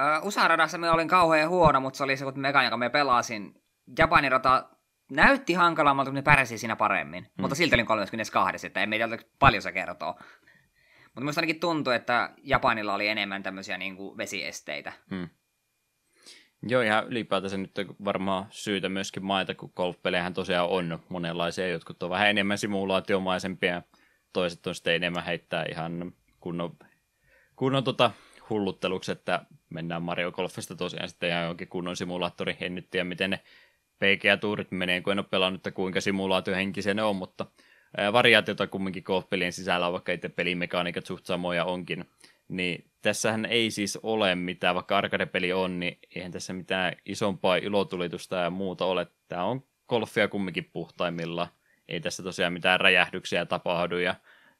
Uh, 0.00 0.26
USA-radassa 0.26 0.78
me 0.78 0.90
olin 0.90 1.08
kauhean 1.08 1.48
huono, 1.48 1.80
mutta 1.80 1.96
se 1.96 2.04
oli 2.04 2.16
se, 2.16 2.24
kun 2.24 2.40
mekan, 2.40 2.64
joka 2.64 2.76
me 2.76 2.90
pelasin. 2.90 3.62
Japanin 3.98 4.32
rata 4.32 4.68
näytti 5.10 5.52
hankalammalta, 5.54 6.10
mutta 6.10 6.30
ne 6.30 6.36
pärsi 6.36 6.58
siinä 6.58 6.76
paremmin. 6.76 7.24
Hmm. 7.24 7.42
Mutta 7.42 7.54
silti 7.54 7.74
olin 7.74 7.86
32, 7.86 8.66
että 8.66 8.80
ei 8.80 8.86
meitä 8.86 9.08
paljon 9.38 9.62
se 9.62 9.72
kertoo. 9.72 10.12
Mutta 11.04 11.20
minusta 11.20 11.40
ainakin 11.40 11.60
tuntui, 11.60 11.96
että 11.96 12.30
Japanilla 12.42 12.94
oli 12.94 13.08
enemmän 13.08 13.42
tämmöisiä 13.42 13.78
niin 13.78 13.96
kuin 13.96 14.16
vesiesteitä. 14.16 14.92
Hmm. 15.10 15.28
Joo, 16.68 16.82
ihan 16.82 17.06
ylipäätänsä 17.08 17.56
nyt 17.56 17.70
varmaan 18.04 18.46
syytä 18.50 18.88
myöskin 18.88 19.24
maita, 19.24 19.54
kun 19.54 19.72
golfpelejähän 19.76 20.34
tosiaan 20.34 20.68
on 20.68 20.98
monenlaisia. 21.08 21.68
Jotkut 21.68 22.02
on 22.02 22.10
vähän 22.10 22.30
enemmän 22.30 22.58
simulaatiomaisempia, 22.58 23.82
toiset 24.32 24.66
on 24.66 24.74
sitten 24.74 24.94
enemmän 24.94 25.24
heittää 25.24 25.64
ihan 25.70 26.12
kunnon, 26.40 26.76
kunnon 27.56 27.84
tota 27.84 28.10
hullutteluksi, 28.50 29.12
että 29.12 29.44
mennään 29.70 30.02
Mario 30.02 30.32
Golfista 30.32 30.76
tosiaan 30.76 31.08
sitten 31.08 31.30
ihan 31.30 31.44
jonkin 31.44 31.68
kunnon 31.68 31.96
simulaattori. 31.96 32.56
En 32.60 32.74
nyt 32.74 32.90
tiedä, 32.90 33.04
miten 33.04 33.30
ne 33.30 33.40
PGA-tuurit 33.98 34.70
menee, 34.70 35.00
kun 35.00 35.12
en 35.12 35.18
ole 35.18 35.26
pelannut, 35.30 35.58
että 35.58 35.70
kuinka 35.70 36.00
simulaatiohenkisiä 36.00 36.94
ne 36.94 37.02
on, 37.02 37.16
mutta 37.16 37.46
variaatiota 38.12 38.66
kumminkin 38.66 39.02
golfpelien 39.06 39.52
sisällä 39.52 39.86
on, 39.86 39.92
vaikka 39.92 40.12
itse 40.12 40.28
pelimekaniikat 40.28 41.06
suht 41.06 41.26
samoja 41.26 41.64
onkin. 41.64 42.04
Niin 42.48 42.90
tässähän 43.02 43.44
ei 43.44 43.70
siis 43.70 43.98
ole 44.02 44.34
mitään, 44.34 44.74
vaikka 44.74 44.98
arcade-peli 44.98 45.52
on, 45.52 45.80
niin 45.80 45.98
eihän 46.14 46.32
tässä 46.32 46.52
mitään 46.52 46.92
isompaa 47.04 47.56
ilotulitusta 47.56 48.36
ja 48.36 48.50
muuta 48.50 48.84
ole. 48.84 49.06
Tämä 49.28 49.44
on 49.44 49.62
golfia 49.88 50.28
kumminkin 50.28 50.70
puhtaimmilla. 50.72 51.48
Ei 51.88 52.00
tässä 52.00 52.22
tosiaan 52.22 52.52
mitään 52.52 52.80
räjähdyksiä 52.80 53.46
tapahdu 53.46 53.98
ja 53.98 54.14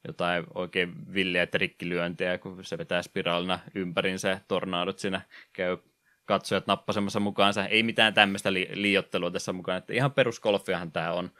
jotain 0.07 0.43
oikein 0.55 1.13
villiä 1.13 1.47
trikkilyöntejä, 1.47 2.37
kun 2.37 2.63
se 2.63 2.77
vetää 2.77 3.01
spiraalina 3.01 3.59
ympärinsä 3.75 4.29
ja 4.29 4.39
tornaadot 4.47 4.99
siinä 4.99 5.21
käy 5.53 5.77
katsojat 6.25 6.67
nappasemassa 6.67 7.19
mukaansa. 7.19 7.65
Ei 7.65 7.83
mitään 7.83 8.13
tämmöistä 8.13 8.53
li- 8.53 8.69
liiottelua 8.71 9.31
tässä 9.31 9.53
mukaan, 9.53 9.77
että 9.77 9.93
ihan 9.93 10.11
peruskolfiahan 10.11 10.91
tämä 10.91 11.13
on. 11.13 11.31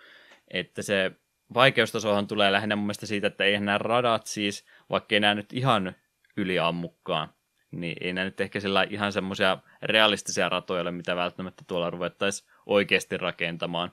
Että 0.47 0.81
se 0.81 1.11
vaikeustasohan 1.53 2.27
tulee 2.27 2.51
lähinnä 2.51 2.75
mun 2.75 2.85
mielestä 2.85 3.05
siitä, 3.05 3.27
että 3.27 3.43
eihän 3.43 3.65
nämä 3.65 3.77
radat 3.77 4.25
siis, 4.25 4.65
vaikka 4.89 5.15
ei 5.15 5.19
nämä 5.19 5.35
nyt 5.35 5.53
ihan 5.53 5.95
yliammukkaan, 6.37 7.29
niin 7.71 7.97
ei 8.01 8.13
nämä 8.13 8.25
nyt 8.25 8.41
ehkä 8.41 8.59
sillä 8.59 8.83
ihan 8.89 9.13
semmoisia 9.13 9.57
realistisia 9.81 10.49
ratoja 10.49 10.81
ole, 10.81 10.91
mitä 10.91 11.15
välttämättä 11.15 11.63
tuolla 11.67 11.89
ruvettaisiin 11.89 12.49
oikeasti 12.65 13.17
rakentamaan. 13.17 13.91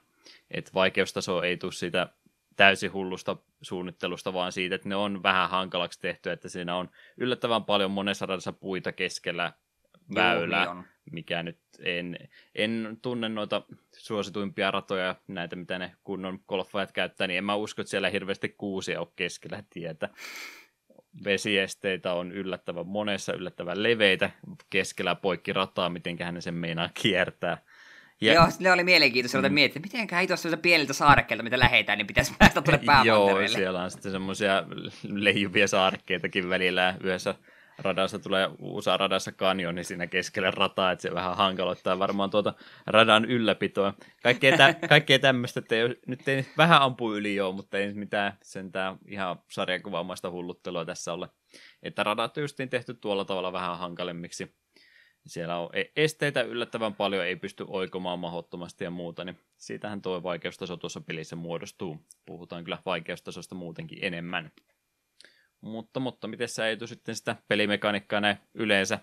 Että 0.50 0.70
vaikeustaso 0.74 1.42
ei 1.42 1.56
tule 1.56 1.72
siitä 1.72 2.08
täysin 2.56 2.92
hullusta 2.92 3.36
suunnittelusta, 3.62 4.32
vaan 4.32 4.52
siitä, 4.52 4.74
että 4.74 4.88
ne 4.88 4.96
on 4.96 5.22
vähän 5.22 5.50
hankalaksi 5.50 6.00
tehty, 6.00 6.30
että 6.30 6.48
siinä 6.48 6.76
on 6.76 6.90
yllättävän 7.16 7.64
paljon 7.64 7.90
monessa 7.90 8.26
radassa 8.26 8.52
puita 8.52 8.92
keskellä 8.92 9.52
väylä, 10.14 10.64
Joo, 10.64 10.74
niin 10.74 10.84
mikä 11.10 11.42
nyt 11.42 11.58
en, 11.80 12.18
en 12.54 12.98
tunne 13.02 13.28
noita 13.28 13.62
suosituimpia 13.92 14.70
ratoja, 14.70 15.14
näitä 15.28 15.56
mitä 15.56 15.78
ne 15.78 15.96
kunnon 16.04 16.40
golfajat 16.48 16.92
käyttää, 16.92 17.26
niin 17.26 17.38
en 17.38 17.44
mä 17.44 17.54
usko, 17.54 17.82
että 17.82 17.90
siellä 17.90 18.10
hirveästi 18.10 18.48
kuusia 18.48 19.00
on 19.00 19.12
keskellä 19.16 19.62
tietä. 19.70 20.08
Vesiesteitä 21.24 22.12
on 22.12 22.32
yllättävän 22.32 22.86
monessa, 22.86 23.32
yllättävän 23.32 23.82
leveitä 23.82 24.31
keskellä 24.70 25.15
poikki 25.15 25.53
rataa, 25.53 25.89
miten 25.89 26.16
ne 26.32 26.41
sen 26.41 26.55
meinaa 26.55 26.91
kiertää. 26.95 27.59
Ja... 28.20 28.32
Joo, 28.35 28.47
ne 28.59 28.73
oli 28.73 28.85
mielenkiintoista 28.85 29.49
mm. 29.49 29.55
miettiä, 29.55 29.82
että 29.85 29.99
miten 29.99 30.19
ei 30.19 30.27
tuossa 30.27 30.57
pieniltä 30.57 30.93
saarekkeilta, 30.93 31.43
mitä 31.43 31.59
lähetään, 31.59 31.99
niin 31.99 32.07
pitäisi 32.07 32.35
päästä 32.39 32.62
tuonne 32.62 32.86
päämantereelle. 32.86 33.41
Joo, 33.41 33.49
siellä 33.49 33.82
on 33.82 33.91
sitten 33.91 34.12
semmoisia 34.12 34.65
leijuvia 35.03 35.69
saarekkeitakin 35.69 36.49
välillä 36.49 36.95
yhdessä 37.01 37.35
radassa 37.78 38.18
tulee 38.18 38.51
USA 38.59 38.96
radassa 38.96 39.32
kanjoni 39.32 39.84
siinä 39.84 40.06
keskellä 40.06 40.51
rataa, 40.51 40.92
että 40.92 41.02
se 41.02 41.14
vähän 41.14 41.36
hankaloittaa 41.36 41.98
varmaan 41.98 42.30
tuota 42.30 42.55
radan 42.86 43.24
ylläpitoa. 43.24 43.94
Kaikkea, 44.22 44.56
tä, 44.56 44.74
kaikkea 44.88 45.18
tämmöistä, 45.18 45.60
että 45.60 45.74
ei, 45.74 45.96
nyt 46.06 46.28
ei 46.28 46.46
vähän 46.56 46.82
ampu 46.82 47.14
yli 47.14 47.34
joo, 47.34 47.52
mutta 47.52 47.78
ei 47.78 47.92
mitään 47.92 48.38
sentään 48.42 48.98
ihan 49.09 49.42
sarjakuvaamaista 49.51 50.30
hulluttelua 50.30 50.84
tässä 50.84 51.12
ole. 51.12 51.28
Että 51.82 52.02
radat 52.02 52.36
on 52.36 52.68
tehty 52.70 52.94
tuolla 52.94 53.24
tavalla 53.24 53.52
vähän 53.52 53.78
hankalemmiksi. 53.78 54.55
Siellä 55.26 55.59
on 55.59 55.70
e- 55.72 55.84
esteitä 55.96 56.42
yllättävän 56.42 56.94
paljon, 56.94 57.24
ei 57.24 57.36
pysty 57.36 57.64
oikomaan 57.68 58.18
mahdottomasti 58.18 58.84
ja 58.84 58.90
muuta, 58.90 59.24
niin 59.24 59.38
siitähän 59.56 60.02
tuo 60.02 60.22
vaikeustaso 60.22 60.76
tuossa 60.76 61.01
pelissä 61.01 61.36
muodostuu. 61.36 62.06
Puhutaan 62.26 62.64
kyllä 62.64 62.78
vaikeustasosta 62.86 63.55
muutenkin 63.55 63.98
enemmän. 64.02 64.52
Mutta, 65.65 66.01
mutta 66.01 66.28
miten 66.28 66.49
sä 66.49 66.69
Eetu 66.69 66.86
sitten 66.86 67.16
sitä 67.16 67.36
pelimekaniikkaa 67.49 68.20
näin 68.20 68.39
yleensä 68.55 68.99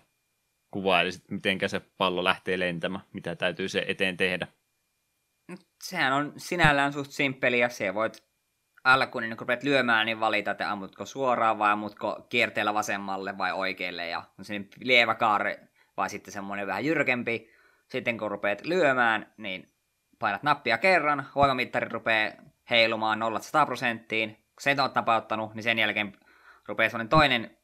kuvailisit, 0.70 1.30
miten 1.30 1.58
se 1.66 1.80
pallo 1.98 2.24
lähtee 2.24 2.58
lentämään, 2.58 3.04
mitä 3.12 3.36
täytyy 3.36 3.68
se 3.68 3.84
eteen 3.88 4.16
tehdä? 4.16 4.46
Sehän 5.82 6.12
on 6.12 6.32
sinällään 6.36 6.92
suht 6.92 7.10
simppeli 7.10 7.58
ja 7.58 7.68
se 7.68 7.94
voit 7.94 8.24
alkuun, 8.84 9.22
niin 9.22 9.36
kun 9.36 9.40
rupeat 9.40 9.62
lyömään, 9.62 10.06
niin 10.06 10.20
valita, 10.20 10.50
että 10.50 10.72
ammutko 10.72 11.06
suoraan 11.06 11.58
vai 11.58 11.72
ammutko 11.72 12.26
kierteellä 12.28 12.74
vasemmalle 12.74 13.38
vai 13.38 13.52
oikealle 13.52 14.08
ja 14.08 14.22
on 14.38 14.44
se 14.44 14.60
lievä 14.80 15.14
kaare 15.14 15.68
vai 15.96 16.10
sitten 16.10 16.32
semmoinen 16.32 16.66
vähän 16.66 16.84
jyrkempi. 16.84 17.50
Sitten 17.88 18.18
kun 18.18 18.30
rupeat 18.30 18.64
lyömään, 18.64 19.32
niin 19.36 19.74
painat 20.18 20.42
nappia 20.42 20.78
kerran, 20.78 21.26
voimamittari 21.34 21.88
rupeaa 21.88 22.32
heilumaan 22.70 23.20
0-100 23.62 23.66
prosenttiin. 23.66 24.34
Kun 24.34 24.60
sen 24.60 24.80
on 24.80 24.90
tapauttanut, 24.90 25.54
niin 25.54 25.62
sen 25.62 25.78
jälkeen 25.78 26.16
rupeaa 26.68 26.88
sellainen 26.88 27.08
toinen 27.08 27.56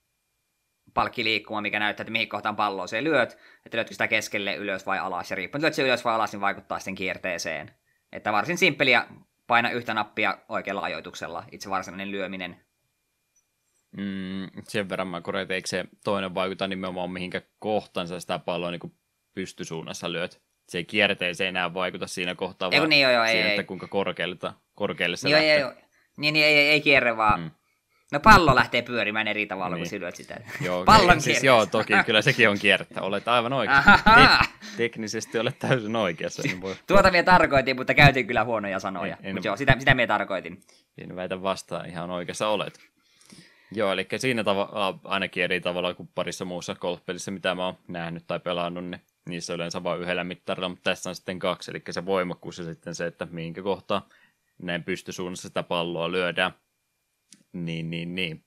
palkki 0.95 1.25
liikkumaan, 1.25 1.63
mikä 1.63 1.79
näyttää, 1.79 2.03
että 2.03 2.13
mihin 2.13 2.29
kohtaan 2.29 2.57
palloa 2.57 2.87
se 2.87 3.05
lyöt, 3.05 3.39
että 3.67 3.77
lyötkö 3.77 3.95
sitä 3.95 4.09
keskelle 4.09 4.57
ylös 4.57 4.87
vai 4.87 4.99
alas, 4.99 5.31
ja 5.31 5.37
riippuen, 5.37 5.65
että 5.65 5.77
se 5.77 5.83
ylös 5.83 6.05
vai 6.05 6.15
alas, 6.15 6.33
niin 6.33 6.41
vaikuttaa 6.41 6.79
sitten 6.79 6.95
kierteeseen. 6.95 7.71
Että 8.13 8.33
varsin 8.33 8.59
simppeliä 8.59 9.07
paina 9.47 9.71
yhtä 9.71 9.95
nappia 9.95 10.39
oikealla 10.49 10.83
ajoituksella, 10.83 11.45
itse 11.53 11.71
varsinainen 11.71 12.11
lyöminen. 12.11 12.57
Mm, 13.97 14.63
sen 14.63 14.89
verran 14.89 15.09
mä 15.09 15.21
korjaan, 15.21 15.53
eikö 15.53 15.69
se 15.69 15.85
toinen 16.05 16.35
vaikuta 16.35 16.69
nimenomaan 16.69 17.11
mihinkä 17.11 17.43
kohtansa 17.59 18.21
sitä 18.21 18.39
palloa 18.39 18.71
niin 18.71 18.95
pystysuunnassa 19.35 20.13
lyöt. 20.13 20.43
Se 20.69 20.79
ei 20.79 20.85
kierteeseen 20.85 21.49
enää 21.49 21.75
vaikuta 21.75 22.07
siinä 22.07 22.35
kohtaa, 22.35 22.69
ei, 22.73 22.79
vaan 22.79 22.91
niin, 22.91 23.03
joo, 23.03 23.13
joo, 23.13 23.27
siinä, 23.27 23.41
ei, 23.41 23.49
että 23.49 23.63
ei. 23.63 23.67
kuinka 23.67 23.89
korkealle 24.75 25.17
se 25.17 25.29
niin, 25.29 25.35
lähtee. 25.35 25.59
Joo, 25.59 25.71
joo. 25.71 25.81
Niin, 26.17 26.33
niin 26.33 26.47
ei, 26.47 26.55
ei, 26.55 26.69
ei 26.69 26.81
kierre, 26.81 27.17
vaan 27.17 27.41
mm. 27.41 27.51
No 28.13 28.21
pallo 28.21 28.55
lähtee 28.55 28.83
pyörimään 28.83 29.29
eri 29.29 29.47
tavalla, 29.47 29.77
niin. 29.77 29.83
kun 29.83 29.91
sylyt 29.91 30.17
sitä. 30.17 30.41
Joo, 30.61 30.85
Pallon 30.85 31.21
siis 31.21 31.45
joo, 31.45 31.67
toki 31.67 31.93
kyllä 32.07 32.23
sekin 32.23 32.49
on 32.49 32.59
kierttä. 32.59 33.03
Olet 33.03 33.29
aivan 33.29 33.53
oikeassa. 33.53 33.99
Te- 34.15 34.49
teknisesti 34.77 35.39
olet 35.39 35.59
täysin 35.59 35.97
oikeassa. 35.97 36.43
Niin 36.43 36.61
voi... 36.61 36.77
Tuota 36.87 37.11
minä 37.11 37.23
tarkoitin, 37.23 37.77
mutta 37.77 37.95
käytin 37.95 38.27
kyllä 38.27 38.45
huonoja 38.45 38.81
sanoja. 38.81 39.17
En, 39.17 39.27
en... 39.27 39.35
Mutta 39.35 39.49
joo, 39.49 39.57
sitä, 39.57 39.77
sitä 39.79 39.95
minä 39.95 40.07
tarkoitin. 40.07 40.61
En 40.99 41.17
väitä 41.17 41.43
vastaan, 41.43 41.87
ihan 41.87 42.11
oikeassa 42.11 42.49
olet. 42.49 42.81
Joo, 43.73 43.93
eli 43.93 44.07
siinä 44.17 44.45
tavalla, 44.45 44.99
ainakin 45.05 45.45
eri 45.45 45.61
tavalla 45.61 45.95
kuin 45.95 46.09
parissa 46.15 46.45
muussa 46.45 46.75
golfpelissä, 46.75 47.31
mitä 47.31 47.55
mä 47.55 47.65
oon 47.67 47.79
nähnyt 47.89 48.27
tai 48.27 48.41
pelannut, 48.41 48.85
niin 48.85 49.01
niissä 49.29 49.55
yleensä 49.55 49.83
vain 49.83 50.01
yhdellä 50.01 50.25
mittarilla, 50.25 50.69
mutta 50.69 50.91
tässä 50.91 51.11
on 51.11 51.15
sitten 51.15 51.39
kaksi, 51.39 51.71
eli 51.71 51.83
se 51.91 52.07
voimakkuus 52.07 52.59
ja 52.59 52.65
sitten 52.65 52.95
se, 52.95 53.07
että 53.07 53.27
minkä 53.31 53.63
kohtaa 53.63 54.09
näin 54.63 54.85
pystysuunnassa 54.85 55.49
sitä 55.49 55.63
palloa 55.63 56.13
lyödään. 56.13 56.53
Niin, 57.53 57.91
niin, 57.91 58.15
niin. 58.15 58.45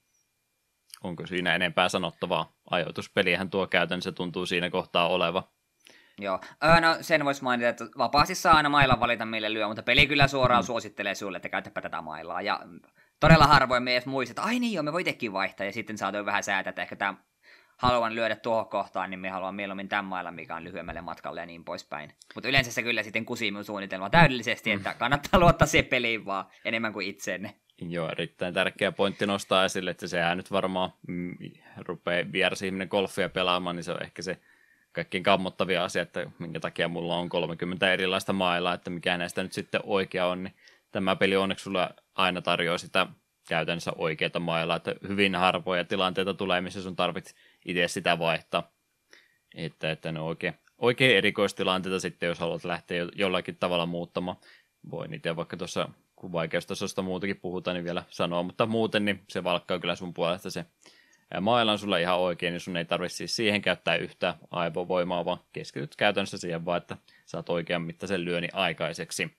Onko 1.03 1.28
siinä 1.28 1.56
enempää 1.56 1.90
sanottavaa? 1.90 2.53
Ajoituspelihän 2.69 3.49
tuo 3.49 3.68
käytännössä 3.68 4.11
tuntuu 4.11 4.45
siinä 4.45 4.69
kohtaa 4.69 5.07
oleva. 5.07 5.52
Joo, 6.19 6.40
öö, 6.64 6.82
no 6.82 6.98
sen 7.02 7.26
voisi 7.26 7.44
mainita, 7.44 7.69
että 7.69 7.86
vapaasti 7.98 8.36
saa 8.36 8.53
aina 8.53 8.69
mailan 8.69 8.99
valita 8.99 9.26
mille 9.26 9.53
lyö, 9.53 9.68
mutta 9.68 9.84
peli 9.84 10.07
kyllä 10.07 10.28
suoraan 10.28 10.64
mm. 10.64 10.65
suosittelee 10.65 11.15
sulle, 11.15 11.38
että 11.38 11.49
käytäpä 11.49 11.82
tätä 11.82 12.02
mailaa. 12.02 12.41
Ja 12.41 12.60
todella 13.19 13.48
harvoin 13.48 13.84
me 13.84 13.91
edes 13.91 14.06
muistat, 14.06 14.32
että 14.32 14.48
ai 14.48 14.60
niin 14.60 14.73
joo, 14.73 14.84
me 14.84 14.94
voi 14.94 15.03
tekin 15.03 15.34
vaihtaa, 15.34 15.65
ja 15.65 15.72
sitten 15.72 15.98
saatoin 15.98 16.26
vähän 16.26 16.44
säätää, 16.44 16.69
että 16.69 16.82
ehkä 16.82 16.95
tämä 16.95 17.15
haluan 17.78 18.15
lyödä 18.15 18.36
tuohon 18.36 18.69
kohtaan, 18.69 19.10
niin 19.10 19.19
me 19.19 19.30
haluan 19.30 19.56
mieluummin 19.56 19.90
tämän 19.90 20.06
mailan, 20.06 20.36
mikä 20.36 20.56
on 20.56 20.64
lyhyemmälle 20.64 21.02
matkalle 21.02 21.40
ja 21.40 21.45
niin 21.45 21.65
poispäin. 21.65 22.14
Mutta 22.36 22.49
yleensä 22.49 22.72
se 22.72 22.84
kyllä 22.84 23.03
sitten 23.03 23.26
kusii 23.26 23.52
suunnitelma 23.64 24.10
täydellisesti, 24.10 24.72
että 24.72 24.94
kannattaa 24.94 25.40
luottaa 25.40 25.68
siihen 25.68 25.90
peliin 25.90 26.26
vaan 26.26 26.45
enemmän 26.65 26.94
kuin 26.94 27.07
itseenne. 27.07 27.56
Joo, 27.89 28.09
erittäin 28.09 28.53
tärkeä 28.53 28.91
pointti 28.91 29.25
nostaa 29.25 29.65
esille, 29.65 29.91
että 29.91 30.07
sehän 30.07 30.37
nyt 30.37 30.51
varmaan 30.51 30.93
mm, 31.07 31.35
rupeaa 31.77 32.31
vieras 32.31 32.61
ihminen 32.61 32.87
golfia 32.91 33.29
pelaamaan, 33.29 33.75
niin 33.75 33.83
se 33.83 33.91
on 33.91 34.03
ehkä 34.03 34.21
se 34.21 34.37
kaikkein 34.91 35.23
kammottavia 35.23 35.83
asia, 35.83 36.01
että 36.01 36.31
minkä 36.39 36.59
takia 36.59 36.87
mulla 36.87 37.17
on 37.17 37.29
30 37.29 37.93
erilaista 37.93 38.33
mailaa, 38.33 38.73
että 38.73 38.89
mikä 38.89 39.17
näistä 39.17 39.43
nyt 39.43 39.53
sitten 39.53 39.81
oikea 39.83 40.27
on, 40.27 40.43
niin 40.43 40.53
tämä 40.91 41.15
peli 41.15 41.35
onneksi 41.35 41.63
sulla 41.63 41.89
aina 42.15 42.41
tarjoaa 42.41 42.77
sitä 42.77 43.07
käytännössä 43.47 43.91
oikeata 43.95 44.39
mailaa, 44.39 44.75
että 44.75 44.95
hyvin 45.07 45.35
harvoja 45.35 45.83
tilanteita 45.83 46.33
tulee, 46.33 46.61
missä 46.61 46.81
sun 46.81 46.95
tarvitset 46.95 47.35
itse 47.65 47.87
sitä 47.87 48.19
vaihtaa, 48.19 48.71
että, 49.55 49.91
että 49.91 50.11
ne 50.11 50.19
on 50.19 50.25
oikein, 50.25 50.53
oikein 50.77 51.17
erikoistilanteita 51.17 51.99
sitten, 51.99 52.27
jos 52.27 52.39
haluat 52.39 52.63
lähteä 52.63 53.07
jollakin 53.15 53.57
tavalla 53.57 53.85
muuttamaan. 53.85 54.37
Voin 54.91 55.13
itse 55.13 55.35
vaikka 55.35 55.57
tuossa 55.57 55.89
kun 56.22 56.31
vaikeustasosta 56.31 57.02
muutakin 57.02 57.39
puhutaan, 57.39 57.76
niin 57.76 57.85
vielä 57.85 58.03
sanoa, 58.10 58.43
mutta 58.43 58.65
muuten 58.65 59.06
niin 59.06 59.23
se 59.30 59.43
valkkaa 59.43 59.80
kyllä 59.80 59.95
sun 59.95 60.14
puolesta 60.14 60.49
se 60.49 60.65
mailla 61.41 61.72
on 61.72 61.80
sulla 61.80 61.98
ihan 61.98 62.19
oikein, 62.19 62.52
niin 62.52 62.60
sun 62.60 62.77
ei 62.77 62.85
tarvitse 62.85 63.18
siis 63.18 63.35
siihen 63.35 63.61
käyttää 63.61 63.95
yhtä 63.95 64.35
aivovoimaa, 64.52 65.26
vaan 65.26 65.39
keskityt 65.53 65.95
käytännössä 65.95 66.38
siihen 66.38 66.65
vaan, 66.65 66.77
että 66.77 66.98
saat 67.26 67.49
oikean 67.49 67.81
mittaisen 67.81 68.26
lyöni 68.26 68.48
aikaiseksi. 68.53 69.38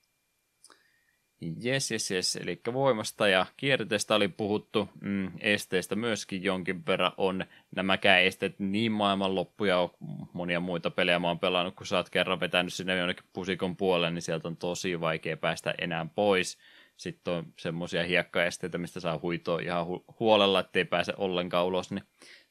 Jes, 1.62 1.90
jes, 1.90 2.10
jes. 2.10 2.36
Eli 2.36 2.60
voimasta 2.72 3.28
ja 3.28 3.46
kierteestä 3.56 4.14
oli 4.14 4.28
puhuttu. 4.28 4.88
Mm, 5.00 5.30
esteistä 5.40 5.96
myöskin 5.96 6.42
jonkin 6.42 6.86
verran 6.86 7.12
on. 7.16 7.44
Nämäkään 7.76 8.22
esteet 8.22 8.58
niin 8.58 8.92
maailmanloppuja 8.92 9.78
on 9.78 9.90
monia 10.32 10.60
muita 10.60 10.90
pelejä 10.90 11.18
mä 11.18 11.28
oon 11.28 11.38
pelannut, 11.38 11.74
kun 11.74 11.86
sä 11.86 11.96
oot 11.96 12.10
kerran 12.10 12.40
vetänyt 12.40 12.72
sinne 12.72 12.96
jonnekin 12.96 13.24
pusikon 13.32 13.76
puolelle, 13.76 14.10
niin 14.10 14.22
sieltä 14.22 14.48
on 14.48 14.56
tosi 14.56 15.00
vaikea 15.00 15.36
päästä 15.36 15.74
enää 15.78 16.06
pois. 16.14 16.58
Sitten 16.96 17.34
on 17.34 17.52
semmoisia 17.58 18.04
hiekkaesteitä, 18.04 18.78
mistä 18.78 19.00
saa 19.00 19.18
huitoa 19.22 19.60
ihan 19.60 19.86
hu- 19.86 20.14
huolella, 20.20 20.60
ettei 20.60 20.84
pääse 20.84 21.12
ollenkaan 21.16 21.66
ulos, 21.66 21.90
niin 21.90 22.04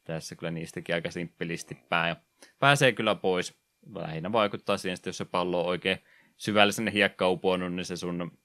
tässä 0.04 0.36
kyllä 0.36 0.52
niistäkin 0.52 0.96
aika 0.96 1.12
simppelisti 1.12 1.78
pää. 1.90 2.08
Ja 2.08 2.16
pääsee 2.60 2.92
kyllä 2.92 3.16
pois. 3.16 3.62
Lähinnä 3.96 4.32
vaikuttaa 4.32 4.78
siihen, 4.78 4.94
että 4.94 5.10
jos 5.10 5.18
se 5.18 5.26
pallo 5.26 5.60
on 5.60 5.68
oikein 5.68 5.98
syvälle 6.38 6.72
sinne 6.72 6.94
hiekkaan 6.94 7.32
uponnut, 7.32 7.74
niin 7.74 7.86
se 7.86 7.96
sun 7.96 8.38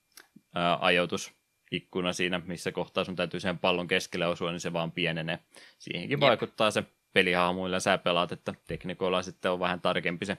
ää, 0.54 0.78
ajoitusikkuna 0.80 2.12
siinä, 2.12 2.40
missä 2.46 2.72
kohtaa 2.72 3.04
sun 3.04 3.16
täytyy 3.16 3.40
sen 3.40 3.58
pallon 3.58 3.86
keskelle 3.86 4.26
osua, 4.26 4.50
niin 4.50 4.60
se 4.60 4.72
vaan 4.72 4.92
pienenee. 4.92 5.38
Siihenkin 5.78 6.14
Jep. 6.16 6.20
vaikuttaa 6.20 6.70
se 6.70 6.84
pelihahmoilla 7.12 7.80
sä 7.80 7.98
pelaat, 7.98 8.32
että 8.32 8.54
teknikoilla 8.66 9.22
sitten 9.22 9.50
on 9.50 9.60
vähän 9.60 9.80
tarkempi 9.80 10.26
se 10.26 10.36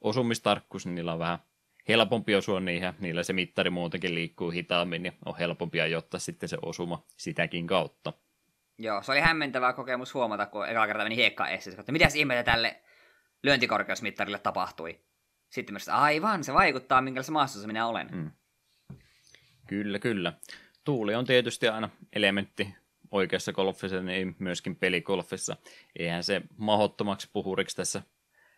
osumistarkkuus, 0.00 0.86
niin 0.86 0.94
niillä 0.94 1.12
on 1.12 1.18
vähän 1.18 1.38
helpompi 1.88 2.34
osua 2.34 2.60
niihin, 2.60 2.92
niillä 2.98 3.22
se 3.22 3.32
mittari 3.32 3.70
muutenkin 3.70 4.14
liikkuu 4.14 4.50
hitaammin, 4.50 5.02
niin 5.02 5.12
on 5.24 5.38
helpompi 5.38 5.80
ajoittaa 5.80 6.20
sitten 6.20 6.48
se 6.48 6.56
osuma 6.62 7.06
sitäkin 7.16 7.66
kautta. 7.66 8.12
Joo, 8.78 9.02
se 9.02 9.12
oli 9.12 9.20
hämmentävä 9.20 9.72
kokemus 9.72 10.14
huomata, 10.14 10.46
kun 10.46 10.68
eka 10.68 10.86
kerta 10.86 11.02
meni 11.02 11.16
hiekka 11.16 11.48
esiin, 11.48 11.80
että 11.80 11.92
mitäs 11.92 12.14
ihmeitä 12.14 12.52
tälle 12.52 12.80
lyöntikorkeusmittarille 13.42 14.38
tapahtui. 14.38 15.00
Sitten 15.50 15.74
myös, 15.74 15.88
aivan, 15.88 16.44
se 16.44 16.54
vaikuttaa, 16.54 17.00
minkälaisessa 17.00 17.32
maastossa 17.32 17.66
minä 17.66 17.86
olen. 17.86 18.08
Mm. 18.12 18.30
Kyllä, 19.66 19.98
kyllä. 19.98 20.32
Tuuli 20.84 21.14
on 21.14 21.24
tietysti 21.24 21.68
aina 21.68 21.90
elementti 22.12 22.74
oikeassa 23.10 23.52
golfissa, 23.52 24.02
niin 24.02 24.36
myöskin 24.38 24.76
pelikolfissa. 24.76 25.56
Eihän 25.98 26.24
se 26.24 26.42
mahottomaksi 26.56 27.28
puhuriksi 27.32 27.76
tässä 27.76 28.02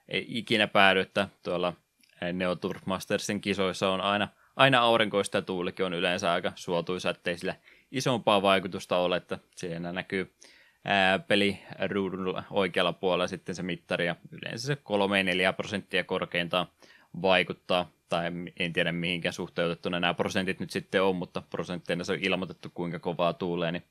ei 0.09 0.27
ikinä 0.29 0.67
päädy, 0.67 1.01
että 1.01 1.29
tuolla 1.43 1.73
Neo 2.33 2.57
kisoissa 3.41 3.91
on 3.91 4.01
aina, 4.01 4.29
aina 4.57 4.81
aurinkoista 4.81 5.39
ja 5.39 5.43
tuulikin 5.43 5.87
on 5.87 5.95
yleensä 5.95 6.33
aika 6.33 6.53
suotuisa, 6.55 7.11
ettei 7.11 7.39
sillä 7.39 7.55
isompaa 7.91 8.43
vaikutusta 8.43 8.97
ole, 8.97 9.17
että 9.17 9.39
siinä 9.57 9.93
näkyy 9.93 10.35
peliruudun 11.29 12.43
oikealla 12.51 12.93
puolella 12.93 13.27
sitten 13.27 13.55
se 13.55 13.63
mittari 13.63 14.07
ja 14.07 14.17
yleensä 14.31 14.67
se 14.67 14.75
3-4 14.75 14.77
prosenttia 15.57 16.05
korkeintaan 16.05 16.67
vaikuttaa, 17.23 17.91
tai 18.09 18.27
en 18.59 18.73
tiedä 18.73 18.93
mihinkään 18.93 19.33
suhteutettuna 19.33 20.01
nämä 20.01 20.15
prosentit 20.15 20.61
nyt 20.61 20.71
sitten 20.71 21.03
on, 21.03 21.17
mutta 21.17 21.43
prosentteina 21.51 22.05
se 22.05 22.13
on 22.13 22.19
ilmoitettu 22.23 22.69
kuinka 22.75 22.99
kovaa 22.99 23.33
tuulee, 23.33 23.73
niin 23.73 23.85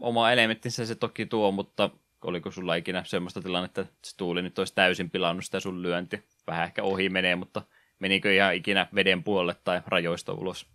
oma 0.00 0.32
elementtinsä 0.32 0.86
se 0.86 0.94
toki 0.94 1.26
tuo, 1.26 1.52
mutta 1.52 1.90
oliko 2.24 2.50
sulla 2.50 2.74
ikinä 2.74 3.04
semmoista 3.04 3.40
tilannetta, 3.40 3.80
että 3.80 3.94
se 4.04 4.16
tuuli 4.16 4.42
nyt 4.42 4.58
olisi 4.58 4.74
täysin 4.74 5.10
pilannut 5.10 5.44
sitä 5.44 5.60
sun 5.60 5.82
lyönti? 5.82 6.24
Vähän 6.46 6.64
ehkä 6.64 6.82
ohi 6.82 7.08
menee, 7.08 7.36
mutta 7.36 7.62
menikö 7.98 8.34
ihan 8.34 8.54
ikinä 8.54 8.86
veden 8.94 9.24
puolelle 9.24 9.56
tai 9.64 9.82
rajoista 9.86 10.32
ulos? 10.32 10.66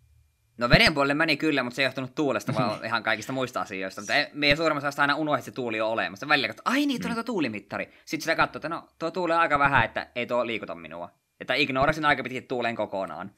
No 0.57 0.69
veden 0.69 0.93
puolelle 0.93 1.13
meni 1.13 1.37
kyllä, 1.37 1.63
mutta 1.63 1.75
se 1.75 1.81
ei 1.81 1.85
johtunut 1.85 2.15
tuulesta, 2.15 2.53
vaan 2.55 2.79
ihan 2.85 3.03
kaikista 3.03 3.33
muista 3.33 3.61
asioista. 3.61 4.01
Mutta 4.01 4.13
meidän 4.33 4.57
suurimmassa 4.57 4.87
osassa 4.87 5.03
aina 5.03 5.15
unohdit, 5.15 5.39
että 5.39 5.51
se 5.51 5.55
tuuli 5.55 5.81
on 5.81 5.89
olemassa. 5.89 6.27
Välillä 6.27 6.47
katsoi, 6.47 6.63
ai 6.65 6.85
niin, 6.85 7.01
tuo 7.01 7.11
mm. 7.11 7.23
tuulimittari. 7.23 7.85
Sitten 8.05 8.21
sitä 8.21 8.35
katsoi, 8.35 8.57
että 8.57 8.69
no, 8.69 8.87
tuo 8.99 9.11
tuuli 9.11 9.33
on 9.33 9.39
aika 9.39 9.59
vähän, 9.59 9.85
että 9.85 10.07
ei 10.15 10.25
tuo 10.25 10.47
liikuta 10.47 10.75
minua. 10.75 11.09
Että 11.39 11.53
ignorasin 11.53 12.05
aika 12.05 12.23
pitkät 12.23 12.47
tuulen 12.47 12.75
kokonaan. 12.75 13.31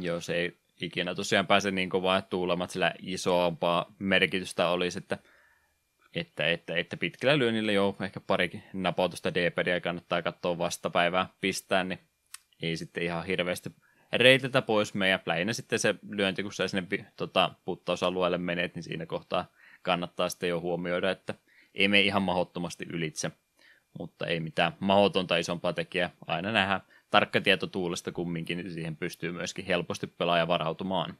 Joo, 0.00 0.20
se 0.20 0.34
ei 0.34 0.58
ikinä 0.80 1.14
tosiaan 1.14 1.46
pääse 1.46 1.70
niin 1.70 1.90
kovaa 1.90 2.22
tuulemat, 2.22 2.70
sillä 2.70 2.94
isompaa 3.02 3.94
merkitystä 3.98 4.68
olisi, 4.68 4.98
että, 4.98 5.18
että, 6.20 6.50
että, 6.50 6.76
että 6.76 6.96
pitkällä 6.96 7.38
lyönnillä 7.38 7.72
jo 7.72 7.96
ehkä 8.04 8.20
parikin 8.20 8.62
napautusta 8.72 9.34
d 9.34 9.80
kannattaa 9.80 10.22
katsoa 10.22 10.58
vastapäivää 10.58 11.28
pistää, 11.40 11.84
niin 11.84 11.98
ei 12.62 12.76
sitten 12.76 13.02
ihan 13.02 13.26
hirveästi 13.26 13.70
reitetä 14.12 14.62
pois 14.62 14.94
meidän. 14.94 15.20
Lähinnä 15.26 15.52
sitten 15.52 15.78
se 15.78 15.94
lyönti, 16.10 16.42
kun 16.42 16.52
sä 16.52 16.68
sinne 16.68 17.06
tota, 17.16 17.54
puttausalueelle 17.64 18.38
menet, 18.38 18.74
niin 18.74 18.82
siinä 18.82 19.06
kohtaa 19.06 19.52
kannattaa 19.82 20.28
sitten 20.28 20.48
jo 20.48 20.60
huomioida, 20.60 21.10
että 21.10 21.34
ei 21.74 21.88
me 21.88 22.00
ihan 22.00 22.22
mahdottomasti 22.22 22.86
ylitse, 22.92 23.30
mutta 23.98 24.26
ei 24.26 24.40
mitään 24.40 24.72
mahdotonta 24.80 25.36
isompaa 25.36 25.72
tekijää. 25.72 26.10
Aina 26.26 26.52
nähdään 26.52 26.80
tarkka 27.10 27.40
tieto 27.40 27.66
tuulesta 27.66 28.12
kumminkin, 28.12 28.58
niin 28.58 28.70
siihen 28.70 28.96
pystyy 28.96 29.32
myöskin 29.32 29.64
helposti 29.64 30.06
pelaaja 30.06 30.48
varautumaan. 30.48 31.14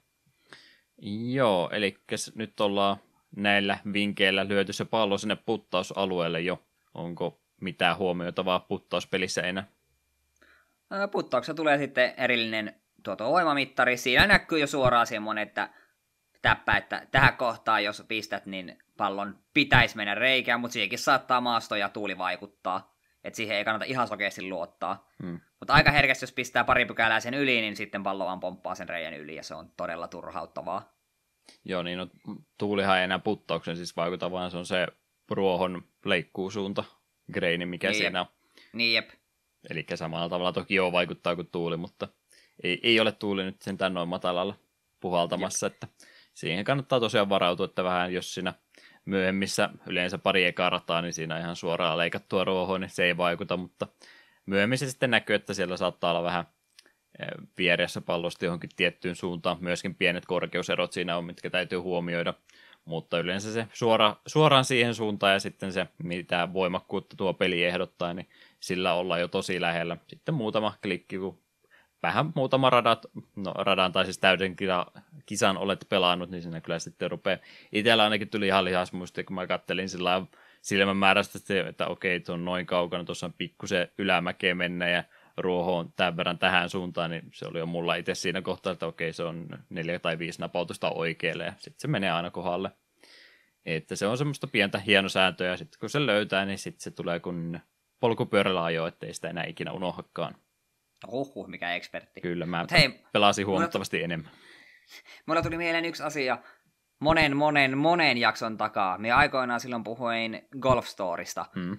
Joo, 1.33 1.71
eli 1.73 1.99
nyt 2.35 2.61
ollaan 2.61 2.97
näillä 3.37 3.79
vinkkeillä 3.93 4.49
lyöty 4.49 4.73
se 4.73 4.85
pallo 4.85 5.19
sinne 5.19 5.37
puttausalueelle 5.37 6.41
jo. 6.41 6.63
Onko 6.95 7.41
mitään 7.61 7.97
huomioitavaa 7.97 8.61
puttauspelissä 8.61 9.43
enää? 9.43 9.67
Puttauksessa 11.11 11.55
tulee 11.55 11.79
sitten 11.79 12.15
erillinen 12.17 12.75
tuoto 13.03 13.31
voimamittari. 13.31 13.97
Siinä 13.97 14.27
näkyy 14.27 14.59
jo 14.59 14.67
suoraan 14.67 15.07
semmoinen, 15.07 15.43
että 15.43 15.71
täppä, 16.43 16.77
että 16.77 17.07
tähän 17.11 17.37
kohtaan, 17.37 17.85
jos 17.85 18.05
pistät, 18.09 18.47
niin 18.47 18.79
pallon 18.97 19.39
pitäisi 19.55 19.97
mennä 19.97 20.15
reikään, 20.15 20.61
mutta 20.61 20.73
siihenkin 20.73 20.99
saattaa 20.99 21.41
maasto 21.41 21.77
ja 21.77 21.89
tuuli 21.89 22.19
vaikuttaa. 22.19 22.95
Että 23.25 23.37
siihen 23.37 23.57
ei 23.57 23.65
kannata 23.65 23.85
ihan 23.85 24.09
sokeasti 24.09 24.49
luottaa. 24.49 25.09
Hmm. 25.23 25.41
Mutta 25.61 25.75
aika 25.75 25.91
herkästi, 25.91 26.23
jos 26.23 26.33
pistää 26.33 26.65
pari 26.65 26.87
pykälää 26.87 27.21
sen 27.21 27.35
yli, 27.35 27.61
niin 27.61 27.77
sitten 27.77 28.03
pallo 28.03 28.25
vaan 28.25 28.41
pomppaa 28.41 28.75
sen 28.75 28.89
reijän 28.89 29.15
yli, 29.15 29.37
ja 29.37 29.43
se 29.43 29.55
on 29.55 29.71
todella 29.77 30.09
turhauttavaa. 30.09 30.98
Joo, 31.65 31.83
niin 31.83 31.99
no, 31.99 32.09
tuulihan 32.59 32.99
ei 32.99 33.05
enää 33.05 33.19
puttauksen 33.19 33.77
siis 33.77 33.97
vaikuta, 33.97 34.31
vaan 34.31 34.51
se 34.51 34.57
on 34.57 34.67
se 34.67 34.87
ruohon 35.31 35.83
leikkuusuunta, 36.05 36.85
greini, 37.33 37.67
mikä 37.67 37.89
niin 37.89 37.99
siinä 37.99 38.21
on. 38.21 38.27
Niin 38.73 38.95
jep. 38.95 39.11
Eli 39.71 39.87
samalla 39.95 40.29
tavalla 40.29 40.53
toki 40.53 40.75
joo 40.75 40.93
vaikuttaa 40.93 41.37
kuin 41.37 41.49
tuuli, 41.53 41.77
mutta 41.77 42.09
ei, 42.63 42.81
ei 42.83 43.01
ole 43.01 43.13
tuuli 43.13 43.45
nyt 43.45 43.63
sentään 43.63 43.95
noin 43.95 44.09
matalalla 44.09 44.55
puhaltamassa, 45.01 45.67
Jep. 45.67 45.75
että 45.75 45.89
siihen 46.35 46.65
kannattaa 46.65 47.01
tosiaan 47.01 47.29
varautua, 47.29 47.67
että 47.67 47.85
vähän 47.85 48.13
jos 48.13 48.35
siinä 48.35 48.55
myöhemmissä 49.05 49.71
yleensä 49.87 50.19
pari 50.19 50.45
ekaa 50.45 50.71
rataa, 50.71 51.03
niin 51.03 51.13
siinä 51.13 51.39
ihan 51.39 51.57
suoraan 51.57 51.99
leikattua 51.99 52.45
ruohoa, 52.45 52.79
niin 52.79 52.91
se 52.91 53.05
ei 53.05 53.17
vaikuta, 53.17 53.57
mutta 53.57 53.87
myöhemmin 54.47 54.79
se 54.79 54.91
sitten 54.91 55.11
näkyy, 55.11 55.37
että 55.37 55.55
siellä 55.55 55.77
saattaa 55.77 56.11
olla 56.11 56.23
vähän 56.23 56.45
vieressä 57.59 58.01
pallosta 58.01 58.45
johonkin 58.45 58.71
tiettyyn 58.77 59.17
suuntaan. 59.17 59.57
Myöskin 59.61 59.95
pienet 59.95 60.27
korkeuserot 60.27 60.93
siinä 60.93 61.17
on, 61.17 61.25
mitkä 61.25 61.51
täytyy 61.51 61.79
huomioida. 61.79 62.35
Mutta 62.85 63.19
yleensä 63.19 63.53
se 63.53 63.67
suora, 63.73 64.17
suoraan 64.27 64.65
siihen 64.65 64.95
suuntaan 64.95 65.33
ja 65.33 65.41
sitten 65.41 65.73
se, 65.73 65.87
mitä 66.03 66.49
voimakkuutta 66.53 67.17
tuo 67.17 67.35
peli 67.35 67.65
ehdottaa, 67.65 68.15
niin 68.15 68.29
sillä 68.61 68.95
ollaan 68.95 69.21
jo 69.21 69.29
tosi 69.29 69.61
lähellä. 69.61 69.97
Sitten 70.07 70.35
muutama 70.35 70.75
klikki, 70.83 71.19
kun 71.19 71.39
vähän 72.03 72.33
muutama 72.35 72.71
radat, 72.71 73.07
no 73.37 73.53
radan 73.53 73.93
tai 73.93 74.05
siis 74.05 74.19
täyden 74.19 74.57
kisan 75.27 75.57
olet 75.57 75.87
pelannut, 75.89 76.31
niin 76.31 76.43
siinä 76.43 76.61
kyllä 76.61 76.79
sitten 76.79 77.11
rupeaa. 77.11 77.39
Itsellä 77.73 78.05
ainakin 78.05 78.29
tuli 78.29 78.47
ihan 78.47 78.65
lihasmuisti, 78.65 79.25
kun 79.25 79.35
mä 79.35 79.47
kattelin 79.47 79.89
sillä 79.89 80.23
silmän 80.63 80.97
määrästä, 80.97 81.39
että 81.69 81.87
okei, 81.87 82.21
tuon 82.21 82.45
noin 82.45 82.67
kaukana, 82.67 83.05
tuossa 83.05 83.27
on 83.27 83.33
pikkusen 83.33 83.89
ylämäkeä 83.99 84.55
mennä 84.55 84.89
ja 84.89 85.05
ruoho 85.39 85.79
on 85.79 85.93
tämän 85.97 86.17
verran 86.17 86.39
tähän 86.39 86.69
suuntaan, 86.69 87.11
niin 87.11 87.23
se 87.33 87.47
oli 87.47 87.59
jo 87.59 87.67
mulla 87.67 87.95
itse 87.95 88.15
siinä 88.15 88.43
kohtaa, 88.43 88.73
että 88.73 88.87
okei, 88.87 89.13
se 89.13 89.23
on 89.23 89.49
neljä 89.71 89.99
tai 89.99 90.19
viisi 90.19 90.41
napautusta 90.41 90.91
oikealle 90.91 91.45
ja 91.45 91.53
sitten 91.59 91.81
se 91.81 91.89
menee 91.89 92.11
aina 92.11 92.31
kohdalle. 92.31 92.71
Että 93.67 93.97
se 93.97 94.07
on 94.07 94.19
semmoista 94.19 94.47
pientä 94.47 94.79
hienosääntöä 94.79 95.47
ja 95.47 95.57
sitten 95.57 95.81
kun 95.81 95.91
se 95.91 96.07
löytää, 96.07 96.45
niin 96.47 96.59
sitten 96.59 96.81
se 96.81 96.91
tulee 96.91 97.21
kun 97.21 97.61
polkupyörällä 98.01 98.65
ajo, 98.65 98.87
ettei 98.87 99.15
sitä 99.15 99.29
enää 99.29 99.45
ikinä 99.45 99.73
unohdakaan. 99.73 100.35
Huhhuh, 101.11 101.49
mikä 101.49 101.75
ekspertti. 101.75 102.21
Kyllä, 102.21 102.47
mä 102.47 102.61
Mut 102.61 102.71
hei, 102.71 103.01
pelasin 103.13 103.47
huomattavasti 103.47 103.97
mulla, 103.97 104.05
enemmän. 104.05 104.33
Mulla 105.27 105.43
tuli 105.43 105.57
mieleen 105.57 105.85
yksi 105.85 106.03
asia 106.03 106.39
monen, 107.01 107.37
monen, 107.37 107.79
monen 107.79 108.19
jakson 108.19 108.57
takaa. 108.57 108.99
Me 108.99 109.13
aikoinaan 109.13 109.61
silloin 109.61 109.85
puhuin 109.85 110.49
Golf 110.61 110.87
Storista, 110.87 111.47
hmm. 111.55 111.79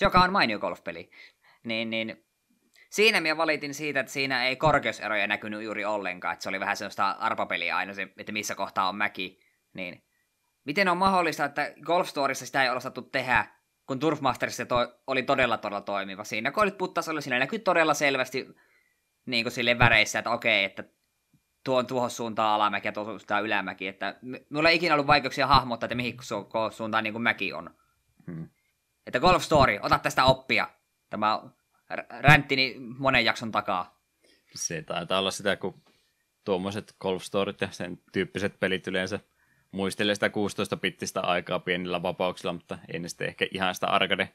joka 0.00 0.20
on 0.20 0.32
mainio 0.32 0.58
golfpeli. 0.58 1.10
Niin, 1.64 1.90
niin 1.90 2.27
siinä 2.90 3.20
minä 3.20 3.36
valitin 3.36 3.74
siitä, 3.74 4.00
että 4.00 4.12
siinä 4.12 4.46
ei 4.46 4.56
korkeuseroja 4.56 5.26
näkynyt 5.26 5.62
juuri 5.62 5.84
ollenkaan, 5.84 6.32
että 6.32 6.42
se 6.42 6.48
oli 6.48 6.60
vähän 6.60 6.76
sellaista 6.76 7.10
arpapeliä 7.10 7.76
aina 7.76 7.94
se, 7.94 8.08
että 8.16 8.32
missä 8.32 8.54
kohtaa 8.54 8.88
on 8.88 8.96
mäki. 8.96 9.40
Niin. 9.74 10.04
Miten 10.64 10.88
on 10.88 10.96
mahdollista, 10.96 11.44
että 11.44 11.72
Golf 11.82 12.08
Storissa 12.08 12.46
sitä 12.46 12.62
ei 12.62 12.70
osattu 12.70 13.02
tehdä, 13.02 13.46
kun 13.86 13.98
Turfmasterissa 13.98 14.66
to- 14.66 15.00
oli 15.06 15.22
todella 15.22 15.56
todella 15.58 15.80
toimiva. 15.80 16.24
Siinä 16.24 16.50
kun 16.50 16.62
olit 16.62 16.78
puttasolla, 16.78 17.20
siinä 17.20 17.38
näkyy 17.38 17.58
todella 17.58 17.94
selvästi 17.94 18.48
niin 19.26 19.44
kuin 19.44 19.52
sille 19.52 19.78
väreissä, 19.78 20.18
että 20.18 20.30
okei, 20.30 20.64
että 20.64 20.84
tuon 21.64 21.86
tuohon 21.86 22.10
suuntaan 22.10 22.54
alamäki 22.54 22.88
ja 22.88 22.92
tuohon 22.92 23.20
suuntaan 23.20 23.44
ylämäki. 23.44 23.88
Että 23.88 24.18
minulla 24.22 24.68
ei 24.68 24.76
ikinä 24.76 24.94
ollut 24.94 25.06
vaikeuksia 25.06 25.46
hahmottaa, 25.46 25.86
että 25.86 25.94
mihin 25.94 26.16
suuntaan 26.70 27.04
niin 27.04 27.14
kuin 27.14 27.22
mäki 27.22 27.52
on. 27.52 27.70
Hmm. 28.26 28.48
Että 29.06 29.20
Golf 29.20 29.42
Story, 29.42 29.78
ota 29.82 29.98
tästä 29.98 30.24
oppia. 30.24 30.68
Tämä 31.10 31.42
ränttini 32.20 32.76
monen 32.78 33.24
jakson 33.24 33.52
takaa. 33.52 33.98
Se 34.54 34.82
taitaa 34.82 35.18
olla 35.18 35.30
sitä, 35.30 35.56
kun 35.56 35.82
tuommoiset 36.44 36.96
Golf 37.00 37.22
Storyt 37.22 37.60
ja 37.60 37.68
sen 37.70 37.98
tyyppiset 38.12 38.60
pelit 38.60 38.86
yleensä 38.86 39.20
muistelee 39.72 40.14
sitä 40.14 40.28
16-pittistä 40.28 41.20
aikaa 41.20 41.58
pienillä 41.58 42.02
vapauksilla, 42.02 42.52
mutta 42.52 42.78
ei 42.92 42.98
ne 42.98 43.08
sitten 43.08 43.28
ehkä 43.28 43.46
ihan 43.50 43.74
sitä 43.74 43.86
arcade 43.86 44.28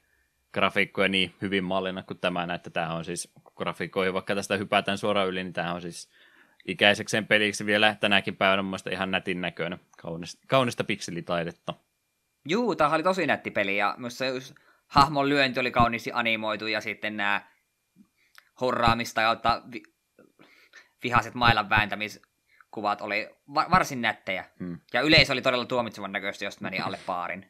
grafiikkoja 0.53 1.07
niin 1.07 1.35
hyvin 1.41 1.63
mallina 1.63 2.03
kuin 2.03 2.19
tämä, 2.19 2.53
että 2.55 2.69
tämä 2.69 2.93
on 2.93 3.05
siis 3.05 3.31
grafiikkoihin, 3.55 4.13
vaikka 4.13 4.35
tästä 4.35 4.57
hypätään 4.57 4.97
suoraan 4.97 5.27
yli, 5.27 5.43
niin 5.43 5.53
tämä 5.53 5.73
on 5.73 5.81
siis 5.81 6.09
ikäisekseen 6.67 7.27
peliksi 7.27 7.65
vielä 7.65 7.95
tänäkin 7.99 8.35
päivänä 8.35 8.61
mun 8.61 8.79
ihan 8.91 9.11
nätin 9.11 9.41
näköinen, 9.41 9.79
kaunista, 10.01 10.41
kaunista 10.47 10.83
pikselitaidetta. 10.83 11.73
Juu, 12.49 12.75
tämä 12.75 12.89
oli 12.89 13.03
tosi 13.03 13.27
nätti 13.27 13.51
peli, 13.51 13.77
ja 13.77 13.95
myös 13.97 14.17
se 14.17 14.31
hahmon 14.87 15.29
lyönti 15.29 15.59
oli 15.59 15.71
kauniisti 15.71 16.11
animoitu, 16.13 16.67
ja 16.67 16.81
sitten 16.81 17.17
nämä 17.17 17.41
hurraamista 18.59 19.21
ja 19.21 19.37
vi- 19.73 19.83
vihaset 21.03 21.33
mailan 21.33 21.69
vääntämiskuvat 21.69 23.01
oli 23.01 23.29
va- 23.53 23.67
varsin 23.71 24.01
nättejä. 24.01 24.45
Hmm. 24.59 24.79
Ja 24.93 25.01
yleisö 25.01 25.33
oli 25.33 25.41
todella 25.41 25.65
tuomitsevan 25.65 26.11
näköistä, 26.11 26.45
jos 26.45 26.61
meni 26.61 26.79
alle 26.79 26.99
paarin. 27.05 27.49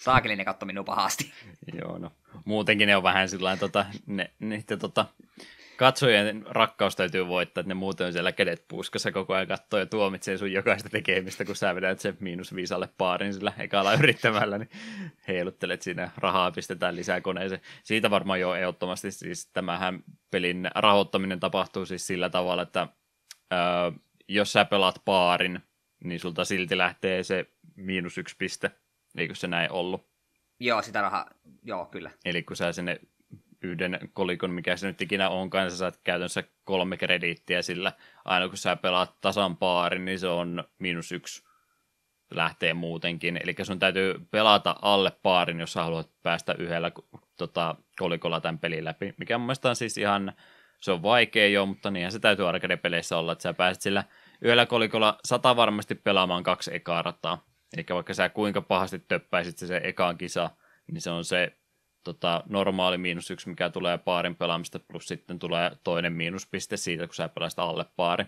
Saakeli 0.00 0.36
ne 0.36 0.44
katsoi 0.44 0.66
minua 0.66 0.84
pahasti. 0.84 1.32
Joo, 1.72 1.98
no 1.98 2.12
muutenkin 2.44 2.86
ne 2.86 2.96
on 2.96 3.02
vähän 3.02 3.28
sillä 3.28 3.56
tota, 3.56 3.86
ne, 4.06 4.30
ne, 4.38 4.64
tota, 4.80 5.06
katsojien 5.78 6.46
rakkaus 6.46 6.96
täytyy 6.96 7.26
voittaa, 7.26 7.60
että 7.60 7.68
ne 7.68 7.74
muuten 7.74 8.06
on 8.06 8.12
siellä 8.12 8.32
kädet 8.32 8.64
puskassa 8.68 9.12
koko 9.12 9.34
ajan 9.34 9.46
katsoo 9.46 9.80
ja 9.80 9.86
tuomitsee 9.86 10.38
sun 10.38 10.52
jokaista 10.52 10.88
tekemistä, 10.88 11.44
kun 11.44 11.56
sä 11.56 11.74
vedät 11.74 12.00
sen 12.00 12.16
miinus 12.20 12.54
viisalle 12.54 12.88
paarin 12.98 13.34
sillä 13.34 13.52
ekalla 13.58 13.94
yrittämällä, 13.94 14.58
niin 14.58 14.70
heiluttelet 15.28 15.82
siinä, 15.82 16.10
rahaa 16.16 16.50
pistetään 16.50 16.96
lisää 16.96 17.20
koneeseen. 17.20 17.60
Siitä 17.84 18.10
varmaan 18.10 18.40
jo 18.40 18.54
ehdottomasti 18.54 19.10
siis 19.10 19.50
tämähän 19.52 20.04
pelin 20.30 20.70
rahoittaminen 20.74 21.40
tapahtuu 21.40 21.86
siis 21.86 22.06
sillä 22.06 22.30
tavalla, 22.30 22.62
että 22.62 22.88
öö, 23.52 23.58
jos 24.28 24.52
sä 24.52 24.64
pelaat 24.64 25.02
paarin, 25.04 25.60
niin 26.04 26.20
sulta 26.20 26.44
silti 26.44 26.78
lähtee 26.78 27.22
se 27.22 27.46
miinus 27.76 28.18
yksi 28.18 28.36
piste, 28.38 28.70
eikö 29.18 29.34
se 29.34 29.46
näin 29.46 29.72
ollut? 29.72 30.08
Joo, 30.60 30.82
sitä 30.82 31.02
rahaa, 31.02 31.30
joo, 31.62 31.86
kyllä. 31.86 32.10
Eli 32.24 32.42
kun 32.42 32.56
sä 32.56 32.72
sinne 32.72 33.00
yhden 33.62 33.98
kolikon, 34.12 34.50
mikä 34.50 34.76
se 34.76 34.86
nyt 34.86 35.02
ikinä 35.02 35.28
onkaan, 35.28 35.70
sä 35.70 35.76
saat 35.76 36.00
käytännössä 36.04 36.44
kolme 36.64 36.96
krediittiä 36.96 37.62
sillä. 37.62 37.92
Aina 38.24 38.48
kun 38.48 38.56
sä 38.56 38.76
pelaat 38.76 39.20
tasan 39.20 39.56
paarin, 39.56 40.04
niin 40.04 40.18
se 40.18 40.28
on 40.28 40.64
miinus 40.78 41.12
yksi 41.12 41.48
lähtee 42.30 42.74
muutenkin. 42.74 43.40
Eli 43.42 43.54
sun 43.62 43.78
täytyy 43.78 44.14
pelata 44.30 44.76
alle 44.82 45.12
paarin, 45.22 45.60
jos 45.60 45.72
sä 45.72 45.82
haluat 45.82 46.10
päästä 46.22 46.54
yhdellä 46.58 46.92
tota, 47.36 47.74
kolikolla 47.98 48.40
tämän 48.40 48.58
pelin 48.58 48.84
läpi. 48.84 49.14
Mikä 49.16 49.38
mun 49.38 49.46
mielestä 49.46 49.68
on 49.68 49.76
siis 49.76 49.98
ihan, 49.98 50.32
se 50.80 50.92
on 50.92 51.02
vaikea 51.02 51.48
jo, 51.48 51.66
mutta 51.66 51.90
niinhän 51.90 52.12
se 52.12 52.18
täytyy 52.18 52.48
arcade-peleissä 52.48 53.16
olla, 53.16 53.32
että 53.32 53.42
sä 53.42 53.54
pääset 53.54 53.82
sillä 53.82 54.04
yhdellä 54.40 54.66
kolikolla 54.66 55.18
sata 55.24 55.56
varmasti 55.56 55.94
pelaamaan 55.94 56.42
kaksi 56.42 56.74
ekaa 56.74 57.02
rataa. 57.02 57.44
Eli 57.76 57.86
vaikka 57.90 58.14
sä 58.14 58.28
kuinka 58.28 58.60
pahasti 58.60 58.98
töppäisit 58.98 59.58
se, 59.58 59.66
se 59.66 59.80
ekaan 59.84 60.18
kisa, 60.18 60.50
niin 60.92 61.00
se 61.00 61.10
on 61.10 61.24
se 61.24 61.56
tota, 62.04 62.42
normaali 62.48 62.98
miinus 62.98 63.30
yksi, 63.30 63.48
mikä 63.48 63.70
tulee 63.70 63.98
paarin 63.98 64.36
pelaamista, 64.36 64.78
plus 64.78 65.08
sitten 65.08 65.38
tulee 65.38 65.70
toinen 65.84 66.12
miinuspiste 66.12 66.76
siitä, 66.76 67.06
kun 67.06 67.14
sä 67.14 67.28
pelaat 67.28 67.58
alle 67.58 67.86
paari. 67.96 68.24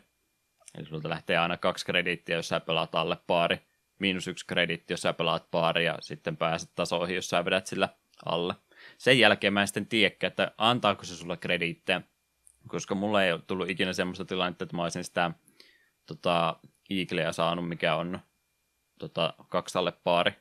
Eli 0.78 0.86
sulta 0.86 1.08
lähtee 1.08 1.38
aina 1.38 1.56
kaksi 1.56 1.86
krediittiä, 1.86 2.36
jos 2.36 2.48
sä 2.48 2.60
pelaat 2.60 2.94
alle 2.94 3.16
paari, 3.26 3.58
miinus 3.98 4.28
yksi 4.28 4.46
krediitti, 4.46 4.92
jos 4.92 5.02
sä 5.02 5.12
pelaat 5.12 5.50
paari, 5.50 5.84
ja 5.84 5.98
sitten 6.00 6.36
pääset 6.36 6.70
tasoihin, 6.74 7.16
jos 7.16 7.30
sä 7.30 7.44
vedät 7.44 7.66
sillä 7.66 7.88
alle. 8.26 8.54
Sen 8.98 9.18
jälkeen 9.18 9.52
mä 9.52 9.60
en 9.60 9.66
sitten 9.66 9.86
tiedä, 9.86 10.14
että 10.20 10.52
antaako 10.58 11.04
se 11.04 11.16
sulle 11.16 11.36
krediittejä, 11.36 12.02
koska 12.68 12.94
mulla 12.94 13.24
ei 13.24 13.32
ole 13.32 13.42
tullut 13.46 13.70
ikinä 13.70 13.92
semmoista 13.92 14.24
tilannetta, 14.24 14.64
että 14.64 14.76
mä 14.76 14.82
olisin 14.82 15.04
sitä 15.04 15.30
tota, 16.06 16.56
Eagleä 16.90 17.32
saanut, 17.32 17.68
mikä 17.68 17.94
on 17.94 18.20
tota, 18.98 19.34
kaksi 19.48 19.78
alle 19.78 19.92
paari, 19.92 20.32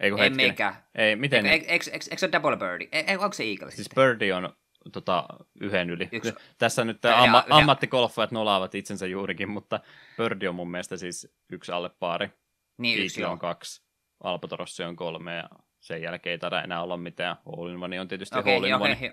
ei 0.00 0.10
kun 0.10 0.18
hetken. 0.18 0.46
Mikä. 0.46 0.74
Ei, 0.94 1.16
miten? 1.16 1.46
Eikö, 1.46 1.66
eikö, 1.66 1.90
eikö, 1.90 2.04
eikö 2.10 2.18
se 2.18 2.26
ole 2.26 2.32
double 2.32 2.56
birdie? 2.56 2.88
Ei, 2.92 3.16
onko 3.16 3.32
se 3.32 3.44
eagle 3.44 3.70
Siis 3.70 3.88
birdie 3.94 4.34
on 4.34 4.52
tota, 4.92 5.26
yhden 5.60 5.90
yli. 5.90 6.08
Yksi. 6.12 6.34
Tässä 6.58 6.84
nyt 6.84 6.98
ja, 7.04 7.22
amma, 7.22 7.44
ja, 7.48 7.56
ammattikolfajat 7.56 8.30
nolaavat 8.30 8.74
itsensä 8.74 9.06
juurikin, 9.06 9.50
mutta 9.50 9.80
birdie 10.16 10.48
on 10.48 10.54
mun 10.54 10.70
mielestä 10.70 10.96
siis 10.96 11.34
yksi 11.52 11.72
alle 11.72 11.90
paari. 11.98 12.30
Niin, 12.78 13.04
yksi 13.04 13.24
on 13.24 13.38
kaksi. 13.38 13.82
Albatorossi 14.24 14.82
on 14.82 14.96
kolme 14.96 15.36
ja 15.36 15.48
sen 15.80 16.02
jälkeen 16.02 16.32
ei 16.32 16.38
taida 16.38 16.62
enää 16.62 16.82
olla 16.82 16.96
mitään. 16.96 17.36
All 17.46 17.82
on 18.00 18.08
tietysti 18.08 18.38
okay, 18.38 18.56
all 18.56 18.64
in 18.64 18.74
okay, 18.74 18.92
okay. 18.92 19.12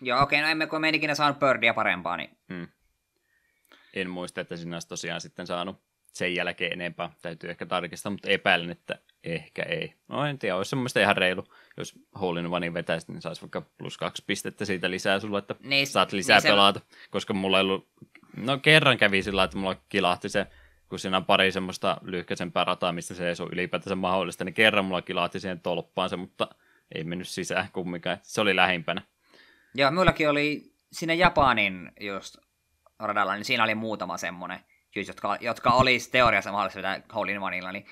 Joo, 0.00 0.22
okei, 0.22 0.38
okay, 0.38 0.46
no 0.46 0.50
emme 0.52 0.66
kun 0.66 0.80
me 0.80 0.88
ikinä 0.88 1.14
saanut 1.14 1.38
birdie 1.38 1.72
parempaa, 1.72 2.16
niin... 2.16 2.38
Hmm. 2.52 2.68
En 3.94 4.10
muista, 4.10 4.40
että 4.40 4.56
sinä 4.56 4.76
olisi 4.76 4.88
tosiaan 4.88 5.20
sitten 5.20 5.46
saanut 5.46 5.82
sen 6.16 6.34
jälkeen 6.34 6.72
enempää. 6.72 7.10
Täytyy 7.22 7.50
ehkä 7.50 7.66
tarkistaa, 7.66 8.10
mutta 8.10 8.30
epäilen, 8.30 8.70
että 8.70 8.98
ehkä 9.24 9.62
ei. 9.62 9.94
No 10.08 10.24
en 10.24 10.38
tiedä, 10.38 10.56
olisi 10.56 10.68
semmoista 10.68 11.00
ihan 11.00 11.16
reilu. 11.16 11.44
Jos 11.76 11.94
Hole 12.20 12.40
in 12.40 12.46
One 12.46 12.74
vetäisi, 12.74 13.12
niin 13.12 13.22
saisi 13.22 13.42
vaikka 13.42 13.62
plus 13.78 13.98
kaksi 13.98 14.24
pistettä 14.26 14.64
siitä 14.64 14.90
lisää 14.90 15.20
sulle, 15.20 15.38
että 15.38 15.54
niin, 15.60 15.86
saat 15.86 16.12
lisää 16.12 16.36
niin 16.36 16.42
se... 16.42 16.48
pelata. 16.48 16.80
Koska 17.10 17.34
mulla 17.34 17.58
ei 17.58 17.60
ollut, 17.60 17.88
no 18.36 18.58
kerran 18.58 18.98
kävi 18.98 19.22
sillä 19.22 19.44
että 19.44 19.56
mulla 19.56 19.76
kilahti 19.88 20.28
se, 20.28 20.46
kun 20.88 20.98
siinä 20.98 21.16
on 21.16 21.24
pari 21.24 21.52
semmoista 21.52 21.96
lyhkäisempää 22.02 22.64
rataa, 22.64 22.92
mistä 22.92 23.14
se 23.14 23.28
ei 23.28 23.34
ole 23.40 23.48
ylipäätänsä 23.52 23.94
mahdollista, 23.94 24.44
niin 24.44 24.54
kerran 24.54 24.84
mulla 24.84 25.02
kilahti 25.02 25.40
siihen 25.40 25.60
tolppaan 25.60 26.10
se, 26.10 26.16
mutta 26.16 26.48
ei 26.94 27.04
mennyt 27.04 27.28
sisään 27.28 27.68
kumminkaan. 27.72 28.18
Se 28.22 28.40
oli 28.40 28.56
lähimpänä. 28.56 29.02
Joo, 29.74 29.90
mullakin 29.90 30.30
oli 30.30 30.72
siinä 30.92 31.14
Japanin 31.14 31.92
just 32.00 32.36
radalla, 32.98 33.34
niin 33.34 33.44
siinä 33.44 33.64
oli 33.64 33.74
muutama 33.74 34.16
semmoinen 34.16 34.60
jotka, 35.00 35.36
jotka 35.40 35.70
olisi 35.70 36.10
teoriassa 36.10 36.52
mahdollista 36.52 36.78
vetää 36.78 37.00
Hole 37.14 37.32
in 37.32 37.40
niin 37.72 37.86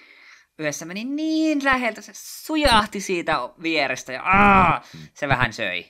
yhdessä 0.59 0.85
meni 0.85 1.05
niin 1.05 1.65
läheltä, 1.65 2.01
se 2.01 2.13
sujahti 2.15 3.01
siitä 3.01 3.39
vierestä 3.63 4.13
ja 4.13 4.23
aa, 4.23 4.83
se 5.15 5.29
vähän 5.29 5.53
söi. 5.53 5.87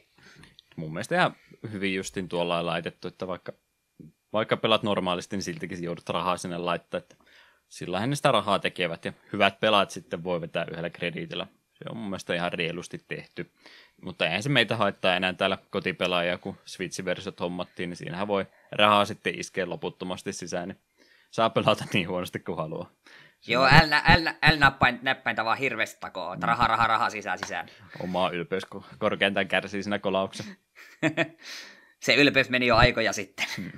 Mun 0.77 0.93
mielestä 0.93 1.15
ihan 1.15 1.37
hyvin 1.73 1.95
justin 1.95 2.29
tuolla 2.29 2.67
laitettu, 2.67 3.09
että 3.09 3.27
vaikka, 3.27 3.53
vaikka 4.33 4.57
pelat 4.57 4.83
normaalisti, 4.83 5.37
niin 5.37 5.43
siltikin 5.43 5.83
joudut 5.83 6.09
rahaa 6.09 6.37
sinne 6.37 6.59
laittaa, 6.59 6.99
että 6.99 7.17
sillä 7.69 8.07
ne 8.07 8.17
sitä 8.17 8.33
rahaa 8.33 8.59
tekevät 8.59 9.05
ja 9.05 9.13
hyvät 9.33 9.61
pelaat 9.61 9.91
sitten 9.91 10.25
voi 10.25 10.41
vetää 10.41 10.67
yhdellä 10.71 10.91
krediitillä. 10.91 11.47
Se 11.75 11.85
on 11.91 11.97
mun 11.97 12.09
mielestä 12.09 12.35
ihan 12.35 12.53
rielusti 12.53 13.05
tehty. 13.09 13.51
Mutta 14.03 14.27
eihän 14.27 14.43
se 14.43 14.49
meitä 14.49 14.77
haittaa 14.77 15.17
enää 15.17 15.33
täällä 15.33 15.59
kotipelaajia, 15.71 16.39
kun 16.39 16.57
Switch-versiot 16.67 17.41
hommattiin, 17.41 17.91
niin 17.91 17.97
siinähän 17.97 18.29
voi 18.29 18.47
rahaa 18.73 19.05
sitten 19.05 19.41
iskeä 19.41 19.69
loputtomasti 19.69 20.33
sisään. 20.33 20.69
Niin 20.69 20.79
saa 21.35 21.51
pelata 21.51 21.85
niin 21.93 22.09
huonosti 22.09 22.39
kuin 22.39 22.59
haluaa. 22.59 22.91
Joo, 23.47 23.67
L, 23.67 24.29
L 24.55 24.59
nappain, 24.59 24.99
näppäintä 25.03 25.45
vaan 25.45 25.59
hirveästi 25.59 26.01
takoo, 26.01 26.33
että 26.33 26.47
raha, 26.47 26.67
raha, 26.67 26.87
raha 26.87 27.11
sisään 27.11 27.39
sisään. 27.39 27.69
Oma 28.01 28.31
ylpeys, 28.31 28.65
kun 28.65 28.85
korkeintaan 28.99 29.49
kärsii 29.49 29.83
siinä 29.83 29.99
kolauksessa. 29.99 30.53
Se 32.05 32.15
ylpeys 32.15 32.51
meni 32.51 32.67
jo 32.67 32.77
aikoja 32.77 33.13
sitten. 33.13 33.47
Hmm. 33.57 33.73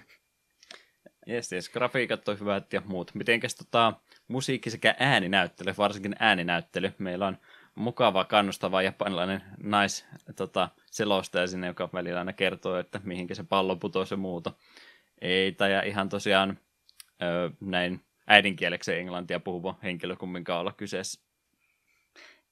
Jes, 1.27 1.53
jes, 1.53 1.69
grafiikat 1.69 2.28
on 2.28 2.41
hyvät 2.41 2.73
ja 2.73 2.83
muut. 2.85 3.15
Mitenkäs 3.15 3.55
tota, 3.55 3.93
musiikki 4.28 4.70
sekä 4.70 4.95
ääninäyttely, 4.99 5.74
varsinkin 5.78 6.16
ääninäyttely. 6.19 6.93
Meillä 6.99 7.27
on 7.27 7.39
mukava, 7.74 8.24
kannustava 8.24 8.83
japanilainen 8.83 9.43
nais 9.62 10.07
tota, 10.37 10.69
selostaja 10.91 11.47
sinne, 11.47 11.66
joka 11.66 11.89
välillä 11.93 12.19
aina 12.19 12.33
kertoo, 12.33 12.78
että 12.78 13.01
mihinkä 13.05 13.35
se 13.35 13.45
pallo 13.45 13.77
putoaa 13.77 14.07
ja 14.11 14.16
muuta. 14.16 14.53
Ei, 15.20 15.53
tai 15.53 15.89
ihan 15.89 16.09
tosiaan 16.09 16.59
öö, 17.23 17.51
näin 17.61 18.01
äidinkieleksi 18.27 18.95
englantia 18.95 19.41
puhuva 19.41 19.79
henkilö 19.83 20.17
kumminkaan 20.17 20.61
olla 20.61 20.73
kyseessä. 20.73 21.21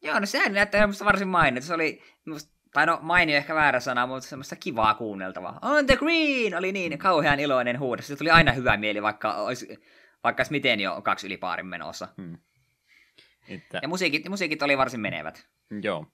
Joo, 0.02 0.20
no 0.20 0.26
sehän 0.26 0.52
näyttää 0.52 0.86
musta 0.86 1.04
varsin 1.04 1.28
mainita. 1.28 1.66
Se 1.66 1.74
oli, 1.74 2.02
musta, 2.24 2.54
tai 2.72 2.86
no 2.86 2.98
mainio 3.02 3.36
ehkä 3.36 3.54
väärä 3.54 3.80
sana, 3.80 4.06
mutta 4.06 4.28
semmoista 4.28 4.56
kivaa 4.56 4.94
kuunneltavaa. 4.94 5.58
On 5.62 5.86
the 5.86 5.96
green! 5.96 6.58
Oli 6.58 6.72
niin 6.72 6.98
kauhean 6.98 7.40
iloinen 7.40 7.78
huudos. 7.78 8.06
Se 8.06 8.16
tuli 8.16 8.30
aina 8.30 8.52
hyvä 8.52 8.76
mieli, 8.76 9.02
vaikka 9.02 9.34
olisi, 9.34 9.78
vaikka 10.24 10.40
olisi 10.40 10.52
miten 10.52 10.80
jo 10.80 11.02
kaksi 11.02 11.26
yli 11.26 11.36
paarin 11.36 11.66
menossa. 11.66 12.08
Hmm. 12.16 12.38
Että... 13.48 13.78
Ja 13.82 13.88
musiikit, 13.88 14.28
musiikit 14.28 14.62
oli 14.62 14.78
varsin 14.78 15.00
menevät. 15.00 15.46
Joo. 15.82 16.06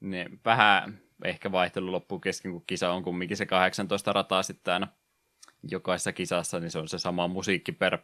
Ne 0.00 0.26
vähän 0.44 0.98
ehkä 1.24 1.52
vaihtelu 1.52 1.92
loppuu 1.92 2.18
kesken, 2.18 2.52
kun 2.52 2.64
kisa 2.66 2.92
on 2.92 3.02
kumminkin 3.02 3.36
se 3.36 3.46
18 3.46 4.12
rataa 4.12 4.42
sitten 4.42 4.74
aina 4.74 4.88
jokaisessa 5.70 6.12
kisassa, 6.12 6.60
niin 6.60 6.70
se 6.70 6.78
on 6.78 6.88
se 6.88 6.98
sama 6.98 7.28
musiikki 7.28 7.72
per 7.72 7.98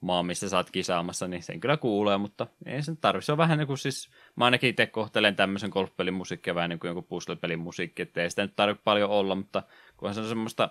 maa, 0.00 0.22
missä 0.22 0.48
sä 0.48 0.56
oot 0.56 0.70
kisaamassa, 0.70 1.28
niin 1.28 1.42
sen 1.42 1.60
kyllä 1.60 1.76
kuulee, 1.76 2.18
mutta 2.18 2.46
ei 2.66 2.82
sen 2.82 2.96
tarvitse. 2.96 3.26
Se 3.26 3.32
on 3.32 3.38
vähän 3.38 3.58
niin 3.58 3.66
kuin 3.66 3.78
siis, 3.78 4.10
mä 4.36 4.44
ainakin 4.44 4.70
itse 4.70 4.86
kohtelen 4.86 5.36
tämmöisen 5.36 5.70
golfpelin 5.70 6.14
musiikkia 6.14 6.54
vähän 6.54 6.70
niin 6.70 6.78
kuin 6.78 6.88
jonkun 6.88 7.04
puzzle-pelin 7.04 7.58
musiikki, 7.58 8.02
että 8.02 8.22
ei 8.22 8.30
sitä 8.30 8.42
nyt 8.42 8.56
tarvitse 8.56 8.82
paljon 8.84 9.10
olla, 9.10 9.34
mutta 9.34 9.62
kunhan 9.96 10.14
se 10.14 10.20
on 10.20 10.28
semmoista 10.28 10.70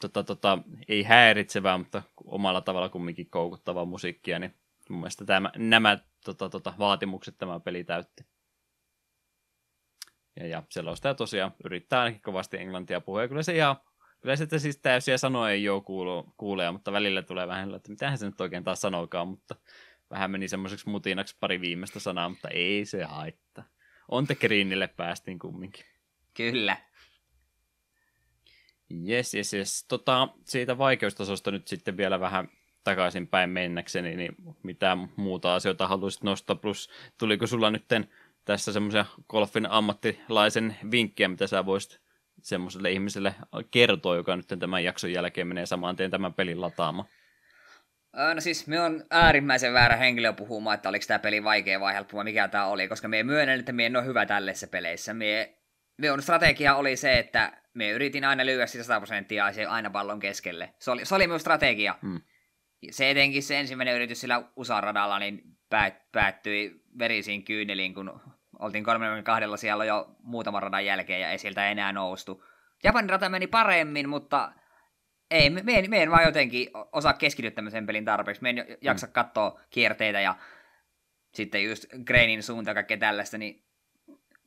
tota, 0.00 0.24
tota, 0.24 0.58
ei 0.88 1.02
häiritsevää, 1.02 1.78
mutta 1.78 2.02
omalla 2.24 2.60
tavalla 2.60 2.88
kumminkin 2.88 3.30
koukuttavaa 3.30 3.84
musiikkia, 3.84 4.38
niin 4.38 4.54
mun 4.88 5.00
mielestä 5.00 5.24
tämä, 5.24 5.50
nämä 5.56 5.98
tota, 6.24 6.48
tota, 6.48 6.74
vaatimukset 6.78 7.38
tämä 7.38 7.60
peli 7.60 7.84
täytti. 7.84 8.26
Ja, 10.40 10.46
ja 10.46 10.62
selostaja 10.68 11.14
tosiaan 11.14 11.52
yrittää 11.64 12.00
ainakin 12.00 12.22
kovasti 12.22 12.56
englantia 12.56 13.00
puhua, 13.00 13.22
ja 13.22 13.28
kyllä 13.28 13.42
se 13.42 13.56
ihan 13.56 13.76
Kyllä 14.24 14.36
sitten 14.36 14.60
siis 14.60 14.76
täysiä 14.76 15.18
sanoja 15.18 15.52
ei 15.52 15.68
ole 15.68 15.82
kuulu, 15.82 16.34
kuulee, 16.36 16.70
mutta 16.70 16.92
välillä 16.92 17.22
tulee 17.22 17.48
vähän, 17.48 17.74
että 17.74 17.90
mitähän 17.90 18.18
se 18.18 18.26
nyt 18.26 18.40
oikein 18.40 18.64
taas 18.64 18.80
sanokaan, 18.80 19.28
mutta 19.28 19.56
vähän 20.10 20.30
meni 20.30 20.48
semmoiseksi 20.48 20.88
mutinaksi 20.88 21.36
pari 21.40 21.60
viimeistä 21.60 22.00
sanaa, 22.00 22.28
mutta 22.28 22.48
ei 22.48 22.84
se 22.84 23.04
haittaa. 23.04 23.64
On 24.08 24.26
te 24.26 24.34
Greenille 24.34 24.88
päästiin 24.88 25.38
kumminkin. 25.38 25.84
Kyllä. 26.34 26.76
Jes, 28.90 29.34
jes, 29.34 29.54
jes. 29.54 29.84
Tota, 29.88 30.28
siitä 30.44 30.78
vaikeustasosta 30.78 31.50
nyt 31.50 31.68
sitten 31.68 31.96
vielä 31.96 32.20
vähän 32.20 32.48
takaisinpäin 32.84 33.50
mennäkseni, 33.50 34.16
niin 34.16 34.34
mitä 34.62 34.96
muuta 35.16 35.54
asioita 35.54 35.88
haluaisit 35.88 36.22
nostaa, 36.22 36.56
plus 36.56 36.90
tuliko 37.18 37.46
sulla 37.46 37.70
nyt 37.70 37.84
tässä 38.44 38.72
semmoisia 38.72 39.04
golfin 39.28 39.70
ammattilaisen 39.70 40.76
vinkkiä, 40.90 41.28
mitä 41.28 41.46
sä 41.46 41.66
voisit 41.66 42.03
semmoiselle 42.44 42.90
ihmiselle 42.90 43.34
kertoa, 43.70 44.16
joka 44.16 44.36
nyt 44.36 44.46
tämän 44.58 44.84
jakson 44.84 45.12
jälkeen 45.12 45.46
menee 45.46 45.66
samaan 45.66 45.96
tien 45.96 46.10
tämän 46.10 46.34
pelin 46.34 46.60
lataamaan? 46.60 47.08
No 48.34 48.40
siis 48.40 48.66
me 48.66 48.80
on 48.80 49.04
äärimmäisen 49.10 49.72
väärä 49.72 49.96
henkilö 49.96 50.32
puhumaan, 50.32 50.74
että 50.74 50.88
oliko 50.88 51.04
tämä 51.08 51.18
peli 51.18 51.44
vaikea 51.44 51.80
vai 51.80 51.94
helppo 51.94 52.24
mikä 52.24 52.48
tämä 52.48 52.66
oli, 52.66 52.88
koska 52.88 53.08
me 53.08 53.22
myönnän, 53.22 53.60
että 53.60 53.72
me 53.72 53.86
en 53.86 53.96
ole 53.96 54.04
hyvä 54.04 54.26
tällaisessa 54.26 54.66
peleissä. 54.66 55.14
Me, 55.14 55.54
me 55.98 56.10
on 56.10 56.22
strategia 56.22 56.76
oli 56.76 56.96
se, 56.96 57.18
että 57.18 57.52
me 57.74 57.90
yritin 57.90 58.24
aina 58.24 58.46
lyödä 58.46 58.66
sitä 58.66 58.84
100 58.84 59.00
prosenttia 59.00 59.50
ja 59.50 59.70
aina 59.70 59.90
pallon 59.90 60.20
keskelle. 60.20 60.74
Se 60.78 60.90
oli, 60.90 61.04
se 61.04 61.14
oli 61.14 61.26
minun 61.26 61.40
strategia. 61.40 61.98
Hmm. 62.02 62.20
Se 62.90 63.10
etenkin 63.10 63.42
se 63.42 63.60
ensimmäinen 63.60 63.94
yritys 63.94 64.20
sillä 64.20 64.42
USA-radalla 64.56 65.18
niin 65.18 65.42
päät, 65.70 66.12
päättyi 66.12 66.82
verisiin 66.98 67.44
kyyneliin, 67.44 67.94
kun 67.94 68.20
oltiin 68.58 68.84
32 68.84 69.48
siellä 69.56 69.84
jo 69.84 70.16
muutaman 70.22 70.62
radan 70.62 70.86
jälkeen 70.86 71.20
ja 71.20 71.30
ei 71.30 71.38
sieltä 71.38 71.70
enää 71.70 71.92
noustu. 71.92 72.44
Japanin 72.84 73.10
rata 73.10 73.28
meni 73.28 73.46
paremmin, 73.46 74.08
mutta 74.08 74.52
ei, 75.30 75.50
me, 75.50 75.62
me, 75.62 75.78
en, 75.78 75.90
me 75.90 76.02
en 76.02 76.10
vaan 76.10 76.24
jotenkin 76.24 76.68
osaa 76.92 77.12
keskittyä 77.12 77.50
tämmöisen 77.50 77.86
pelin 77.86 78.04
tarpeeksi. 78.04 78.42
Me 78.42 78.50
en 78.50 78.66
jaksa 78.80 79.06
mm. 79.06 79.12
katsoa 79.12 79.60
kierteitä 79.70 80.20
ja 80.20 80.36
sitten 81.34 81.64
just 81.64 81.84
Grainin 82.04 82.42
suunta 82.42 82.70
ja 82.70 82.74
kaikkea 82.74 82.96
tällaista, 82.96 83.38
niin 83.38 83.64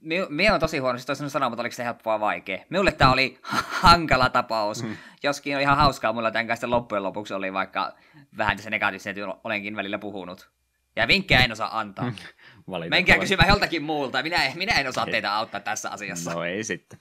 me, 0.01 0.15
me 0.29 0.51
on 0.51 0.59
tosi 0.59 0.77
huono, 0.77 0.99
siis 0.99 1.31
sanoa, 1.31 1.49
mutta 1.49 1.61
oliko 1.61 1.75
se 1.75 1.84
helppoa 1.84 2.19
vai 2.19 2.27
vaikea. 2.27 2.65
Minulle 2.69 2.91
tämä 2.91 3.11
oli 3.11 3.39
hankala 3.81 4.29
tapaus, 4.29 4.84
mm. 4.84 4.97
joskin 5.23 5.55
on 5.55 5.61
ihan 5.61 5.77
hauskaa 5.77 6.13
mulla 6.13 6.31
tämän 6.31 6.47
kanssa 6.47 6.69
loppujen 6.69 7.03
lopuksi 7.03 7.34
oli, 7.34 7.53
vaikka 7.53 7.93
vähän 8.38 8.57
tässä 8.57 8.69
negatiivisesti 8.69 9.21
olenkin 9.43 9.75
välillä 9.75 9.97
puhunut. 9.97 10.49
Ja 10.95 11.07
vinkkejä 11.07 11.43
en 11.43 11.51
osaa 11.51 11.79
antaa. 11.79 12.11
Menkää 12.89 13.19
kysymään 13.19 13.49
joltakin 13.49 13.84
muulta. 13.84 14.23
Minä, 14.23 14.52
minä 14.56 14.80
en 14.80 14.88
osaa 14.88 15.06
teitä 15.06 15.35
auttaa 15.35 15.60
tässä 15.60 15.89
asiassa. 15.89 16.34
No 16.34 16.44
ei 16.44 16.64
sitten. 16.64 16.99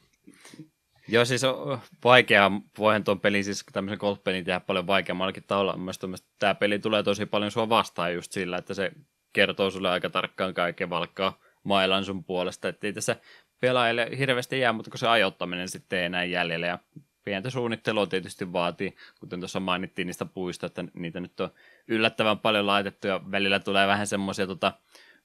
Joo, 1.09 1.24
siis 1.24 1.44
on 1.44 1.78
vaikea, 2.05 2.51
voihan 2.78 3.05
tuon 3.05 3.20
pelin, 3.20 3.44
siis 3.44 3.64
tämmöisen 3.72 3.98
golfpelin 4.01 4.44
tehdä 4.44 4.60
paljon 4.60 4.86
vaikeammallakin 4.86 5.44
tavalla. 5.47 5.76
Mielestäni 5.76 6.14
tämä 6.38 6.55
peli 6.55 6.78
tulee 6.78 7.02
tosi 7.02 7.26
paljon 7.26 7.51
sua 7.51 7.68
vastaan 7.68 8.14
just 8.14 8.32
sillä, 8.32 8.59
että 8.59 8.74
se 8.74 8.93
kertoo 9.32 9.70
sulle 9.70 9.90
aika 9.90 10.10
tarkkaan 10.10 10.55
kaiken 10.55 10.90
valkkaa 10.90 11.38
mailan 11.62 12.05
sun 12.05 12.24
puolesta, 12.24 12.68
että 12.68 12.86
ei 12.86 12.93
tässä 12.93 13.16
pelaajille 13.60 14.09
hirveästi 14.18 14.60
jää, 14.60 14.72
mutta 14.72 14.90
kun 14.90 14.98
se 14.98 15.09
ajoittaminen 15.09 15.68
sitten 15.68 15.98
ei 15.98 16.05
enää 16.05 16.24
jäljellä 16.24 16.66
ja 16.66 16.78
pientä 17.24 17.51
suunnittelua 17.51 18.06
tietysti 18.06 18.52
vaatii, 18.52 18.97
kuten 19.20 19.40
tuossa 19.40 19.60
mainittiin 19.60 20.06
niistä 20.06 20.24
puista, 20.24 20.66
että 20.66 20.84
niitä 20.94 21.20
nyt 21.20 21.40
on 21.40 21.51
yllättävän 21.88 22.38
paljon 22.38 22.66
laitettu 22.66 23.06
ja 23.06 23.20
välillä 23.30 23.60
tulee 23.60 23.86
vähän 23.86 24.06
semmoisia 24.06 24.47
tota, 24.47 24.72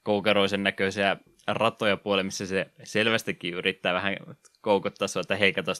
koukeroisen 0.02 0.62
näköisiä 0.62 1.16
ratoja 1.46 1.96
puolelle, 1.96 2.22
missä 2.22 2.46
se 2.46 2.70
selvästikin 2.84 3.54
yrittää 3.54 3.94
vähän 3.94 4.16
koukottaa 4.60 5.08
sua, 5.08 5.20
että 5.20 5.36
heikata 5.36 5.74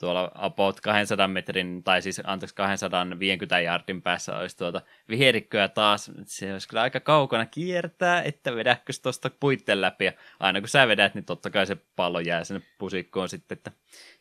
tuolla 0.00 0.30
about 0.34 0.80
200 0.80 1.28
metrin, 1.28 1.82
tai 1.84 2.02
siis 2.02 2.20
anteeksi 2.24 2.54
250 2.54 3.60
jardin 3.60 4.02
päässä 4.02 4.38
olisi 4.38 4.56
tuota 4.56 4.82
viherikköä 5.08 5.68
taas. 5.68 6.10
Se 6.24 6.52
olisi 6.52 6.68
kyllä 6.68 6.82
aika 6.82 7.00
kaukana 7.00 7.46
kiertää, 7.46 8.22
että 8.22 8.56
vedätkö 8.56 8.92
tuosta 9.02 9.30
puitten 9.40 9.80
läpi. 9.80 10.04
Ja 10.04 10.12
aina 10.40 10.60
kun 10.60 10.68
sä 10.68 10.88
vedät, 10.88 11.14
niin 11.14 11.24
totta 11.24 11.50
kai 11.50 11.66
se 11.66 11.76
pallo 11.96 12.20
jää 12.20 12.44
sinne 12.44 12.62
pusikkoon 12.78 13.28
sitten, 13.28 13.56
että 13.56 13.70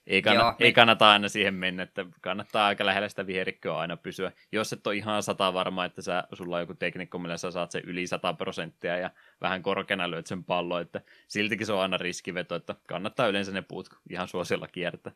ei, 0.07 0.21
kannata, 0.21 0.45
Joo, 0.45 0.55
ei 0.59 0.73
kannata 0.73 1.11
aina 1.11 1.29
siihen 1.29 1.53
mennä, 1.53 1.83
että 1.83 2.05
kannattaa 2.21 2.67
aika 2.67 2.85
lähellä 2.85 3.09
sitä 3.09 3.27
viherikköä 3.27 3.77
aina 3.77 3.97
pysyä. 3.97 4.31
Jos 4.51 4.73
et 4.73 4.87
ole 4.87 4.95
ihan 4.95 5.23
sata 5.23 5.53
varma, 5.53 5.85
että 5.85 6.01
sä, 6.01 6.23
sulla 6.33 6.55
on 6.55 6.61
joku 6.61 6.73
teknikko, 6.73 7.19
millä 7.19 7.37
sä 7.37 7.51
saat 7.51 7.71
sen 7.71 7.83
yli 7.85 8.07
100 8.07 8.33
prosenttia 8.33 8.97
ja 8.97 9.09
vähän 9.41 9.61
korkeana 9.61 10.11
lyöt 10.11 10.27
sen 10.27 10.43
pallon, 10.43 10.81
että 10.81 11.01
siltikin 11.27 11.67
se 11.67 11.73
on 11.73 11.81
aina 11.81 11.97
riskiveto, 11.97 12.55
että 12.55 12.75
kannattaa 12.87 13.27
yleensä 13.27 13.51
ne 13.51 13.61
puut 13.61 13.89
ihan 14.09 14.27
suosilla 14.27 14.67
kiertää. 14.67 15.13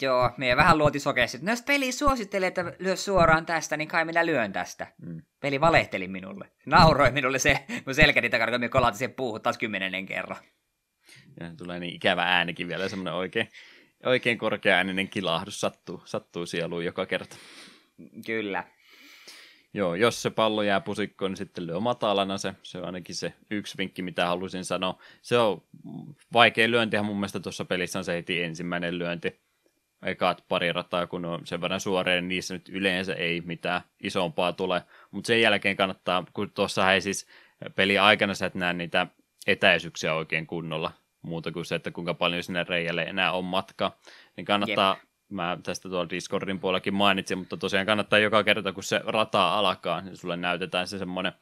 Joo, 0.00 0.30
me 0.36 0.56
vähän 0.56 0.78
luoti 0.78 1.00
sokeasti. 1.00 1.38
No 1.42 1.52
jos 1.52 1.62
peli 1.62 1.92
suosittelee, 1.92 2.46
että 2.46 2.72
lyö 2.78 2.96
suoraan 2.96 3.46
tästä, 3.46 3.76
niin 3.76 3.88
kai 3.88 4.04
minä 4.04 4.26
lyön 4.26 4.52
tästä. 4.52 4.86
Mm. 5.06 5.22
Peli 5.40 5.60
valehteli 5.60 6.08
minulle. 6.08 6.50
Nauroi 6.66 7.10
minulle 7.10 7.38
se, 7.38 7.64
kun 7.84 7.94
selkäni 7.94 8.30
takana, 8.30 8.52
kun 8.52 8.60
me 8.60 8.68
kolati 8.68 8.98
sen 8.98 9.14
puuhun 9.14 9.42
taas 9.42 9.58
kymmenennen 9.58 10.06
kerran. 10.06 10.36
Ja 11.40 11.50
tulee 11.56 11.80
niin 11.80 11.94
ikävä 11.94 12.22
äänikin 12.22 12.68
vielä, 12.68 12.88
semmoinen 12.88 13.14
oikein, 13.14 13.48
oikein 14.04 14.38
korkea 14.38 14.76
ääninen 14.76 15.08
kilahdus 15.08 15.60
sattuu, 15.60 16.02
sattuu 16.04 16.46
sieluun 16.46 16.84
joka 16.84 17.06
kerta. 17.06 17.36
Kyllä. 18.26 18.64
Joo, 19.74 19.94
jos 19.94 20.22
se 20.22 20.30
pallo 20.30 20.62
jää 20.62 20.80
pusikkoon, 20.80 21.30
niin 21.30 21.36
sitten 21.36 21.66
lyö 21.66 21.80
matalana 21.80 22.38
se. 22.38 22.54
Se 22.62 22.78
on 22.78 22.84
ainakin 22.84 23.14
se 23.14 23.32
yksi 23.50 23.78
vinkki, 23.78 24.02
mitä 24.02 24.26
halusin 24.26 24.64
sanoa. 24.64 24.98
Se 25.22 25.38
on 25.38 25.62
vaikea 26.32 26.70
lyöntihän 26.70 27.06
mun 27.06 27.16
mielestä 27.16 27.40
tuossa 27.40 27.64
pelissä 27.64 27.98
on 27.98 28.04
se 28.04 28.14
heti 28.14 28.42
ensimmäinen 28.42 28.98
lyönti 28.98 29.47
ekat 30.02 30.44
pari 30.48 30.72
rataa, 30.72 31.06
kun 31.06 31.24
on 31.24 31.46
sen 31.46 31.60
verran 31.60 31.80
suoreen, 31.80 32.24
niin 32.24 32.28
niissä 32.28 32.54
nyt 32.54 32.68
yleensä 32.68 33.14
ei 33.14 33.40
mitään 33.40 33.80
isompaa 34.02 34.52
tule. 34.52 34.82
Mutta 35.10 35.26
sen 35.26 35.40
jälkeen 35.40 35.76
kannattaa, 35.76 36.24
kun 36.32 36.50
tuossa 36.50 36.92
ei 36.92 37.00
siis 37.00 37.26
peli 37.74 37.98
aikana 37.98 38.34
sä 38.34 38.46
et 38.46 38.54
näe 38.54 38.72
niitä 38.72 39.06
etäisyyksiä 39.46 40.14
oikein 40.14 40.46
kunnolla, 40.46 40.92
muuta 41.22 41.52
kuin 41.52 41.64
se, 41.64 41.74
että 41.74 41.90
kuinka 41.90 42.14
paljon 42.14 42.42
sinne 42.42 42.64
reijälle 42.64 43.02
enää 43.02 43.32
on 43.32 43.44
matka, 43.44 43.96
niin 44.36 44.44
kannattaa, 44.44 44.96
Jep. 44.98 45.08
mä 45.28 45.58
tästä 45.62 45.88
tuolla 45.88 46.10
Discordin 46.10 46.60
puolellakin 46.60 46.94
mainitsin, 46.94 47.38
mutta 47.38 47.56
tosiaan 47.56 47.86
kannattaa 47.86 48.18
joka 48.18 48.44
kerta, 48.44 48.72
kun 48.72 48.82
se 48.82 49.00
rata 49.04 49.58
alkaa, 49.58 50.00
niin 50.00 50.16
sulle 50.16 50.36
näytetään 50.36 50.86
se 50.86 50.98
semmoinen 50.98 51.32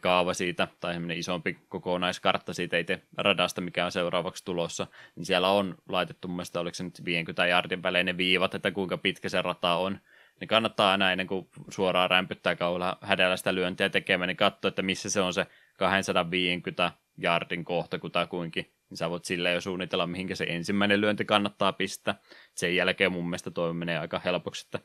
kaava 0.00 0.34
siitä, 0.34 0.68
tai 0.80 0.92
semmoinen 0.92 1.18
isompi 1.18 1.58
kokonaiskartta 1.68 2.54
siitä 2.54 2.78
itse 2.78 3.02
radasta, 3.16 3.60
mikä 3.60 3.84
on 3.84 3.92
seuraavaksi 3.92 4.44
tulossa, 4.44 4.86
niin 5.16 5.26
siellä 5.26 5.48
on 5.48 5.74
laitettu 5.88 6.28
mun 6.28 6.36
mielestä, 6.36 6.60
oliko 6.60 6.74
se 6.74 6.84
nyt 6.84 7.04
50 7.04 7.46
jardin 7.46 7.82
välein 7.82 8.06
ne 8.06 8.16
viivat, 8.16 8.54
että 8.54 8.70
kuinka 8.70 8.98
pitkä 8.98 9.28
se 9.28 9.42
rata 9.42 9.74
on, 9.74 9.98
niin 10.40 10.48
kannattaa 10.48 10.90
aina 10.90 11.12
ennen 11.12 11.26
kuin 11.26 11.48
suoraan 11.68 12.10
rämpyttää 12.10 12.56
kaula 12.56 12.98
hädällä 13.00 13.36
sitä 13.36 13.54
lyöntiä 13.54 13.88
tekemään, 13.88 14.28
niin 14.28 14.36
katsoa, 14.36 14.68
että 14.68 14.82
missä 14.82 15.10
se 15.10 15.20
on 15.20 15.34
se 15.34 15.46
250 15.78 16.92
jardin 17.18 17.64
kohta 17.64 17.98
kutakuinkin, 17.98 18.72
niin 18.94 18.98
sä 18.98 19.10
voit 19.10 19.24
sillä 19.24 19.50
jo 19.50 19.60
suunnitella, 19.60 20.06
mihinkä 20.06 20.34
se 20.34 20.46
ensimmäinen 20.48 21.00
lyönti 21.00 21.24
kannattaa 21.24 21.72
pistää. 21.72 22.14
Sen 22.54 22.76
jälkeen 22.76 23.12
mun 23.12 23.24
mielestä 23.24 23.50
toi 23.50 23.74
menee 23.74 23.98
aika 23.98 24.20
helpoksi, 24.24 24.66
että 24.66 24.80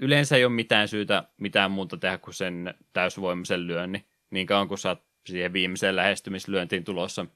yleensä 0.00 0.36
ei 0.36 0.44
ole 0.44 0.52
mitään 0.52 0.88
syytä 0.88 1.24
mitään 1.36 1.70
muuta 1.70 1.96
tehdä 1.96 2.18
kuin 2.18 2.34
sen 2.34 2.74
täysvoimisen 2.92 3.66
lyönnin, 3.66 4.04
niin 4.30 4.46
kauan 4.46 4.68
kuin 4.68 4.78
sä 4.78 4.88
oot 4.88 5.02
siihen 5.26 5.52
viimeiseen 5.52 5.96
lähestymislyöntiin 5.96 6.84
tulossa, 6.84 7.26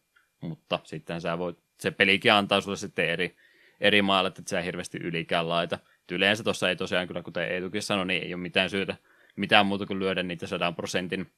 mutta 0.40 0.80
sitten 0.84 1.20
sä 1.20 1.38
voit, 1.38 1.58
se 1.80 1.90
pelikin 1.90 2.32
antaa 2.32 2.60
sulle 2.60 2.76
sitten 2.76 3.08
eri, 3.08 3.36
eri 3.80 4.02
maalle, 4.02 4.28
että 4.28 4.42
sä 4.46 4.60
hirveästi 4.60 4.98
ylikään 4.98 5.48
laita. 5.48 5.78
Et 6.02 6.10
yleensä 6.10 6.44
tuossa 6.44 6.68
ei 6.68 6.76
tosiaan 6.76 7.06
kyllä, 7.06 7.22
kuten 7.22 7.52
Eetukin 7.52 7.82
sanoi, 7.82 8.06
niin 8.06 8.22
ei 8.22 8.34
ole 8.34 8.42
mitään 8.42 8.70
syytä 8.70 8.96
mitään 9.36 9.66
muuta 9.66 9.86
kuin 9.86 9.98
lyödä 9.98 10.22
niitä 10.22 10.46
sadan 10.46 10.74
prosentin 10.74 11.30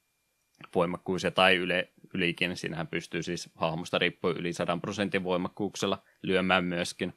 voimakkuisia 0.75 1.31
tai 1.31 1.57
yle, 1.57 1.93
ylikin. 2.15 2.57
Siinähän 2.57 2.87
pystyy 2.87 3.23
siis 3.23 3.51
hahmosta 3.55 3.99
riippuen 3.99 4.37
yli 4.37 4.53
100 4.53 4.79
prosentin 4.81 5.25
voimakkuuksella 5.25 6.03
lyömään 6.23 6.65
myöskin. 6.65 7.15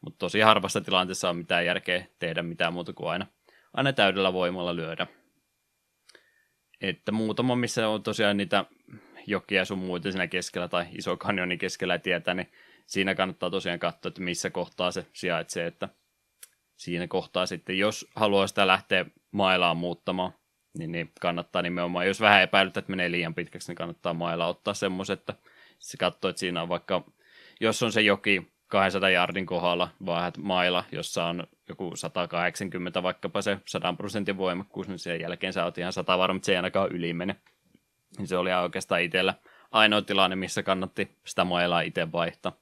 Mutta 0.00 0.18
tosi 0.18 0.40
harvassa 0.40 0.80
tilanteessa 0.80 1.30
on 1.30 1.36
mitään 1.36 1.66
järkeä 1.66 2.06
tehdä 2.18 2.42
mitään 2.42 2.72
muuta 2.72 2.92
kuin 2.92 3.10
aina, 3.10 3.26
aina 3.72 3.92
täydellä 3.92 4.32
voimalla 4.32 4.76
lyödä. 4.76 5.06
Että 6.80 7.12
muutama, 7.12 7.56
missä 7.56 7.88
on 7.88 8.02
tosiaan 8.02 8.36
niitä 8.36 8.64
jokia 9.26 9.64
sun 9.64 9.78
muita 9.78 10.10
siinä 10.12 10.26
keskellä 10.26 10.68
tai 10.68 10.86
iso 10.92 11.16
kanjonin 11.16 11.58
keskellä 11.58 11.98
tietää, 11.98 12.34
niin 12.34 12.52
siinä 12.86 13.14
kannattaa 13.14 13.50
tosiaan 13.50 13.78
katsoa, 13.78 14.08
että 14.08 14.22
missä 14.22 14.50
kohtaa 14.50 14.90
se 14.90 15.06
sijaitsee, 15.12 15.66
että 15.66 15.88
siinä 16.76 17.06
kohtaa 17.06 17.46
sitten, 17.46 17.78
jos 17.78 18.06
haluaa 18.16 18.46
sitä 18.46 18.66
lähteä 18.66 19.04
mailaan 19.30 19.76
muuttamaan, 19.76 20.32
niin, 20.78 20.92
niin 20.92 21.12
kannattaa 21.20 21.62
nimenomaan, 21.62 22.06
jos 22.06 22.20
vähän 22.20 22.42
epäilyt, 22.42 22.76
että 22.76 22.90
menee 22.90 23.10
liian 23.10 23.34
pitkäksi, 23.34 23.70
niin 23.70 23.76
kannattaa 23.76 24.14
mailla 24.14 24.46
ottaa 24.46 24.74
semmoiset, 24.74 25.20
että 25.20 25.34
se 25.78 25.96
katsoo, 25.96 26.28
että 26.28 26.40
siinä 26.40 26.62
on 26.62 26.68
vaikka, 26.68 27.04
jos 27.60 27.82
on 27.82 27.92
se 27.92 28.00
joki 28.00 28.52
200 28.68 29.10
jardin 29.10 29.46
kohdalla, 29.46 29.88
vaan 30.06 30.32
mailla, 30.38 30.84
jossa 30.92 31.24
on 31.24 31.46
joku 31.68 31.96
180 31.96 33.02
vaikkapa 33.02 33.42
se 33.42 33.58
100 33.66 33.92
prosentin 33.92 34.36
voimakkuus, 34.36 34.88
niin 34.88 34.98
sen 34.98 35.20
jälkeen 35.20 35.52
sä 35.52 35.64
oot 35.64 35.78
ihan 35.78 35.92
100 35.92 36.18
varma, 36.18 36.36
että 36.36 36.46
se 36.46 36.52
ei 36.52 36.56
ainakaan 36.56 36.92
yli 36.92 37.12
mene. 37.12 37.36
Niin 38.18 38.28
se 38.28 38.36
oli 38.36 38.52
oikeastaan 38.52 39.02
itsellä 39.02 39.34
ainoa 39.70 40.02
tilanne, 40.02 40.36
missä 40.36 40.62
kannatti 40.62 41.18
sitä 41.24 41.44
mailaa 41.44 41.80
itse 41.80 42.12
vaihtaa 42.12 42.52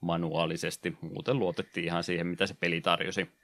manuaalisesti. 0.00 0.96
Muuten 1.00 1.38
luotettiin 1.38 1.86
ihan 1.86 2.04
siihen, 2.04 2.26
mitä 2.26 2.46
se 2.46 2.54
peli 2.54 2.80
tarjosi. 2.80 3.39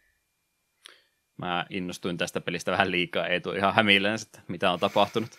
Mä 1.37 1.67
innostuin 1.71 2.19
tästä 2.19 2.41
pelistä 2.41 2.73
vähän 2.73 2.91
liikaa, 2.91 3.27
ei 3.27 3.41
tule 3.41 3.57
ihan 3.57 3.75
hämilleen, 3.75 4.19
että 4.23 4.41
mitä 4.49 4.71
on 4.71 4.81
tapahtunut. 4.81 5.31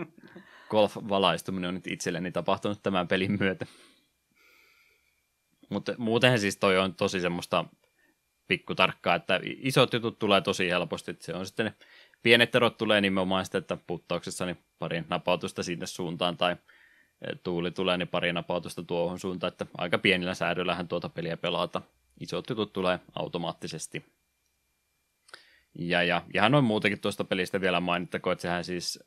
Golf-valaistuminen 0.70 1.68
on 1.68 1.74
nyt 1.74 1.86
itselleni 1.86 2.32
tapahtunut 2.32 2.82
tämän 2.82 3.08
pelin 3.08 3.36
myötä. 3.40 3.66
Mutta 5.70 5.94
muutenhan 5.98 6.38
siis 6.38 6.56
toi 6.56 6.78
on 6.78 6.94
tosi 6.94 7.20
semmoista 7.20 7.64
pikkutarkkaa, 8.48 9.14
että 9.14 9.40
isot 9.42 9.92
jutut 9.92 10.18
tulee 10.18 10.40
tosi 10.40 10.70
helposti. 10.70 11.16
Se 11.20 11.34
on 11.34 11.46
sitten 11.46 11.66
ne 11.66 11.74
pienet 12.22 12.54
erot 12.54 12.76
tulee 12.76 13.00
nimenomaan 13.00 13.44
sitten, 13.44 13.58
että 13.58 13.78
puttauksessa 13.86 14.46
niin 14.46 14.64
pari 14.78 15.04
napautusta 15.08 15.62
sinne 15.62 15.86
suuntaan 15.86 16.36
tai 16.36 16.56
e, 17.22 17.36
tuuli 17.42 17.70
tulee 17.70 17.96
niin 17.96 18.08
pari 18.08 18.32
napautusta 18.32 18.82
tuohon 18.82 19.18
suuntaan, 19.18 19.52
että 19.52 19.66
aika 19.78 19.98
pienillä 19.98 20.34
säädöllähän 20.34 20.88
tuota 20.88 21.08
peliä 21.08 21.36
pelata. 21.36 21.82
Isot 22.20 22.50
jutut 22.50 22.72
tulee 22.72 23.00
automaattisesti. 23.14 24.17
Ja, 25.74 26.02
ja 26.02 26.22
ihan 26.34 26.52
noin 26.52 26.64
muutenkin 26.64 27.00
tuosta 27.00 27.24
pelistä 27.24 27.60
vielä 27.60 27.80
mainittakoon, 27.80 28.32
että 28.32 28.42
sehän 28.42 28.64
siis 28.64 29.04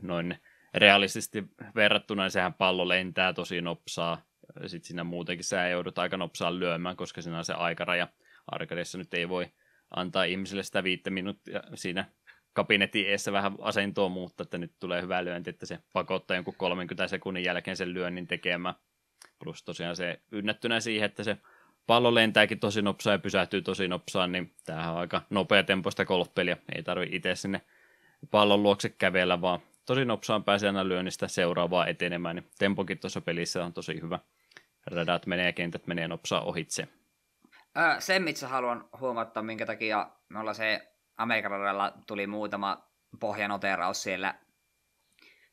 noin 0.00 0.36
realistisesti 0.74 1.44
verrattuna, 1.74 2.22
niin 2.22 2.30
sehän 2.30 2.54
pallo 2.54 2.88
lentää 2.88 3.32
tosi 3.32 3.60
nopsaa. 3.60 4.22
Sitten 4.66 4.86
siinä 4.86 5.04
muutenkin 5.04 5.44
sä 5.44 5.68
joudut 5.68 5.98
aika 5.98 6.16
nopsaan 6.16 6.60
lyömään, 6.60 6.96
koska 6.96 7.22
siinä 7.22 7.38
on 7.38 7.44
se 7.44 7.52
aikaraja. 7.52 8.08
Arkadeissa 8.46 8.98
nyt 8.98 9.14
ei 9.14 9.28
voi 9.28 9.52
antaa 9.96 10.24
ihmisille 10.24 10.62
sitä 10.62 10.84
viittä 10.84 11.10
minuuttia 11.10 11.62
siinä 11.74 12.04
kabinetin 12.52 13.06
eessä 13.06 13.32
vähän 13.32 13.52
asentoa 13.60 14.08
muuttaa, 14.08 14.44
että 14.44 14.58
nyt 14.58 14.72
tulee 14.80 15.02
hyvä 15.02 15.24
lyönti, 15.24 15.50
että 15.50 15.66
se 15.66 15.78
pakottaa 15.92 16.36
jonkun 16.36 16.54
30 16.56 17.08
sekunnin 17.08 17.44
jälkeen 17.44 17.76
sen 17.76 17.94
lyönnin 17.94 18.26
tekemään. 18.26 18.74
Plus 19.38 19.64
tosiaan 19.64 19.96
se 19.96 20.20
ynnättynä 20.32 20.80
siihen, 20.80 21.06
että 21.06 21.24
se 21.24 21.36
pallo 21.86 22.14
lentääkin 22.14 22.60
tosi 22.60 22.82
nopsaan 22.82 23.14
ja 23.14 23.18
pysähtyy 23.18 23.62
tosi 23.62 23.88
nopsaan, 23.88 24.32
niin 24.32 24.54
tämähän 24.64 24.92
on 24.92 24.98
aika 24.98 25.22
nopea 25.30 25.62
tempoista 25.62 26.04
golfpeliä. 26.04 26.56
Ei 26.76 26.82
tarvi 26.82 27.08
itse 27.12 27.34
sinne 27.34 27.60
pallon 28.30 28.62
luokse 28.62 28.88
kävellä, 28.88 29.40
vaan 29.40 29.60
tosi 29.86 30.04
nopsaan 30.04 30.44
pääsee 30.44 30.68
aina 30.68 30.88
lyönnistä 30.88 31.28
seuraavaa 31.28 31.86
etenemään. 31.86 32.36
Niin 32.36 32.50
tempokin 32.58 32.98
tuossa 32.98 33.20
pelissä 33.20 33.64
on 33.64 33.72
tosi 33.72 34.00
hyvä. 34.00 34.18
Radat 34.86 35.26
menee 35.26 35.46
ja 35.46 35.52
kentät 35.52 35.86
menee 35.86 36.08
nopsaan 36.08 36.44
ohitse. 36.44 36.88
Öö, 37.78 38.00
sen, 38.00 38.22
mitä 38.22 38.48
haluan 38.48 38.88
huomata, 39.00 39.42
minkä 39.42 39.66
takia 39.66 40.10
me 40.28 40.38
ollaan 40.38 40.54
se 40.54 40.92
Amerikan 41.16 41.52
tuli 42.06 42.26
muutama 42.26 42.88
pohjanoteraus 43.20 44.02
siellä. 44.02 44.34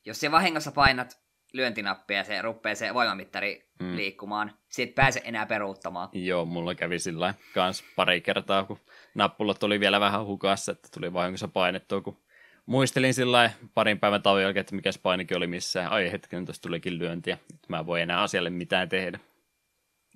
Jos 0.04 0.20
se 0.20 0.30
vahingossa 0.30 0.72
painat 0.72 1.20
lyöntinappia 1.52 2.16
ja 2.16 2.24
se 2.24 2.42
rupeaa 2.42 2.74
se 2.74 2.94
voimamittari 2.94 3.68
mm. 3.80 3.96
liikkumaan, 3.96 4.52
siitä 4.68 4.94
pääse 4.94 5.20
enää 5.24 5.46
peruuttamaan. 5.46 6.08
Joo, 6.12 6.44
mulla 6.44 6.74
kävi 6.74 6.98
sillä 6.98 7.34
kans 7.54 7.84
pari 7.96 8.20
kertaa, 8.20 8.64
kun 8.64 8.78
nappulat 9.14 9.62
oli 9.62 9.80
vielä 9.80 10.00
vähän 10.00 10.26
hukassa, 10.26 10.72
että 10.72 10.88
tuli 10.94 11.12
vahingossa 11.12 11.48
painettua, 11.48 12.00
kun 12.00 12.18
muistelin 12.66 13.14
sillä 13.14 13.50
parin 13.74 14.00
päivän 14.00 14.22
tauon 14.22 14.42
jälkeen, 14.42 14.60
että 14.60 14.74
mikä 14.74 14.90
painikin 15.02 15.36
oli 15.36 15.46
missään. 15.46 15.92
Ai 15.92 16.12
hetken, 16.12 16.44
tuossa 16.44 16.62
tulikin 16.62 16.98
lyöntiä. 16.98 17.38
Nyt 17.52 17.68
mä 17.68 17.86
voin 17.86 18.02
enää 18.02 18.22
asialle 18.22 18.50
mitään 18.50 18.88
tehdä. 18.88 19.18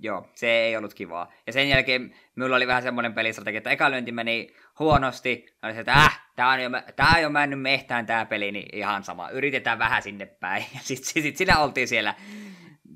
Joo, 0.05 0.29
se 0.35 0.51
ei 0.51 0.77
ollut 0.77 0.95
kivaa. 0.95 1.33
Ja 1.47 1.53
sen 1.53 1.69
jälkeen 1.69 2.15
minulla 2.37 2.57
oli 2.57 2.67
vähän 2.67 2.83
semmoinen 2.83 3.15
pelistrategia, 3.15 3.59
että 3.59 3.71
eka 3.71 3.91
lyönti 3.91 4.13
meni 4.13 4.55
huonosti. 4.79 5.47
Oli 5.63 5.73
se, 5.73 5.81
että 5.81 5.93
äh, 5.93 6.23
tää 6.37 6.49
on, 6.49 6.63
jo, 6.63 6.71
tää 6.97 7.13
on 7.17 7.23
jo 7.23 7.31
mennyt 7.31 7.61
mehtään 7.61 8.07
tää 8.07 8.27
peli, 8.27 8.53
niin 8.53 8.77
ihan 8.77 9.05
sama. 9.05 9.31
Yritetään 9.31 9.79
vähän 9.79 10.03
sinne 10.03 10.27
päin. 10.27 10.65
Ja 10.75 10.81
sitten 10.83 11.23
sit, 11.23 11.37
sit 11.37 11.49
oltiin 11.59 11.89
siellä 11.89 12.15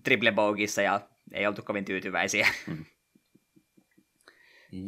triple 0.02 0.32
bogissa 0.32 0.82
ja 0.82 1.00
ei 1.32 1.46
oltu 1.46 1.62
kovin 1.62 1.84
tyytyväisiä. 1.84 2.48
Hmm. 2.66 2.84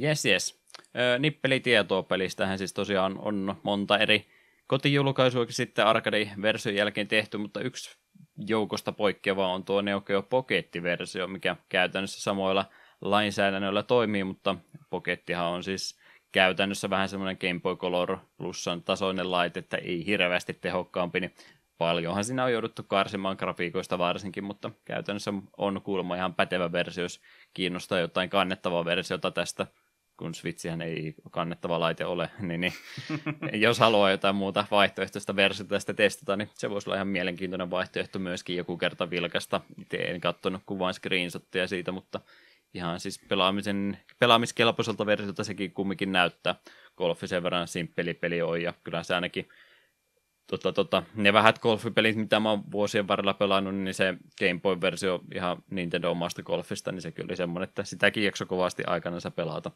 Yes, 0.02 0.24
yes. 0.24 0.62
Nippelitietoa 1.18 2.02
pelistähän 2.02 2.59
siis 2.59 2.72
tosiaan 2.72 3.18
on 3.18 3.56
monta 3.62 3.98
eri 3.98 4.26
kotijulkaisuakin 4.66 5.55
sitten 5.55 5.86
arcade-version 5.86 6.74
jälkeen 6.74 7.09
tehty, 7.09 7.38
mutta 7.38 7.60
yksi 7.60 7.99
joukosta 8.47 8.93
poikkeava 8.93 9.53
on 9.53 9.65
tuo 9.65 9.81
Neo 9.83 10.01
Geo 10.01 10.23
Pocket-versio, 10.23 11.27
mikä 11.27 11.57
käytännössä 11.69 12.21
samoilla 12.21 12.65
lainsäädännöillä 13.01 13.83
toimii, 13.83 14.25
mutta 14.25 14.57
Pockettihan 14.91 15.47
on 15.47 15.65
siis 15.65 15.99
käytännössä 16.33 16.91
vähän 16.91 17.09
semmoinen 17.09 17.37
Game 17.41 17.61
Boy 17.61 17.77
Color 17.77 18.19
plussan 18.37 18.83
tasoinen 18.83 19.31
laite, 19.31 19.61
että 19.61 19.77
ei 19.77 20.07
hirveästi 20.07 20.55
tehokkaampi, 20.55 21.21
niin 21.21 21.35
paljonhan 21.79 22.25
siinä 22.25 22.45
on 22.45 22.53
jouduttu 22.53 22.83
karsimaan 22.83 23.37
grafiikoista 23.39 23.99
varsinkin, 23.99 24.45
mutta 24.45 24.71
käytännössä 24.85 25.33
on 25.57 25.83
kuulemma 25.83 26.17
ihan 26.17 26.35
pätevä 26.35 26.73
versio, 26.73 27.05
jos 27.05 27.21
kiinnostaa 27.55 27.99
jotain 27.99 28.31
kannettavaa 28.31 28.85
versiota 28.85 29.31
tästä 29.31 29.67
kun 30.20 30.34
Switchihän 30.34 30.82
ei 30.82 31.14
kannettava 31.30 31.80
laite 31.80 32.05
ole, 32.05 32.30
niin, 32.48 32.60
niin 32.60 32.72
jos 33.60 33.78
haluaa 33.78 34.10
jotain 34.10 34.36
muuta 34.36 34.64
vaihtoehtoista 34.70 35.36
versiota 35.36 35.68
tästä 35.68 35.94
testata, 35.94 36.36
niin 36.36 36.51
se 36.55 36.70
voisi 36.70 36.88
olla 36.88 36.97
ihan 36.97 37.09
mielenkiintoinen 37.09 37.70
vaihtoehto 37.70 38.18
myöskin 38.18 38.56
joku 38.56 38.76
kerta 38.76 39.10
vilkasta. 39.10 39.60
Itse 39.80 39.97
en 39.97 40.20
katsonut 40.20 40.62
kuvan 40.66 40.94
screenshotteja 40.94 41.68
siitä, 41.68 41.92
mutta 41.92 42.20
ihan 42.74 43.01
siis 43.01 43.20
pelaamisen, 43.28 43.98
pelaamiskelpoiselta 44.18 45.06
versiota 45.06 45.44
sekin 45.44 45.72
kumminkin 45.72 46.12
näyttää. 46.12 46.55
Golfi 46.97 47.28
sen 47.28 47.42
verran 47.42 47.68
simppeli 47.68 48.14
peli 48.14 48.42
on, 48.42 48.62
ja 48.62 48.74
kyllä 48.84 49.02
se 49.02 49.14
ainakin 49.14 49.48
tota, 50.47 50.72
tota, 50.72 51.02
ne 51.14 51.32
vähät 51.32 51.59
golfipelit, 51.59 52.16
mitä 52.16 52.40
mä 52.40 52.51
oon 52.51 52.72
vuosien 52.72 53.09
varrella 53.09 53.34
pelannut, 53.34 53.74
niin 53.74 53.94
se 53.94 54.14
Game 54.38 54.60
Boy-versio 54.60 55.20
ihan 55.34 55.62
Nintendo 55.70 56.10
omasta 56.10 56.42
golfista, 56.42 56.92
niin 56.92 57.02
se 57.02 57.12
kyllä 57.12 57.36
semmoinen, 57.36 57.68
että 57.68 57.84
sitäkin 57.84 58.24
jakso 58.24 58.47
kovasti 58.47 58.84
aikana 58.86 59.18
pelata 59.36 59.70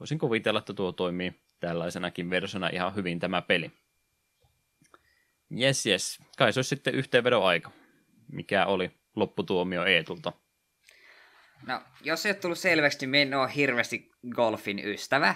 voisin 0.00 0.18
kuvitella, 0.18 0.58
että 0.58 0.74
tuo 0.74 0.92
toimii 0.92 1.32
tällaisenakin 1.60 2.30
versiona 2.30 2.68
ihan 2.68 2.94
hyvin 2.94 3.18
tämä 3.18 3.42
peli. 3.42 3.70
Jes, 5.50 5.86
jes. 5.86 6.18
Kai 6.38 6.52
se 6.52 6.58
olisi 6.58 6.68
sitten 6.68 6.94
yhteenvedon 6.94 7.46
aika. 7.46 7.70
Mikä 8.32 8.66
oli 8.66 8.90
lopputuomio 9.16 9.84
Eetulta? 9.84 10.32
No, 11.66 11.82
jos 12.02 12.26
ei 12.26 12.30
ole 12.30 12.38
tullut 12.38 12.58
selväksi, 12.58 13.06
niin 13.06 13.14
en 13.14 13.38
ole 13.38 13.54
hirveästi 13.56 14.10
golfin 14.34 14.78
ystävä. 14.78 15.34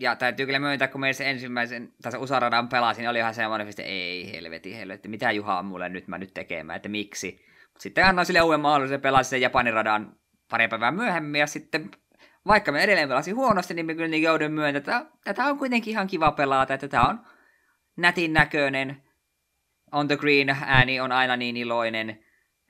Ja 0.00 0.16
täytyy 0.16 0.46
kyllä 0.46 0.58
myöntää, 0.58 0.88
kun 0.88 1.00
meidän 1.00 1.14
se 1.14 1.30
ensimmäisen, 1.30 1.92
se 2.10 2.16
Usaradan 2.18 2.68
pelasin, 2.68 3.02
niin 3.02 3.10
oli 3.10 3.18
ihan 3.18 3.34
semmoinen, 3.34 3.68
että 3.68 3.82
ei 3.82 4.32
helveti, 4.32 4.76
helveti, 4.76 5.08
mitä 5.08 5.32
Juha 5.32 5.62
mulle 5.62 5.88
nyt 5.88 6.08
mä 6.08 6.18
nyt 6.18 6.34
tekemään, 6.34 6.76
että 6.76 6.88
miksi. 6.88 7.44
Sitten 7.78 8.04
annoin 8.04 8.26
sille 8.26 8.42
uuden 8.42 8.60
mahdollisuuden 8.60 9.00
pelaa 9.00 9.22
sen 9.22 9.40
Japanin 9.40 9.74
radan 9.74 10.16
pari 10.50 10.68
päivää 10.68 10.90
myöhemmin, 10.90 11.38
ja 11.38 11.46
sitten 11.46 11.90
vaikka 12.46 12.72
me 12.72 12.82
edelleen 12.82 13.08
pelasin 13.08 13.36
huonosti, 13.36 13.74
niin 13.74 13.86
me 13.86 13.94
kyllä 13.94 14.08
niin 14.08 14.22
joudun 14.22 14.52
myöntä, 14.52 14.78
että 14.78 15.06
tätä 15.24 15.44
on 15.44 15.58
kuitenkin 15.58 15.90
ihan 15.90 16.06
kiva 16.06 16.32
pelata, 16.32 16.74
että 16.74 16.88
tämä 16.88 17.08
on 17.08 17.20
nätin 17.96 18.32
näköinen, 18.32 19.02
on 19.92 20.08
the 20.08 20.16
green 20.16 20.56
ääni 20.66 21.00
on 21.00 21.12
aina 21.12 21.36
niin 21.36 21.56
iloinen, 21.56 22.24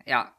ja 0.07 0.33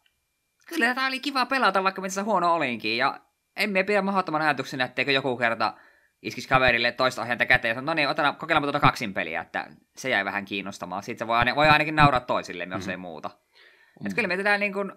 kyllä 0.67 0.85
tätä 0.85 1.05
oli 1.05 1.19
kiva 1.19 1.45
pelata, 1.45 1.83
vaikka 1.83 2.01
missä 2.01 2.23
huono 2.23 2.53
olinkin, 2.53 2.97
ja 2.97 3.21
emme 3.55 3.83
pidä 3.83 4.01
mahdottoman 4.01 4.41
ajatuksena, 4.41 4.85
etteikö 4.85 5.11
joku 5.11 5.37
kerta 5.37 5.73
iskisi 6.21 6.49
kaverille 6.49 6.91
toista 6.91 7.21
ohjainta 7.21 7.45
käteen 7.45 7.69
ja 7.69 7.75
sanoo, 7.75 7.85
no 7.85 7.93
niin, 7.93 8.09
otetaan, 8.09 8.35
kokeillaan 8.35 8.63
tuota 8.63 8.79
kaksin 8.79 9.13
peliä, 9.13 9.41
että 9.41 9.67
se 9.95 10.09
jäi 10.09 10.25
vähän 10.25 10.45
kiinnostamaan. 10.45 11.03
Se 11.03 11.27
voi, 11.27 11.55
voi 11.55 11.67
ainakin 11.67 11.95
nauraa 11.95 12.19
toisille, 12.19 12.67
jos 12.71 12.85
mm. 12.85 12.91
ei 12.91 12.97
muuta. 12.97 13.29
Mm. 13.29 14.05
Että 14.05 14.15
kyllä 14.15 14.27
me 14.27 14.37
tätä 14.37 14.57
niin 14.57 14.73
kuin, 14.73 14.91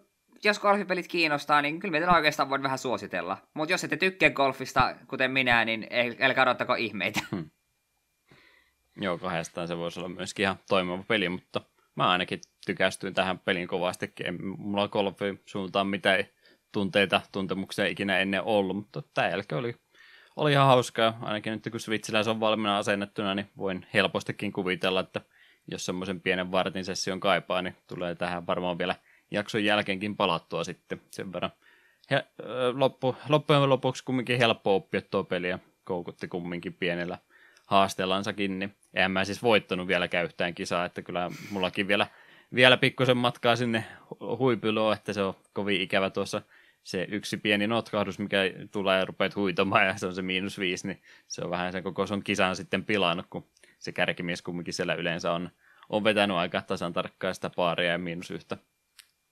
jos 0.47 0.59
golfipelit 0.59 1.09
kiinnostaa, 1.09 1.63
niin 1.63 1.81
kyllä 1.81 1.93
meitä 1.93 2.13
oikeastaan 2.13 2.51
voin 2.51 2.63
vähän 2.63 2.79
suositella. 2.79 3.39
Mutta 3.55 3.73
jos 3.73 3.85
ette 3.85 3.97
tykkää 3.97 4.31
golfista, 4.31 4.97
kuten 5.09 5.31
minä, 5.31 5.65
niin 5.65 5.87
älkää 6.21 6.43
odottako 6.43 6.75
ihmeitä. 6.75 7.21
Hmm. 7.31 7.51
Joo, 9.01 9.19
kahdestaan 9.19 9.69
se 9.69 9.77
voisi 9.77 10.01
olla 10.01 10.09
myöskin 10.09 10.43
ihan 10.43 10.57
toimiva 10.69 11.05
peli, 11.09 11.29
mutta 11.29 11.61
mä 11.95 12.11
ainakin 12.11 12.41
tykästyin 12.67 13.15
tähän 13.15 13.39
pelin 13.39 13.69
kovastikin. 13.69 14.27
Ei 14.27 14.33
mulla 14.33 14.89
golfi 14.89 15.43
suuntaan 15.47 15.87
mitään 15.87 16.25
tunteita, 16.73 17.21
tuntemuksia 17.33 17.87
ikinä 17.87 18.19
ennen 18.19 18.43
ollut, 18.43 18.77
mutta 18.77 19.03
tämä 19.15 19.29
jälkeen 19.29 19.59
oli, 19.59 19.75
oli 20.37 20.53
ihan 20.53 20.67
hauskaa. 20.67 21.19
Ainakin 21.23 21.53
nyt 21.53 21.69
kun 21.71 21.81
Switchillä 21.81 22.23
se 22.23 22.31
on 22.31 22.41
valmiina 22.41 22.79
asennettuna, 22.79 23.35
niin 23.35 23.51
voin 23.57 23.87
helpostikin 23.95 24.53
kuvitella, 24.53 25.01
että 25.01 25.21
jos 25.69 25.87
semmoisen 25.87 26.21
pienen 26.21 26.53
vartin 26.53 26.85
session 26.85 27.21
kaipaa, 27.21 27.63
niin 27.63 27.77
tulee 27.87 28.15
tähän 28.15 28.47
varmaan 28.47 28.79
vielä 28.79 28.95
jakson 29.31 29.65
jälkeenkin 29.65 30.17
palattua 30.17 30.65
sitten 30.65 31.01
sen 31.11 31.33
verran. 31.33 31.51
Ja, 32.11 32.23
loppu, 32.75 33.17
loppujen 33.29 33.71
lopuksi 33.71 34.05
kumminkin 34.05 34.39
helppo 34.39 34.75
oppia 34.75 35.03
tuo 35.03 35.25
peli 35.25 35.49
ja 35.49 35.59
koukutti 35.85 36.29
kumminkin 36.29 36.75
pienellä 36.75 37.19
haasteellansakin, 37.67 38.59
niin 38.59 38.75
en 38.95 39.11
mä 39.11 39.25
siis 39.25 39.43
voittanut 39.43 39.89
vielä 39.89 40.09
yhtään 40.25 40.55
kisaa, 40.55 40.85
että 40.85 41.03
kyllä 41.03 41.31
mullakin 41.51 41.89
vielä, 41.89 42.07
vielä 42.55 42.77
pikkusen 42.77 43.17
matkaa 43.17 43.57
sinne 43.57 43.85
huipuloon, 44.39 44.97
että 44.97 45.13
se 45.13 45.23
on 45.23 45.35
kovin 45.53 45.81
ikävä 45.81 46.11
tuossa. 46.11 46.43
Se 46.83 47.07
yksi 47.11 47.37
pieni 47.37 47.67
notkahdus, 47.67 48.19
mikä 48.19 48.39
tulee 48.71 48.99
ja 48.99 49.05
rupeat 49.05 49.37
huitomaan 49.37 49.87
ja 49.87 49.99
se 49.99 50.07
on 50.07 50.15
se 50.15 50.23
miinus 50.23 50.59
viisi, 50.59 50.87
niin 50.87 51.03
se 51.29 51.45
on 51.45 51.51
vähän 51.51 51.73
sen 51.73 51.83
koko 51.83 52.07
sun 52.07 52.23
kisan 52.23 52.57
sitten 52.57 52.85
pilannut, 52.85 53.27
kun 53.31 53.47
se 53.79 53.93
kärkimies 53.93 54.43
kumminkin 54.43 54.75
siellä 54.75 54.95
yleensä 54.95 55.33
on, 55.33 55.51
on 55.89 56.05
vetänyt 56.05 56.37
aika 56.37 56.63
tasan 56.63 56.93
tarkkaan 56.93 57.35
sitä 57.35 57.51
paaria 57.51 57.91
ja 57.91 57.99
miinus 57.99 58.31
yhtä 58.31 58.57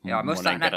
Joo, 0.04 0.22
musta 0.22 0.58
nä-. 0.58 0.70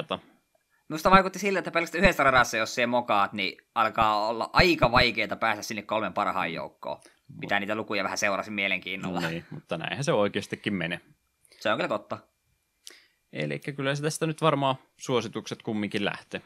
Minusta 0.89 1.11
vaikutti 1.11 1.39
siltä, 1.39 1.59
että 1.59 1.71
pelkästään 1.71 2.03
yhdessä 2.03 2.23
radassa, 2.23 2.57
jos 2.57 2.75
se 2.75 2.85
mokaat, 2.85 3.33
niin 3.33 3.57
alkaa 3.75 4.27
olla 4.27 4.49
aika 4.53 4.91
vaikeaa 4.91 5.35
päästä 5.39 5.63
sinne 5.63 5.81
kolmen 5.81 6.13
parhaan 6.13 6.53
joukkoon. 6.53 7.01
Mitä 7.41 7.59
niitä 7.59 7.75
lukuja 7.75 8.03
vähän 8.03 8.17
seurasin 8.17 8.53
mielenkiinnolla. 8.53 9.21
No 9.21 9.29
niin, 9.29 9.45
mutta 9.49 9.77
näinhän 9.77 10.03
se 10.03 10.13
oikeastikin 10.13 10.73
menee. 10.73 11.01
Se 11.59 11.71
on 11.71 11.77
kyllä 11.77 11.87
totta. 11.87 12.17
Eli 13.33 13.59
kyllä 13.59 13.95
se 13.95 14.03
tästä 14.03 14.25
nyt 14.25 14.41
varmaan 14.41 14.75
suositukset 14.97 15.61
kumminkin 15.61 16.05
lähtee. 16.05 16.41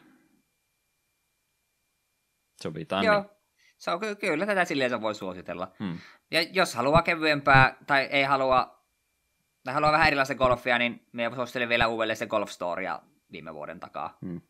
Sovitaan 2.62 3.04
Joo, 3.04 3.20
niin. 3.20 3.30
se 3.78 3.90
on 3.90 4.00
ky- 4.00 4.14
kyllä 4.16 4.46
tätä 4.46 4.64
silleen 4.64 5.00
voi 5.00 5.14
suositella. 5.14 5.72
Hmm. 5.78 5.98
Ja 6.30 6.42
jos 6.42 6.74
haluaa 6.74 7.02
kevyempää 7.02 7.76
tai 7.86 8.02
ei 8.02 8.22
halua, 8.22 8.81
tai 9.64 9.74
haluaa 9.74 9.92
vähän 9.92 10.06
erilaista 10.06 10.34
golfia, 10.34 10.78
niin 10.78 11.06
me 11.12 11.30
suosittelen 11.34 11.68
vielä 11.68 11.86
uudelleen 11.86 12.16
se 12.16 12.26
Golf 12.26 12.50
viime 13.32 13.54
vuoden 13.54 13.80
takaa. 13.80 14.18
Hmm. 14.26 14.40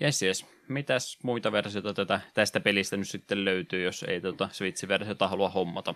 Jes, 0.00 0.22
jes. 0.22 0.46
Mitäs 0.68 1.18
muita 1.22 1.52
versioita 1.52 1.94
tätä, 1.94 2.20
tästä 2.34 2.60
pelistä 2.60 2.96
nyt 2.96 3.08
sitten 3.08 3.44
löytyy, 3.44 3.84
jos 3.84 4.02
ei 4.02 4.20
tota 4.20 4.48
Switch-versiota 4.52 5.28
halua 5.28 5.48
hommata? 5.48 5.94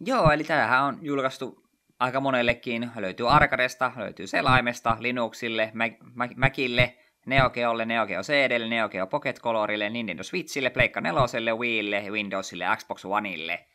Joo, 0.00 0.30
eli 0.30 0.44
tämähän 0.44 0.84
on 0.84 0.98
julkaistu 1.02 1.66
aika 1.98 2.20
monellekin. 2.20 2.90
Löytyy 2.96 3.30
Arcadesta, 3.30 3.92
löytyy 3.96 4.26
Selaimesta, 4.26 4.96
Linuxille, 5.00 5.72
Mac- 5.74 6.04
Mac- 6.14 6.36
Macille, 6.36 6.96
Neo 7.26 7.50
Geolle, 7.50 7.84
Neo 7.84 8.06
Geo 8.06 8.22
CDlle, 8.22 8.68
Neo 8.68 8.88
Geo 8.88 9.06
Pocket 9.06 9.40
Colorille, 9.40 9.90
Nintendo 9.90 10.22
Switchille, 10.22 10.70
Pleikka 10.70 11.00
4, 11.00 11.54
Wiille, 11.54 12.10
Windowsille 12.10 12.64
ja 12.64 12.76
Xbox 12.76 13.04
Oneille. 13.04 13.66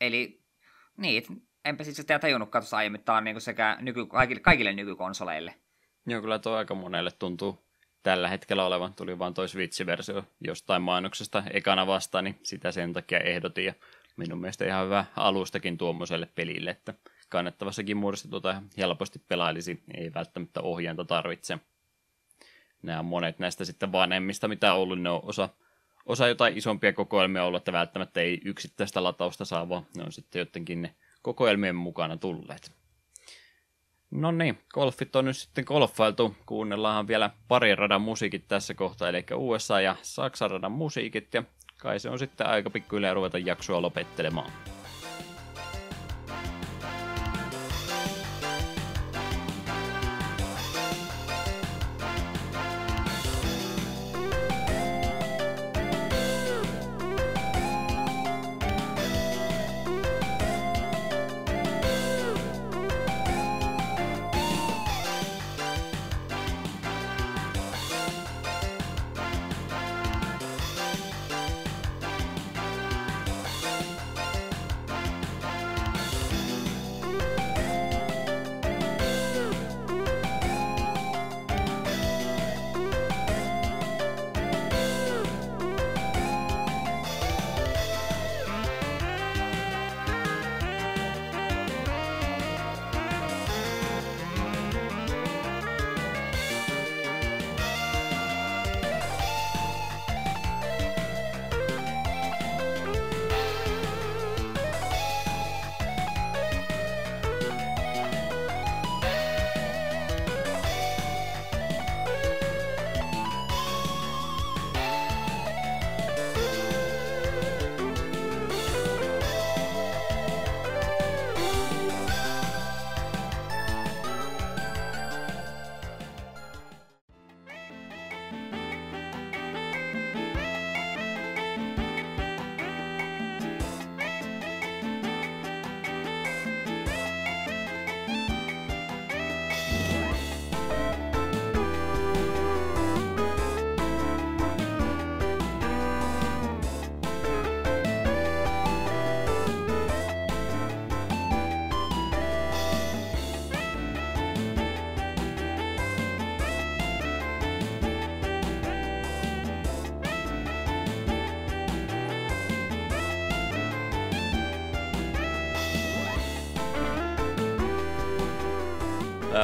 Eli 0.00 0.42
niitä, 0.96 1.32
enpä 1.68 1.84
siis 1.84 1.96
sitä 1.96 2.18
tajunnutkaan 2.18 2.62
tuossa 2.62 2.76
aiemmin, 2.76 3.02
tämä 3.02 3.18
on 3.18 3.24
niinku 3.24 3.40
sekä 3.40 3.76
nyky, 3.80 4.06
kaikille, 4.06 4.40
kaikille 4.40 4.72
nykykonsoleille. 4.72 5.54
Joo, 6.06 6.20
kyllä 6.20 6.38
tuo 6.38 6.52
aika 6.52 6.74
monelle 6.74 7.10
tuntuu 7.10 7.58
tällä 8.02 8.28
hetkellä 8.28 8.64
olevan. 8.64 8.94
Tuli 8.94 9.18
vaan 9.18 9.34
toi 9.34 9.48
Switch-versio 9.48 10.22
jostain 10.40 10.82
mainoksesta 10.82 11.42
ekana 11.50 11.86
vastaan, 11.86 12.24
niin 12.24 12.38
sitä 12.42 12.72
sen 12.72 12.92
takia 12.92 13.20
ehdotin. 13.20 13.64
Ja 13.64 13.74
minun 14.16 14.40
mielestä 14.40 14.64
ihan 14.64 14.84
hyvä 14.84 15.04
alustakin 15.16 15.78
tuommoiselle 15.78 16.28
pelille, 16.34 16.70
että 16.70 16.94
kannettavassakin 17.28 17.96
muodossa 17.96 18.30
tuota 18.30 18.62
helposti 18.76 19.18
pelailisi, 19.28 19.82
ei 19.94 20.14
välttämättä 20.14 20.60
ohjainta 20.60 21.04
tarvitse. 21.04 21.58
Nämä 22.82 22.98
on 22.98 23.04
monet 23.04 23.38
näistä 23.38 23.64
sitten 23.64 23.92
vanhemmista, 23.92 24.48
mitä 24.48 24.72
on 24.74 24.80
ollut, 24.80 25.00
ne 25.00 25.10
on 25.10 25.20
osa, 25.22 25.48
osa 26.06 26.28
jotain 26.28 26.56
isompia 26.58 26.92
kokoelmia 26.92 27.44
ollut, 27.44 27.60
että 27.60 27.72
välttämättä 27.72 28.20
ei 28.20 28.40
yksittäistä 28.44 29.02
latausta 29.02 29.44
saa, 29.44 29.68
vaan 29.68 29.86
ne 29.96 30.04
on 30.04 30.12
sitten 30.12 30.40
jotenkin 30.40 30.82
ne 30.82 30.94
kokoelmien 31.22 31.76
mukana 31.76 32.16
tulleet. 32.16 32.72
No 34.10 34.30
niin, 34.30 34.58
golfit 34.74 35.16
on 35.16 35.24
nyt 35.24 35.36
sitten 35.36 35.64
golfailtu. 35.66 36.36
Kuunnellaanhan 36.46 37.08
vielä 37.08 37.30
pari 37.48 37.74
radan 37.74 38.02
musiikit 38.02 38.48
tässä 38.48 38.74
kohtaa, 38.74 39.08
eli 39.08 39.24
USA 39.34 39.80
ja 39.80 39.96
Saksan 40.02 40.50
radan 40.50 40.72
musiikit, 40.72 41.34
ja 41.34 41.42
kai 41.78 42.00
se 42.00 42.10
on 42.10 42.18
sitten 42.18 42.46
aika 42.46 42.70
pikkuhiljaa 42.70 43.14
ruveta 43.14 43.38
jaksoa 43.38 43.82
lopettelemaan. 43.82 44.52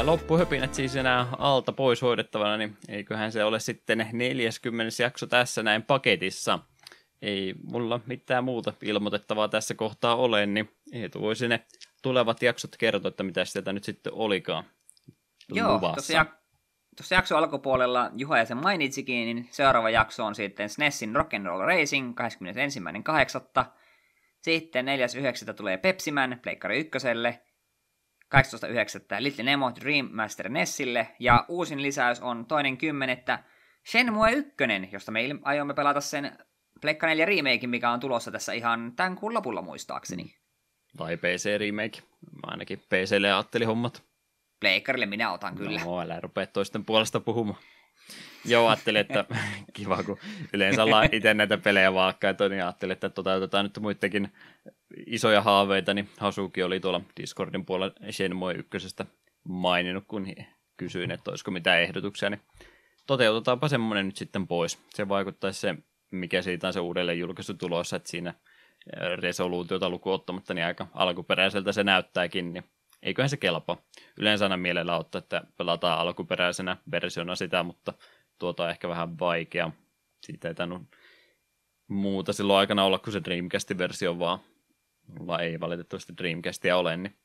Loppuhöpinät 0.03 0.75
siis 0.75 0.97
enää 0.97 1.27
alta 1.39 1.73
pois 1.73 2.03
hoidettavana, 2.03 2.57
niin 2.57 2.77
eiköhän 2.89 3.33
se 3.33 3.45
ole 3.45 3.61
sitten 3.61 4.09
40. 4.12 5.03
jakso 5.03 5.27
tässä 5.27 5.62
näin 5.62 5.83
paketissa. 5.83 6.59
Ei 7.23 7.55
mulla 7.62 8.01
mitään 8.07 8.45
muuta 8.45 8.73
ilmoitettavaa 8.83 9.49
tässä 9.49 9.75
kohtaa 9.75 10.16
ole, 10.16 10.47
niin 10.47 10.71
Eetu 10.93 11.21
voisi 11.21 11.49
ne 11.49 11.65
tulevat 12.03 12.43
jaksot 12.43 12.77
kertoa, 12.77 13.09
että 13.09 13.23
mitä 13.23 13.45
sieltä 13.45 13.73
nyt 13.73 13.85
sitten 13.85 14.12
olikaan 14.12 14.65
Joo, 15.49 15.75
luvassa. 15.75 15.97
tosiaan 15.97 16.29
tuossa 16.97 17.15
jakson 17.15 17.39
alkupuolella 17.39 18.11
Juha 18.16 18.39
ja 18.39 18.45
sen 18.45 18.57
mainitsikin, 18.57 19.15
niin 19.15 19.49
seuraava 19.51 19.91
jakso 19.91 20.25
on 20.25 20.35
sitten 20.35 20.69
SNESin 20.69 21.16
Rock'n'Roll 21.16 21.66
Racing 21.66 22.15
21.8. 23.65 23.65
Sitten 24.41 24.87
4.9. 25.49 25.55
tulee 25.55 25.77
Pepsiman 25.77 26.39
Pleikkari 26.43 26.81
ykköselle. 26.81 27.41
18.9. 28.35 29.16
Little 29.19 29.44
Nemo 29.44 29.73
Dream 29.81 30.09
Master 30.12 30.48
Nessille. 30.48 31.09
Ja 31.19 31.44
uusin 31.48 31.82
lisäys 31.82 32.20
on 32.20 32.47
toinen 32.47 32.77
kymmenettä 32.77 33.44
Shenmue 33.90 34.32
1, 34.32 34.55
josta 34.93 35.12
me 35.12 35.20
aiomme 35.43 35.74
pelata 35.74 36.01
sen 36.01 36.39
Pleikka 36.81 37.06
4 37.06 37.24
remake, 37.24 37.66
mikä 37.66 37.90
on 37.90 38.01
tulossa 38.01 38.31
tässä 38.31 38.52
ihan 38.52 38.93
tämän 38.97 39.16
kuun 39.16 39.35
lopulla 39.35 39.62
muistaakseni. 39.62 40.35
Tai 40.97 41.16
PC 41.16 41.59
Remake. 41.59 41.98
Mä 42.32 42.43
ainakin 42.44 42.78
PClle 42.78 43.32
ajattelin 43.32 43.69
hommat. 43.69 44.02
Pleikkarille 44.61 45.06
minä 45.06 45.32
otan 45.32 45.55
kyllä. 45.55 45.81
No, 45.85 46.01
älä 46.01 46.20
rupea 46.20 46.47
toisten 46.47 46.85
puolesta 46.85 47.20
puhumaan. 47.20 47.59
Joo, 48.44 48.69
ajattelin, 48.69 49.01
että 49.01 49.24
kiva, 49.77 50.02
kun 50.02 50.19
yleensä 50.52 50.82
ollaan 50.82 51.09
itse 51.12 51.35
näitä 51.35 51.59
pelejä 51.59 51.94
vaakkaita, 51.94 52.48
niin 52.48 52.62
ajattelin, 52.62 52.93
että 52.93 53.09
toteutetaan 53.09 53.65
nyt 53.65 53.78
muidenkin 53.81 54.32
isoja 55.07 55.43
haaveita, 55.43 55.95
niin 55.95 56.09
Hasuki 56.19 56.62
oli 56.62 56.81
tuolla 56.81 57.01
Discordin 57.21 57.65
puolella 57.65 57.95
Shenmue 58.11 58.55
ykkösestä 58.55 59.07
maininnut, 59.49 60.05
kun 60.09 60.27
kysyin, 60.77 61.11
että 61.11 61.31
olisiko 61.31 61.51
mitään 61.51 61.81
ehdotuksia, 61.81 62.31
niin 62.31 62.41
toteutetaanpa 63.07 63.69
semmoinen 63.69 64.07
nyt 64.07 64.16
sitten 64.16 64.47
pois. 64.47 64.79
Se 64.91 65.09
vaikuttaisi 65.09 65.61
se, 65.61 65.75
mikä 66.11 66.43
siitä 66.43 66.66
on 66.66 66.73
se 66.73 66.81
uudelleen 66.81 67.19
julkaisu 67.19 67.55
tulossa, 67.55 67.97
että 67.97 68.11
siinä 68.11 68.35
resoluutiota 69.16 69.91
lukuun 69.91 70.15
ottamatta, 70.15 70.55
niin 70.55 70.66
aika 70.66 70.87
alkuperäiseltä 70.95 71.73
se 71.73 71.85
näyttääkin, 71.85 72.53
niin 72.53 72.65
eiköhän 73.03 73.29
se 73.29 73.37
kelpaa. 73.37 73.77
Yleensä 74.19 74.45
aina 74.45 74.57
mielellä 74.57 74.97
ottaa, 74.97 75.19
että 75.19 75.43
pelataan 75.59 75.99
alkuperäisenä 75.99 76.77
versiona 76.91 77.35
sitä, 77.35 77.62
mutta 77.62 77.93
tuota 78.39 78.65
on 78.65 78.71
ehkä 78.71 78.89
vähän 78.89 79.19
vaikea. 79.19 79.71
Siitä 80.27 80.49
ei 80.49 80.55
tainnut 80.55 80.83
muuta 81.89 82.33
silloin 82.33 82.59
aikana 82.59 82.85
olla 82.85 82.99
kuin 82.99 83.12
se 83.12 83.25
Dreamcastin 83.25 83.79
versio 83.79 84.19
vaan. 84.19 84.39
Mulla 85.06 85.40
ei 85.40 85.60
valitettavasti 85.60 86.16
Dreamcastia 86.18 86.76
ole, 86.76 86.97
niin 86.97 87.16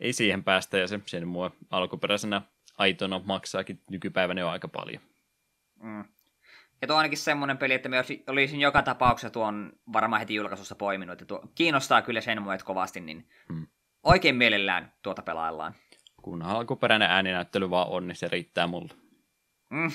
ei 0.00 0.12
siihen 0.12 0.44
päästä 0.44 0.78
ja 0.78 0.88
se 0.88 1.00
sen 1.06 1.28
mua 1.28 1.50
alkuperäisenä 1.70 2.42
aitona 2.78 3.20
maksaakin 3.24 3.82
nykypäivänä 3.90 4.40
jo 4.40 4.48
aika 4.48 4.68
paljon. 4.68 5.02
Mm. 5.82 6.04
Ja 6.80 6.86
tuo 6.86 6.96
on 6.96 6.98
ainakin 6.98 7.18
semmoinen 7.18 7.58
peli, 7.58 7.74
että 7.74 7.88
me 7.88 7.96
olisin 8.26 8.60
joka 8.60 8.82
tapauksessa 8.82 9.30
tuon 9.30 9.72
varmaan 9.92 10.20
heti 10.20 10.34
julkaisussa 10.34 10.74
poiminut, 10.74 11.12
että 11.12 11.24
tuo 11.24 11.42
kiinnostaa 11.54 12.02
kyllä 12.02 12.20
sen 12.20 12.42
muet 12.42 12.62
kovasti, 12.62 13.00
niin 13.00 13.28
hmm. 13.48 13.66
oikein 14.02 14.36
mielellään 14.36 14.92
tuota 15.02 15.22
pelaillaan. 15.22 15.74
Kun 16.22 16.42
alkuperäinen 16.42 17.10
ääninäyttely 17.10 17.70
vaan 17.70 17.88
on, 17.88 18.08
niin 18.08 18.16
se 18.16 18.28
riittää 18.28 18.66
mulle. 18.66 18.94
Mm. 19.70 19.90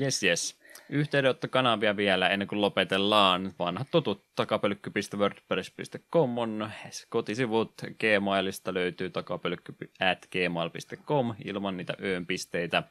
Yes, 0.00 0.22
yes. 0.22 0.55
Yhteydenottokanavia 0.88 1.96
vielä 1.96 2.28
ennen 2.28 2.48
kuin 2.48 2.60
lopetellaan. 2.60 3.54
Vanhat 3.58 3.88
totut 3.90 4.26
takapölkky.wordpress.com 4.36 6.38
on 6.38 6.70
kotisivut. 7.08 7.74
Gmailista 8.00 8.74
löytyy 8.74 9.10
takapölkky 9.10 9.74
at 10.00 10.28
gmail.com 10.32 11.34
ilman 11.44 11.76
niitä 11.76 11.94
öönpisteitä. 12.02 12.82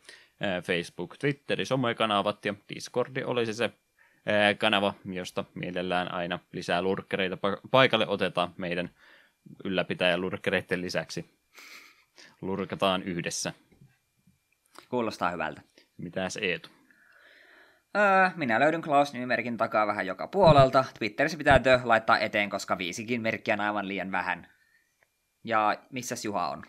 Facebook, 0.63 1.17
Twitteri, 1.17 1.65
somekanavat 1.65 2.45
ja 2.45 2.53
Discordi 2.73 3.23
olisi 3.23 3.53
se 3.53 3.71
kanava, 4.57 4.93
josta 5.05 5.45
mielellään 5.53 6.13
aina 6.13 6.39
lisää 6.53 6.81
lurkkereita 6.81 7.37
paikalle 7.71 8.07
otetaan 8.07 8.53
meidän 8.57 8.89
ylläpitäjän 9.63 10.21
lurkkereiden 10.21 10.81
lisäksi. 10.81 11.25
Lurkataan 12.41 13.03
yhdessä. 13.03 13.53
Kuulostaa 14.89 15.31
hyvältä. 15.31 15.61
Mitäs 15.97 16.37
Eetu? 16.37 16.74
Öö, 17.95 18.29
minä 18.35 18.59
löydyn 18.59 18.81
Klaus-nimimerkin 18.81 19.57
takaa 19.57 19.87
vähän 19.87 20.07
joka 20.07 20.27
puolelta. 20.27 20.85
Twitterissä 20.99 21.37
pitää 21.37 21.59
tö 21.59 21.79
laittaa 21.83 22.19
eteen, 22.19 22.49
koska 22.49 22.77
viisikin 22.77 23.21
merkkiä 23.21 23.53
on 23.53 23.61
aivan 23.61 23.87
liian 23.87 24.11
vähän. 24.11 24.47
Ja 25.43 25.77
missäs 25.91 26.25
Juha 26.25 26.49
on? 26.49 26.63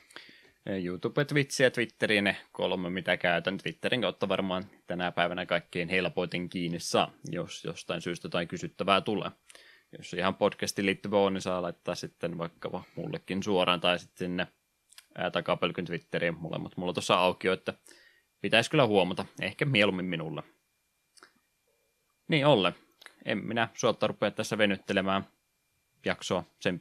YouTube, 0.85 1.25
Twitch 1.25 1.61
ja 1.61 1.71
Twitteri 1.71 2.23
ne 2.23 2.37
kolme, 2.53 2.91
mitä 2.91 3.17
käytän. 3.17 3.59
Twitterin 3.59 4.01
kautta 4.01 4.29
varmaan 4.29 4.65
tänä 4.87 5.13
päivänä 5.13 5.47
kaikkein 5.47 5.89
helpoiten 5.89 6.49
kiinni 6.49 6.81
saa, 6.81 7.13
jos 7.31 7.65
jostain 7.65 8.01
syystä 8.01 8.29
tai 8.29 8.47
kysyttävää 8.47 9.01
tulee. 9.01 9.31
Jos 9.99 10.15
ihan 10.15 10.35
podcastiin 10.35 10.87
liittyvä 10.87 11.19
on, 11.19 11.35
niin 11.35 11.43
saa 11.43 11.63
laittaa 11.63 11.95
sitten 11.95 12.39
vaikka 12.39 12.85
mullekin 12.97 13.43
suoraan 13.43 13.81
tai 13.81 13.99
sitten 13.99 14.19
sinne 14.19 14.47
takapelkyn 15.33 15.85
Twitteriin 15.85 16.39
molemmat 16.39 16.77
mulla 16.77 16.93
tuossa 16.93 17.15
auki, 17.15 17.49
että 17.49 17.75
pitäisi 18.41 18.71
kyllä 18.71 18.87
huomata, 18.87 19.25
ehkä 19.41 19.65
mieluummin 19.65 20.07
minulle. 20.07 20.43
Niin 22.29 22.47
Olle, 22.47 22.75
en 23.25 23.47
minä 23.47 23.69
suotta 23.75 24.07
rupea 24.07 24.31
tässä 24.31 24.59
venyttelemään 24.59 25.27
jaksoa 26.05 26.45
sen 26.61 26.81